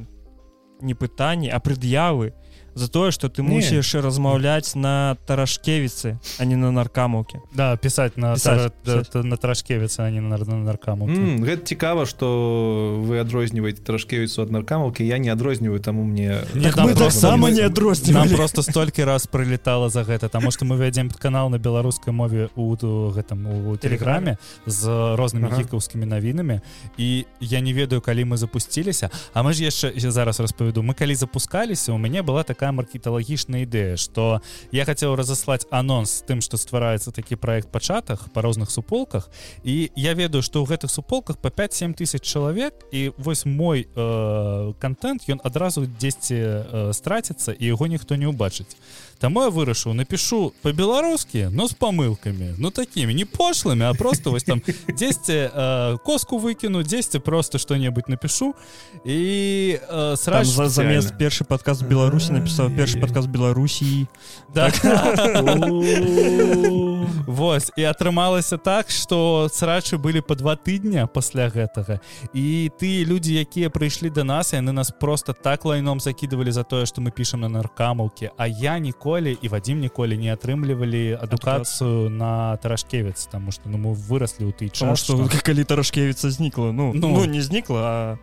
не 0.82 0.94
пытанні 0.94 1.50
а 1.54 1.60
прад'явы 1.60 2.34
за 2.76 2.88
тое 2.88 3.12
что 3.12 3.28
ты 3.30 3.42
мусіш 3.42 3.96
размаўляць 3.96 4.76
на 4.76 5.16
тарашкевіцы 5.26 6.18
а 6.40 6.46
не 6.46 6.56
на 6.56 6.72
наркамаўке 6.72 7.40
да 7.56 7.76
пісаць 7.78 8.18
на 8.18 8.34
Пісаць, 8.36 8.72
тара- 8.84 9.02
пісаць. 9.04 9.24
на 9.26 9.38
трашкевіца 9.38 10.04
а 10.04 10.10
не 10.12 10.22
на 10.22 10.38
на 10.38 10.56
наркаму 10.58 11.08
М, 11.10 11.40
гэта 11.44 11.64
цікава 11.64 12.06
что 12.06 13.00
вы 13.08 13.20
адрозніваеце 13.22 13.82
трошкевіцу 13.84 14.42
ад 14.44 14.52
наркамаўкі 14.52 15.06
я 15.08 15.18
не 15.18 15.30
адрозніваю 15.32 15.80
таму 15.80 16.04
мне 16.04 16.44
Не, 16.54 16.72
так 16.72 16.78
мы 16.86 16.94
таксама 16.96 17.50
не- 17.52 17.66
адрознівалі 17.66 18.36
просто 18.36 18.62
столькі 18.64 19.04
раз 19.04 19.28
прылетала 19.28 19.90
за 19.90 20.04
гэта 20.04 20.30
таму 20.30 20.52
што 20.52 20.66
мы 20.66 20.76
вядзем 20.78 21.10
канал 21.10 21.50
на 21.50 21.58
беларускай 21.58 22.14
мове 22.14 22.50
у 22.56 22.76
ту- 22.76 23.14
гэтым 23.16 23.72
у 23.72 23.78
тэлеграме 23.78 24.38
з 24.66 24.88
рознымі 25.16 25.48
Ага. 25.48 25.62
гікаўскімі 25.64 26.06
навінамі 26.06 26.60
і 26.98 27.26
я 27.40 27.60
не 27.62 27.74
ведаю 27.74 28.02
калі 28.02 28.26
мы 28.26 28.38
запусціліся 28.38 29.10
А 29.34 29.44
мы 29.44 29.54
ж 29.54 29.64
яшчэ 29.64 29.96
зараз 30.12 30.40
распавяду. 30.40 30.82
Мы 30.84 30.94
калі 30.94 31.16
запускаліся 31.16 31.92
у 31.94 31.98
мяне 31.98 32.22
была 32.22 32.44
такая 32.44 32.65
маркеталагічная 32.72 33.66
ідэя 33.66 33.98
что 33.98 34.42
я 34.72 34.86
хацеў 34.86 35.16
разаслаць 35.16 35.66
анонс 35.70 36.24
тым 36.28 36.42
што 36.42 36.58
ствараецца 36.58 37.12
такі 37.12 37.36
проект 37.36 37.70
пачатах 37.72 38.30
па 38.34 38.42
розных 38.42 38.72
суполках. 38.72 39.30
І 39.64 39.92
я 39.96 40.14
ведаю 40.14 40.42
што 40.42 40.64
ў 40.64 40.70
гэтых 40.74 40.90
суполках 40.90 41.38
по 41.38 41.50
5-7 41.50 41.94
тысяч 41.94 42.24
чалавек 42.24 42.74
і 42.92 43.12
вось 43.18 43.46
мой 43.46 43.88
э, 43.88 44.74
контент 44.80 45.28
ён 45.30 45.42
адразу 45.44 45.86
дзесьці 45.86 46.36
э, 46.36 46.94
страціцца 46.94 47.52
і 47.52 47.66
яго 47.66 47.88
ніхто 47.88 48.16
не 48.16 48.28
ўбачыць 48.28 48.78
Таму 49.26 49.42
я 49.42 49.50
вырашыў 49.50 49.98
напишу 49.98 50.54
по-беларускі 50.62 51.50
но 51.50 51.66
з 51.66 51.74
памылкамі 51.74 52.54
ну 52.62 52.70
такімі 52.70 53.10
не 53.18 53.26
пошлымі 53.26 53.90
а 53.90 53.94
просто 53.98 54.30
вось 54.30 54.46
там 54.46 54.62
дзесьці 54.88 55.50
э, 55.50 55.98
коску 56.06 56.38
выкіну 56.38 56.86
дзесьці 56.86 57.18
просто 57.18 57.58
что-небудзь 57.58 58.06
напишу 58.06 58.54
і 59.02 59.80
э, 59.82 60.16
сразу 60.16 60.52
за, 60.52 60.70
замест 60.70 61.18
першы 61.18 61.42
падказ 61.42 61.82
беларусі 61.82 62.38
напісаў 62.38 62.70
першы 62.70 62.98
Ай-яй-яй. 62.98 63.02
падказ 63.02 63.26
беларусі 63.26 64.06
так. 64.54 64.78
Вось 67.28 67.72
і 67.76 67.84
атрымалася 67.84 68.58
так 68.58 68.90
что 68.90 69.50
срачы 69.52 69.98
былі 69.98 70.22
по 70.22 70.36
два 70.36 70.56
тыдня 70.56 71.08
пасля 71.08 71.50
гэтага. 71.50 72.00
І 72.34 72.72
ты 72.80 73.06
людзі 73.06 73.36
якія 73.36 73.70
прыйшлі 73.70 74.10
до 74.10 74.24
нас 74.24 74.54
яны 74.54 74.72
нас 74.72 74.92
просто 74.92 75.34
так 75.34 75.66
лайном 75.66 76.00
закидывалі 76.00 76.52
за 76.52 76.64
тое 76.64 76.86
что 76.86 77.02
мы 77.02 77.12
пішам 77.12 77.42
на 77.42 77.50
наркамаўке 77.50 78.32
А 78.38 78.48
я 78.48 78.80
ніколі 78.80 79.38
і 79.42 79.48
вадзім 79.48 79.80
ніколі 79.80 80.18
не 80.18 80.34
атрымлівалі 80.34 81.18
адукацыю 81.22 82.10
на 82.10 82.58
тарашкевец 82.58 83.28
тому 83.32 83.52
что 83.52 83.70
ну 83.70 83.78
мы 83.78 83.94
выраслі 83.94 84.50
ў 84.50 84.54
ты 84.54 84.70
час 84.70 85.04
что 85.04 85.30
калі 85.44 85.64
тарашкевіца 85.64 86.32
знікла? 86.32 86.72
Ну, 86.72 86.94
ну. 86.96 87.10
ну 87.10 87.26
не 87.26 87.42
знікла 87.42 87.82
а 87.86 88.18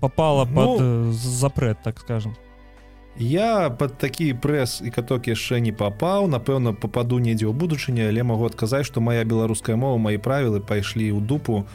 попала 0.00 0.44
ну, 0.44 0.54
под 0.54 0.80
э, 0.80 1.12
запрет 1.12 1.78
так 1.82 2.00
скажем 2.00 2.36
я 3.16 3.70
под 3.70 3.98
такі 3.98 4.34
прэс 4.34 4.82
і 4.82 4.90
каток 4.90 5.28
яшчэ 5.30 5.60
не 5.60 5.72
папаў. 5.72 6.26
Напэўна 6.26 6.74
попаду 6.74 7.18
недзе 7.18 7.46
ў 7.46 7.54
будучыня 7.54 8.10
але 8.10 8.26
магу 8.26 8.46
адказаць 8.46 8.86
што 8.86 9.00
моя 9.00 9.24
беларуская 9.24 9.76
мова 9.76 9.98
мои 9.98 10.18
правілы 10.18 10.58
пайшлі 10.58 11.14
ў 11.14 11.20
дупу 11.22 11.66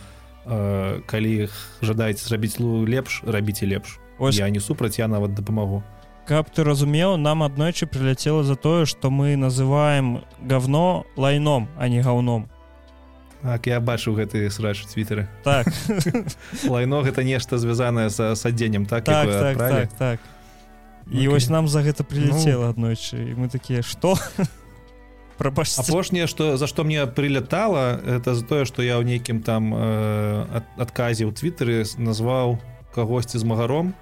э, 0.46 1.00
калі 1.08 1.30
іх 1.48 1.52
жадаеце 1.82 2.28
зрабіць 2.28 2.60
лепш 2.60 3.24
рабіце 3.24 3.66
лепш. 3.66 4.00
Ось. 4.20 4.36
Я 4.36 4.50
не 4.50 4.60
супраць 4.60 5.00
я 5.00 5.08
нават 5.08 5.34
дапамагу. 5.34 5.84
Каб 6.28 6.52
ты 6.52 6.64
разумеў 6.64 7.18
нам 7.18 7.42
аднойчы 7.42 7.88
прыляцела 7.88 8.44
за 8.44 8.56
тое 8.56 8.86
што 8.86 9.10
мы 9.10 9.40
называем 9.40 10.28
говно 10.44 11.08
лайном 11.16 11.70
а 11.80 11.88
не 11.88 12.02
гаўном. 12.02 12.50
Так 13.42 13.68
я 13.68 13.80
бачу 13.80 14.12
гэты 14.12 14.52
срач 14.52 14.84
твиттеры 14.92 15.30
так. 15.44 15.72
Лайно 16.68 17.00
гэта 17.00 17.24
нешта 17.24 17.58
звязанае 17.58 18.10
са 18.10 18.36
садзеннем 18.36 18.86
так 18.86 19.06
так 19.06 19.32
так, 19.32 19.58
так 19.58 19.94
так 19.94 20.20
і 21.12 21.18
okay. 21.18 21.30
вось 21.30 21.50
нам 21.50 21.68
за 21.68 21.82
гэта 21.82 22.04
прилетела 22.04 22.66
ну... 22.66 22.70
аднойчы 22.70 23.36
мы 23.36 23.50
такія 23.50 23.82
что? 23.82 24.16
Апошняе 25.40 26.28
что 26.28 26.58
за 26.58 26.68
что 26.68 26.84
мне 26.84 27.08
прилетала 27.08 28.00
это 28.06 28.36
за 28.36 28.46
тое 28.46 28.66
что 28.66 28.82
я 28.82 29.00
ў 29.00 29.06
нейкім 29.06 29.42
там 29.42 29.74
э, 29.74 30.62
адказе 30.78 31.26
ў 31.26 31.34
твиттеры 31.34 31.86
назваў 31.98 32.60
кагосьці 32.94 33.40
з 33.40 33.44
магаром 33.44 33.96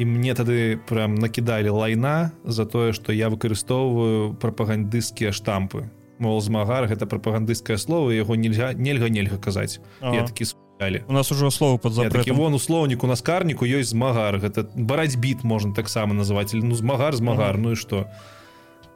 і 0.00 0.04
мне 0.04 0.32
тады 0.34 0.80
прям 0.88 1.14
накідалі 1.14 1.68
лайна 1.68 2.32
за 2.44 2.64
тое 2.64 2.92
что 2.92 3.12
я 3.12 3.28
выкарыстоўваю 3.28 4.32
прапагандысцкія 4.40 5.32
штампы. 5.32 5.90
Мол 6.20 6.40
змагар 6.40 6.88
гэта 6.88 7.04
прапагандысцкае 7.04 7.76
слово 7.76 8.12
яго 8.16 8.36
нельга 8.36 8.72
нельга 8.72 9.08
нельга 9.08 9.36
казаць 9.36 9.80
я 10.00 10.24
такі 10.24 10.48
далі. 10.80 11.02
У 11.08 11.12
нас 11.12 11.32
ужо 11.32 11.50
слова 11.50 11.78
под 11.78 12.10
такі 12.10 12.32
вон 12.32 12.54
услоўніку 12.54 13.06
на 13.06 13.16
скарніку 13.16 13.68
ёсць 13.68 13.92
змагар 13.92 14.40
гэта 14.40 14.64
барацьбіт 14.74 15.44
можна 15.44 15.74
таксама 15.74 16.14
называть 16.14 16.54
ну 16.54 16.74
змагар 16.74 17.14
змагар 17.16 17.58
ну 17.58 17.72
і 17.72 17.76
что 17.76 18.08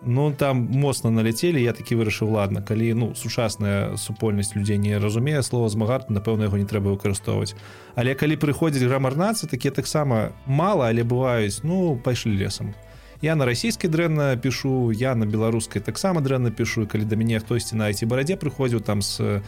ну 0.06 0.32
там 0.32 0.68
моцна 0.72 1.10
наляцелі 1.10 1.60
я 1.60 1.72
такі 1.72 1.96
вырашыў 2.00 2.32
ладно 2.32 2.62
калі 2.64 2.94
ну 2.94 3.14
сучасная 3.14 3.96
супольнасць 3.96 4.56
людзей 4.56 4.78
не 4.78 4.98
разумее 4.98 5.42
слова 5.42 5.68
змагар 5.68 6.08
напэўна 6.08 6.48
яго 6.48 6.56
не 6.56 6.64
трэба 6.64 6.96
выкарыстоўваць. 6.96 7.54
Але 7.94 8.14
калі 8.14 8.36
прыходзіць 8.36 8.88
грамарнацы 8.88 9.46
такія 9.46 9.72
таксама 9.72 10.32
мала 10.46 10.88
але 10.88 11.04
бываюць 11.04 11.60
ну 11.62 12.00
пайшлі 12.00 12.32
лесам. 12.32 12.74
Я 13.22 13.36
на 13.36 13.44
расійскай 13.44 13.88
дрэнна 13.88 14.36
пішу 14.36 14.92
я 14.92 15.14
на 15.14 15.24
беларускай 15.24 15.80
таксама 15.80 16.20
дрэнна 16.20 16.50
пішу 16.50 16.86
калі 16.86 17.04
да 17.04 17.16
мяне 17.16 17.40
хтосьці 17.40 17.76
на 17.76 17.92
эти 17.92 18.04
барадзе 18.04 18.36
прыходзіў 18.36 18.80
там 18.80 19.00
с 19.00 19.40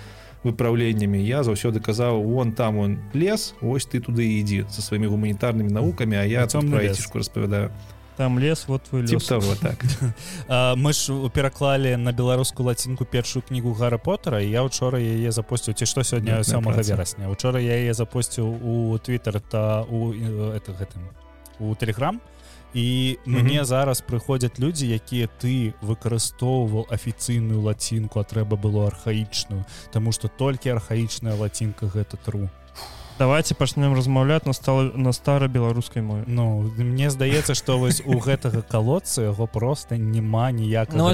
выпраўленнямі 0.46 1.18
я 1.18 1.42
заўсёды 1.42 1.82
казаў 1.82 2.22
вон 2.22 2.52
там 2.52 2.78
он 2.78 2.98
лес 3.12 3.54
ось 3.60 3.86
ты 3.90 4.00
туды 4.00 4.24
ідзі 4.38 4.64
со 4.70 4.82
сваімі 4.82 5.10
гуманітарнымі 5.10 5.72
навукамі 5.74 6.16
а 6.16 6.24
я 6.24 6.46
цомку 6.46 6.78
распавядаю 7.18 7.70
там 8.16 8.38
лес 8.38 8.64
вот 8.68 8.82
твой 8.82 9.06
того 9.06 9.54
так. 9.60 9.84
Мы 10.76 10.92
ж 10.92 11.12
пераклалі 11.34 11.96
на 11.96 12.12
беларускую 12.12 12.66
лацінку 12.66 13.04
першую 13.04 13.42
кнігу 13.48 13.74
гара 13.74 13.98
поттера 13.98 14.40
я 14.40 14.62
учора 14.62 14.98
яе 14.98 15.32
запусціў 15.32 15.74
ці 15.74 15.86
што 15.86 16.00
сёння 16.00 16.42
самага 16.44 16.80
верасня 16.80 17.28
учора 17.28 17.60
я 17.60 17.76
яе 17.76 17.94
запусціў 17.94 18.46
у 18.48 18.98
твиттер 18.98 19.40
та 19.40 19.82
у 19.82 20.12
это 20.56 20.72
гэтым 20.72 21.04
у 21.60 21.74
телеграм 21.74 22.20
і 22.76 23.18
мне 23.26 23.40
mm 23.40 23.60
-hmm. 23.60 23.64
зараз 23.64 24.04
прыходзяць 24.08 24.60
людзі 24.60 24.94
якія 24.94 25.28
ты 25.42 25.72
выкарыстоўваў 25.82 26.84
афіцыйную 26.92 27.60
лацінку 27.60 28.20
а 28.20 28.22
трэба 28.22 28.56
было 28.56 28.86
архаічную 28.86 29.64
Таму 29.90 30.12
что 30.12 30.28
толькі 30.28 30.68
архаічная 30.70 31.34
лацінка 31.34 31.86
гэта 31.86 32.16
тру 32.24 32.48
давайте 33.18 33.54
пачнем 33.54 33.94
размаўляць 33.94 34.44
на 34.46 34.52
стала 34.52 34.82
на 34.94 35.12
старой 35.12 35.48
беларускай 35.48 36.02
мове. 36.02 36.24
Ну 36.26 36.72
мне 36.76 37.10
здаецца 37.10 37.54
что 37.54 37.78
вось 37.78 38.02
у 38.04 38.18
гэтага 38.18 38.62
колодца 38.62 39.22
яго 39.22 39.46
просто 39.46 39.96
няма 39.96 40.50
ніяк 40.50 40.92
ну, 40.92 41.12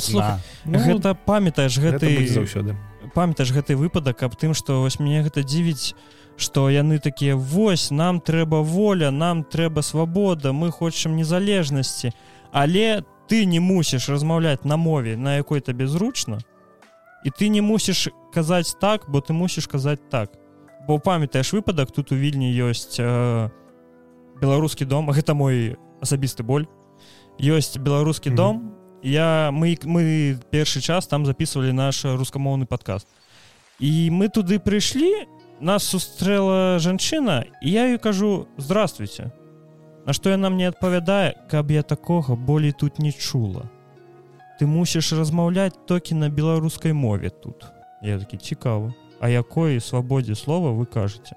ну, 0.65 0.79
гэта 0.79 1.15
памятаеш 1.15 1.79
гэты 1.79 2.27
заўсёды. 2.27 2.77
памятаеш 3.15 3.53
гэты 3.53 3.77
выпадак 3.77 4.23
аб 4.23 4.35
тым 4.37 4.55
что 4.55 4.81
вось 4.81 4.99
мне 4.99 5.23
гэта 5.23 5.43
дзівіць 5.43 5.95
што 6.37 6.70
яны 6.70 6.99
такія 6.99 7.37
вось 7.37 7.91
нам 7.91 8.20
трэба 8.20 8.62
воля 8.62 9.11
нам 9.11 9.45
трэба 9.45 9.83
свабода 9.83 10.53
мы 10.53 10.70
хочам 10.70 11.16
незалежнасці 11.16 12.12
але 12.53 13.03
ты 13.28 13.45
не 13.45 13.61
мусіш 13.61 14.09
размаўляць 14.09 14.64
на 14.64 14.76
мове 14.76 15.16
на 15.16 15.37
якой 15.37 15.61
табе 15.61 15.87
зручна 15.87 16.41
і 17.24 17.30
ты 17.30 17.49
не 17.49 17.62
мусіш 17.62 18.09
казаць 18.35 18.74
так 18.80 19.07
бо 19.09 19.20
ты 19.20 19.33
мусіш 19.33 19.66
казаць 19.66 20.03
так. 20.11 20.30
Бо 20.87 20.99
памятаеш 20.99 21.53
выпадак 21.53 21.93
тут 21.93 22.12
у 22.12 22.16
вільні 22.16 22.51
ёсць 22.51 22.99
э, 22.99 23.51
беларускі 24.41 24.85
дом 24.85 25.11
гэта 25.16 25.35
мой 25.35 25.76
асабісты 26.03 26.43
боль. 26.43 26.66
Ёсць 27.39 27.78
беларускі 27.78 28.30
mm 28.30 28.33
-hmm. 28.33 28.37
дом 28.37 28.74
я 29.03 29.51
мы 29.53 29.78
мы 29.85 30.39
першы 30.51 30.80
час 30.80 31.07
там 31.07 31.26
записывалі 31.26 31.72
наш 31.72 32.05
рускамоўны 32.05 32.66
падкаст. 32.66 33.07
І 33.78 34.11
мы 34.11 34.28
туды 34.28 34.59
прыйшлі 34.59 35.26
нас 35.61 35.84
сустрэла 35.84 36.78
жанчына 36.78 37.44
і 37.61 37.70
я 37.70 37.86
ей 37.90 37.98
кажу 37.98 38.48
здравствуйте 38.57 39.32
на 40.07 40.12
што 40.12 40.30
яна 40.30 40.50
мне 40.50 40.68
адпавядае 40.68 41.34
каб 41.50 41.70
я 41.70 41.82
такога 41.82 42.34
болей 42.36 42.72
тут 42.72 42.98
не 42.98 43.12
чула 43.12 43.70
ты 44.59 44.66
мусіш 44.66 45.12
размаўляць 45.12 45.78
токі 45.86 46.14
на 46.14 46.28
беларускай 46.28 46.92
мове 46.92 47.30
тут 47.30 47.66
я 48.03 48.18
такі 48.18 48.36
цікавы 48.36 48.94
а 49.20 49.28
якой 49.28 49.80
свабодзе 49.80 50.34
слова 50.34 50.72
вы 50.72 50.86
кажаце 50.86 51.36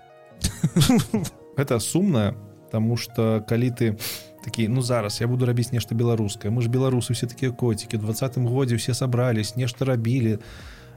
это 1.57 1.79
сумна 1.79 2.33
тому 2.71 2.97
что 2.97 3.43
калі 3.47 3.71
ты 3.71 3.97
такі 4.43 4.67
ну 4.67 4.81
зараз 4.81 5.21
я 5.21 5.27
буду 5.27 5.45
рабіць 5.45 5.71
нешта 5.71 5.95
беларускае 5.95 6.51
мы 6.51 6.61
ж 6.61 6.69
беларусы 6.69 7.13
все 7.13 7.27
такія 7.27 7.51
коцікі 7.51 7.97
двадцатым 7.97 8.47
годзе 8.47 8.75
все 8.75 8.93
сабрались 8.93 9.55
нешта 9.55 9.85
рабілі 9.85 10.39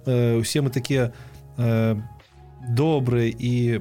э, 0.07 0.37
усе 0.37 0.61
мы 0.61 0.71
такія 0.71 1.13
э, 1.57 1.97
добрыя 2.63 3.29
і 3.31 3.81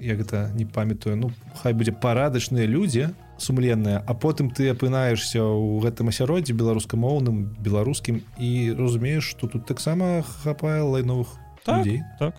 як 0.00 0.18
гэта 0.20 0.50
не 0.54 0.64
памятаю 0.64 1.16
ну 1.16 1.30
хай 1.60 1.72
будзе 1.72 1.92
парадачныя 1.92 2.66
людзі 2.66 3.10
сумленныя 3.38 4.02
а 4.04 4.14
потым 4.14 4.50
ты 4.50 4.70
апынаешься 4.70 5.42
ў 5.42 5.82
гэтым 5.84 6.12
асяроддзі 6.12 6.54
беларускамоўным 6.54 7.56
беларускім 7.60 8.22
і 8.38 8.74
разумееш 8.78 9.24
что 9.34 9.48
тут 9.48 9.66
таксама 9.66 10.22
хапае 10.22 10.82
лайновых 10.82 11.28
так, 11.64 11.84
людзей. 11.84 12.02
так. 12.18 12.36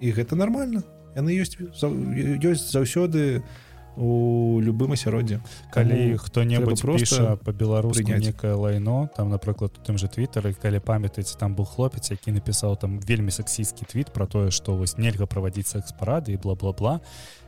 І 0.00 0.12
гэта 0.12 0.36
нормально 0.36 0.82
яны 1.14 1.34
ёсць 1.34 1.58
ёсць 1.58 2.70
заўсёды 2.70 3.42
у 3.42 3.67
у 3.98 4.60
любым 4.62 4.94
асяроддзе 4.94 5.42
калі 5.74 6.16
хто-небудзь 6.22 6.80
просто 6.80 7.36
по-беларуску 7.42 8.06
некае 8.06 8.54
лайно 8.54 9.10
там 9.16 9.30
напрыклад 9.30 9.74
у 9.74 9.82
тым 9.82 9.98
же 9.98 10.06
твиттары 10.06 10.54
калі 10.54 10.78
памятаеце 10.78 11.36
там 11.38 11.58
был 11.58 11.66
хлопец 11.66 12.10
які 12.10 12.32
напісаў 12.32 12.78
там 12.78 13.00
вельмі 13.02 13.34
сексійскі 13.34 13.84
твіт 13.90 14.12
про 14.14 14.26
тое 14.26 14.50
што 14.54 14.78
вось 14.78 14.98
нельга 14.98 15.26
праводзіць 15.26 15.74
секс-парады 15.74 16.32
і 16.32 16.38
бла-бла-бла. 16.38 17.00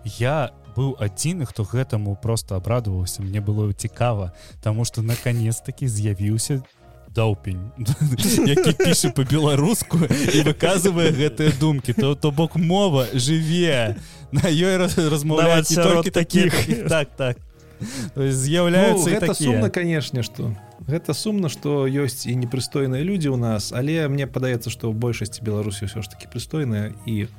Я 0.05 0.51
быў 0.75 0.97
адзіны 0.99 1.47
хто 1.47 1.63
гэтаму 1.63 2.17
просто 2.17 2.57
абрадаваўся 2.57 3.23
мне 3.23 3.41
было 3.41 3.73
цікава 3.73 4.33
тому 4.63 4.85
что 4.85 5.03
наконец-таки 5.03 5.87
з'явіўся 5.87 6.63
даўпень 7.15 7.61
які 8.47 8.73
піша 8.73 9.11
по-беларуску 9.11 9.99
і 10.07 10.39
выказывае 10.47 11.11
гэтыя 11.11 11.53
думкі. 11.59 11.93
То 11.93 12.15
то 12.15 12.31
бок 12.31 12.57
мова 12.57 13.07
жыве. 13.15 13.97
На 14.33 14.47
ёй 14.47 14.77
размаўляць 14.79 15.75
таких. 16.13 16.55
Так 16.89 17.09
так. 17.17 17.37
З'яўляюцца 18.15 19.19
ну, 19.27 19.35
сумна 19.35 19.71
канешне 19.71 20.23
что 20.23 20.53
гэта 20.87 21.15
сумна 21.15 21.49
что 21.49 21.89
ёсць 21.89 22.29
і 22.29 22.37
непрыстойныя 22.37 23.01
людзі 23.01 23.33
ў 23.33 23.41
нас 23.41 23.73
але 23.73 24.05
мне 24.09 24.29
падаецца 24.29 24.69
что 24.69 24.93
ў 24.93 24.95
большасці 24.95 25.41
беларусі 25.41 25.89
ўсё 25.89 26.05
ж 26.05 26.13
таки 26.13 26.29
прыстойная 26.29 26.93
і 27.09 27.33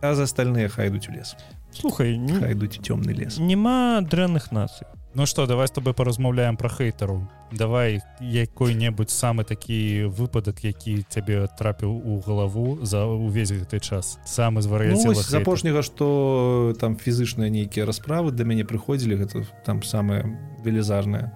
а 0.00 0.14
за 0.16 0.24
остальные 0.24 0.72
хайдуць 0.72 1.06
у 1.08 1.12
лес. 1.12 1.36
Слухай 1.70 2.16
не 2.16 2.32
хайдуць 2.32 2.80
цёмны 2.80 3.12
лес. 3.12 3.36
няма 3.36 4.00
дрэнных 4.00 4.50
нацый 4.56 4.88
Ну 5.14 5.26
что 5.26 5.46
давай 5.46 5.68
с 5.68 5.70
тобой 5.70 5.92
паразмаўляем 5.92 6.56
про 6.56 6.68
хейтару 6.68 7.28
давай 7.52 8.00
якой-небудзь 8.20 9.12
самы 9.12 9.44
такі 9.44 10.08
выпадак 10.08 10.64
які 10.64 11.04
цябе 11.08 11.44
трапіў 11.58 11.92
у 11.92 12.20
галаву 12.24 12.78
за 12.80 13.04
увесь 13.04 13.52
гэты 13.52 13.80
час. 13.80 14.18
Самы 14.24 14.62
звар 14.62 14.88
ну, 14.88 15.14
з 15.14 15.34
апошняга 15.34 15.82
что 15.82 16.72
там 16.80 16.96
фізычныя 16.96 17.50
нейкія 17.52 17.84
расправы 17.84 18.32
да 18.32 18.44
мяне 18.44 18.64
прыходзілі 18.64 19.20
гэта 19.20 19.44
там 19.66 19.82
самае 19.82 20.24
велізарнае 20.64 21.32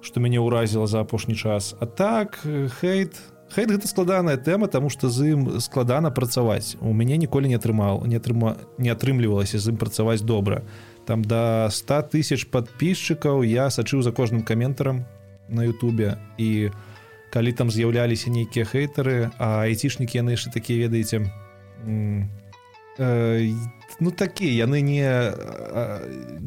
что 0.00 0.20
мяне 0.20 0.38
ўразіла 0.38 0.86
за 0.86 1.00
апошні 1.00 1.34
час. 1.34 1.74
А 1.80 1.86
так 1.86 2.38
хейт 2.78 3.18
хейт 3.50 3.70
гэта 3.70 3.88
складаная 3.88 4.36
тэма 4.36 4.68
тому 4.68 4.90
что 4.90 5.10
з 5.10 5.34
ім 5.34 5.60
складана 5.60 6.10
працаваць 6.10 6.76
у 6.80 6.94
мяне 6.94 7.16
ніколі 7.16 7.48
не 7.48 7.58
атрымаў 7.58 8.06
не 8.06 8.16
атрыма 8.16 8.56
не 8.78 8.90
атрымлівалася 8.94 9.58
з 9.58 9.74
ім 9.74 9.76
працаваць 9.76 10.22
добра 10.22 10.62
там 11.06 11.24
до 11.24 11.68
100 11.70 12.02
тысяч 12.14 12.46
подписчикаў 12.50 13.42
я 13.42 13.70
сачыў 13.70 14.02
за 14.02 14.12
кожным 14.12 14.42
каментарам 14.42 15.04
на 15.48 15.64
Ютубе. 15.64 16.18
І 16.38 16.70
калі 17.34 17.52
там 17.52 17.70
з'яўляліся 17.70 18.30
нейкія 18.30 18.62
хейтары 18.62 19.34
а 19.42 19.66
айцішнікі 19.66 20.22
яны 20.22 20.38
яшчэ 20.38 20.54
такія 20.54 20.86
ведаеце 20.86 21.26
э, 22.94 23.50
ну 23.98 24.10
такія 24.14 24.54
яны 24.62 24.78
не 24.86 25.10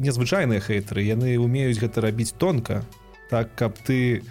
незвычайныя 0.00 0.64
хейтары 0.64 1.04
яны 1.04 1.36
умеюць 1.36 1.76
гэта 1.76 2.00
рабіць 2.00 2.32
тонка 2.32 2.80
так 3.28 3.52
каб 3.52 3.76
ты 3.84 4.24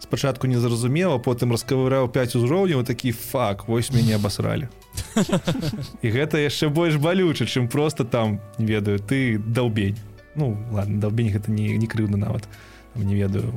спачатку 0.00 0.48
не 0.48 0.56
зразумела 0.56 1.20
потым 1.20 1.52
раскавыраў 1.52 2.08
5 2.08 2.40
узроўняў 2.40 2.88
такі 2.88 3.12
фак 3.12 3.68
вось 3.68 3.92
мяне 3.92 4.16
абасралі 4.16 4.72
і 6.02 6.08
гэта 6.10 6.38
яшчэ 6.38 6.68
больш 6.68 6.96
балюча 6.96 7.46
чым 7.46 7.68
просто 7.68 8.04
там 8.04 8.40
не 8.58 8.66
ведаю 8.66 8.98
ты 8.98 9.38
долбень 9.38 9.98
ну 10.34 10.58
ладно 10.70 11.00
долбень 11.00 11.30
гэта 11.30 11.50
не 11.50 11.76
не 11.76 11.86
крыўна 11.86 12.16
нават. 12.16 12.48
Не 12.94 13.14
ведаю. 13.14 13.52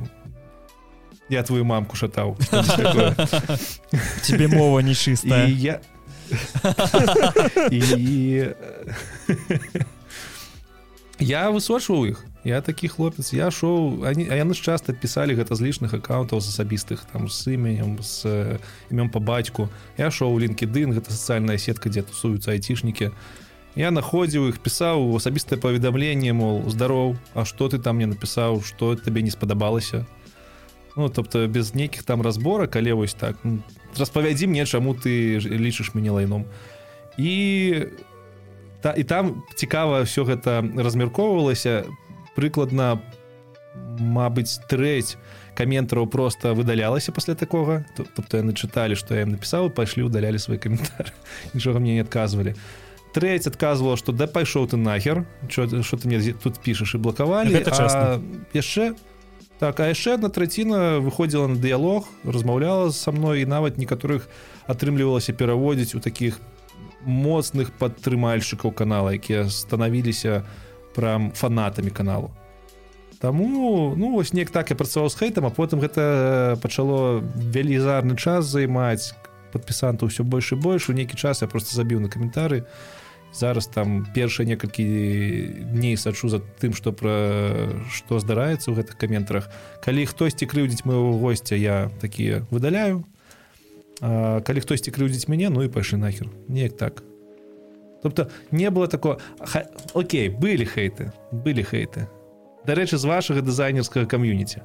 Я 1.28 1.42
твою 1.42 1.64
мамку 1.64 1.96
шатаў. 1.96 2.36
Тебе 4.22 4.48
мова 4.48 4.80
не 4.80 4.94
чыстая 5.04 5.46
я 5.46 5.80
я 11.18 11.50
высочваў 11.50 12.06
іх 12.06 12.24
я 12.46 12.60
такі 12.60 12.88
хлопец 12.88 13.32
я 13.32 13.50
шоу 13.50 14.06
они 14.06 14.24
яны 14.24 14.54
ж 14.54 14.62
часто 14.62 14.92
писали 14.94 15.34
гэта 15.34 15.58
з 15.58 15.66
лішных 15.66 15.94
аккаунтаў 15.98 16.38
з 16.38 16.46
асабістых 16.46 17.02
там 17.10 17.26
з 17.28 17.58
іменем 17.58 17.98
з 17.98 18.58
імём 18.90 19.10
по 19.10 19.18
бацьку. 19.18 19.68
Я 19.98 20.10
шоу 20.10 20.38
лінкедын 20.38 20.94
гэта 20.94 21.10
сацыяльная 21.10 21.58
сетка 21.58 21.90
дзе 21.90 22.06
тусуюцца 22.06 22.54
айцішнікі. 22.54 23.10
Я 23.74 23.90
находзіў 23.90 24.54
іх 24.54 24.62
пісаў 24.62 25.18
асабістае 25.18 25.58
паведамленне 25.58 26.32
мол 26.32 26.62
здароў 26.70 27.18
А 27.34 27.44
что 27.44 27.68
ты 27.68 27.82
там 27.82 27.96
мне 27.96 28.06
напісаў 28.06 28.62
что 28.62 28.94
табе 28.94 29.22
не 29.22 29.30
спадабалася? 29.34 30.06
Ну 30.96 31.08
тобто 31.08 31.48
без 31.48 31.74
нейкіх 31.74 32.06
там 32.06 32.22
разборак 32.22 32.76
але 32.76 32.94
вось 32.94 33.14
так 33.14 33.34
распавядзі 33.98 34.46
мне 34.46 34.66
чаму 34.66 34.94
ты 34.94 35.42
лічыш 35.42 35.98
мяне 35.98 36.10
лайном. 36.10 36.46
І 37.18 37.90
та 38.80 38.94
і 38.94 39.02
там 39.02 39.42
цікава 39.58 40.06
все 40.06 40.22
гэта 40.22 40.62
размяркоўвалася 40.62 41.90
прыкладна 42.36 43.00
Мабыць 43.96 44.60
трэць 44.68 45.16
каментараў 45.56 46.06
просто 46.06 46.52
выдалялася 46.52 47.12
пасля 47.12 47.34
такога. 47.34 47.84
Тобто 47.96 48.36
яны 48.36 48.52
чыталі 48.52 48.96
што 48.96 49.16
я 49.16 49.24
ім 49.24 49.36
напісаў 49.36 49.72
пайшлі 49.72 50.04
удалялі 50.08 50.38
свой 50.38 50.60
каментар. 50.60 51.12
Нічога 51.54 51.80
мне 51.80 51.96
не 51.96 52.04
адказвалі. 52.04 52.54
Трэць 53.16 53.48
адказвала 53.48 53.96
што 53.96 54.12
да 54.12 54.28
пайшоў 54.28 54.68
ты 54.68 54.76
нахер 54.76 55.24
що 55.48 55.66
ты 55.68 56.04
мне 56.08 56.20
тут 56.36 56.60
пішаш 56.60 56.96
і 56.96 56.98
блакавалі 57.00 57.64
яшчэ 58.52 58.92
так 59.56 59.80
а 59.80 59.88
яшчэ 59.88 60.20
одна 60.20 60.28
траціна 60.28 61.00
выходзіла 61.00 61.48
на 61.48 61.56
дыялог 61.56 62.04
размаўляла 62.24 62.92
са 62.92 63.12
мной 63.16 63.40
і 63.40 63.48
нават 63.48 63.80
некаторых 63.80 64.28
атрымлівалася 64.68 65.32
пераводзіць 65.32 65.96
у 65.96 66.04
такіх 66.04 66.36
моцных 67.00 67.72
падтрымальшчыкаў 67.80 68.76
канала 68.76 69.16
якія 69.16 69.48
станавіліся 69.48 70.44
у 70.44 70.65
прям 70.96 71.30
фанатамі 71.36 71.92
каналу. 71.92 72.32
Таму 73.20 73.94
ну 73.96 74.12
вось 74.16 74.32
неяк 74.32 74.50
так 74.50 74.70
я 74.70 74.76
працаваў 74.76 75.08
з 75.12 75.16
хейтам 75.20 75.46
а 75.46 75.52
потым 75.52 75.80
гэта 75.80 76.56
пачало 76.60 77.20
велізарны 77.36 78.16
час 78.16 78.48
займаць. 78.48 79.12
Подпісанту 79.52 80.08
ўсё 80.08 80.24
больш 80.24 80.52
і 80.52 80.60
больш. 80.60 80.88
У 80.88 80.96
нейкі 80.96 81.16
час 81.16 81.40
я 81.40 81.48
просто 81.48 81.76
забіў 81.76 82.00
на 82.00 82.08
каментары. 82.08 82.64
Зараз 83.32 83.68
там 83.68 84.08
першыя 84.16 84.48
некалькі 84.48 84.84
дней 85.72 85.96
сачу 85.96 86.28
за 86.28 86.40
тым 86.60 86.72
што 86.72 86.92
пра 86.92 87.72
што 87.92 88.20
здараецца 88.20 88.72
ў 88.72 88.80
гэтых 88.80 88.96
каментарах. 88.96 89.48
Калі 89.84 90.08
хтосьці 90.08 90.48
крыўдзіць 90.48 90.84
моего 90.84 91.16
гостця 91.16 91.56
я 91.56 91.92
такія 92.00 92.44
выдаляю. 92.48 93.04
А, 94.00 94.40
калі 94.44 94.60
хтосьці 94.60 94.92
крыўдзіць 94.92 95.28
мяне 95.28 95.48
ну 95.48 95.64
і 95.64 95.72
пайшлі 95.72 96.00
нахер. 96.04 96.28
Неяк 96.48 96.76
так 96.76 97.00
тобто 98.08 98.30
не 98.50 98.70
было 98.70 98.88
такого 98.88 99.18
Ха... 99.40 99.66
Окей 99.94 100.28
былі 100.28 100.64
хейты 100.64 101.12
былі 101.32 101.62
хейты 101.62 102.06
дарэчы 102.66 102.98
з 102.98 103.06
вашага 103.06 103.40
дызайнерскага 103.46 104.10
кам'юніці 104.10 104.60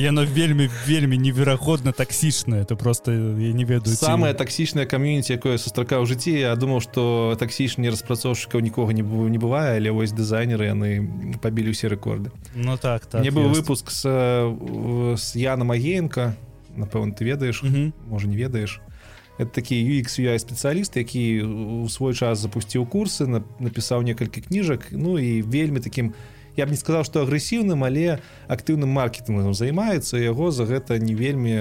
яно 0.00 0.24
вельмі 0.24 0.70
вельмі 0.88 1.18
неверагодна 1.20 1.92
таксічна 1.92 2.64
это 2.64 2.76
просто 2.76 3.12
я 3.12 3.52
не 3.52 3.64
ведаю 3.64 3.96
самое 3.96 4.32
таксічнае 4.34 4.86
кам'юніці 4.86 5.36
якое 5.36 5.58
сустракаў 5.60 6.08
жыцці 6.08 6.32
я 6.32 6.56
думаў 6.56 6.80
что 6.80 7.36
таксічні 7.38 7.92
распрацоўшчыкаў 7.92 8.64
нікога 8.64 8.96
не 8.96 9.04
было 9.04 9.28
не 9.28 9.38
бывае 9.38 9.76
але 9.76 9.92
вось 9.92 10.16
дызайнеры 10.16 10.72
яны 10.72 11.04
пабілі 11.44 11.76
ўсе 11.76 11.92
рэкорды 11.92 12.32
Ну 12.56 12.76
так, 12.80 13.06
так 13.06 13.20
не 13.20 13.30
быў 13.30 13.52
выпуск 13.52 13.92
с, 13.92 14.08
с 14.08 15.36
Яна 15.36 15.64
Магеенко 15.64 16.34
напэўна 16.76 17.12
ты 17.12 17.28
ведаеш 17.28 17.62
можа 18.08 18.26
не 18.26 18.36
ведаеш 18.36 18.80
это 19.40 19.50
такі 19.56 19.80
UX 19.80 20.20
UI 20.20 20.36
спецыяліст 20.36 20.96
які 21.00 21.42
у 21.84 21.88
свой 21.88 22.12
час 22.12 22.44
запусціў 22.44 22.84
курсы 22.84 23.24
напісаў 23.24 24.04
некалькі 24.04 24.44
кніжак 24.44 24.92
Ну 24.92 25.16
і 25.18 25.40
вельмі 25.42 25.80
таким 25.80 26.12
я 26.56 26.66
б 26.66 26.70
не 26.70 26.76
сказаў 26.76 27.04
что 27.08 27.24
агрэсіўным 27.24 27.80
але 27.84 28.20
актыўным 28.48 28.92
маркетынгам 28.92 29.56
займаецца 29.56 30.20
яго 30.20 30.50
за 30.50 30.68
гэта 30.68 31.00
не 31.00 31.14
вельмі 31.16 31.56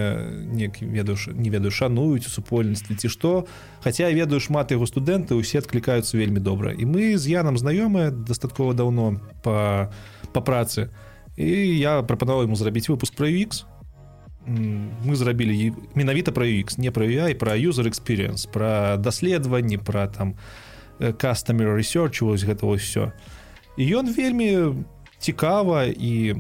не 0.52 0.68
ведаеш 0.68 1.32
не 1.32 1.50
ведаю 1.50 1.72
шануюць 1.72 2.28
у 2.28 2.30
супольніцтве 2.30 3.00
ці 3.00 3.08
што 3.08 3.48
Хаця 3.80 4.10
я 4.10 4.16
ведаю 4.16 4.44
шмат 4.44 4.76
яго 4.76 4.84
студэнты 4.84 5.40
усе 5.40 5.64
адклікаюцца 5.64 6.20
вельмі 6.20 6.44
добра 6.44 6.76
і 6.76 6.84
мы 6.84 7.16
з 7.16 7.32
янам 7.32 7.56
знаёмыя 7.56 8.12
дастаткова 8.12 8.76
даўно 8.76 9.24
по 9.40 9.88
па 10.34 10.42
працы 10.42 10.92
і 11.40 11.48
я 11.80 12.04
прапанаваў 12.04 12.52
ему 12.52 12.60
зрабіць 12.60 12.92
выпуск 12.92 13.16
про 13.16 13.32
UX 13.32 13.64
мы 14.50 15.16
зрабілі 15.16 15.74
менавіта 15.96 16.32
про 16.32 16.46
UX 16.46 16.80
не 16.80 16.92
про 16.92 17.06
UI 17.06 17.34
про 17.34 17.54
user 17.54 17.86
experience 17.86 18.50
про 18.50 18.98
даследаванні 18.98 19.78
про 19.78 20.08
там 20.08 20.36
customer 21.00 21.78
research 21.78 22.24
вось 22.24 22.44
гэта 22.44 22.66
все 22.76 23.12
і 23.78 23.96
ён 23.96 24.14
вельмі 24.14 24.74
цікава 25.20 25.86
і 25.86 26.36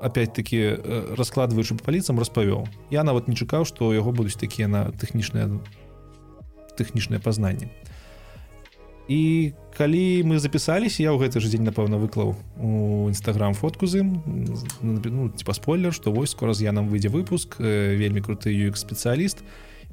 опять-таки 0.00 0.78
раскладваючы 1.18 1.74
по 1.74 1.84
паліцам 1.84 2.18
распавёў 2.18 2.68
я 2.90 3.02
нават 3.02 3.28
не 3.28 3.34
чакаў 3.34 3.66
што 3.66 3.92
яго 3.94 4.12
будуць 4.12 4.38
такія 4.38 4.68
на 4.68 4.90
тэхнічныя 4.94 5.50
тэхнічнае 6.78 7.18
пазнанне 7.18 7.68
і 9.08 9.52
калі 9.72 10.22
мы 10.28 10.38
запісаліся 10.38 11.02
я 11.02 11.16
ў 11.16 11.24
гэты 11.24 11.40
ж 11.40 11.48
дзень 11.48 11.64
напэўна 11.64 11.96
выклаў 11.96 12.36
у 12.60 13.08
нстаграм 13.08 13.56
фотку 13.56 13.88
з 13.88 14.04
ім. 14.04 14.20
Ну, 14.84 15.32
типа 15.32 15.56
спойлер 15.56 15.96
што 15.96 16.12
вось 16.12 16.36
скора 16.36 16.52
з 16.52 16.68
я 16.68 16.72
нам 16.76 16.92
выйдзе 16.92 17.08
выпуск 17.08 17.56
э, 17.56 17.96
вельмі 17.96 18.20
круты 18.20 18.52
юк 18.52 18.76
спецыяліст 18.76 19.40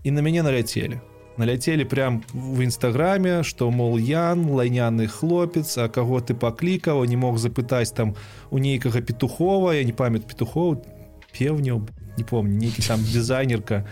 і 0.03 0.11
на 0.11 0.19
мяне 0.19 0.43
наляцелі. 0.43 0.99
Наляцелі 1.39 1.87
прям 1.87 2.23
в 2.35 2.59
нстаграме 2.67 3.43
што 3.47 3.71
мол 3.71 3.95
ян 3.95 4.51
лайняны 4.51 5.07
хлопец 5.07 5.79
а 5.79 5.87
каго 5.87 6.19
ты 6.19 6.35
паклікаў 6.35 7.07
не 7.07 7.15
мог 7.15 7.39
запытаць 7.39 7.95
там 7.95 8.19
у 8.51 8.59
нейкага 8.59 8.99
петухова 8.99 9.79
я 9.79 9.87
не 9.87 9.95
памят 9.95 10.27
петухоў 10.27 10.83
пеўняў 11.31 11.87
не 12.19 12.23
помню 12.27 12.59
нейкі 12.59 12.83
там 12.83 12.99
дызайнерка 12.99 13.87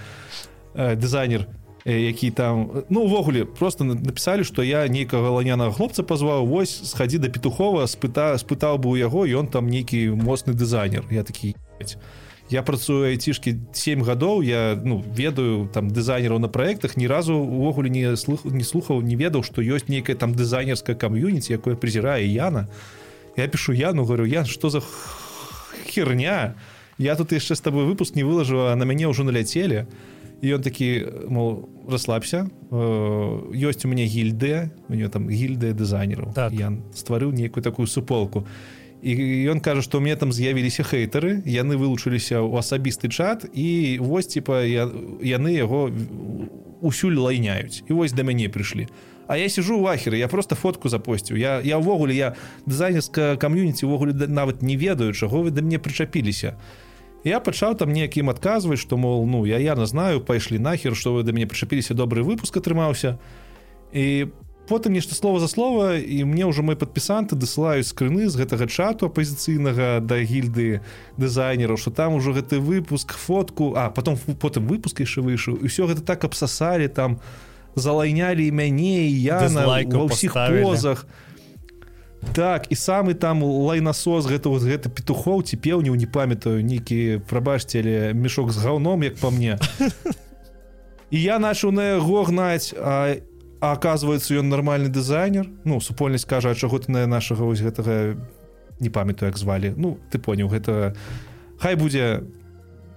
э, 0.76 0.96
дызайнер 1.00 1.48
у 1.48 1.63
які 1.86 2.32
там 2.32 2.84
ну 2.90 3.02
увогуле 3.02 3.46
просто 3.46 3.84
написали 3.84 4.44
что 4.44 4.64
я 4.64 4.88
нейкага 4.88 5.30
ланяна 5.30 5.72
хлопца 5.72 6.04
позваў 6.04 6.46
вось 6.48 6.90
сходи 6.90 7.18
до 7.18 7.30
петухова 7.30 7.86
спыта 7.88 8.38
спытаў 8.38 8.78
бы 8.78 8.90
у 8.90 8.96
яго 8.96 9.28
ён 9.28 9.48
там 9.48 9.68
нейкі 9.68 10.16
моцны 10.16 10.54
дызайнер. 10.54 11.04
Я 11.12 11.24
такі 11.24 11.56
я 12.50 12.64
працую 12.64 13.08
айцішки 13.08 13.60
7 13.74 14.04
гадоў 14.04 14.44
я 14.44 14.80
ну 14.80 15.04
ведаю 15.04 15.68
там 15.74 15.92
дызайнераў 15.92 16.40
на 16.40 16.48
проектах 16.48 16.96
ні 16.96 17.08
разу 17.08 17.36
увогуле 17.36 17.90
не 17.90 18.16
слух 18.16 18.46
не 18.46 18.64
слухаў 18.64 19.02
не 19.02 19.16
ведаў 19.16 19.44
что 19.44 19.62
ёсць 19.62 19.90
нейкая 19.90 20.16
там 20.16 20.34
дызайнерская 20.34 20.96
кам'юніці 20.96 21.54
якое 21.54 21.76
прызірае 21.76 22.24
яна. 22.32 22.70
Я 23.36 23.48
пишу 23.48 23.74
яну 23.74 24.06
говорю 24.06 24.24
я 24.24 24.46
что 24.46 24.70
за 24.70 24.82
херня? 25.92 26.56
Я 26.98 27.16
тут 27.16 27.34
яшчэ 27.34 27.56
с 27.56 27.62
тобой 27.62 27.84
выпуск 27.84 28.16
не 28.16 28.24
выложу 28.24 28.72
а 28.72 28.76
на 28.76 28.84
мяне 28.84 29.08
ўжо 29.08 29.24
наляцелі 29.24 29.84
а 29.84 30.13
ён 30.44 30.62
такі 30.62 31.08
мол 31.32 31.70
расслабся. 31.88 32.52
Ёсць 32.70 33.86
у 33.86 33.88
мяне 33.88 34.06
гільдыя 34.06 34.72
у 34.90 34.96
нее 34.96 35.08
там 35.08 35.30
гільдыя 35.30 35.72
дызайнераў. 35.72 36.34
Так. 36.36 36.52
я 36.52 36.76
стварыў 36.94 37.32
нейкую 37.32 37.64
такую 37.64 37.88
суполку. 37.88 38.46
І 39.04 39.16
ён 39.52 39.60
кажа 39.60 39.82
што 39.82 40.00
мне 40.00 40.16
там 40.16 40.32
з'явіліся 40.32 40.84
хейтары 40.84 41.44
яны 41.44 41.76
вылучыліся 41.76 42.40
ў 42.40 42.60
асабісты 42.60 43.12
чат 43.12 43.48
і 43.52 44.00
вось 44.00 44.28
типа 44.28 44.64
я, 44.64 44.88
яны 45.20 45.56
яго 45.56 45.92
усюль 46.80 47.20
лайняюць. 47.20 47.84
І 47.88 47.94
вось 47.94 48.12
да 48.12 48.24
мяне 48.24 48.48
прыйшлі. 48.48 48.88
А 49.28 49.38
я 49.38 49.48
сижу 49.48 49.80
у 49.80 49.88
ахеры 49.88 50.18
я 50.18 50.28
просто 50.28 50.56
фотку 50.56 50.90
запосціў. 50.90 51.38
Я 51.40 51.60
я 51.64 51.80
ўвогуле 51.80 52.16
я 52.16 52.36
дызайнерска 52.68 53.36
кам'юніці 53.40 53.88
ўвогуле 53.88 54.28
нават 54.28 54.62
не 54.64 54.76
ведаю 54.76 55.14
чаго 55.14 55.44
вы 55.44 55.52
да 55.52 55.64
мне 55.64 55.80
прычапіліся 55.80 56.56
я 57.24 57.40
пачаў 57.40 57.76
там 57.80 57.94
неякім 57.94 58.30
адказваць 58.30 58.80
што 58.80 58.98
мол 58.98 59.26
ну 59.26 59.46
я 59.46 59.58
яна 59.60 59.86
знаю 59.86 60.22
пайшлі 60.22 60.60
нахер 60.60 60.96
што 60.96 61.16
вы 61.16 61.24
да 61.24 61.32
мяне 61.32 61.48
прычапіліся 61.48 61.94
добры 61.94 62.24
выпуск 62.24 62.58
атрымаўся. 62.58 63.18
І 63.94 64.32
потым 64.68 64.94
нешта 64.94 65.16
слова 65.16 65.40
за 65.40 65.48
слова 65.48 65.96
і 65.98 66.24
мне 66.24 66.46
ўжо 66.46 66.64
мой 66.64 66.76
падпісанты 66.76 67.36
дасылаюць 67.36 67.88
скрыны 67.88 68.28
з 68.32 68.36
гэтага 68.40 68.68
чату 68.68 69.12
апозіцыйнага 69.12 70.00
да 70.00 70.24
гільды 70.24 70.80
дызайнераў 71.18 71.78
что 71.78 71.92
там 71.92 72.16
ужо 72.16 72.32
гэты 72.32 72.60
выпуск 72.60 73.14
фотку 73.14 73.76
а 73.76 73.90
потом 73.90 74.16
потым 74.18 74.68
выпуск 74.68 75.04
яшчэ 75.04 75.20
выйшаў 75.20 75.60
і 75.60 75.68
все 75.68 75.88
гэта 75.88 76.02
так 76.02 76.24
абсасалі 76.24 76.88
там 76.88 77.20
залайнялі 77.76 78.48
мяне 78.52 79.08
і 79.08 79.16
я 79.20 79.50
на 79.50 79.68
ва 79.68 79.84
ўсіх 79.84 80.32
позах 80.34 81.08
так 82.34 82.72
і 82.72 82.76
самы 82.76 83.14
там 83.14 83.44
лайнасос 83.44 84.26
гэта 84.26 84.50
вот 84.50 84.64
гэта 84.64 84.90
петухоў 84.90 85.44
ці 85.44 85.58
пеўніў 85.58 85.96
не 85.96 86.08
памятаю 86.08 86.64
нейкі 86.64 87.22
прабачце 87.30 87.84
але 87.84 88.14
мешок 88.14 88.52
з 88.52 88.58
гаўном 88.64 89.04
як 89.04 89.18
по 89.18 89.32
мне. 89.32 89.60
І 91.12 91.22
я 91.22 91.38
начал 91.38 91.72
на 91.72 92.00
яго 92.00 92.24
гнаць 92.24 92.74
а 92.74 93.22
а 93.64 93.72
оказывается 93.72 94.36
ён 94.36 94.50
нармальны 94.50 94.90
дызайнер. 94.90 95.48
Ну 95.64 95.80
супольнасць 95.80 96.26
кажа 96.26 96.56
чаго 96.56 96.80
ты 96.80 96.92
на 96.92 97.08
нашага 97.08 97.48
вось 97.48 97.62
гэтага 97.64 98.20
не 98.80 98.90
памятаю 98.90 99.32
як 99.32 99.38
звалі. 99.38 99.74
Ну 99.78 100.00
ты 100.12 100.20
поняў 100.20 100.50
гэта 100.52 100.96
хай 101.60 101.76
будзе 101.76 102.28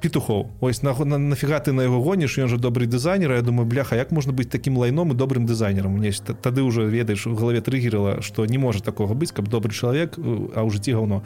петухоў. 0.01 0.51
Ось 0.61 0.83
на 0.83 0.93
на 1.05 1.19
нафіга 1.19 1.61
ты 1.61 1.73
на 1.73 1.83
яго 1.83 2.01
гоніш 2.01 2.39
ён 2.39 2.49
же 2.49 2.59
добрый 2.59 2.87
дызайнер 2.87 3.33
Я 3.33 3.43
думаю 3.43 3.67
бляха 3.67 3.97
як 3.97 4.13
можна 4.13 4.33
быць 4.33 4.51
таким 4.51 4.77
лайном 4.77 5.11
і 5.11 5.15
добрым 5.15 5.47
дызайнером 5.47 5.99
мне 5.99 6.13
тады 6.43 6.63
уже 6.63 6.85
ведаеш 6.85 7.27
у 7.27 7.35
галаве 7.35 7.61
трыгерла 7.61 8.23
что 8.23 8.47
не 8.47 8.59
можа 8.59 8.81
такого 8.81 9.15
быць 9.15 9.33
каб 9.33 9.49
добры 9.49 9.73
чалавек 9.73 10.19
а 10.19 10.65
ў 10.65 10.71
жыцці 10.71 10.93
гаўно 10.93 11.23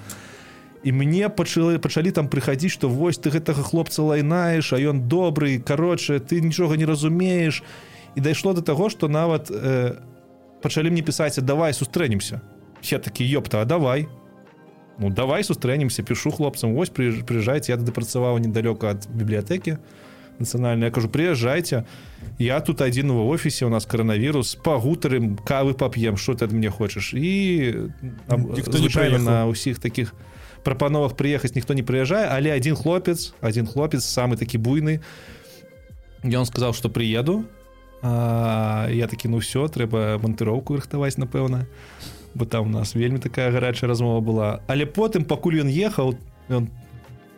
і 0.82 0.92
мне 0.92 1.28
пачалы 1.28 1.78
пачалі 1.78 2.10
там 2.10 2.28
прыхадзіць 2.28 2.72
что 2.72 2.88
вось 2.88 3.18
ты 3.18 3.30
гэтага 3.30 3.62
хлопца 3.62 4.02
лайнаеш 4.02 4.72
а 4.72 4.78
ён 4.78 5.08
добрый 5.08 5.58
кароче 5.58 6.20
ты 6.20 6.40
нічога 6.40 6.76
не 6.76 6.86
разумееш 6.86 7.62
і 8.14 8.20
дайшло 8.20 8.52
до 8.52 8.62
того 8.62 8.88
что 8.88 9.08
нават 9.08 9.50
э, 9.50 9.98
пачалі 10.62 10.90
мне 10.90 11.02
пісаць 11.02 11.38
давай 11.42 11.74
сустрэнемся 11.74 12.40
я 12.82 12.98
такі 12.98 13.26
ёпта 13.26 13.64
давай 13.64 14.08
ну 15.00 15.10
давай 15.10 15.44
сустрэнемся 15.44 16.02
пишу 16.02 16.30
хлопцам 16.30 16.74
вось 16.74 16.90
прыязджайце 16.92 17.72
я 17.72 17.76
тады 17.80 17.92
працаваў 17.92 18.38
недалёка 18.38 18.94
ад 18.94 19.08
бібліятэкі 19.08 19.80
нацыянальная 20.38 20.88
я 20.88 20.94
кажу 20.94 21.08
прыязджайце 21.08 21.84
я 22.38 22.60
тут 22.60 22.80
адзін 22.84 23.10
у 23.10 23.28
офісе 23.28 23.66
у 23.66 23.72
нас 23.72 23.86
коронавірус 23.86 24.54
пагутарым 24.62 25.36
кавы 25.36 25.74
пап'ем 25.74 26.16
что 26.16 26.34
ты 26.34 26.44
ад 26.44 26.52
мне 26.52 26.70
хочаш 26.70 27.14
і 27.16 27.90
звычайна 28.28 29.18
на 29.18 29.36
ўсіх 29.48 29.80
таких 29.80 30.14
прапановах 30.62 31.16
прыехаць 31.16 31.56
ніхто 31.56 31.74
не 31.74 31.82
прыязджае 31.82 32.28
але 32.28 32.52
один 32.52 32.76
хлопец 32.76 33.32
один 33.40 33.66
хлопец 33.66 34.04
самы 34.04 34.36
такі 34.36 34.60
буйны 34.60 35.00
ён 36.22 36.44
сказаў 36.44 36.76
что 36.76 36.92
приеду 36.92 37.48
А, 38.02 38.88
я 38.90 39.06
такі 39.06 39.28
ну 39.28 39.38
все 39.44 39.68
трэба 39.68 40.16
монтыроўку 40.24 40.72
рыхтаваць 40.72 41.20
напэўна 41.20 41.68
бо 42.34 42.44
там 42.44 42.66
у 42.66 42.70
нас 42.70 42.94
вельмі 42.94 43.18
такая 43.18 43.50
гарачая 43.50 43.88
размова 43.88 44.20
была. 44.20 44.60
Але 44.66 44.86
потым 44.86 45.24
пакуль 45.24 45.60
ён 45.60 45.68
ехаў 45.68 46.14
ён 46.48 46.70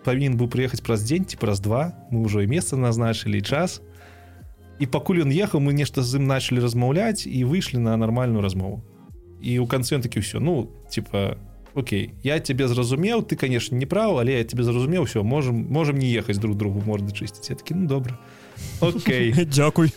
павінен 0.04 0.36
быў 0.36 0.48
прыехаць 0.48 0.82
праз 0.82 1.04
дзень 1.04 1.24
ці 1.24 1.36
праз 1.36 1.60
два. 1.60 1.94
Мы 2.10 2.26
ўжо 2.26 2.42
і 2.42 2.50
месца 2.50 2.76
назначылі 2.76 3.40
час. 3.40 3.80
І 4.78 4.86
пакуль 4.86 5.22
ён 5.22 5.30
ехаў 5.30 5.60
мы 5.60 5.72
нешта 5.72 6.02
з 6.02 6.18
ім 6.18 6.26
начали 6.26 6.60
размаўляць 6.60 7.26
і 7.26 7.44
выйшлі 7.44 7.78
на 7.78 7.96
нармальную 7.96 8.42
размову. 8.42 8.82
І 9.40 9.58
у 9.58 9.66
канцы 9.66 9.98
такі 9.98 10.20
ўсё 10.20 10.38
ну 10.40 10.70
типа 10.90 11.38
Окей 11.74 12.12
я 12.22 12.38
тебе 12.38 12.68
зразумеў 12.68 13.22
ты 13.22 13.36
конечно 13.36 13.76
не 13.76 13.86
прав 13.86 14.18
але 14.18 14.36
я 14.38 14.44
тебе 14.44 14.62
зразумеў 14.62 15.04
все 15.04 15.22
можем 15.22 15.66
можем 15.72 15.96
не 15.98 16.12
ехаць 16.12 16.36
друг 16.36 16.56
другу 16.56 16.82
морды 16.84 17.16
чысціць 17.16 17.48
я 17.48 17.56
такі 17.56 17.74
ну 17.74 17.86
добра 17.86 18.18
Окей. 18.80 19.32
Дзякуй 19.54 19.92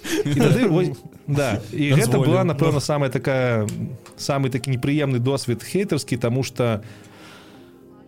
да. 1.28 1.62
І 1.74 1.94
гэта 1.94 2.22
была 2.22 2.44
напэўна 2.46 2.80
самая 2.80 3.10
такая 3.10 3.68
самый 4.18 4.50
такі 4.50 4.72
непрыемны 4.72 5.20
досвед 5.20 5.64
хейтарскі 5.64 6.18
тому 6.18 6.44
что 6.44 6.84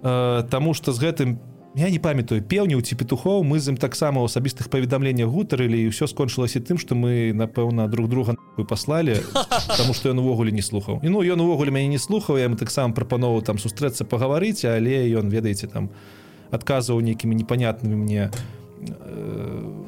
э, 0.04 0.44
тому 0.50 0.74
что 0.74 0.94
з 0.94 1.00
гэтым 1.00 1.40
я 1.78 1.90
не 1.90 2.00
памятаю 2.00 2.42
пеўніў 2.42 2.82
ці 2.82 2.98
петухоў 2.98 3.44
мы 3.46 3.60
з 3.60 3.74
ім 3.74 3.78
таксама 3.78 4.22
асабістых 4.26 4.70
паведамленнях 4.70 5.30
гутарылі 5.30 5.78
і 5.78 5.90
ўсё 5.90 6.10
скончылася 6.10 6.62
тым 6.62 6.78
што 6.78 6.98
мы 6.98 7.34
напэўна 7.34 7.86
друг 7.90 8.10
друга 8.10 8.38
паслалі 8.58 9.22
потому 9.34 9.94
что 9.94 10.10
ён 10.10 10.20
увогуле 10.20 10.52
не 10.52 10.62
слухаў. 10.62 11.02
І 11.02 11.10
ну 11.10 11.22
ён 11.22 11.42
увогуле 11.42 11.72
мяне 11.72 11.88
не 11.88 12.02
слухаў 12.02 12.38
я 12.38 12.50
мы 12.50 12.58
таксама 12.58 12.94
прапановаў 12.94 13.42
там 13.42 13.58
сустрэцца 13.58 14.06
пагаварыць 14.06 14.66
але 14.66 15.10
ён 15.14 15.30
ведаеце 15.30 15.68
там 15.68 15.90
адказваў 16.50 17.02
нейкімі 17.02 17.36
непонятнымі 17.36 17.96
мне 17.98 18.32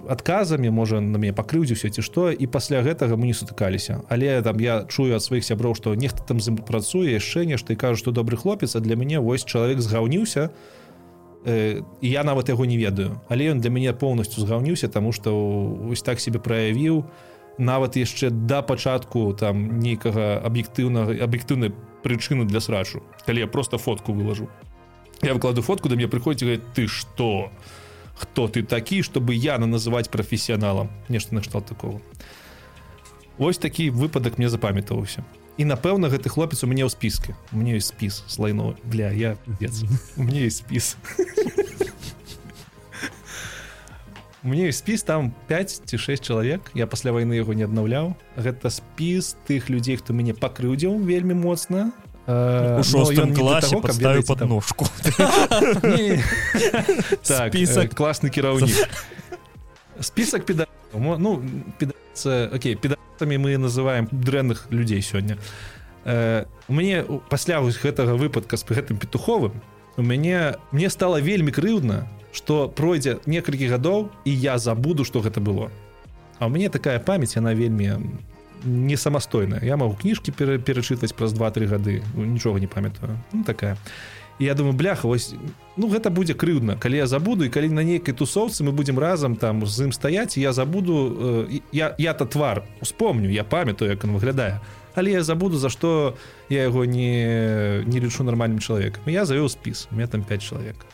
адказамі 0.09 0.73
можа 0.73 0.97
на 0.99 1.21
мяне 1.21 1.33
пакрыўдзіўся 1.37 1.93
ці 1.93 2.01
што 2.01 2.33
і 2.33 2.45
пасля 2.49 2.81
гэтага 2.81 3.13
мы 3.13 3.29
не 3.29 3.37
сутыкаліся. 3.37 4.01
Але 4.09 4.41
там 4.41 4.57
я 4.57 4.83
чую 4.89 5.13
ад 5.13 5.21
сваіх 5.21 5.45
сяброў 5.45 5.77
што 5.77 5.93
нехта 5.93 6.25
там 6.25 6.41
працуе 6.65 7.13
яшчэ 7.13 7.45
нешта 7.45 7.73
і 7.73 7.79
кажу 7.79 8.01
што 8.01 8.11
добры 8.11 8.35
хлопец 8.35 8.73
а 8.75 8.81
для 8.81 8.97
мяне 8.97 9.21
вось 9.21 9.45
чалавек 9.45 9.79
згаўніўся 9.85 10.49
э, 11.45 11.85
і 12.01 12.07
я 12.09 12.23
нават 12.25 12.49
яго 12.49 12.65
не 12.65 12.77
ведаю. 12.81 13.21
Але 13.29 13.53
ён 13.53 13.61
для 13.61 13.69
мяне 13.69 13.93
поўнасцю 13.93 14.41
згаўніўся 14.41 14.89
таму 14.89 15.13
што 15.13 15.29
ось 15.85 16.01
так 16.01 16.19
себе 16.19 16.41
праявіў. 16.41 17.05
Нават 17.59 17.99
яшчэ 17.99 18.33
да 18.33 18.63
пачатку 18.65 19.35
там 19.37 19.77
нейкага 19.77 20.41
аб'ектыўнага 20.41 21.21
аб'ектыўнай 21.21 21.69
прычыны 22.01 22.49
для 22.49 22.59
срачу 22.59 23.05
калі 23.29 23.45
я 23.45 23.47
просто 23.47 23.77
фотку 23.77 24.13
выложу. 24.13 24.49
Я 25.21 25.37
выкладу 25.37 25.61
фотку 25.61 25.89
да 25.89 25.95
мне 25.95 26.07
прыходзіць 26.07 26.65
ты 26.73 26.87
что 26.87 27.53
ты 27.53 27.78
кто 28.19 28.47
ты 28.47 28.63
такі 28.63 29.01
чтобы 29.01 29.33
яна 29.33 29.65
называть 29.65 30.11
професіяналам 30.11 30.89
нешта 31.07 31.35
накшталт 31.35 31.65
такого. 31.65 32.01
Ось 33.37 33.57
такі 33.57 33.89
выпадак 33.89 34.37
мне 34.37 34.49
запамятаваўся 34.49 35.23
і 35.59 35.67
напэўна 35.67 36.07
гэты 36.07 36.31
хлопец 36.31 36.63
у 36.63 36.67
мяне 36.71 36.87
ў 36.87 36.91
спіске 36.91 37.35
мне 37.51 37.75
ёсць 37.75 37.91
спіс 37.91 38.23
слайно 38.31 38.79
для 38.87 39.11
я 39.11 39.35
мне 40.15 40.47
есть 40.47 40.63
спіс 40.63 40.95
мне 44.41 44.71
ёсць 44.71 44.79
спіс 44.79 45.03
там 45.03 45.35
5 45.51 45.83
ці 45.83 45.99
6 45.99 46.23
чалавек 46.23 46.71
я 46.79 46.87
пасля 46.87 47.11
войны 47.11 47.35
яго 47.35 47.51
не 47.51 47.67
аднаўляў 47.67 48.15
гэта 48.39 48.71
спіс 48.71 49.35
тых 49.51 49.67
людзей 49.67 49.99
хто 49.99 50.15
мяне 50.15 50.31
пакрыўдзіў 50.31 50.95
вельмі 51.03 51.35
моцна 51.35 51.91
у 52.29 52.83
шостым 52.85 53.33
класе 53.33 53.81
подставіў 53.81 54.23
под 54.27 54.41
ножку 54.45 54.85
так, 57.25 57.53
список. 57.53 57.93
класны 57.97 58.29
кіраўнік 58.29 58.75
список 59.99 60.45
педа 60.45 60.67
ну 60.93 61.41
Окей 62.53 62.75
педатамі 62.75 63.37
мы 63.37 63.57
называем 63.57 64.07
дрэнных 64.11 64.67
людзей 64.69 65.01
сёння 65.01 65.37
э, 66.05 66.45
мне 66.67 67.05
пасля 67.29 67.61
вось 67.61 67.81
гэтага 67.81 68.13
выпадка 68.15 68.57
з 68.57 68.63
гэтым 68.63 68.97
петуховым 68.97 69.61
у 69.97 70.01
мяне 70.01 70.55
мне 70.71 70.89
стало 70.89 71.19
вельмі 71.19 71.51
крыўдна 71.51 72.07
что 72.31 72.67
пройдзе 72.69 73.17
некалькі 73.25 73.67
гадоў 73.67 74.09
і 74.25 74.31
я 74.31 74.57
забуду 74.57 75.05
что 75.05 75.21
гэта 75.21 75.41
было. 75.41 75.71
А 76.37 76.47
у 76.47 76.49
мяне 76.49 76.69
такая 76.69 76.99
памяць 76.99 77.37
она 77.37 77.53
вельмі 77.53 78.15
не 78.63 78.97
самастойная. 78.97 79.61
Я 79.63 79.77
могу 79.77 79.95
кніжкі 79.95 80.31
перачытваць 80.31 81.13
праз 81.13 81.33
два-тры 81.33 81.67
гады 81.67 82.01
нічога 82.15 82.59
не 82.59 82.67
памятаю. 82.67 83.17
Ну, 83.31 83.43
такая. 83.43 83.77
Я 84.39 84.53
думаю 84.53 84.73
бляха 84.73 85.07
вось 85.07 85.35
ну 85.75 85.89
гэта 85.91 86.09
будзе 86.09 86.33
крыўдна 86.33 86.79
калі 86.79 87.03
я 87.03 87.07
забуду 87.07 87.43
і 87.43 87.51
калі 87.51 87.75
на 87.75 87.83
нейкай 87.83 88.15
тусоўцы 88.15 88.63
мы 88.63 88.71
будемм 88.71 88.99
разам 88.99 89.35
там 89.35 89.67
з 89.67 89.83
ім 89.83 89.91
стаяць 89.91 90.39
я 90.39 90.53
забуду 90.53 90.95
э, 91.51 91.59
я 91.75 91.93
я-то 91.99 92.25
твар 92.25 92.63
успомню 92.79 93.29
я 93.29 93.43
памятаю 93.43 93.91
як 93.91 94.03
он 94.07 94.15
выглядае 94.15 94.61
але 94.95 95.11
я 95.11 95.23
забуду 95.23 95.59
за 95.59 95.67
што 95.67 96.15
я 96.47 96.63
яго 96.63 96.85
не 96.85 97.83
не 97.83 97.99
лічу 97.99 98.23
нармальным 98.23 98.63
чалавекам 98.63 99.03
я 99.11 99.25
завёў 99.27 99.49
спіс 99.51 99.87
у 99.91 99.95
меня 99.95 100.07
там 100.07 100.23
5 100.23 100.41
чалавек 100.41 100.87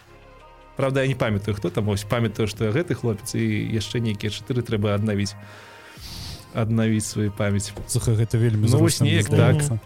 Правда 0.76 1.02
я 1.02 1.08
не 1.08 1.16
памятаю 1.16 1.56
хто 1.56 1.70
там 1.70 1.88
ось 1.90 2.04
памятаю 2.04 2.48
што 2.48 2.74
гэты 2.74 2.96
хлопец 2.96 3.36
і 3.36 3.46
яшчэ 3.78 4.02
нейкія 4.02 4.34
чатыры 4.34 4.66
трэба 4.66 4.98
аднавіць 4.98 5.38
аднавіць 6.56 7.06
сваю 7.06 7.32
памяць 7.32 7.74
Слухай, 7.88 8.16
гэта 8.16 8.38
вельмі 8.40 8.68
ну, 8.72 8.88
неяк 9.02 9.30
так 9.30 9.80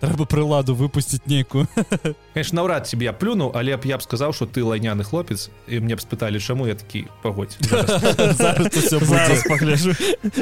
трэба 0.00 0.26
прыладу 0.30 0.74
выпусціць 0.78 1.26
нейкую 1.26 1.66
конечно 2.34 2.56
наўрад 2.56 2.86
себе 2.88 3.10
я 3.10 3.12
плюнуў 3.12 3.52
але 3.54 3.76
б 3.76 3.86
я 3.86 3.98
б 3.98 4.02
сказаў 4.02 4.32
что 4.32 4.46
ты 4.46 4.62
лайняны 4.62 5.04
хлопец 5.04 5.50
і 5.66 5.80
мне 5.80 5.96
б 5.96 6.00
спыталі 6.00 6.38
чаму 6.38 6.66
я 6.66 6.74
такі 6.74 7.06
пагодь 7.22 7.58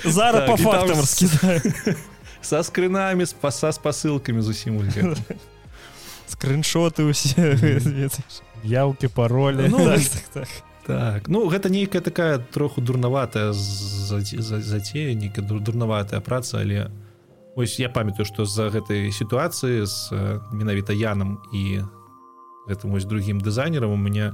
зараз 0.05 0.45
по 0.47 0.57
фактам 0.57 1.01
са 2.43 2.63
скрынамі 2.69 3.25
з 3.25 3.33
паса 3.33 3.73
з 3.73 3.79
посылкамі 3.79 4.41
зусім 4.41 4.85
скриншоты 6.29 7.09
усе 7.09 7.57
яўкі 8.65 9.09
паролі 9.09 9.69
ну, 9.69 9.85
так, 9.85 10.01
так, 10.05 10.29
так. 10.33 10.49
Так. 10.87 11.27
Ну 11.27 11.49
гэта 11.51 11.69
нейкая 11.69 12.01
такая 12.01 12.39
троху 12.39 12.81
дурнаватая 12.81 13.51
зацея 13.53 15.15
нейкая 15.15 15.43
дурнаватая 15.43 16.21
праца 16.21 16.61
але 16.63 16.91
ось 17.57 17.81
я 17.81 17.89
памятаю 17.91 18.25
што 18.25 18.47
з-за 18.47 18.71
гэтай 18.71 19.11
сітуацыі 19.11 19.83
з 19.83 20.15
менавіта 20.55 20.95
янам 20.95 21.43
і 21.51 21.83
гэтым 22.71 22.95
ось 22.95 23.05
другім 23.05 23.43
дызайнерам 23.43 23.91
у 23.91 23.99
мяне 23.99 24.31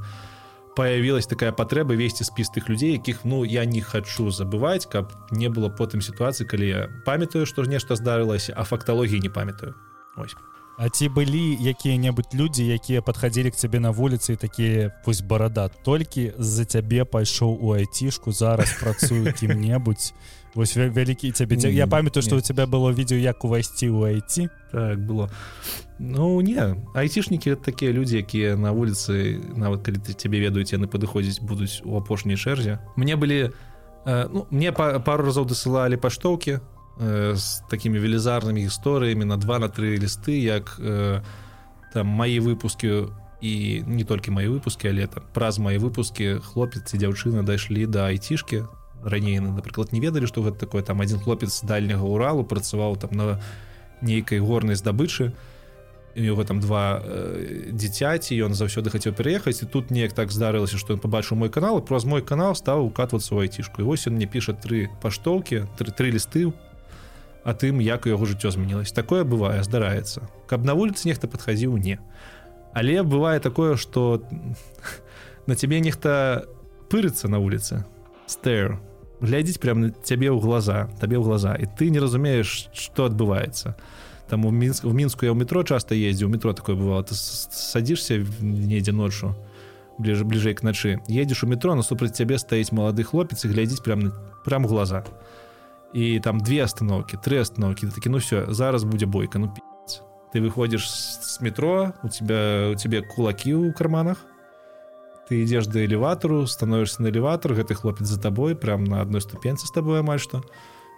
появилась 0.77 1.27
такая 1.27 1.57
патрэба 1.57 1.97
весці 1.97 2.29
спіс 2.29 2.53
тых 2.53 2.69
людзей 2.69 3.01
якіх 3.01 3.25
ну 3.25 3.45
я 3.49 3.65
не 3.65 3.81
хочу 3.81 4.29
забываць 4.29 4.85
каб 4.85 5.09
не 5.33 5.49
было 5.49 5.73
потым 5.73 6.05
сітуацыі 6.05 6.45
калі 6.45 6.69
я 6.69 6.81
памятаю 7.09 7.49
што 7.49 7.65
нешта 7.65 7.97
здарылася 7.97 8.53
а 8.57 8.69
факталогіі 8.69 9.25
не 9.25 9.33
памятаю. 9.33 9.73
Ось 10.21 10.37
А 10.79 10.89
ці 10.89 11.09
былі 11.09 11.53
якія-небудзь 11.61 12.33
людзі 12.35 12.65
якія 12.65 13.03
падхадзілі 13.05 13.53
к 13.53 13.57
цябе 13.61 13.77
на 13.81 13.93
вуліцы 13.93 14.37
такія 14.41 14.91
вось 15.05 15.21
барада 15.21 15.69
толькі 15.69 16.33
з-за 16.39 16.65
цябе 16.65 17.05
пайшоў 17.05 17.61
у 17.61 17.77
айцішку 17.77 18.33
зараз 18.33 18.73
працую 18.81 19.29
кім-небудзь 19.37 20.17
вось 20.55 20.77
вялікі 20.77 21.33
цябе 21.33 21.61
я 21.69 21.87
памятаю 21.87 22.25
што 22.25 22.37
у 22.37 22.41
тебя 22.41 22.67
было 22.67 22.89
відео 22.89 23.21
як 23.21 23.45
увайсці 23.45 23.93
ў 23.93 24.17
айці 24.17 24.49
так 24.73 24.99
было. 25.05 25.29
Ну 25.99 26.41
не 26.41 26.77
айцішнікі 26.97 27.61
такія 27.61 27.93
людзі 27.93 28.25
якія 28.25 28.57
на 28.57 28.73
вуліцы 28.73 29.45
нават 29.53 29.85
калі 29.85 30.01
ты 30.01 30.17
цябе 30.17 30.41
ведаюць 30.41 30.73
яны 30.73 30.89
падыходзіць 30.89 31.45
будуць 31.45 31.85
у 31.85 32.01
апошняй 32.01 32.41
чэрзе 32.41 32.81
мне 32.97 33.17
былі 33.17 33.53
э, 34.09 34.29
ну, 34.33 34.49
мне 34.51 34.73
па, 34.73 34.99
пару 35.05 35.29
разоў 35.29 35.45
дасылалі 35.45 36.01
паштоўкі 36.01 36.65
з 37.01 37.63
такімі 37.71 37.99
велізарнымі 37.99 38.69
гісторыямі 38.69 39.25
на 39.25 39.37
два 39.37 39.59
на 39.59 39.69
тры 39.69 39.97
лісты 39.97 40.37
як 40.45 40.77
э, 40.79 41.21
там 41.93 42.07
мои 42.07 42.39
выпуски 42.41 43.09
і 43.41 43.83
не 43.87 44.05
толькі 44.05 44.31
мои 44.31 44.49
выпуски 44.49 44.87
але 44.87 45.07
там 45.07 45.25
праз 45.33 45.59
мои 45.59 45.79
выпуски 45.79 46.39
хлопец 46.41 46.93
і 46.95 46.99
дзяўчына 46.99 47.43
дайшлі 47.43 47.87
да 47.87 48.13
айцішки 48.13 48.69
раней 49.03 49.41
напрыклад 49.41 49.93
не 49.93 50.01
ведалі 50.01 50.27
што 50.27 50.43
гэта 50.43 50.59
такое 50.59 50.83
там 50.83 51.01
один 51.01 51.19
хлопец 51.19 51.65
дальняга 51.65 52.05
уралу 52.05 52.45
працаваў 52.45 52.97
там 52.97 53.11
на 53.17 53.41
нейкай 54.03 54.39
горнай 54.39 54.77
здабычы 54.77 55.33
его 56.15 56.45
там 56.45 56.61
два 56.61 57.01
э, 57.03 57.73
дзіцяці 57.73 58.37
ён 58.37 58.53
заўсёды 58.53 58.93
хацеў 58.93 59.17
пераехаць 59.17 59.63
і 59.63 59.67
тут 59.67 59.91
неяк 59.91 60.13
так 60.13 60.31
здарылася 60.31 60.77
што 60.77 60.93
ён 60.93 61.01
побачыў 61.01 61.41
мой 61.41 61.49
канал 61.49 61.81
праз 61.81 62.05
мой 62.05 62.21
канал 62.21 62.55
стаў 62.55 62.85
укатвацца 62.85 63.33
ў 63.33 63.49
айцішку 63.49 63.81
і 63.81 63.89
вось 63.89 64.05
ён 64.07 64.21
мне 64.21 64.29
піша 64.29 64.53
тры 64.53 64.93
паштоўкі 65.01 65.65
тры 65.81 65.89
тры 65.89 66.13
лісты 66.13 66.53
а 67.45 67.55
тым 67.55 67.83
як 67.83 68.07
яго 68.07 68.25
жыццё 68.25 68.55
змянілось 68.55 68.95
такое 68.95 69.25
бывае 69.25 69.63
здараецца. 69.63 70.29
Каб 70.47 70.65
на 70.65 70.75
вуліцы 70.75 71.11
нехта 71.11 71.27
падхадзіў 71.27 71.77
не. 71.77 71.99
Але 72.73 73.03
бывае 73.03 73.41
такое 73.41 73.77
что 73.77 74.23
на 75.47 75.55
цябе 75.55 75.81
нехта 75.81 76.47
пырыцца 76.89 77.29
на 77.29 77.43
вуліцы. 77.43 77.85
Стэр 78.27 78.79
глядзіць 79.21 79.59
прям 79.59 79.81
на 79.81 79.89
цябе 79.91 80.31
ў 80.31 80.39
глаза 80.39 80.89
табе 81.03 81.19
ў 81.19 81.25
глаза. 81.27 81.59
І 81.59 81.67
ты 81.67 81.91
не 81.91 81.99
разумееш 81.99 82.71
что 82.73 83.11
адбываецца. 83.11 83.75
Там 84.31 84.47
у 84.47 84.51
мінск 84.51 84.85
в 84.85 84.95
мінску 84.95 85.27
я 85.27 85.35
ў 85.35 85.39
метро 85.39 85.67
часто 85.67 85.99
ездзіў 85.99 86.31
метро 86.31 86.55
такое 86.55 86.79
бывало. 86.79 87.03
Ты 87.03 87.15
садишься 87.15 88.23
недзе 88.41 88.93
ноччу 88.95 89.35
бліжэй 89.99 90.25
бліжэй 90.25 90.55
к 90.55 90.63
начы 90.63 91.03
едзеш 91.07 91.45
у 91.45 91.47
метро 91.47 91.75
насупраць 91.75 92.17
цябе 92.17 92.39
стаіць 92.39 92.73
малады 92.73 93.05
хлопец 93.05 93.45
і 93.45 93.53
глядзіць 93.53 93.85
прям 93.85 94.13
прям 94.45 94.67
глаза. 94.67 95.05
і 95.05 95.42
і 95.93 96.21
там 96.21 96.41
две 96.41 96.65
остановки 96.65 97.19
три 97.23 97.41
остановки. 97.41 97.87
Такі 97.87 98.09
ну 98.09 98.19
все 98.19 98.47
зараз 98.49 98.85
будзе 98.85 99.07
бойка 99.07 99.39
ну 99.39 99.49
пи***ц. 99.49 100.01
ты 100.35 100.41
выходишь 100.41 100.91
с 100.91 101.41
метро 101.41 101.93
у 102.03 102.09
тебя 102.09 102.71
у 102.73 102.75
тебе 102.75 103.03
кулаки 103.03 103.55
у 103.55 103.73
карманах. 103.73 104.17
Ты 105.31 105.43
ідзеш 105.43 105.67
до 105.67 105.85
элеватору 105.85 106.47
становишься 106.47 107.03
на 107.03 107.09
элеватор 107.09 107.55
гэты 107.55 107.75
хлопец 107.75 108.07
за 108.07 108.21
тобой 108.21 108.57
прям 108.57 108.85
на 108.85 109.01
одной 109.01 109.21
ступенцы 109.21 109.67
с 109.67 109.71
тобой 109.71 110.01
амаль 110.01 110.21
что 110.21 110.43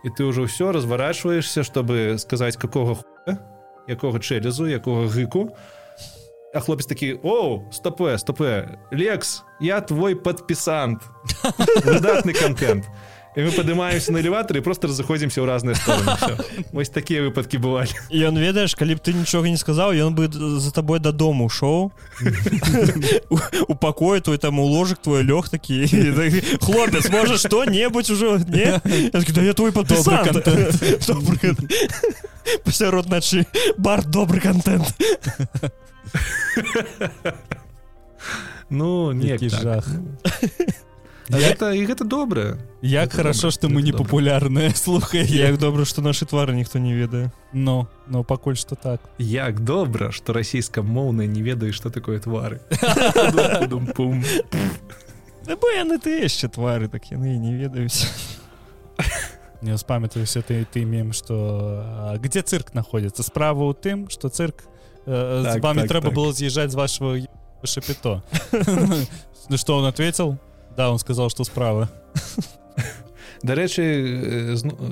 і 0.05 0.11
ты 0.11 0.25
уже 0.25 0.45
все 0.47 0.73
разворачиваешься 0.73 1.63
чтобы 1.63 2.19
сказать 2.19 2.57
какого 2.57 2.95
хуя, 2.95 3.39
якога 3.89 4.19
чэлезу 4.21 4.67
якога 4.67 5.09
гыку. 5.09 5.51
А 6.55 6.61
хлопец 6.61 6.87
такі 6.87 7.19
о 7.23 7.63
стопе 7.73 8.19
стопе 8.19 8.79
лекс 8.93 9.43
я 9.61 9.81
твой 9.81 10.15
подпісант 10.15 11.03
выдатны 11.85 12.33
контент. 12.33 12.85
а 12.87 13.14
і 13.37 13.43
мы 13.43 13.51
падымаемся 13.51 14.13
на 14.15 14.23
элеватары 14.23 14.63
просто 14.63 14.87
разыходзімся 14.87 15.43
ў 15.43 15.47
разныя 15.47 15.75
стороны. 15.75 16.39
Вось 16.73 16.89
такія 16.89 17.23
выпадкі 17.27 17.59
бывалі 17.59 17.91
ён 18.15 18.39
ведаеш 18.39 18.79
калі 18.79 18.95
б 18.95 19.03
ты 19.03 19.11
нічога 19.11 19.51
не 19.51 19.59
сказаў 19.59 19.91
ён 19.99 20.15
бы 20.15 20.31
за 20.31 20.71
табой 20.71 21.03
дадому 21.03 21.51
шоу 21.51 21.91
у 23.67 23.75
пакоі 23.85 24.21
твой 24.21 24.39
там 24.39 24.63
у 24.63 24.67
ложак 24.67 25.03
твой 25.03 25.27
лёг 25.27 25.51
такі 25.51 25.87
хлопец 26.63 27.11
можа 27.11 27.35
што-небудзь 27.39 28.11
ужо 28.15 28.39
не 28.47 28.79
я 28.79 29.55
твой 29.55 29.73
пасярод 32.65 33.11
начы 33.15 33.47
бар 33.79 34.05
добры 34.07 34.41
контент 34.41 34.95
ну 38.71 39.13
не 39.13 39.39
жах 39.49 39.87
гэта 41.29 41.73
і 41.73 41.87
гэта 41.87 42.05
добра 42.05 42.59
як 42.83 43.09
гэта 43.09 43.17
хорошо 43.17 43.51
что 43.51 43.69
мы 43.69 43.83
не 43.83 43.93
популярныя 43.93 44.71
слухай. 44.75 45.25
Як 45.25 45.59
добра 45.59 45.85
что 45.85 46.03
наши 46.03 46.27
твары 46.27 46.55
ніхто 46.55 46.79
не 46.79 46.95
ведае 46.95 47.33
но 47.53 47.89
но 48.07 48.25
пакуль 48.25 48.57
что 48.57 48.75
так. 48.75 49.01
Як 49.19 49.61
добра 49.61 50.13
что 50.13 50.33
расійскамоўная 50.33 51.27
не 51.27 51.43
ведае 51.43 51.73
что 51.73 51.91
такое 51.91 52.21
твары 52.21 52.61
яны 55.77 55.99
ты 56.05 56.23
яшчэ 56.23 56.49
твары 56.49 56.89
так 56.89 57.11
яны 57.11 57.37
не 57.39 57.55
ведаюць 57.57 58.07
не 59.63 59.79
спамятаюся 59.79 60.43
ты 60.43 60.67
ты 60.71 60.83
имеем 60.83 61.13
что 61.13 62.19
где 62.21 62.43
цирк 62.43 62.75
находится? 62.75 63.23
Справа 63.23 63.65
у 63.65 63.73
тым 63.73 64.11
что 64.11 64.29
цирк 64.29 64.65
э, 65.07 65.43
так, 65.45 65.63
вами 65.63 65.81
так, 65.81 65.89
трэба 65.89 66.07
так. 66.07 66.15
было 66.15 66.33
з'язджаць 66.33 66.73
з 66.73 66.75
вашего 66.75 67.17
шапито. 67.65 68.23
Ну 69.49 69.57
что 69.57 69.77
он 69.77 69.85
ответил 69.85 70.39
Да, 70.77 70.91
он 70.91 70.99
сказал, 70.99 71.31
что 71.31 71.45
справа. 71.45 71.91
Дарэчы, 73.43 73.83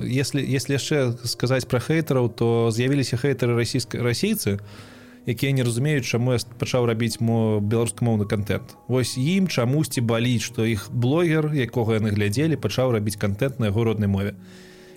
если, 0.03 0.41
если 0.45 0.73
яшчэ 0.73 1.17
сказаць 1.25 1.65
пра 1.65 1.79
хейтараў, 1.81 2.29
то 2.29 2.69
з'явіліся 2.69 3.17
хейтары 3.17 3.57
расійска 3.57 3.97
расійцы, 3.97 4.59
якія 5.25 5.51
не 5.51 5.63
разумеюць, 5.63 6.05
чаму 6.05 6.37
я 6.37 6.39
пачаў 6.61 6.85
рабіць 6.85 7.17
мо 7.17 7.57
беларускамоўны 7.59 8.29
контент. 8.29 8.77
Вось 8.87 9.17
ім 9.17 9.47
чамусьці 9.47 10.05
баліць, 10.05 10.45
што 10.45 10.69
іх 10.69 10.85
блогер, 10.91 11.49
якога 11.49 11.97
яны 11.97 12.13
глядзелі, 12.13 12.61
пачаў 12.61 12.93
рабіць 12.93 13.17
контент 13.17 13.57
на 13.59 13.73
яго 13.73 13.89
роднай 13.89 14.07
мове. 14.07 14.37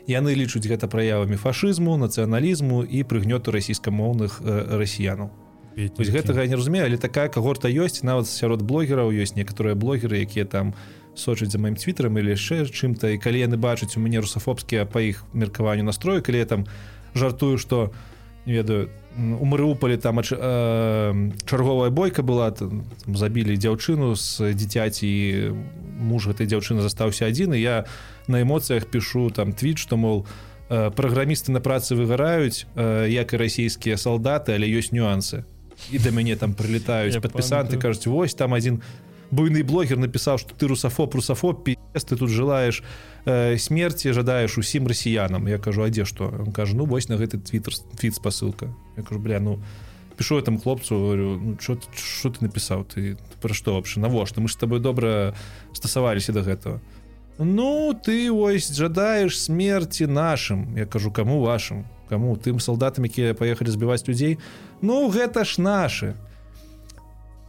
Яны 0.07 0.37
лічуць 0.37 0.69
гэта 0.69 0.87
праявамі 0.87 1.41
фашызму, 1.41 1.97
нацыяналізму 1.97 2.85
і 2.85 3.03
прыгнёту 3.09 3.57
расійскамоўных 3.57 4.39
э, 4.45 4.79
расіянаў. 4.79 5.33
Вось 5.77 6.09
гэтага 6.09 6.41
я 6.41 6.49
не 6.49 6.57
разумею 6.57 6.87
але 6.89 6.97
такая 6.97 7.29
когорта 7.29 7.69
ёсць 7.69 8.01
нават 8.01 8.29
сярод 8.33 8.65
блогераў 8.65 9.13
ёсць 9.13 9.37
некаторыя 9.37 9.77
блогеры 9.77 10.25
якія 10.25 10.49
там 10.49 10.73
сочаць 11.13 11.53
за 11.53 11.59
маім 11.61 11.77
твиттером 11.77 12.17
или 12.17 12.33
яшчэ 12.33 12.65
чым-то 12.65 13.13
і 13.13 13.21
калі 13.21 13.45
яны 13.45 13.61
бачаць 13.61 13.97
у 13.97 14.01
мяне 14.01 14.25
русафобскія 14.25 14.89
па 14.89 15.05
іх 15.05 15.25
меркаванню 15.37 15.85
настрою 15.85 16.25
калі 16.25 16.41
я 16.41 16.49
там 16.49 16.65
жартую 17.13 17.59
что 17.59 17.93
не 18.47 18.57
ведаю 18.57 18.89
у 19.19 19.45
марыуполе 19.45 19.99
там 19.99 20.21
э, 20.21 21.31
чарговая 21.45 21.91
бойка 21.91 22.23
была 22.23 22.51
там, 22.53 22.85
там 23.05 23.17
забілі 23.17 23.57
дзяўчыну 23.57 24.17
з 24.17 24.57
дзіцяці 24.57 25.53
муж 26.01 26.33
гэтай 26.33 26.49
дзяўчыны 26.49 26.81
застаўся 26.81 27.29
адзін 27.29 27.53
і 27.53 27.61
я 27.61 27.85
на 28.29 28.41
эмоцыях 28.41 28.89
пишу 28.89 29.29
там 29.29 29.53
твит 29.53 29.77
что 29.77 30.01
мол 30.01 30.25
э, 30.71 30.89
праграмісты 30.89 31.53
на 31.53 31.61
працы 31.61 31.93
выгараюць 31.93 32.65
э, 32.77 33.13
як 33.13 33.35
і 33.35 33.37
расійскія 33.37 34.01
салдаты 34.01 34.57
але 34.57 34.65
ёсць 34.73 34.93
нюансы 34.93 35.45
і 35.91 35.99
да 35.99 36.11
мяне 36.11 36.37
там 36.37 36.55
прылетаюць 36.55 37.21
падпісанты 37.21 37.79
кажуць 37.79 38.07
вось 38.07 38.35
там 38.35 38.55
один 38.55 38.83
буйны 39.31 39.63
блогер 39.65 39.99
напісаў 39.99 40.39
что 40.39 40.55
ты 40.55 40.67
русафоб 40.67 41.15
русафоб 41.15 41.65
ты 41.65 42.17
тут 42.17 42.31
желаешь 42.31 42.83
э, 43.25 43.59
смерти 43.59 44.13
жадаеш 44.13 44.59
усім 44.59 44.87
расіянам 44.87 45.49
я 45.49 45.59
кажу 45.59 45.83
а 45.83 45.91
дзе 45.91 46.05
что? 46.05 46.29
Он 46.29 46.53
кажу 46.53 46.77
ну 46.77 46.85
вось 46.85 47.09
на 47.09 47.17
гэты 47.17 47.39
твиттер 47.39 47.75
твит 47.99 48.15
спасылка 48.15 48.73
я 48.97 49.03
кажу 49.03 49.21
бля 49.21 49.41
ну 49.41 49.61
пишу 50.17 50.39
этому 50.39 50.59
хлопцу 50.59 50.97
говорю 50.97 51.41
ну, 51.41 51.57
что 51.59 52.31
ты 52.31 52.39
напісаў 52.41 52.85
ты 52.85 53.17
пра 53.43 53.55
што 53.55 53.75
вообще? 53.75 54.01
Навошта 54.01 54.41
мы 54.41 54.49
ж 54.49 54.57
тобой 54.57 54.81
добра 54.81 55.35
стасаваліся 55.73 56.33
до 56.33 56.43
гэтага 56.43 56.81
ну 57.39 57.93
ты 57.95 58.31
ось 58.33 58.73
жадаеш 58.73 59.39
смерти 59.41 60.05
нашим 60.05 60.77
я 60.77 60.87
кажу 60.87 61.11
кому 61.11 61.41
вашим 61.41 61.85
кому? 62.09 62.37
Тым 62.37 62.61
солдатам 62.61 63.05
якія 63.05 63.35
паехалі 63.35 63.71
збіваць 63.71 64.07
людзей. 64.09 64.39
Ну 64.83 65.11
гэта 65.11 65.45
ж 65.45 65.61
наши 65.61 66.15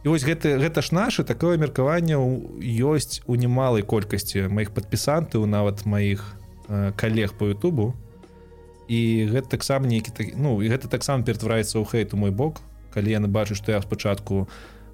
і 0.04 0.08
вось 0.08 0.22
гэта 0.22 0.58
гэта 0.58 0.82
ж 0.82 0.94
наши 0.94 1.24
такое 1.24 1.58
меркаванне 1.58 2.14
ёсць 2.16 3.20
у 3.26 3.34
немалай 3.34 3.82
колькасці 3.82 4.46
маіх 4.48 4.70
падпісантаў 4.70 5.46
нават 5.46 5.86
маіх 5.86 6.22
э, 6.68 6.92
калег 6.96 7.34
по 7.34 7.50
Ютубу. 7.50 7.94
І 8.88 9.28
гэта 9.28 9.58
таксама 9.58 9.84
нейкі 9.84 10.14
так, 10.16 10.26
ну 10.36 10.62
і 10.62 10.70
гэта 10.70 10.88
таксама 10.88 11.24
ператвараецца 11.24 11.76
ў 11.76 11.84
хейту 11.84 12.16
мой 12.16 12.30
бок. 12.30 12.62
Калі 12.94 13.10
яны 13.10 13.28
бачаць 13.28 13.58
што 13.58 13.74
я 13.74 13.82
спачатку 13.82 14.48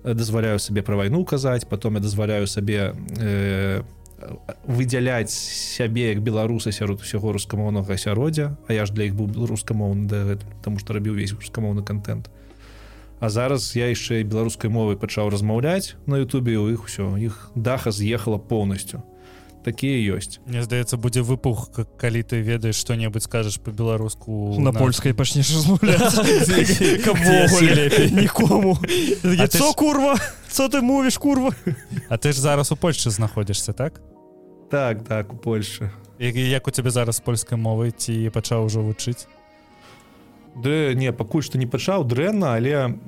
дазваляю 0.04 0.58
сабе 0.58 0.82
пра 0.82 0.96
вайну 0.96 1.24
казаць 1.24 1.64
потом 1.64 1.94
я 1.94 2.00
дазваляю 2.00 2.46
сабе 2.46 2.92
э, 3.16 3.82
выдзяляць 4.64 5.30
сябе 5.30 6.10
як 6.12 6.22
беларуса 6.22 6.72
сярод 6.72 7.02
усяго 7.02 7.32
рускамоўнага 7.32 7.94
асяроддзя 7.94 8.56
А 8.68 8.72
я 8.72 8.86
ж 8.86 8.92
для 8.92 9.10
іх 9.10 9.14
быў 9.14 9.28
беларускамоўны 9.28 10.06
да 10.08 10.38
таму 10.62 10.78
што 10.78 10.94
рабіў 10.94 11.14
весь 11.14 11.32
рускамоўны 11.32 11.82
контент 11.82 12.30
А 13.24 13.30
зараз 13.30 13.76
я 13.76 13.88
яшчэ 13.88 14.22
беларускай 14.28 14.68
мовай 14.68 14.96
пачаў 15.00 15.30
размаўляць 15.32 15.94
на 16.04 16.20
Ютубе 16.20 16.58
у 16.60 16.68
іх 16.68 16.84
усё 16.84 17.16
іх 17.16 17.50
даха 17.54 17.88
з'ехала 17.88 18.36
поўнасцю. 18.36 19.00
Такія 19.64 19.96
ёсць. 20.12 20.44
Мне 20.44 20.60
здаецца 20.60 21.00
будзе 21.00 21.24
выпух 21.24 21.72
калі 21.96 22.20
ты 22.20 22.44
ведаеш 22.44 22.76
што-небудзь 22.76 23.24
скажаш 23.24 23.56
по-беларуску 23.64 24.60
на 24.60 24.76
польскай 24.76 25.14
пачнеш 25.16 25.48
нікому. 28.12 28.76
Курва? 29.72 30.20
Co 30.52 30.68
ты 30.68 30.82
мовіш 30.82 31.16
курва? 31.16 31.56
А 32.10 32.18
ты 32.18 32.32
ж 32.32 32.44
зараз 32.44 32.72
у 32.72 32.76
Польшчы 32.76 33.08
знаходзішся 33.08 33.72
так 33.72 34.04
так 34.74 35.04
так 35.06 35.32
у 35.32 35.36
Польшы 35.36 35.90
як 36.18 36.66
у 36.66 36.70
цябе 36.70 36.90
зараз 36.90 37.20
польскай 37.22 37.54
мовы 37.54 37.94
ці 37.94 38.30
пачаў 38.34 38.66
ужо 38.66 38.82
вучыць 38.82 39.30
Ды 40.58 40.94
не 40.98 41.12
пакуль 41.14 41.46
што 41.46 41.62
не 41.62 41.66
пачаў 41.70 42.02
дрэнна 42.02 42.58
але 42.58 42.98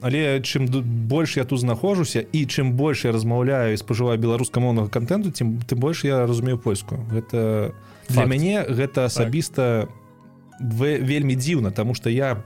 але 0.00 0.40
чым 0.40 0.64
больш 1.12 1.36
я 1.36 1.44
тут 1.44 1.60
знаходжуся 1.60 2.24
і 2.32 2.40
чым 2.48 2.72
больш 2.72 3.04
я 3.04 3.12
размаўляю 3.12 3.76
і 3.76 3.80
спажываю 3.80 4.16
беларускамоўнага 4.16 4.88
контенту 4.88 5.28
тым 5.28 5.60
ты 5.60 5.76
больш 5.76 6.04
я 6.08 6.24
разумею 6.24 6.56
польскую 6.56 7.04
гэта 7.12 7.76
для 8.08 8.24
Факт. 8.24 8.32
мяне 8.32 8.64
гэта 8.64 9.04
асабіста 9.04 9.92
так. 9.92 10.72
вельмі 11.04 11.36
дзіўна 11.36 11.70
тому 11.70 11.92
что 11.92 12.08
я 12.08 12.40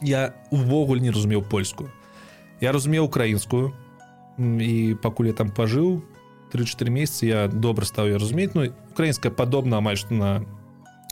я 0.00 0.34
увогуле 0.50 1.00
не 1.00 1.10
разумеў 1.10 1.42
польскую. 1.42 1.90
Я 2.60 2.72
разумеў 2.72 3.10
украінскую 3.10 3.74
і 4.38 4.96
пакуль 5.02 5.26
я 5.26 5.34
там 5.34 5.50
пажыў 5.50 6.00
3-4 6.52 6.90
месяцы 6.90 7.26
я 7.26 7.48
добра 7.48 7.84
стаў 7.84 8.10
я 8.10 8.18
разумець 8.18 8.54
ну 8.54 8.66
украінская 8.92 9.32
падобна 9.32 9.78
амаль 9.78 9.96
што 10.00 10.14
на 10.14 10.32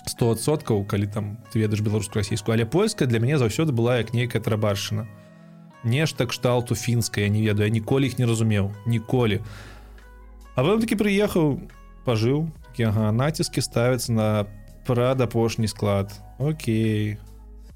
100соткаў 0.09 0.85
калі 0.89 1.06
там 1.06 1.39
ты 1.52 1.62
ведаеш 1.62 1.81
беларускую 1.81 2.23
расійскую 2.23 2.55
але 2.55 2.66
польская 2.66 3.06
для 3.06 3.20
мяне 3.20 3.39
заўсёды 3.39 3.73
была 3.73 3.98
як 3.98 4.12
нейкая 4.12 4.43
трабаршына 4.43 5.06
нешта 5.85 6.27
кшталту 6.27 6.74
фінская 6.74 7.28
не 7.28 7.43
ведаю 7.43 7.69
я 7.69 7.73
ніколі 7.73 8.06
іх 8.06 8.19
не 8.19 8.27
разумеў. 8.27 8.73
Ніколі. 8.86 9.40
А 10.55 10.62
вы 10.62 10.81
таки 10.81 10.97
прыехаў 10.97 11.60
пажыў 12.05 12.51
ага, 12.78 13.10
націскі 13.12 13.60
ставяцца 13.60 14.12
на 14.12 14.47
прад 14.86 15.20
апошні 15.20 15.69
склад. 15.69 16.15
Окей. 16.39 17.19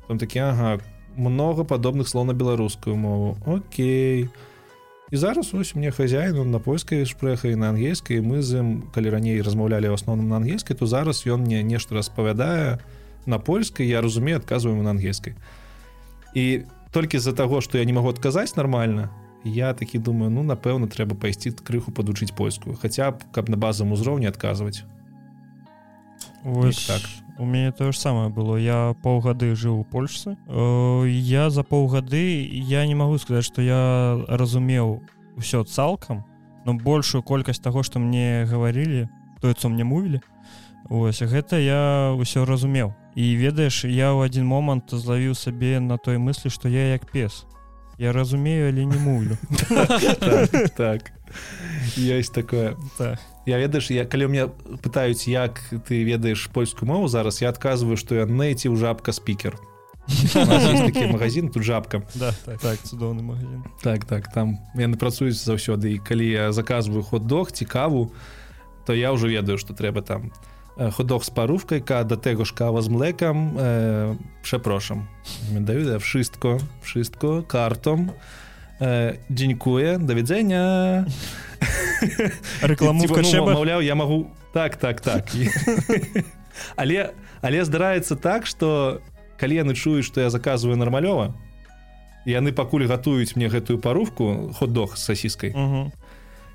Там 0.09 0.19
такі 0.19 0.39
ага 0.39 0.81
много 1.17 1.65
падобных 1.65 2.09
слоў 2.09 2.25
на 2.25 2.35
беларускую 2.35 2.97
мову. 2.97 3.37
Окей. 3.47 4.31
а 4.31 4.52
і 5.13 5.17
зараз 5.17 5.55
ось 5.55 5.75
мне 5.75 5.91
хозяину 5.91 6.45
на 6.45 6.59
польскай 6.59 7.05
шпрэха 7.05 7.53
і 7.53 7.57
на 7.61 7.69
ангельскай 7.69 8.25
мы 8.25 8.41
з 8.41 8.65
ім 8.65 8.69
калі 8.97 9.13
раней 9.13 9.45
размаўлялі 9.45 9.93
ў 9.93 10.01
асноўным 10.01 10.33
на 10.33 10.41
ангельскай 10.41 10.73
то 10.73 10.89
зараз 10.89 11.29
ён 11.29 11.45
мне 11.45 11.61
нешта 11.61 12.01
распавядае 12.01 12.81
на 13.29 13.39
польскай 13.39 13.85
я 13.85 14.01
разумею 14.01 14.41
адказваем 14.41 14.81
на 14.81 14.97
ангельскай 14.97 15.37
і 16.33 16.65
толькі 16.97 17.21
з-за 17.21 17.37
таго 17.37 17.61
што 17.61 17.77
я 17.77 17.85
не 17.85 17.93
магу 17.93 18.09
адказаць 18.09 18.57
нармальна 18.57 19.13
я 19.45 19.77
такі 19.77 20.01
думаю 20.01 20.33
ну 20.33 20.49
напэўна 20.49 20.89
трэба 20.89 21.13
пайсці 21.13 21.53
крыху 21.61 21.93
падучыць 21.93 22.33
польскую 22.33 22.81
хаця 22.81 23.13
б 23.13 23.21
каб 23.37 23.53
на 23.53 23.61
базам 23.61 23.93
узроўні 23.93 24.33
адказваць 24.33 24.89
Ось, 26.45 26.87
так. 26.87 27.01
у 27.39 27.45
мяне 27.45 27.73
тое 27.73 27.93
ж 27.93 27.99
самае 27.99 28.29
было. 28.29 28.57
Я 28.57 28.95
паўгады 29.03 29.55
жыў 29.55 29.81
у 29.81 29.85
польшцы. 29.85 30.37
Э, 30.47 31.07
я 31.07 31.51
за 31.51 31.63
паўгады 31.63 32.47
я 32.51 32.87
не 32.87 32.95
магу 32.95 33.19
сказаць 33.19 33.47
што 33.47 33.63
я 33.63 34.19
разумеў 34.29 35.03
усё 35.37 35.65
цалкам 35.65 36.25
но 36.65 36.75
большую 36.75 37.23
колькасць 37.23 37.63
таго 37.63 37.83
што 37.83 37.99
мне 37.99 38.47
гаварылі 38.47 39.09
тое 39.41 39.55
co 39.55 39.69
мне 39.69 39.85
мувілі 39.85 40.21
ось 40.91 41.23
гэта 41.23 41.59
я 41.59 42.13
ўсё 42.19 42.45
разумеў. 42.45 42.95
І 43.15 43.37
ведаеш 43.37 43.85
я 43.85 44.13
ў 44.13 44.27
адзін 44.27 44.47
момант 44.47 44.91
злавіў 44.91 45.35
сабе 45.35 45.81
на 45.81 45.99
той 45.99 46.19
мыслі 46.19 46.51
што 46.51 46.69
я 46.69 46.93
як 46.93 47.11
пес. 47.11 47.47
Я 47.99 48.13
разумею 48.13 48.69
але 48.69 48.85
не 48.85 48.99
мулю 48.99 49.39
так 50.77 51.13
есть 51.97 52.35
такое. 52.35 52.77
Так 52.99 53.21
я 53.47 53.59
ведаеш 53.59 53.91
я 53.91 54.05
калі 54.05 54.27
меня 54.27 54.47
пытаюць 54.83 55.29
як 55.29 55.61
ты 55.89 56.05
ведаеш 56.05 56.49
польскую 56.53 56.89
мову 56.89 57.09
зараз 57.09 57.43
я 57.43 57.49
адказваю 57.49 57.97
что 57.97 58.15
я 58.15 58.27
найти 58.27 58.69
ў 58.69 58.77
жабка 58.77 59.13
спікер. 59.13 59.59
Магазин 61.13 61.49
тут 61.49 61.63
жабка. 61.63 62.03
Да, 62.15 62.35
так, 62.45 62.61
так 62.61 62.79
цудоўны 62.83 63.23
магазин 63.23 63.65
так 63.83 64.05
так 64.05 64.33
там 64.33 64.59
яны 64.75 64.97
працуюць 64.97 65.39
заўсёды. 65.39 65.95
І 65.95 65.99
калі 65.99 66.27
я 66.27 66.53
заказываю 66.53 67.03
ход-дог 67.03 67.53
цікаву 67.53 68.13
то 68.87 68.95
я 68.95 69.13
ўжо 69.13 69.29
ведаю 69.29 69.59
что 69.59 69.75
трэба 69.75 70.03
там. 70.03 70.33
Худог 70.77 71.25
з 71.25 71.31
парувкай 71.31 71.81
ка 71.85 72.03
да 72.05 72.17
тэго 72.17 72.45
ж 72.45 72.55
кава 72.57 72.81
з 72.81 72.89
млекам 72.89 73.59
э, 73.59 74.17
препрошам 74.43 75.09
даю 75.53 75.85
да 75.85 75.99
wszystko 75.99 76.61
wszystko 76.83 77.43
картом 77.43 78.11
э, 78.81 79.21
дзенькуе 79.29 79.99
да 79.99 80.15
відзення 80.15 81.07
рэкламу 82.63 83.07
маўляў 83.07 83.81
я 83.83 83.95
магу 83.95 84.31
так 84.53 84.77
так 84.77 85.01
так. 85.01 85.31
Але 86.77 87.11
але 87.41 87.65
здараецца 87.65 88.17
так 88.17 88.47
что 88.47 89.01
калі 89.39 89.65
яны 89.65 89.75
чуюць 89.75 90.07
что 90.07 90.21
я 90.21 90.31
заказываю 90.31 90.77
нармалёва 90.77 91.35
яны 92.27 92.53
пакуль 92.53 92.87
гатуюць 92.87 93.35
мне 93.37 93.49
гэтую 93.49 93.79
парувку 93.79 94.53
ход-дог 94.59 94.97
з 94.97 95.03
сасіскай 95.03 95.55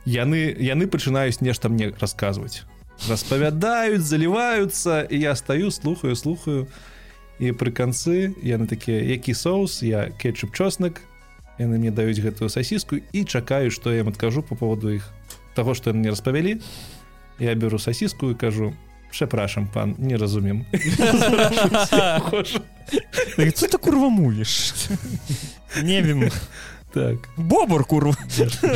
яны 0.08 0.40
яны 0.56 0.88
пачынаюць 0.88 1.42
нешта 1.42 1.70
мне 1.70 1.92
расказваць. 2.00 2.64
Распавядаюць 3.10 4.02
заліваюцца 4.02 5.04
і 5.04 5.20
я 5.20 5.36
стаю 5.36 5.72
слухаю 5.72 6.16
слухаю 6.16 6.68
і 7.40 7.52
пры 7.52 7.72
канцы 7.72 8.34
яны 8.42 8.66
такія 8.66 9.04
які 9.04 9.34
соус 9.34 9.84
я 9.84 10.10
кетчуп 10.18 10.56
чоснак 10.56 11.02
яны 11.60 11.78
мне 11.78 11.92
даюць 11.92 12.20
гэтую 12.20 12.50
сасіску 12.50 12.98
і 13.12 13.24
чакаю 13.24 13.72
што 13.72 13.94
я 13.94 14.02
ім 14.02 14.10
адкажу 14.10 14.44
по 14.44 14.56
поводу 14.56 14.90
іх. 14.90 15.10
Того 15.56 15.74
что 15.74 15.94
мне 15.94 16.10
распавялі 16.10 16.62
я 17.40 17.56
беру 17.56 17.80
сасіску 17.80 18.32
і 18.32 18.36
кажу 18.36 18.74
препрашам 19.18 19.68
пан 19.68 19.96
не 19.98 20.18
разумем 20.18 20.66
ты 23.38 23.78
курва 23.78 24.10
муліш 24.10 24.74
не 25.84 26.02
вім 26.02 26.30
так. 26.98 27.30
Бобр 27.38 27.86
курва. 27.86 28.16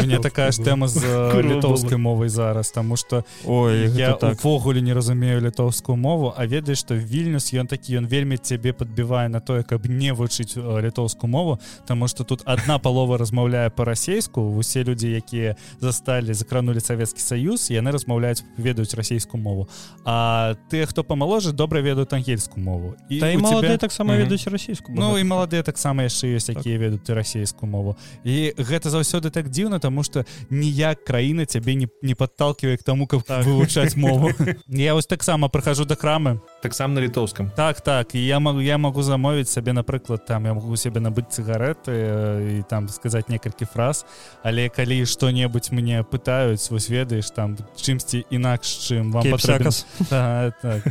Мне 0.04 0.20
такая 0.20 0.52
ж 0.52 0.62
тэма 0.62 0.88
з 0.88 1.02
літоўскай 1.42 1.98
мовай 1.98 2.30
зараз 2.30 2.72
тому 2.72 2.98
что 2.98 3.24
ой 3.46 3.90
я 3.90 4.14
таквогуле 4.14 4.80
так. 4.80 4.86
не 4.86 4.94
разумею 4.94 5.42
літоўскую 5.42 5.96
мову 5.98 6.34
а 6.38 6.46
ведаеш 6.46 6.80
что 6.80 6.96
вільнюс 6.96 7.54
ён 7.54 7.68
такі 7.68 7.98
ён 7.98 8.08
вельмі 8.08 8.38
цябе 8.38 8.74
подбівае 8.74 9.30
на 9.30 9.40
тое 9.40 9.64
каб 9.64 9.86
не 9.86 10.14
вучыць 10.14 10.58
літоўскую 10.58 11.30
мову 11.30 11.60
тому 11.88 12.08
что 12.08 12.24
тут 12.24 12.42
одна 12.46 12.80
палова 12.80 13.18
размаўляе 13.18 13.70
по-расейску 13.70 14.42
усе 14.42 14.84
людзі 14.84 15.12
якія 15.12 15.56
засталі 15.80 16.34
закранули 16.34 16.80
савецкі 16.80 17.22
саюз 17.22 17.72
яны 17.72 17.92
размаўляюць 17.92 18.44
ведаюць 18.58 18.94
расійскую 18.94 19.42
мову. 19.42 19.68
А 20.06 20.56
ты 20.70 20.86
хто 20.86 21.04
памаложе 21.04 21.52
добра 21.52 21.82
ведаюць 21.82 22.14
ангельскую 22.14 22.64
мову. 22.64 22.96
І 23.10 23.20
та 23.20 23.34
маладыя 23.38 23.78
таксама 23.78 24.16
ведаюць 24.16 24.48
расійску 24.48 24.92
Ну 24.96 25.18
і 25.18 25.24
маладыя 25.24 25.64
таксама 25.64 26.04
яшчэ 26.04 26.36
ёсць 26.38 26.50
якія 26.50 26.78
ведаюць 26.78 27.04
ты 27.04 27.14
расійскую 27.14 27.70
мову 27.72 27.96
і 28.24 28.54
гэта 28.58 28.90
заўсёды 28.90 29.30
так 29.30 29.50
дзіўна 29.50 29.80
тому 29.80 30.04
что 30.04 30.26
ніяк 30.50 31.04
краіна 31.04 31.46
цябе 31.46 31.76
не, 31.76 31.88
не 32.02 32.16
подталкивае 32.16 32.78
к 32.78 32.84
тому 32.84 33.08
каб 33.08 33.24
так. 33.24 33.46
вывучаць 33.46 33.96
мову. 33.96 34.32
Я 34.68 34.94
вось 34.94 35.06
таксама 35.06 35.50
прохожу 35.50 35.86
до 35.86 35.96
крамы 35.96 36.40
таксама 36.62 36.94
на 36.94 37.02
літоўском 37.02 37.52
так 37.56 37.82
так. 37.82 38.16
І 38.16 38.26
я 38.26 38.40
могу 38.40 38.62
я 38.62 38.78
могу 38.78 39.04
замовіць 39.04 39.50
сабе 39.50 39.74
напрыклад 39.74 40.26
там 40.26 40.46
я 40.46 40.54
могу 40.54 40.78
себе 40.78 41.00
набыць 41.00 41.32
цыгареты 41.32 42.60
і 42.60 42.64
там 42.70 42.90
сказаць 42.90 43.30
некалькі 43.30 43.66
фраз. 43.66 44.06
Але 44.44 44.70
калі 44.70 45.06
что-небудзь 45.06 45.72
мне 45.72 46.04
пытаюць 46.04 46.72
вось 46.72 46.90
ведаеш 46.90 47.32
там 47.32 47.58
чымсьці 47.76 48.26
інакш 48.30 48.68
чым 48.88 49.12
вам 49.12 49.24
так, 50.10 50.54
так, 50.62 50.84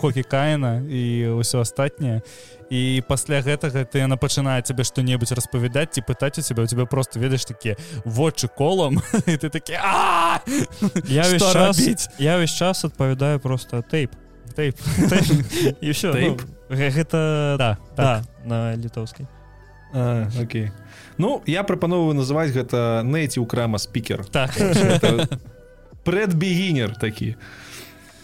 хокі 0.00 0.22
каена 0.22 0.82
і 0.88 1.34
ўсё 1.40 1.60
астатняе 1.60 2.22
і 2.70 3.02
пасля 3.08 3.40
гэтага 3.44 3.84
ты 3.84 4.04
яна 4.04 4.16
пачынае 4.16 4.62
цябе 4.62 4.84
што-небудзь 4.84 5.34
распавядаць 5.36 5.92
ці 5.96 6.02
пытаць 6.02 6.38
у 6.38 6.42
цябе 6.42 6.64
у 6.64 6.66
тебя 6.66 6.86
просто 6.86 7.20
ведаеш 7.20 7.44
такі 7.44 7.76
вочы 8.04 8.48
колам 8.48 9.02
і 9.26 9.36
ты 9.42 9.50
такі 9.50 9.76
я 11.08 11.24
весь 11.28 11.42
час 11.42 12.08
я 12.18 12.38
весь 12.38 12.54
час 12.54 12.84
адпавядаю 12.84 13.40
просто 13.40 13.82
тейп 13.82 14.12
тейп. 14.54 14.76
І 15.80 15.90
все 15.90 16.12
гэта 16.70 17.56
да 17.58 17.76
да 17.96 18.22
на 18.44 18.76
літоўскай 18.76 19.26
Окей. 20.42 20.72
Ну 21.18 21.42
я 21.46 21.62
прапановую 21.62 22.18
называць 22.18 22.50
гэта 22.50 23.06
нэйці 23.06 23.38
ў 23.38 23.46
крама 23.46 23.78
спікер 23.78 24.26
так 24.26 24.50
предбегінер 26.04 26.98
такі 26.98 27.36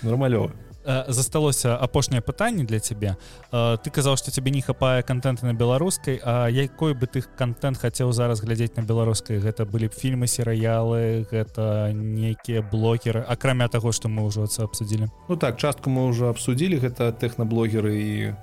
нормалёва 0.03 0.51
засталося 0.85 1.77
апошняе 1.77 2.21
пытанне 2.21 2.65
для 2.65 2.81
цябе 2.81 3.17
ты 3.53 3.91
казаў 3.91 4.17
што 4.17 4.31
цябе 4.31 4.51
не 4.51 4.63
хапае 4.63 5.03
контента 5.03 5.47
на 5.47 5.53
беларускай 5.53 6.21
А 6.25 6.49
якой 6.49 6.95
бы 6.95 7.07
ты 7.07 7.23
контент 7.37 7.79
хацеў 7.79 8.13
зараз 8.13 8.41
глядзець 8.41 8.77
на 8.77 8.83
беларускай 8.83 9.39
гэта 9.39 9.65
былі 9.65 9.89
б 9.89 9.95
фільмы 9.95 10.27
серыялы 10.27 11.27
гэта 11.31 11.93
нейкія 11.93 12.63
блогеры 12.63 13.21
акрамя 13.29 13.69
таго 13.69 13.93
што 13.93 14.09
мы 14.09 14.25
ўжо 14.25 14.49
абсудзілі 14.49 15.11
Ну 15.29 15.37
так 15.37 15.59
частку 15.59 15.91
мы 15.91 16.09
ўжо 16.09 16.31
абсудзілі 16.31 16.81
гэта 16.81 17.13
тэхнаблогеры 17.13 17.95
і 17.95 18.35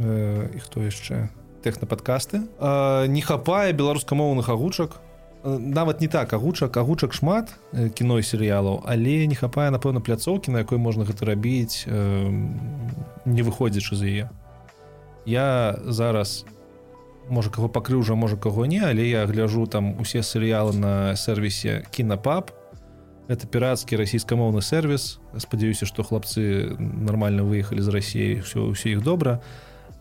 і 0.00 0.58
хто 0.64 0.80
яшчэ 0.80 1.28
тэхнападкасты 1.60 2.48
не 3.08 3.20
хапае 3.20 3.72
беларускамоўных 3.76 4.48
агучак 4.48 4.96
нават 5.44 6.00
не 6.00 6.08
так 6.08 6.32
агучак 6.32 6.76
агучак 6.76 7.14
шмат 7.14 7.54
кіно 7.94 8.18
і 8.18 8.24
серыялаў 8.24 8.84
але 8.84 9.26
не 9.26 9.34
хапае 9.34 9.70
напэўна 9.72 10.00
пляцоўкі 10.04 10.52
на 10.52 10.64
якой 10.64 10.78
можна 10.78 11.04
гэта 11.08 11.24
рабіць 11.24 11.88
не 11.88 13.42
выходзячы 13.42 13.96
з 13.96 14.02
яе. 14.04 14.26
Я 15.24 15.78
зараз 15.86 16.44
можа 17.28 17.50
каго 17.50 17.68
пакрыўжа 17.68 18.14
можа 18.14 18.36
каго 18.36 18.66
не 18.66 18.80
але 18.84 19.08
я 19.08 19.24
гляжу 19.26 19.66
там 19.66 19.96
усе 20.00 20.20
серыялы 20.20 20.76
на 20.76 21.16
сервісе 21.16 21.84
кінапап. 21.90 22.52
Это 23.30 23.46
пірацкі 23.46 23.96
расійскамоўны 23.96 24.60
сервіс 24.60 25.20
спадзяюся 25.38 25.86
што 25.86 26.02
хлапцы 26.02 26.76
нормально 26.78 27.48
выехалі 27.48 27.80
з 27.80 27.88
рассіі 27.88 28.40
все 28.44 28.60
ўсе 28.60 28.92
іх 28.92 29.00
добра 29.00 29.40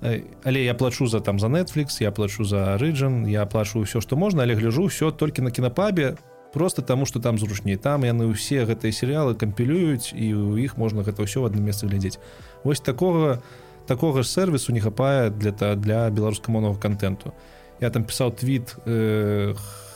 але 0.01 0.63
я 0.63 0.73
плачу 0.73 1.07
за 1.07 1.19
там 1.19 1.39
за 1.39 1.47
Netflix 1.47 1.99
я 1.99 2.11
плачу 2.11 2.43
за 2.43 2.77
рыджан 2.77 3.27
я 3.27 3.45
плачу 3.45 3.83
ўсё 3.83 3.99
што 3.99 4.15
можна 4.15 4.43
але 4.43 4.55
гляжу 4.55 4.87
все 4.87 5.11
толькі 5.11 5.41
на 5.41 5.51
кінапабе 5.51 6.15
просто 6.53 6.81
таму 6.81 7.05
что 7.05 7.19
там 7.19 7.37
зручней. 7.37 7.77
Там 7.77 8.03
яны 8.03 8.31
ўсе 8.31 8.65
гэтыя 8.65 8.91
серыялы 8.91 9.35
кампілююць 9.35 10.13
і 10.13 10.33
у 10.33 10.57
іх 10.57 10.77
можна 10.77 11.03
гэта 11.03 11.23
ўсё 11.23 11.41
в 11.41 11.45
адным 11.45 11.65
месцы 11.65 11.87
глядзець. 11.87 12.19
Вось 12.63 12.79
такого 12.81 13.41
такога 13.85 14.23
ж 14.23 14.29
сервісу 14.29 14.73
не 14.73 14.81
хапае 14.81 15.29
для 15.29 15.51
та 15.51 15.75
для 15.75 16.09
беларускамоўнага 16.09 16.77
контенту 16.77 17.33
я 17.81 17.89
там 17.89 18.03
пісаў 18.03 18.31
твіт 18.35 18.75
э, 18.85 19.55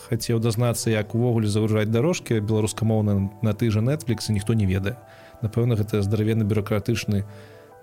хацеў 0.10 0.40
дазнацца 0.40 0.90
як 0.90 1.16
увогуле 1.16 1.48
загружаць 1.48 1.90
дорожкі 1.90 2.40
беларускамоўна 2.40 3.30
на 3.42 3.54
ты 3.54 3.70
жа 3.70 3.80
Netflix 3.80 4.30
і 4.30 4.34
ніхто 4.34 4.54
не 4.54 4.66
ведае. 4.66 4.98
Напэўна 5.42 5.76
гэта 5.76 6.02
здаравенны 6.02 6.44
бюрократычны 6.44 7.26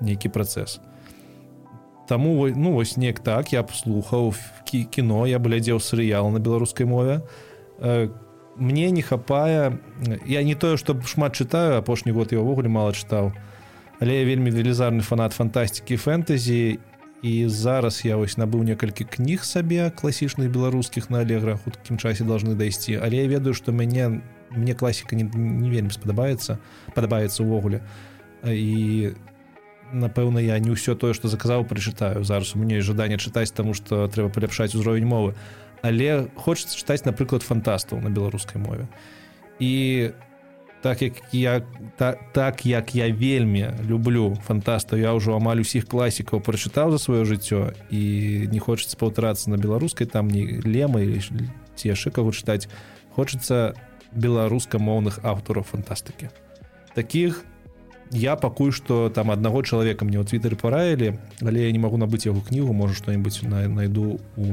нейкі 0.01 0.29
працэс 0.29 0.81
Таму 2.11 2.49
ну 2.51 2.73
вось 2.75 2.97
неяк 2.99 3.23
так 3.23 3.53
я 3.55 3.63
слухаў 3.63 4.35
кіно 4.67 5.27
я 5.31 5.39
глядзеў 5.39 5.79
серыял 5.79 6.27
на 6.35 6.43
беларускай 6.43 6.87
мове. 6.87 7.23
Э, 7.79 8.11
мне 8.57 8.91
не 8.91 9.03
хапае 9.03 9.79
я 10.27 10.43
не 10.43 10.55
тое 10.59 10.77
што 10.77 10.99
шмат 11.07 11.39
чытаю 11.39 11.79
апошні 11.79 12.11
год 12.11 12.35
я 12.35 12.43
ўвогуле 12.43 12.67
мала 12.67 12.91
чытаў 12.91 13.31
але 14.01 14.19
я 14.19 14.25
вельмі 14.27 14.51
велізарны 14.51 15.07
фанат 15.07 15.37
фантастыкі 15.39 15.97
фэнтэзі 15.97 16.81
і 17.23 17.33
зараз 17.47 18.01
я 18.05 18.17
вось 18.17 18.41
набыў 18.41 18.65
некалькі 18.65 19.05
кніг 19.05 19.45
сабе 19.45 19.93
класічных 19.93 20.49
беларускіх 20.49 21.11
на 21.13 21.21
алегра 21.21 21.57
хуткім 21.61 22.01
часе 22.01 22.25
должны 22.25 22.57
дайсці. 22.57 22.97
Але 22.97 23.23
я 23.23 23.27
ведаю 23.29 23.53
што 23.55 23.73
мяне 23.73 24.25
мне 24.51 24.75
класіка 24.75 25.17
не, 25.17 25.29
не 25.29 25.69
вельмі 25.71 25.93
спадабаецца 25.93 26.59
падабаецца 26.97 27.45
ўвогуле. 27.45 27.85
І 28.43 29.13
напэўна 29.93 30.39
я 30.39 30.59
не 30.59 30.71
ўсё 30.71 30.95
тое 30.95 31.15
што 31.15 31.29
заказаў 31.29 31.65
прачытаю 31.65 32.25
зараз. 32.25 32.55
У 32.55 32.59
мяне 32.59 32.81
жаданне 32.81 33.19
чытаць 33.19 33.53
таму 33.55 33.75
што 33.75 34.09
трэба 34.09 34.31
паляпшаць 34.31 34.75
узровень 34.75 35.07
мовы. 35.07 35.35
Але 35.83 36.29
хочется 36.37 36.77
чытаць 36.77 37.05
напрыклад 37.05 37.43
фантастаў 37.43 38.01
на 38.01 38.11
беларускай 38.11 38.61
мове. 38.61 38.89
І 39.59 40.13
так 40.83 41.03
як 41.03 41.13
я 41.33 41.63
та, 41.97 42.17
так 42.33 42.67
як 42.67 42.95
я 42.95 43.13
вельмі 43.13 43.69
люблю 43.85 44.37
фантастаў 44.47 44.99
я 44.99 45.13
ўжо 45.13 45.37
амаль 45.37 45.61
усіх 45.61 45.85
класікаў 45.85 46.41
прачытаў 46.41 46.97
за 46.97 46.99
сваё 46.99 47.25
жыццё 47.29 47.77
і 47.93 48.03
не 48.49 48.59
хочацца 48.59 48.97
паўтарацца 48.97 49.51
на 49.51 49.61
беларускай 49.61 50.07
там 50.07 50.29
не 50.29 50.61
лемы 50.65 51.21
ці 51.77 51.85
яшчэ 51.85 52.11
каго 52.11 52.33
чытаць 52.33 52.69
хочацца 53.13 53.77
беларускамоўных 54.13 55.21
аўтараў 55.23 55.65
фантастыкі. 55.65 56.33
Таких 56.95 57.45
я 58.11 58.37
пакуль 58.37 58.73
што 58.73 59.09
там 59.11 59.31
аднаго 59.31 59.63
чалавека 59.63 60.05
мне 60.05 60.19
ў 60.19 60.27
твиттары 60.27 60.57
параілі 60.59 61.19
але 61.43 61.67
я 61.67 61.73
не 61.73 61.79
магу 61.79 61.97
набыць 61.97 62.27
яго 62.27 62.43
кнігу 62.43 62.73
можа 62.75 62.95
што-нибудь 62.95 63.43
на 63.43 63.69
найду 63.69 64.19
у 64.37 64.47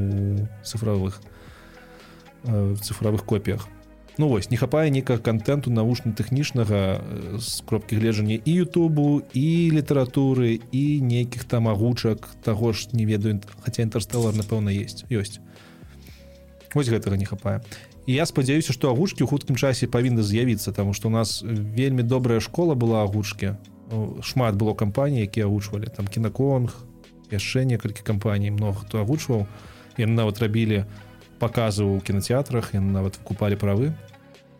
цифровых 0.64 1.22
э, 2.44 2.76
цифровых 2.82 3.26
копіях. 3.26 3.68
Ну 4.18 4.30
вось 4.30 4.50
не 4.50 4.58
хапае 4.58 4.90
нейкага 4.90 5.22
контенту 5.22 5.70
навушна-тэхнічнага 5.70 7.38
з 7.38 7.62
кропкі 7.70 7.98
гледжання 7.98 8.42
і 8.46 8.54
Ютубу 8.66 9.22
і 9.34 9.70
літаратуры 9.74 10.60
і 10.72 11.02
нейкіх 11.02 11.44
там 11.46 11.68
агучак 11.68 12.30
таго 12.42 12.74
ж 12.74 12.90
не 12.94 13.06
ведаю 13.06 13.42
хаця 13.62 13.86
інтэрстэлар 13.86 14.34
напэўна 14.34 14.74
есть 14.74 15.06
ёсць. 15.10 15.38
Гэтага 16.74 17.18
не 17.18 17.26
хапае 17.26 17.62
і 18.08 18.16
я 18.16 18.26
спадзяюся 18.26 18.74
што 18.74 18.90
агучкі 18.90 19.22
ў 19.24 19.28
хуткім 19.28 19.60
часе 19.60 19.92
павінны 19.92 20.24
з'явіцца 20.24 20.72
таму 20.72 20.96
што 20.96 21.12
у 21.12 21.14
нас 21.14 21.44
вельмі 21.44 22.08
добрая 22.08 22.40
школа 22.40 22.74
была 22.74 23.04
агучкі 23.04 23.60
шмат 24.24 24.56
было 24.56 24.74
кампаній 24.74 25.28
якія 25.28 25.46
агучвалі 25.46 25.92
там 25.92 26.08
кінаконг 26.08 26.72
яшчэ 27.32 27.68
некалькі 27.68 28.02
кампаній 28.08 28.56
много 28.56 28.88
хто 28.88 29.04
агучваў 29.04 29.46
яны 30.00 30.16
нават 30.16 30.40
рабілі 30.40 30.88
показы 31.40 31.86
ў 31.86 32.02
кінотэатрах 32.02 32.74
яны 32.74 32.90
нават 32.92 33.20
купалі 33.22 33.60
правы. 33.60 33.94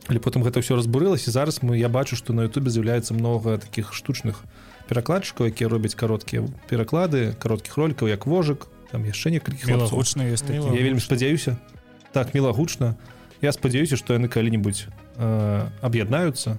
Але 0.08 0.20
потым 0.24 0.44
гэта 0.44 0.64
ўсё 0.64 0.80
разбурылася 0.80 1.32
зараз 1.32 1.60
мы 1.64 1.76
я 1.76 1.90
бачу 1.90 2.16
што 2.16 2.32
на 2.32 2.48
Ютубе 2.48 2.72
з'яўляецца 2.72 3.12
много 3.16 3.58
таких 3.58 3.92
штучных 3.92 4.44
перакладчыкаў 4.88 5.52
якія 5.52 5.68
робяць 5.68 5.96
кароткія 5.96 6.48
пераклады 6.72 7.36
кароткіх 7.36 7.76
ролікаў 7.76 8.08
як 8.08 8.24
вожык 8.24 8.72
там 8.92 9.04
яшчэ 9.04 9.36
некалькі 9.36 9.68
гучна 9.92 10.24
я 10.24 10.84
вельмі 10.84 11.04
спадзяюся. 11.04 11.60
Так 12.16 12.32
мілагучна 12.34 12.96
я 13.42 13.52
спадзяюся 13.52 13.98
што 13.98 14.14
яны 14.14 14.28
калі-нибудь 14.28 14.88
э, 15.18 15.68
аб'яднаюцца 15.82 16.58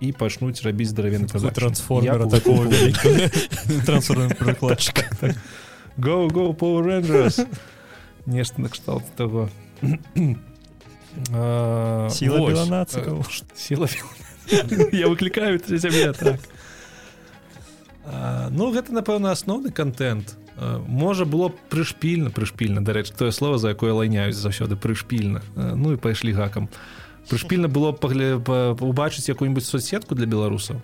і 0.00 0.12
пачнуць 0.12 0.60
рабіць 0.62 0.90
здаравены 0.92 1.26
трансформера 1.26 2.28
такого 2.28 2.68
трансформкладчыка 3.86 5.34
go 5.98 6.28
go 6.28 6.52
Power 6.52 6.84
Rangers. 6.84 7.46
Нешта 8.26 8.60
накшталт 8.60 9.04
того. 9.16 9.48
Сила 12.10 12.66
нацикаў 12.66 13.24
сила 13.54 13.88
я 14.92 15.08
выклікаю 15.08 15.58
сябе 15.58 16.12
так. 16.12 16.40
Ну 18.50 18.70
гэта 18.70 18.92
напэўна 18.92 19.32
асноўны 19.32 19.72
контент 19.72 20.36
можа 20.58 21.24
было 21.24 21.52
прышпільна 21.70 22.30
прышпільна 22.30 22.80
дарэч 22.80 23.12
тое 23.12 23.32
слово 23.32 23.58
за 23.58 23.76
якое 23.76 23.92
лайняюць 23.92 24.36
заўсёды 24.36 24.76
прышпільна 24.76 25.42
ну 25.54 25.92
і 25.92 25.96
пайшлі 25.96 26.32
гакам 26.32 26.68
прышпільна 27.28 27.68
было 27.68 27.92
пагле 27.92 28.36
убачыць 28.36 29.28
якую-нибудь 29.28 29.64
соцсетку 29.64 30.14
для 30.14 30.26
беларусаў 30.26 30.80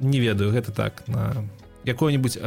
не 0.00 0.20
ведаю 0.20 0.52
гэта 0.52 0.72
так 0.72 1.02
на 1.08 1.48
якое-нибудь 1.84 2.38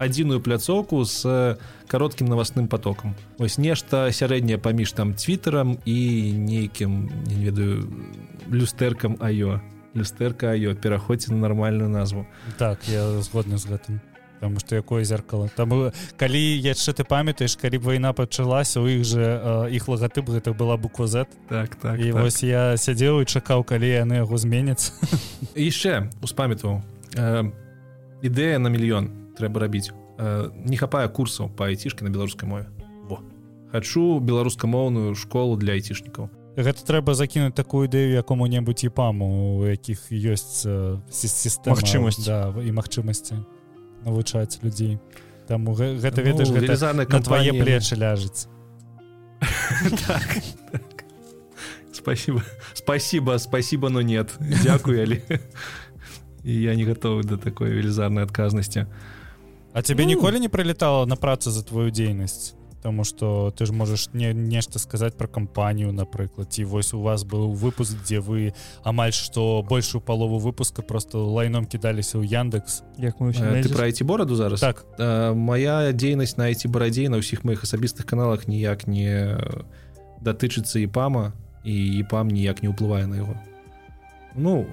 адзіную 0.00 0.40
пляцоўку 0.40 1.04
з 1.04 1.56
кароткім 1.88 2.28
навасным 2.28 2.68
потокам 2.68 3.16
ось 3.38 3.56
нешта 3.56 4.12
сярэдняе 4.12 4.58
паміж 4.58 4.92
там 4.92 5.14
твиттерам 5.14 5.78
і 5.84 6.32
нейкім 6.36 7.08
не 7.24 7.36
ведаю 7.44 7.88
люстэркам 8.48 9.16
аё 9.20 9.60
люстэрка 9.94 10.52
аё 10.52 10.74
пераходзьце 10.74 11.32
на 11.32 11.48
нармальную 11.48 11.90
назву. 11.90 12.26
Так 12.58 12.78
я 12.86 13.20
згодны 13.20 13.58
з 13.58 13.66
гэтым 13.66 14.00
потому 14.40 14.58
что 14.58 14.74
якое 14.74 15.04
зеркало. 15.04 15.50
Там 15.54 15.92
калі 16.16 16.40
яшчэ 16.40 16.96
ты 16.96 17.04
памятаеш 17.04 17.56
калі 17.60 17.76
б 17.78 17.92
вайна 17.92 18.12
пачалася 18.16 18.80
у 18.80 18.88
іх 18.88 19.04
же 19.04 19.20
іх 19.68 19.84
лагатып 19.84 20.32
гэта 20.32 20.56
была 20.56 20.80
буква 20.80 21.06
z. 21.06 21.28
Так 21.48 21.76
так 21.76 22.00
і 22.00 22.12
так. 22.12 22.22
вось 22.24 22.42
я 22.42 22.76
сядзеў 22.80 23.20
і 23.20 23.28
чакаў 23.28 23.64
калі 23.64 23.84
яны 23.84 24.24
яго 24.24 24.40
зменяцца 24.40 24.96
яшчэ 25.54 26.08
успамятваў 26.24 26.80
э, 27.20 27.52
ідэя 28.24 28.56
на 28.56 28.72
мільён 28.72 29.36
трэба 29.36 29.60
рабіць. 29.60 29.92
Э, 30.16 30.48
не 30.64 30.80
хапае 30.80 31.12
курсаў 31.12 31.52
па 31.52 31.68
айцішкі 31.68 32.08
на 32.08 32.10
беларускай 32.10 32.48
мове. 32.48 32.72
Во. 33.04 33.20
хачу 33.72 34.24
беларускамоўную 34.24 35.14
школу 35.20 35.60
для 35.60 35.76
айцішнікаў. 35.76 36.32
Гэта 36.56 36.80
трэба 36.80 37.12
закінуць 37.12 37.54
такую 37.54 37.92
ідэю 37.92 38.16
якому-небудзь 38.16 38.88
іпаму 38.88 39.60
у 39.60 39.68
якіх 39.68 40.08
ёсць 40.08 40.64
сістэма. 41.12 41.76
Магчымасць. 41.76 42.24
Да, 42.24 42.56
і 42.56 42.72
магчымасці 42.72 43.59
навучаць 44.04 44.58
людзей. 44.62 44.98
Таму 45.46 45.74
гэта 45.74 46.22
ведаеш 46.22 46.48
ну, 46.48 46.60
гэта 46.60 46.92
на 46.92 47.20
твае 47.20 47.52
плечы 47.52 47.96
ляжыць. 47.96 48.46
Так, 50.06 50.36
так. 50.72 51.04
спасибо 51.92 52.42
спасибо 52.74 53.38
спасибо 53.38 53.88
но 53.88 54.02
нет. 54.02 54.34
Дзякую 54.40 55.02
але 55.02 55.22
я 56.44 56.74
не 56.74 56.84
готовы 56.84 57.22
до 57.22 57.36
такой 57.36 57.70
велізарнай 57.70 58.24
адказнасці 58.24 58.86
А 59.72 59.82
тебе 59.82 60.04
ну... 60.04 60.10
ніколі 60.10 60.40
не 60.40 60.48
прылетала 60.48 61.06
на 61.06 61.16
працу 61.16 61.50
за 61.50 61.62
твою 61.62 61.90
дзейнасць 61.90 62.54
Таму 62.82 63.04
что 63.04 63.52
ты 63.56 63.66
ж 63.66 63.72
можаш 63.72 64.08
не 64.12 64.32
нешта 64.32 64.78
сказаць 64.78 65.14
про 65.14 65.28
кампанію 65.28 65.92
напрыклад 65.92 66.48
ці 66.52 66.64
вось 66.64 66.94
у 66.94 67.00
вас 67.00 67.24
быў 67.24 67.52
выпуск 67.52 67.96
дзе 68.04 68.20
вы 68.20 68.54
амаль 68.82 69.12
што 69.12 69.62
большую 69.68 70.00
палову 70.00 70.38
выпуска 70.38 70.82
просто 70.82 71.18
лайном 71.18 71.66
кідаліся 71.66 72.18
ў 72.18 72.24
Яндекс. 72.24 72.82
Як 72.96 73.20
мы 73.20 73.32
ты 73.32 73.68
праці 73.68 74.04
бораду 74.04 74.34
зараз? 74.34 74.60
Так. 74.60 74.84
Э, 74.98 75.34
моя 75.34 75.92
дзейнасць 75.92 76.36
на 76.36 76.48
эти 76.50 76.68
барадзей 76.68 77.08
на 77.08 77.20
ўсіх 77.20 77.44
моих 77.44 77.64
асабістых 77.64 78.06
каналах 78.06 78.48
ніяк 78.48 78.86
не 78.86 79.36
датычыцца 80.20 80.80
і 80.80 80.86
пама 80.86 81.32
і 81.64 82.04
пам 82.08 82.28
ніяк 82.28 82.62
не 82.62 82.72
ўплывае 82.72 83.06
на 83.06 83.20
яго 83.20 83.36
ну 84.34 84.64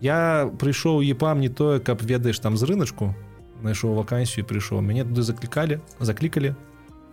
я 0.00 0.50
прыйшоў 0.58 1.02
епам 1.04 1.40
не 1.40 1.48
тое 1.48 1.80
каб 1.80 2.02
ведаеш 2.02 2.38
там 2.38 2.56
з 2.56 2.68
рыначку 2.68 3.14
найшоў 3.62 3.94
вакансію 3.98 4.44
прыйшоў 4.44 4.80
мяне 4.82 5.04
туды 5.04 5.22
заклікалі 5.22 5.80
заклікалі 6.00 6.54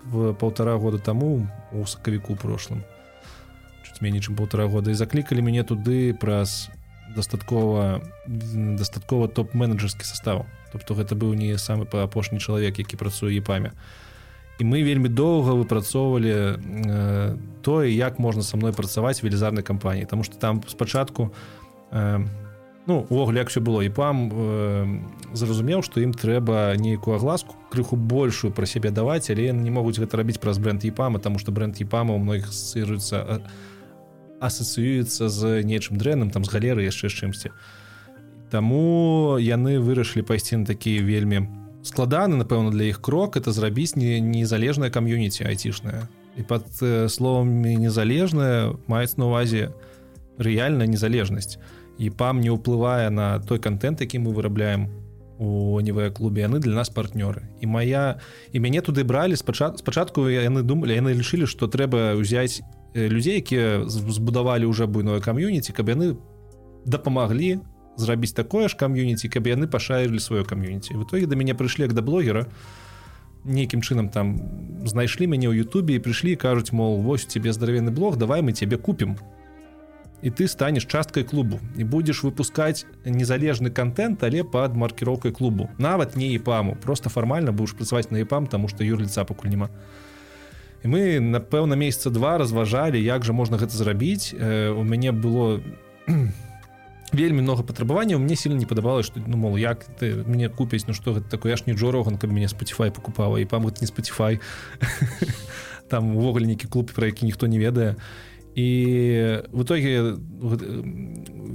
в 0.05 0.33
полтора 0.33 0.77
года 0.77 0.97
таму 0.97 1.47
у 1.71 1.85
сакавіку 1.85 2.35
прошлым. 2.35 2.83
Чуть 3.83 4.01
меней 4.01 4.21
чым 4.21 4.35
полтора 4.35 4.65
года. 4.65 4.91
І 4.91 4.93
заклікалі 4.93 5.41
мяне 5.41 5.63
туды 5.63 6.13
праз 6.13 6.69
дастаткова 7.15 8.01
дастаткова 8.27 9.27
топ-менеджерскі 9.27 10.05
состав. 10.05 10.45
Тобто 10.71 10.93
гэта 10.93 11.15
быў 11.15 11.33
не 11.33 11.57
самы 11.57 11.85
па 11.85 12.03
апошні 12.03 12.39
чалавек 12.39 12.79
які 12.79 12.97
працуе 12.97 13.37
епамя 13.37 13.71
і 14.59 14.63
мы 14.63 14.83
вельмі 14.83 15.09
доўга 15.11 15.51
выпрацоўвалі 15.51 16.31
э, 16.31 17.37
тое 17.61 17.91
як 17.91 18.19
можна 18.19 18.43
са 18.43 18.57
мной 18.57 18.71
працаваць 18.71 19.23
велізарнай 19.23 19.63
кампаніі. 19.63 20.05
Тому 20.05 20.23
что 20.23 20.37
там 20.37 20.63
спачатку 20.67 21.33
э, 21.91 22.23
ну 22.87 23.05
увогуле 23.09 23.39
як 23.39 23.49
все 23.49 23.59
было 23.61 23.81
і 23.81 23.89
пам 23.89 24.29
э, 24.31 24.99
зразумеў 25.33 25.81
што 25.81 26.01
ім 26.01 26.13
трэба 26.13 26.75
нейкую 26.77 27.15
агласку 27.17 27.55
крыху 27.69 27.95
большую 27.95 28.53
пра 28.53 28.65
сябе 28.65 28.91
даваць 28.91 29.29
але 29.29 29.51
не 29.53 29.71
могуць 29.71 29.99
гэта 29.99 30.17
рабіць 30.17 30.39
праз 30.39 30.57
бренд 30.57 30.85
епама 30.85 31.19
тому 31.19 31.39
что 31.39 31.51
бренд 31.51 31.81
епама 31.81 32.15
у 32.15 32.19
многіх 32.19 32.53
сыруецца 32.53 33.41
асацыюецца 34.39 35.29
з 35.29 35.63
нечым 35.63 35.97
дрэнным 35.97 36.31
там 36.31 36.43
з 36.43 36.51
галеры 36.51 36.83
яшчэ 36.83 37.09
чымсьці. 37.09 37.51
Таму 38.51 39.37
яны 39.41 39.79
вырашылі 39.79 40.25
пайсці 40.27 40.61
на 40.61 40.65
такі 40.65 40.99
вельмі 41.01 41.47
складаны 41.85 42.37
напэўна 42.37 42.71
для 42.73 42.89
іх 42.89 43.01
крок 43.01 43.37
это 43.37 43.51
зрабіць 43.51 43.95
не 43.95 44.19
незалежная 44.19 44.89
кам'юніці 44.89 45.45
айцішная 45.45 46.09
і 46.35 46.43
под 46.43 46.65
э, 46.81 47.07
словамі 47.09 47.77
незалежная 47.77 48.73
маецца 48.87 49.21
на 49.21 49.29
увазе 49.29 49.69
рэальная 50.41 50.89
незалежнасць 50.89 51.61
і 51.97 52.09
пам 52.09 52.41
не 52.41 52.51
ўплывае 52.51 53.09
на 53.09 53.39
той 53.39 53.59
контент 53.59 54.01
які 54.01 54.19
мы 54.19 54.33
вырабляем 54.33 54.89
у 55.37 55.79
нівыя 55.83 56.11
клубе 56.11 56.47
яны 56.47 56.59
для 56.59 56.75
нас 56.75 56.89
партнёры. 56.89 57.43
І 57.59 57.67
моя 57.67 58.19
і 58.51 58.59
мяне 58.59 58.81
туды 58.81 59.03
бралі 59.03 59.35
спачат 59.35 59.79
спачатку 59.79 60.27
яны 60.29 60.63
думалі 60.63 60.95
яны 60.95 61.11
лічылі 61.13 61.47
што 61.47 61.67
трэба 61.67 62.15
ўзяць 62.15 62.63
людзей 62.95 63.43
якія 63.43 63.83
збудавалі 63.87 64.65
уже 64.65 64.87
буйное 64.87 65.19
кам'юніці 65.19 65.75
каб 65.75 65.91
яны 65.91 66.15
дапамаглі 66.85 67.59
зрабіць 67.97 68.31
такое 68.31 68.67
ж 68.67 68.77
кам'юніці 68.79 69.27
каб 69.27 69.47
яны 69.47 69.67
пашаілі 69.67 70.19
сваё 70.19 70.47
кам'юніці 70.47 70.95
в 70.95 71.03
итоге 71.03 71.27
да 71.27 71.35
мяне 71.35 71.51
прыйшлі 71.51 71.83
як 71.83 71.93
да 71.93 72.01
блогера 72.01 72.47
нейкім 73.43 73.83
чынам 73.83 74.09
там 74.09 74.39
знайшлі 74.87 75.27
мяне 75.27 75.51
ў 75.51 75.67
Ютубе 75.67 75.99
і 75.99 76.03
прыйшлі 76.03 76.39
кажуць 76.39 76.71
мол 76.71 77.03
вось 77.03 77.27
тебе 77.27 77.51
здаравенны 77.51 77.91
блог 77.91 78.15
давай 78.15 78.41
мы 78.41 78.55
тебе 78.55 78.77
купім 78.77 79.19
і 80.25 80.29
ты 80.31 80.47
станешь 80.47 80.85
часткай 80.89 81.23
клубу. 81.23 81.59
І 81.77 81.83
будзеш 81.85 82.23
выпускаць 82.25 82.85
незалежны 83.05 83.69
контент 83.69 84.23
але 84.23 84.43
под 84.43 84.73
маркіроўкай 84.73 85.31
клубу. 85.31 85.69
Нават 85.77 86.15
не 86.15 86.33
епаму. 86.33 86.75
Просто 86.75 87.09
фармальна 87.09 87.51
будешь 87.51 87.77
працаваць 87.77 88.09
на 88.09 88.17
епам 88.17 88.47
тому 88.47 88.67
что 88.67 88.83
юр 88.83 88.99
лица 88.99 89.23
пакуль 89.23 89.49
няма 89.49 89.69
і 90.83 90.87
мы 90.87 91.17
напэўна 91.19 91.73
месяца 91.73 92.09
два 92.09 92.37
разважалі 92.37 92.97
як 93.01 93.25
жа 93.25 93.33
можна 93.33 93.57
гэта 93.57 93.77
зрабіць. 93.77 94.33
Э, 94.33 94.69
у 94.69 94.81
мяне 94.81 95.11
было 95.11 95.61
вельмі 97.13 97.41
много 97.41 97.61
патрабаванняў. 97.61 98.17
Мне 98.17 98.35
сильно 98.35 98.57
не 98.57 98.65
падабалось 98.65 99.05
что 99.05 99.21
ну 99.21 99.37
мол 99.37 99.57
як 99.57 99.85
ты 100.01 100.25
мне 100.25 100.49
купіць 100.49 100.85
Ну 100.87 100.93
что 100.93 101.13
гэта 101.13 101.29
такое? 101.29 101.53
Я 101.53 101.57
ж 101.57 101.63
не 101.67 101.73
джороган 101.73 102.17
каб 102.17 102.31
мяне 102.33 102.49
спаціфай 102.49 102.89
покупала 102.89 103.39
і 103.39 103.45
пам 103.45 103.69
не 103.81 103.87
спаціфай 103.87 104.39
там 105.89 106.17
увогуле 106.17 106.47
нейкі 106.47 106.65
клуб 106.67 106.89
про 106.89 107.05
які 107.05 107.25
ніхто 107.25 107.45
не 107.45 107.59
ведае. 107.59 107.93
і 107.93 108.34
і 108.55 108.67
в 109.51 109.61
итоге 109.61 110.15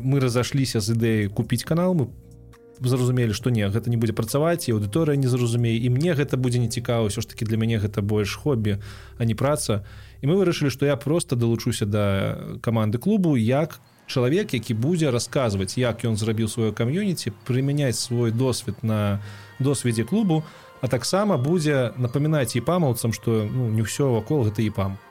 мы 0.05 0.21
разошліся 0.21 0.81
з 0.81 0.93
ідэі 0.97 1.33
купіць 1.33 1.65
канал 1.65 1.97
мы 1.97 2.13
зразумелі 2.81 3.33
што 3.33 3.51
не 3.51 3.69
гэта 3.69 3.91
не 3.91 3.97
будзе 3.97 4.13
працаваць 4.13 4.69
і 4.69 4.77
аўдыторыя 4.77 5.17
не 5.17 5.29
зразумее 5.29 5.77
і 5.77 5.89
мне 5.89 6.13
гэта 6.13 6.37
будзе 6.37 6.61
не 6.61 6.69
цікава 6.69 7.09
ўсё 7.09 7.21
ж 7.21 7.29
таки 7.29 7.45
для 7.45 7.57
мяне 7.57 7.81
гэта 7.81 8.01
больш 8.01 8.37
хобі 8.37 8.81
а 9.19 9.25
не 9.25 9.35
праца. 9.35 9.85
І 10.21 10.29
мы 10.29 10.37
вырашылі 10.37 10.69
што 10.69 10.87
я 10.87 10.97
просто 10.97 11.37
далучуся 11.37 11.85
да 11.85 12.37
каманды 12.61 13.01
клубу 13.01 13.37
як 13.37 13.81
чалавек 14.07 14.53
які 14.53 14.75
будзе 14.75 15.11
расказваць 15.11 15.77
як 15.77 16.05
ён 16.05 16.17
зрабіў 16.17 16.49
сваё 16.49 16.73
кам'юніці 16.73 17.33
прымяняць 17.45 18.01
свой 18.01 18.33
досвед 18.33 18.81
на 18.83 19.21
досведзе 19.59 20.05
клубу 20.05 20.45
а 20.81 20.89
таксама 20.89 21.37
будзе 21.37 21.93
напамінаць 21.97 22.57
і 22.57 22.65
памаўцам 22.65 23.13
што 23.13 23.45
ну, 23.45 23.69
не 23.69 23.85
ўсё 23.85 24.13
вакол 24.17 24.49
гэта 24.49 24.65
і 24.65 24.73
пам 24.73 24.97
Э, 24.97 25.10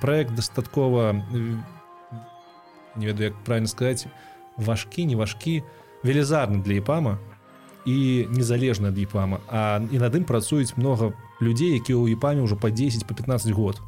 проект 0.00 0.34
дастаткова 0.34 1.12
не 2.96 3.06
ведаю 3.06 3.24
як 3.24 3.44
правильно 3.44 3.68
сказать 3.68 4.06
важкі 4.56 5.06
не 5.06 5.16
важкі 5.16 5.62
велізарны 6.04 6.62
для 6.62 6.78
епама 6.78 7.18
і 7.86 8.26
незалежна 8.30 8.88
ад 8.88 8.98
епама 8.98 9.38
а 9.48 9.80
і 9.92 9.98
над 9.98 10.14
ім 10.14 10.24
працуюць 10.24 10.76
много 10.76 11.12
людзей 11.42 11.74
якія 11.76 11.98
ў 11.98 12.12
епаме 12.12 12.40
ўжо 12.40 12.56
по 12.56 12.70
10 12.70 13.06
по 13.06 13.14
15 13.14 13.52
год. 13.52 13.80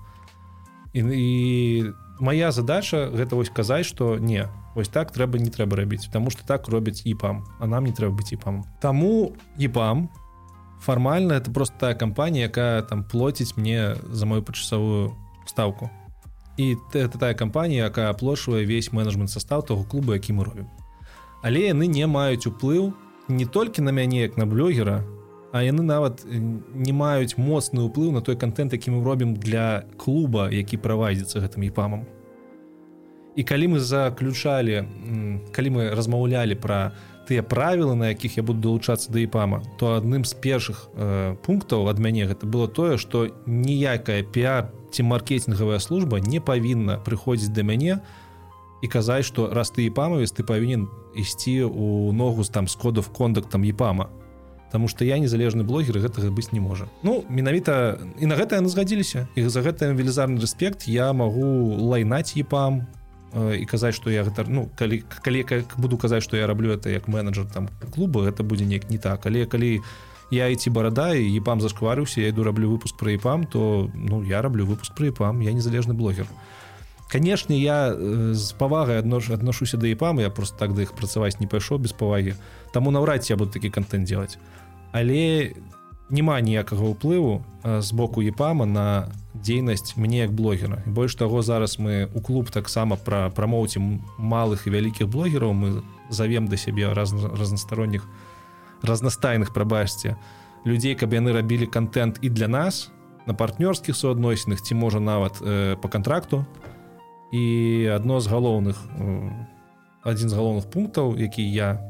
І, 0.93 1.01
і 1.01 1.93
моя 2.20 2.53
задача 2.53 3.09
гэта 3.12 3.36
вось 3.36 3.53
казаць 3.53 3.86
что 3.86 4.19
не 4.19 4.48
ось 4.74 4.89
так 4.89 5.12
трэба 5.12 5.39
не 5.39 5.51
трэба 5.51 5.77
рабіць 5.77 6.07
потому 6.07 6.31
что 6.31 6.44
так 6.44 6.69
робяць 6.69 7.05
епам 7.07 7.44
а 7.61 7.66
нам 7.66 7.85
не 7.85 7.93
трэба 7.93 8.16
быць 8.16 8.32
епам 8.32 8.65
таму 8.81 9.36
епам 9.61 10.09
фармальна 10.81 11.35
это 11.35 11.53
просто 11.53 11.77
тая 11.78 11.94
кампанія 11.94 12.48
якая 12.48 12.82
там 12.82 13.05
плоціць 13.05 13.57
мне 13.57 13.97
за 14.11 14.27
мою 14.27 14.43
пачасовую 14.43 15.16
ставку 15.48 15.90
і 16.56 16.77
это 16.94 17.18
тая 17.18 17.35
кампанія 17.35 17.85
якая 17.85 18.10
аплошвае 18.10 18.64
весь 18.64 18.93
менеджмент 18.93 19.31
состав 19.31 19.66
того 19.66 19.85
клубу 19.85 20.12
які 20.12 20.32
мы 20.32 20.44
робім. 20.44 20.66
Але 21.43 21.68
яны 21.68 21.86
не 21.86 22.06
маюць 22.06 22.47
уплыў 22.47 22.93
не 23.28 23.47
толькі 23.47 23.82
на 23.82 23.93
мяне 23.93 24.23
як 24.23 24.36
на 24.36 24.47
блогера 24.47 25.05
а 25.52 25.62
яны 25.62 25.82
нават 25.82 26.24
не 26.27 26.93
маюць 26.93 27.36
моцны 27.36 27.86
ўплыў 27.86 28.12
на 28.12 28.20
той 28.20 28.36
контент 28.36 28.73
які 28.73 28.90
мы 28.90 29.05
робім 29.05 29.35
для 29.35 29.85
клуба 29.97 30.51
які 30.51 30.77
правадзіцца 30.77 31.40
гэтым 31.40 31.68
епамам 31.68 32.06
і 33.36 33.44
калі 33.44 33.77
мы 33.77 33.78
заключалі 33.78 34.89
калі 35.52 35.70
мы 35.70 35.90
размаўлялі 35.93 36.56
про 36.56 36.93
тыя 37.28 37.43
правілы 37.43 37.94
на 37.94 38.09
якіх 38.14 38.36
я 38.36 38.43
буду 38.43 38.60
далучацца 38.60 39.12
да 39.12 39.20
іпама 39.20 39.62
то 39.78 39.98
адным 39.98 40.24
з 40.24 40.35
першых 40.35 40.89
э, 40.94 41.36
пунктаў 41.43 41.90
ад 41.90 41.98
мяне 41.98 42.27
гэта 42.27 42.47
было 42.47 42.68
тое 42.68 42.97
што 42.97 43.28
ніякая 43.47 44.23
пиар 44.23 44.73
ці 44.97 45.05
маркетингавая 45.05 45.78
служба 45.85 46.20
не 46.24 46.40
павінна 46.40 46.97
прыходзіць 47.05 47.52
да 47.52 47.60
мяне 47.60 48.01
і 48.81 48.86
казаць 48.89 49.28
што 49.28 49.52
раз 49.52 49.68
ты 49.77 49.85
епамавец 49.93 50.32
ты 50.32 50.40
павінен 50.40 50.89
ісці 51.12 51.68
у 51.68 52.12
ногу 52.16 52.44
з 52.44 52.48
там 52.48 52.68
з 52.68 52.74
кодов 52.81 53.12
кондактам 53.12 53.68
епама 53.68 54.09
Таму 54.73 54.89
што 54.89 55.05
я 55.06 55.18
незалежны 55.23 55.62
блогер 55.62 56.01
гэтага 56.02 56.31
быць 56.35 56.51
не 56.51 56.59
можа. 56.60 56.89
Ну 57.06 57.23
менавіта 57.31 58.02
і 58.18 58.27
на 58.27 58.35
гэта 58.35 58.59
яны 58.59 58.68
згадзіліся. 58.68 59.28
І 59.39 59.47
за 59.47 59.62
гэта 59.62 59.94
велізарны 59.94 60.43
рэспект. 60.43 60.90
Я 60.90 61.12
магу 61.14 61.78
лайнаць 61.86 62.35
епам 62.35 62.82
і 63.31 63.62
казаць 63.70 63.94
што 63.94 64.10
я 64.10 64.27
гэта 64.27 64.43
ну 64.48 64.66
калі 64.74 65.05
калі 65.23 65.47
как 65.47 65.78
буду 65.78 65.97
казаць 65.97 66.27
што 66.27 66.36
я 66.36 66.51
раблю 66.51 66.74
это 66.74 66.90
як 66.90 67.06
менеджер 67.06 67.47
там 67.47 67.70
клуба 67.94 68.27
гэта 68.27 68.43
будзе 68.43 68.66
неяк 68.66 68.90
не 68.90 68.98
так. 68.98 69.27
Але 69.27 69.47
калі 69.47 69.78
я 69.78 69.82
я 70.31 70.48
ідці 70.48 70.70
барада 70.70 71.15
і 71.15 71.31
епам 71.39 71.61
зашкварыўся 71.61 72.20
я 72.20 72.28
іду 72.28 72.43
раблю 72.43 72.70
выпуск 72.74 72.97
про 72.98 73.15
епам 73.15 73.47
то 73.47 73.90
ну 73.94 74.23
я 74.24 74.43
раблю 74.43 74.66
выпуск 74.66 74.94
про 74.94 75.07
епам 75.07 75.40
я 75.40 75.53
незалежны 75.53 75.94
блогер. 75.94 76.27
Канешне 77.09 77.59
я 77.59 77.94
з 78.35 78.53
павагай 78.59 78.98
адно 78.98 79.20
ж 79.20 79.35
адношуся 79.35 79.77
да 79.77 79.86
епам 79.86 80.19
я 80.19 80.31
просто 80.31 80.59
так 80.59 80.74
да 80.74 80.82
іх 80.82 80.93
працаваць 80.93 81.39
не 81.39 81.47
пайшоў 81.47 81.78
без 81.78 81.93
павагі 81.93 82.35
таму 82.73 82.90
наўрад 82.90 83.24
ці 83.24 83.32
я 83.32 83.36
буду 83.36 83.53
такі 83.53 83.70
контент 83.70 84.05
делать. 84.05 84.39
Але 84.93 85.55
няма 86.11 86.40
ніякага 86.40 86.82
ўплыву 86.82 87.47
з 87.62 87.93
боку 87.93 88.23
епама 88.23 88.66
на 88.66 89.15
дзейнасць 89.35 89.94
мне 89.97 90.27
як 90.27 90.32
блогера. 90.32 90.82
Больш 90.86 91.15
таго 91.15 91.43
зараз 91.43 91.78
мы 91.78 92.11
у 92.15 92.20
клуб 92.20 92.51
таксама 92.51 92.97
пра 92.97 93.31
прамоўцім 93.31 94.03
малых 94.19 94.66
і 94.66 94.70
вялікіх 94.70 95.07
блогераў 95.07 95.55
мы 95.55 95.82
завем 96.11 96.51
да 96.51 96.57
сябе 96.57 96.90
раз 96.93 97.15
разнастаронніх 97.15 98.03
у 98.03 98.26
разнастайных 98.87 99.53
прабачце 99.53 100.17
людзей 100.65 100.95
каб 100.95 101.15
яны 101.15 101.33
рабілі 101.33 101.67
контент 101.67 102.19
і 102.23 102.31
для 102.31 102.49
нас 102.49 102.91
на 103.27 103.35
партнёрскіх 103.35 103.97
суадносінах 103.97 104.63
ці 104.63 104.75
можа 104.75 105.01
нават 105.01 105.43
э, 105.43 105.77
по 105.77 105.89
контракту 105.89 106.47
і 107.33 107.87
адно 107.95 108.21
з 108.21 108.27
галоўных 108.31 108.79
э, 108.99 109.31
адзін 110.03 110.29
з 110.31 110.35
галоўных 110.35 110.71
пунктаў 110.71 111.19
які 111.19 111.43
я 111.43 111.83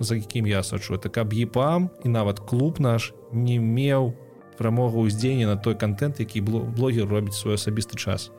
за 0.00 0.16
якім 0.16 0.46
я 0.46 0.62
сачу 0.62 0.94
это 0.94 1.08
каб 1.08 1.32
епам 1.32 1.90
і 2.04 2.08
нават 2.08 2.40
клуб 2.40 2.80
наш 2.80 3.14
не 3.32 3.58
меў 3.58 4.14
прамога 4.56 5.02
ўздзеяння 5.02 5.54
на 5.54 5.56
той 5.56 5.74
контент 5.74 6.20
які 6.20 6.40
блогер 6.40 7.06
робіць 7.08 7.34
свой 7.34 7.54
асабісты 7.54 7.98
час. 7.98 8.30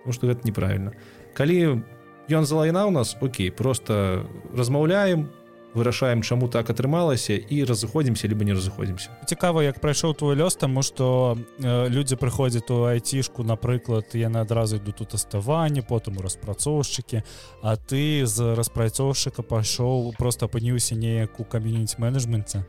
Потому 0.00 0.12
что 0.12 0.26
гэта 0.26 0.46
неправільна. 0.46 0.92
Калі 1.34 1.82
ён 2.30 2.44
залайна 2.46 2.86
у 2.86 2.90
нас 2.90 3.16
Окей 3.20 3.50
просто 3.50 4.24
размаўляем 4.54 5.28
вырашаем 5.74 6.22
чаму 6.22 6.48
так 6.48 6.70
атрымалася 6.70 7.34
і 7.34 7.64
разыходзімся 7.64 8.28
либо 8.28 8.44
не 8.44 8.52
разыходзімся. 8.54 9.10
Цікава 9.26 9.62
як 9.62 9.80
прайшоў 9.80 10.14
твой 10.14 10.36
лёс 10.36 10.56
тому 10.56 10.82
что 10.82 11.38
э, 11.58 11.88
людзі 11.88 12.16
прыходзяць 12.16 12.70
у 12.70 12.84
айцішку 12.84 13.42
напрыклад 13.42 14.14
яны 14.14 14.38
адразу 14.38 14.76
ідут 14.76 14.96
тут 14.96 15.14
аставанне 15.14 15.82
потым 15.82 16.18
у 16.18 16.22
распрацоўшчыкі 16.22 17.22
а 17.62 17.76
ты 17.76 18.26
з 18.26 18.54
распрацоўшчыка 18.54 19.42
пайшоў 19.42 20.14
просто 20.18 20.46
апыніўся 20.46 20.94
неяк 20.94 21.40
у 21.40 21.44
кам'юніць 21.44 21.98
менеджменце 21.98 22.64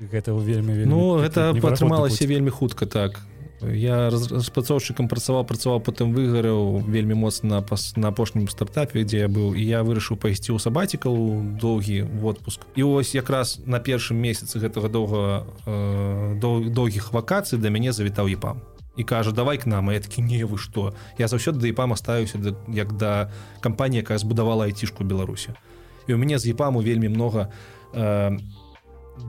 гэта 0.00 0.32
вельмі, 0.32 0.72
вельмі 0.72 0.90
ну 0.90 1.18
гэта 1.20 1.50
атрымалася 1.52 2.26
вельмі 2.26 2.50
хутка 2.50 2.86
так 2.86 3.20
я 3.62 4.10
распрацоўшчыкам 4.10 5.08
працаваў 5.08 5.44
працаваў 5.44 5.80
потым 5.84 6.12
выгараў 6.16 6.80
вельмі 6.86 7.14
моцна 7.14 7.60
на 7.96 8.08
апошнім 8.08 8.48
стартапе 8.48 9.04
дзе 9.04 9.26
я 9.26 9.28
быў 9.28 9.52
і 9.54 9.62
я 9.62 9.84
вырашыў 9.84 10.16
пайсці 10.16 10.56
ў 10.56 10.58
сабацікал 10.58 11.14
доўгі 11.60 12.08
водпуск. 12.24 12.64
І 12.76 12.82
ось 12.82 13.14
якраз 13.14 13.60
на 13.66 13.80
першым 13.80 14.16
месяцы 14.16 14.58
гэтага 14.58 14.88
доўга 14.88 15.44
э, 15.66 16.40
доўгіх 16.40 17.12
вакацый 17.12 17.58
да 17.58 17.68
мяне 17.68 17.92
завітаў 17.92 18.32
епам. 18.32 18.64
І 18.96 19.04
кажа 19.04 19.32
давай 19.32 19.58
к 19.58 19.66
нам 19.66 19.90
я 19.90 20.00
такі 20.00 20.22
не 20.22 20.44
вы 20.44 20.58
што? 20.58 20.94
Я 21.18 21.28
заўсёды 21.28 21.60
да 21.60 21.68
епама 21.68 21.96
ставіўся 21.96 22.40
як 22.68 22.96
да 22.96 23.30
кампаніі 23.60 24.00
якая 24.00 24.18
збудавала 24.18 24.64
айцішку 24.64 25.04
беларусі. 25.04 25.52
І 26.08 26.14
у 26.14 26.18
мяне 26.18 26.38
з 26.38 26.48
епаму 26.48 26.80
вельмі 26.80 27.08
много 27.08 27.52
э, 27.92 28.38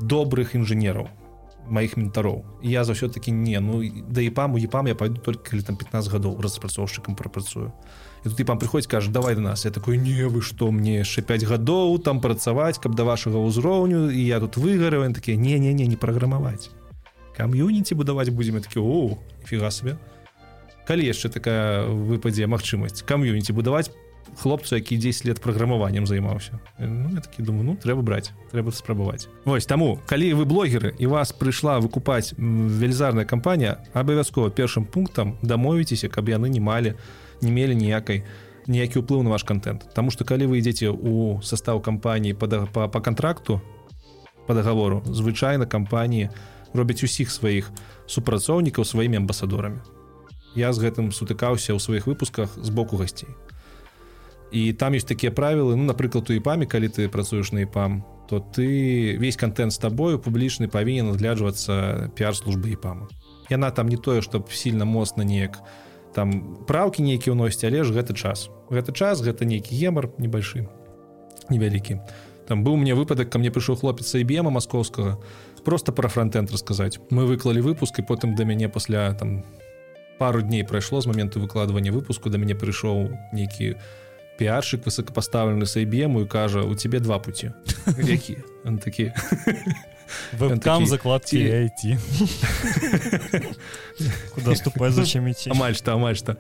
добрых 0.02 0.56
інжынераў 0.56 1.12
моих 1.68 1.98
ментароў 1.98 2.46
я 2.62 2.84
за 2.84 2.94
ўсё-таки 2.94 3.32
не 3.32 3.60
ну 3.60 3.82
да 4.10 4.22
епаму 4.22 4.58
епам 4.58 4.88
я 4.88 4.96
пойду 4.96 5.22
только 5.22 5.52
калі 5.52 5.62
там 5.62 5.76
15 5.76 6.12
гадоў 6.12 6.42
распрацоўшчыкам 6.42 7.16
прапрацую 7.16 7.72
і 8.26 8.30
тут 8.30 8.40
епам 8.40 8.60
приходзіць 8.60 8.90
кажа 8.90 9.12
давай 9.12 9.36
до 9.36 9.42
нас 9.42 9.66
я 9.66 9.72
такой 9.72 9.98
не 9.98 10.28
вы 10.28 10.42
что 10.42 10.72
мне 10.72 11.00
яшчэ 11.00 11.22
5 11.22 11.44
гадоў 11.44 12.00
там 12.00 12.22
працаваць 12.22 12.78
каб 12.78 12.96
да 12.96 13.04
вашага 13.04 13.38
ўзроўню 13.38 14.10
і 14.12 14.22
я 14.22 14.40
тут 14.40 14.58
выгарываю 14.58 15.14
такія 15.14 15.38
не 15.38 15.60
не 15.60 15.74
не 15.74 15.88
не 15.88 15.96
праграмаваць 15.96 16.70
кам'юніці 17.38 17.96
будаваць 17.96 18.30
будзем 18.30 18.62
такі 18.62 18.80
о 18.80 19.18
фіга 19.46 19.72
себе 19.72 19.98
калі 20.88 21.06
яшчэ 21.06 21.30
такая 21.30 21.88
выпадзе 21.88 22.48
магчымасць 22.48 23.02
кам'юніці 23.08 23.54
будаваць 23.54 23.92
хлопцу 24.38 24.76
які 24.76 24.98
10 24.98 25.26
лет 25.26 25.42
праграмаваннем 25.42 26.08
займаўся 26.08 26.60
ну, 26.80 27.22
такі 27.22 27.44
думаю 27.44 27.64
ну 27.64 27.74
трэба 27.76 28.02
браць 28.02 28.32
трэба 28.52 28.72
спрабаваць 28.72 29.28
Вось 29.46 29.66
таму 29.66 30.00
калі 30.06 30.34
вы 30.34 30.46
блогеры 30.46 30.96
і 31.00 31.08
вас 31.08 31.32
прыйшла 31.32 31.80
выкупаць 31.80 32.34
велізарная 32.38 33.26
кампанія 33.26 33.78
абавязкова 33.94 34.50
першым 34.50 34.86
пунктам 34.86 35.38
дамовіцеся 35.42 36.10
каб 36.10 36.30
яны 36.30 36.50
не 36.50 36.60
малі 36.60 36.96
не 37.42 37.52
мелі 37.52 37.76
ніякай 37.76 38.24
ніякі 38.68 39.02
ўплыў 39.02 39.24
на 39.24 39.30
ваш 39.34 39.44
контент. 39.44 39.90
Таму 39.94 40.12
что 40.12 40.26
калі 40.26 40.46
вы 40.46 40.62
ідзеце 40.62 40.94
у 40.94 41.42
состав 41.42 41.82
кампаніі 41.82 42.34
па, 42.34 42.48
па, 42.48 42.88
па 42.88 43.00
контракту 43.02 43.62
по 44.48 44.54
договору 44.54 45.04
звычайна 45.06 45.66
кампаніі 45.66 46.30
робяць 46.74 47.04
усіх 47.04 47.32
сваіх 47.32 47.72
супрацоўнікаў 48.08 48.86
сваімі 48.86 49.18
амбасадорамі 49.24 49.82
я 50.56 50.74
з 50.74 50.84
гэтым 50.84 51.12
сутыкаўся 51.16 51.72
ў 51.72 51.80
сваіх 51.80 52.08
выпусках 52.08 52.52
з 52.60 52.70
боку 52.70 52.98
гасцей 53.00 53.30
і 54.52 54.74
там 54.74 54.94
есть 54.94 55.08
такія 55.08 55.32
правілы 55.32 55.76
ну 55.76 55.84
напрыклад 55.84 56.30
у 56.30 56.34
іпамі 56.34 56.66
калі 56.66 56.88
ты 56.88 57.08
працуеш 57.08 57.52
на 57.52 57.64
іпам 57.64 58.04
то 58.28 58.40
ты 58.40 59.18
весь 59.18 59.36
контент 59.36 59.74
з 59.74 59.78
табою 59.78 60.20
публічны 60.20 60.68
павінен 60.68 61.12
адгляджвацца 61.16 62.12
піар-службы 62.16 62.72
іпама 62.72 63.08
яна 63.50 63.72
там 63.72 63.88
не 63.88 63.98
тое 63.98 64.22
чтоб 64.22 64.52
сильно 64.52 64.86
моцна 64.86 65.24
неяк 65.24 65.64
там 66.14 66.60
праўкі 66.68 67.04
нейкі 67.04 67.32
ўносіць 67.32 67.64
але 67.64 67.84
ж 67.84 67.96
гэты 67.96 68.14
час. 68.14 68.52
Гэты 68.68 68.92
час 68.92 69.24
гэта 69.24 69.48
нейкі 69.48 69.76
гемар 69.76 70.12
небольшы 70.20 70.68
невялікі 71.50 72.00
там 72.48 72.64
быў 72.64 72.76
мне 72.76 72.96
выпадак 72.96 73.32
ко 73.32 73.40
мне 73.40 73.52
прыйшоў 73.52 73.80
хлопец 73.80 74.12
ібема 74.16 74.52
маскоўскага 74.52 75.20
просто 75.64 75.92
про 75.92 76.10
фронтенд 76.10 76.52
расказаць 76.52 77.00
мы 77.10 77.24
выклалі 77.24 77.64
выпуск 77.64 78.00
і 78.00 78.08
потым 78.08 78.36
да 78.36 78.44
мяне 78.44 78.68
пасля 78.68 79.14
там 79.14 79.44
пару 80.20 80.42
дней 80.42 80.64
прайшло 80.64 81.02
з 81.02 81.08
моменту 81.08 81.40
выкладывання 81.40 81.92
выпуску 81.92 82.30
да 82.30 82.38
мяне 82.38 82.56
прыйшоў 82.56 83.08
нейкі 83.32 83.76
пиарщик 84.42 84.86
высокопоставленный 84.86 85.68
с 85.68 85.78
IBM 85.78 86.24
и 86.24 86.26
кажа 86.26 86.64
у 86.64 86.74
тебе 86.74 87.00
два 87.00 87.20
пути 87.20 87.52
які 87.98 88.38
такі 88.84 89.12
там 90.62 90.88
закладки 90.88 91.38
IT 91.38 91.98
куда 94.36 94.56
ступать 94.56 94.94
зачем 94.94 95.32
идти? 95.32 95.52
Амаль 95.52 95.76
что 95.76 95.94
амаль 95.94 96.16
что 96.16 96.38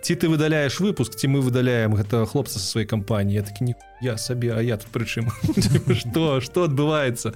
ці 0.00 0.14
ты 0.14 0.28
выдаляешь 0.28 0.80
выпуск 0.80 1.16
ці 1.16 1.28
мы 1.28 1.42
выдаляем 1.42 1.94
гэтага 1.94 2.24
хлопца 2.24 2.58
со 2.58 2.66
своей 2.66 2.86
кампаніі 2.86 3.42
такі 3.42 3.64
не 3.64 3.74
я 4.00 4.16
сабе 4.16 4.54
а 4.56 4.62
я 4.62 4.76
тут 4.76 4.88
прычым 4.88 5.28
что? 6.00 6.40
Что 6.40 6.64
адбываецца 6.64 7.34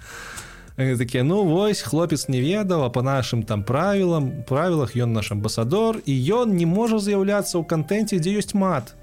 такія 0.77 1.23
ну 1.23 1.45
вось 1.45 1.83
хлопец 1.83 2.29
не 2.29 2.41
ведаў 2.41 2.85
а 2.85 2.89
по 2.89 3.03
нашим 3.03 3.43
там 3.43 3.63
правілам 3.63 4.43
правілах 4.49 4.97
ён 4.97 5.13
наш 5.13 5.33
амбасадор 5.33 6.01
і 6.07 6.17
ён 6.33 6.57
не 6.57 6.65
можа 6.65 6.97
з'яўляцца 6.99 7.61
ў 7.61 7.69
кантэнце 7.69 8.17
дзе 8.17 8.41
ёсць 8.41 8.57
мат 8.57 8.97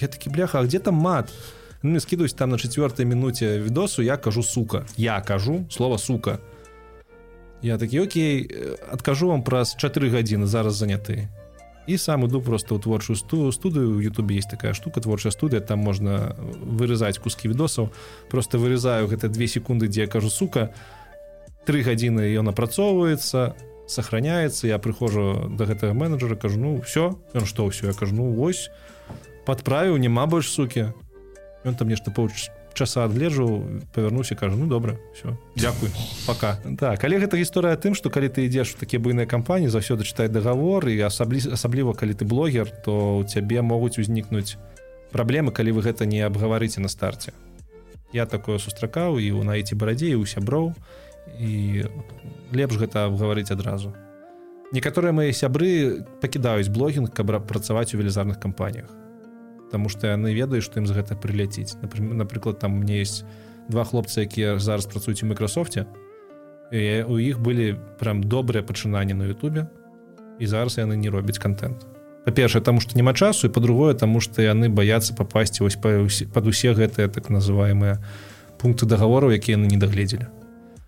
я 0.00 0.08
такі 0.08 0.30
бляха 0.30 0.62
где 0.62 0.78
там 0.78 0.94
мат? 0.94 1.32
Ну, 1.82 1.98
скидываюсь 1.98 2.34
там 2.34 2.50
на 2.50 2.58
четвертой 2.58 3.04
минуте 3.04 3.58
видосу 3.58 4.02
я 4.02 4.16
кажу 4.16 4.42
сука 4.42 4.86
я 4.96 5.20
кажу 5.20 5.66
слово 5.70 5.98
сука 5.98 6.38
я 7.62 7.78
такі 7.78 8.00
Окей 8.00 8.50
откажу 8.92 9.28
вам 9.28 9.42
праз 9.42 9.76
4 9.76 10.10
гадзіны 10.10 10.46
зараз 10.46 10.74
заняты 10.74 11.28
і 11.86 11.98
сам 11.98 12.24
іду 12.24 12.40
просто 12.40 12.76
ў 12.76 12.82
творчую 12.82 13.16
сту 13.16 13.50
студыю 13.50 13.96
у 13.96 14.00
Ютубе 14.00 14.36
есть 14.36 14.50
такая 14.50 14.74
штука 14.74 15.00
творчая 15.00 15.32
студыя 15.32 15.60
там 15.60 15.78
можна 15.80 16.36
вырезаць 16.38 17.18
куски 17.18 17.48
відосаў 17.48 17.90
просто 18.30 18.58
вырезаю 18.58 19.08
гэта 19.08 19.28
две 19.28 19.48
секунды 19.48 19.88
дзе 19.88 20.02
я 20.02 20.06
кажу 20.06 20.30
сука 20.30 20.70
три 21.66 21.82
гадзіны 21.82 22.30
ён 22.38 22.48
апрацоўваецца 22.48 23.54
сохраняется. 23.86 24.66
Я 24.66 24.78
прыхожу 24.78 25.50
до 25.50 25.66
гэтага 25.66 25.92
менеджера 25.92 26.36
кажу 26.36 26.58
ну 26.58 26.80
все 26.80 27.18
ён 27.34 27.46
что 27.46 27.66
ўсё 27.66 27.90
я 27.90 27.94
кажу 27.94 28.14
ну 28.14 28.30
вось 28.30 28.70
подправіў 29.46 29.96
няма 29.98 30.26
больш 30.26 30.50
суки. 30.50 30.92
Ён 31.64 31.74
там 31.74 31.88
нешта 31.88 32.10
поўч 32.10 32.50
часа 32.74 33.04
адлежу 33.04 33.64
павярнуся 33.94 34.34
кажу 34.34 34.56
ну 34.56 34.66
добра 34.66 34.98
все 35.14 35.36
Дякуй 35.56 35.90
пока 36.26 36.58
так 36.78 37.00
калі 37.00 37.18
гэта 37.18 37.36
гісторыя 37.36 37.76
тым 37.76 37.94
что 37.94 38.10
калі 38.10 38.28
ты 38.28 38.46
ідзеш 38.46 38.74
такія 38.74 39.00
буйныя 39.00 39.26
кампаніі 39.26 39.68
заўсёды 39.68 40.04
чытай 40.04 40.28
договор 40.28 40.88
і 40.88 41.00
асаблі 41.00 41.40
асабліва 41.52 41.94
калі 41.94 42.14
ты 42.14 42.24
блогер 42.24 42.70
то 42.70 43.18
у 43.18 43.24
цябе 43.24 43.62
могуць 43.62 43.98
узнікнуць 43.98 44.56
праблемы 45.12 45.52
калі 45.52 45.72
вы 45.72 45.82
гэта 45.82 46.06
не 46.06 46.20
абгаварыце 46.24 46.80
на 46.80 46.88
старце 46.88 47.32
я 48.12 48.26
такое 48.26 48.58
сустракаў 48.58 49.18
і 49.18 49.30
у 49.32 49.44
наіце 49.44 49.76
барадзе 49.76 50.16
у 50.16 50.24
сяброў 50.26 50.74
і 51.38 51.84
лепш 52.52 52.76
гэта 52.76 53.06
абгаварыць 53.06 53.52
адразу 53.52 53.92
некаторыя 54.72 55.12
мои 55.12 55.32
сябры 55.32 56.04
пакідаюць 56.20 56.72
блогінг 56.72 57.12
каб 57.12 57.36
працаваць 57.46 57.92
у 57.94 57.98
велізарных 57.98 58.40
кампаніях 58.40 59.01
Таму 59.72 59.88
што 59.88 60.12
яны 60.12 60.36
ведаюць, 60.36 60.64
што 60.68 60.78
ім 60.78 60.86
з 60.86 60.92
гэта 60.92 61.16
прыляціць. 61.16 61.80
Напрыклад, 61.80 62.60
там 62.60 62.84
мне 62.84 63.00
есть 63.00 63.24
два 63.68 63.84
хлопцы, 63.88 64.28
якія 64.28 64.58
зараз 64.60 64.86
працуюць 64.86 65.22
у 65.24 65.26
Мicrosoftе. 65.26 65.86
у 66.72 67.18
іх 67.18 67.40
былі 67.40 67.76
прям 68.00 68.22
добрыя 68.22 68.62
пачынанні 68.62 69.14
на 69.14 69.24
Ютубе 69.28 69.68
і 70.40 70.46
зараз 70.46 70.78
яны 70.78 70.96
не 70.96 71.10
робяць 71.10 71.38
контент. 71.38 71.84
Па-першае, 72.24 72.62
таму 72.62 72.80
што 72.80 72.96
няма 72.96 73.12
часу 73.12 73.46
і 73.46 73.52
па-другое, 73.52 73.94
таму 73.94 74.20
што 74.20 74.42
яны 74.42 74.68
баяцца 74.68 75.14
папасці 75.14 75.64
ось 75.66 75.76
пад 75.76 76.46
усе 76.46 76.72
гэтыя 76.72 77.08
так 77.08 77.28
называемыя 77.28 77.98
пункты 78.56 78.86
дагавораў, 78.86 79.34
якія 79.34 79.58
яны 79.58 79.68
не 79.68 79.76
дагледзелі. 79.76 80.26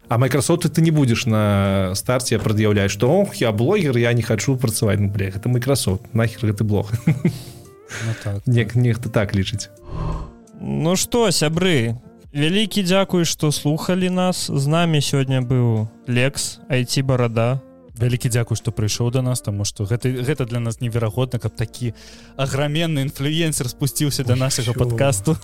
А 0.09 0.19
Microsoft 0.19 0.69
ты 0.69 0.81
не 0.81 0.91
будзеш 0.91 1.27
на 1.27 1.93
старце 1.95 2.39
прад'яўляць, 2.39 2.93
што 2.93 3.11
ох 3.11 3.35
я 3.37 3.53
блогер, 3.53 3.97
я 3.99 4.13
не 4.13 4.23
хачу 4.23 4.57
працаваць 4.57 5.01
ну, 5.01 5.09
бля, 5.09 5.33
гэта 5.33 5.49
Microsoft 5.49 6.13
нахер 6.13 6.53
гэты 6.53 6.65
блог. 6.65 6.93
ну, 8.07 8.15
так, 8.23 8.47
не, 8.47 8.65
так. 8.65 8.77
нехта 8.77 9.09
так 9.09 9.35
лічыць 9.35 9.69
Ну 10.61 10.97
что 10.97 11.31
сябры 11.31 11.97
вялікі 12.33 12.83
дзякуй 12.83 13.25
что 13.25 13.53
слухали 13.53 14.09
нас. 14.09 14.51
З 14.51 14.67
нами 14.67 14.99
сёння 14.99 15.43
быў 15.43 15.89
лекс 16.07 16.59
айти 16.69 17.03
барада 17.03 17.61
вялікі 17.95 18.29
дзякуй 18.29 18.57
что 18.57 18.73
прыйшоў 18.73 19.11
до 19.11 19.23
нас 19.23 19.41
тому 19.41 19.65
что 19.65 19.85
гэта 19.85 20.11
гэта 20.11 20.47
для 20.47 20.59
нас 20.61 20.81
неверагодна 20.81 21.39
каб 21.39 21.55
такі 21.55 21.95
аграменны 22.37 23.07
інфлюенсер 23.07 23.69
спусціўся 23.69 24.25
до 24.25 24.37
нашага 24.37 24.73
подкасту 24.73 25.37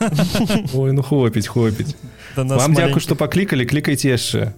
Ой 0.74 0.92
ну 0.92 1.02
хопіць 1.02 1.46
хопіць. 1.46 1.94
Вам 2.36 2.74
дзякуй 2.74 3.00
что 3.00 3.14
паклікалі 3.16 3.66
клікайце 3.66 4.08
яшчэ 4.10 4.52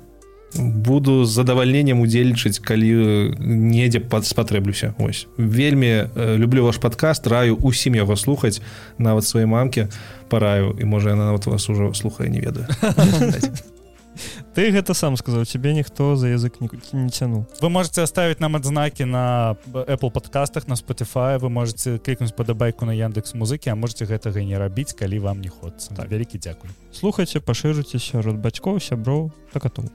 буду 0.59 1.25
з 1.25 1.31
задавальненнем 1.33 2.01
удзельнічаць 2.01 2.59
калі 2.59 3.37
недзе 3.39 4.01
пад 4.01 4.27
спатрэблюся 4.27 4.95
ось. 4.99 5.27
Вельмі 5.37 6.09
люблю 6.17 6.65
ваш 6.65 6.77
падкаст 6.77 7.27
раю 7.27 7.57
усім 7.57 7.95
яго 7.97 8.17
слухаць 8.17 8.61
нават 8.99 9.25
сваёй 9.25 9.47
мамке 9.47 9.89
параю 10.29 10.77
і 10.79 10.85
можа 10.85 11.17
яна 11.17 11.33
нават 11.33 11.47
вас 11.47 11.69
ужо 11.69 11.93
слухае 11.95 12.31
не 12.31 12.41
ведаю. 12.41 12.67
Ты 14.53 14.69
гэта 14.69 14.93
сам 14.93 15.17
сказаў 15.17 15.49
тебе 15.49 15.73
ніхто 15.73 16.17
за 16.17 16.29
язык 16.29 16.61
не 16.61 17.09
цянул 17.09 17.47
вы 17.61 17.69
можете 17.71 18.03
оставить 18.03 18.41
нам 18.41 18.57
адзнакі 18.57 19.05
на 19.09 19.57
apple 19.73 20.11
подкастах 20.11 20.69
на 20.69 20.75
spotify 20.75 21.41
вы 21.41 21.49
можете 21.49 21.97
клікнуць 21.97 22.37
падабайку 22.37 22.85
на 22.85 22.93
яндекс 22.93 23.33
музыкі 23.33 23.73
а 23.73 23.75
можете 23.75 24.05
гэтага 24.05 24.45
не 24.45 24.59
рабіць 24.59 24.93
калі 24.93 25.19
вам 25.19 25.41
не 25.41 25.49
ходцца 25.49 25.97
так. 25.97 26.13
вялікі 26.13 26.37
дзякуй 26.37 26.69
слухайце 26.93 27.41
пашырыцеся 27.41 28.21
род 28.21 28.37
бацькоў 28.37 28.77
сяброў 28.81 29.33
так 29.53 29.65
атом 29.65 29.89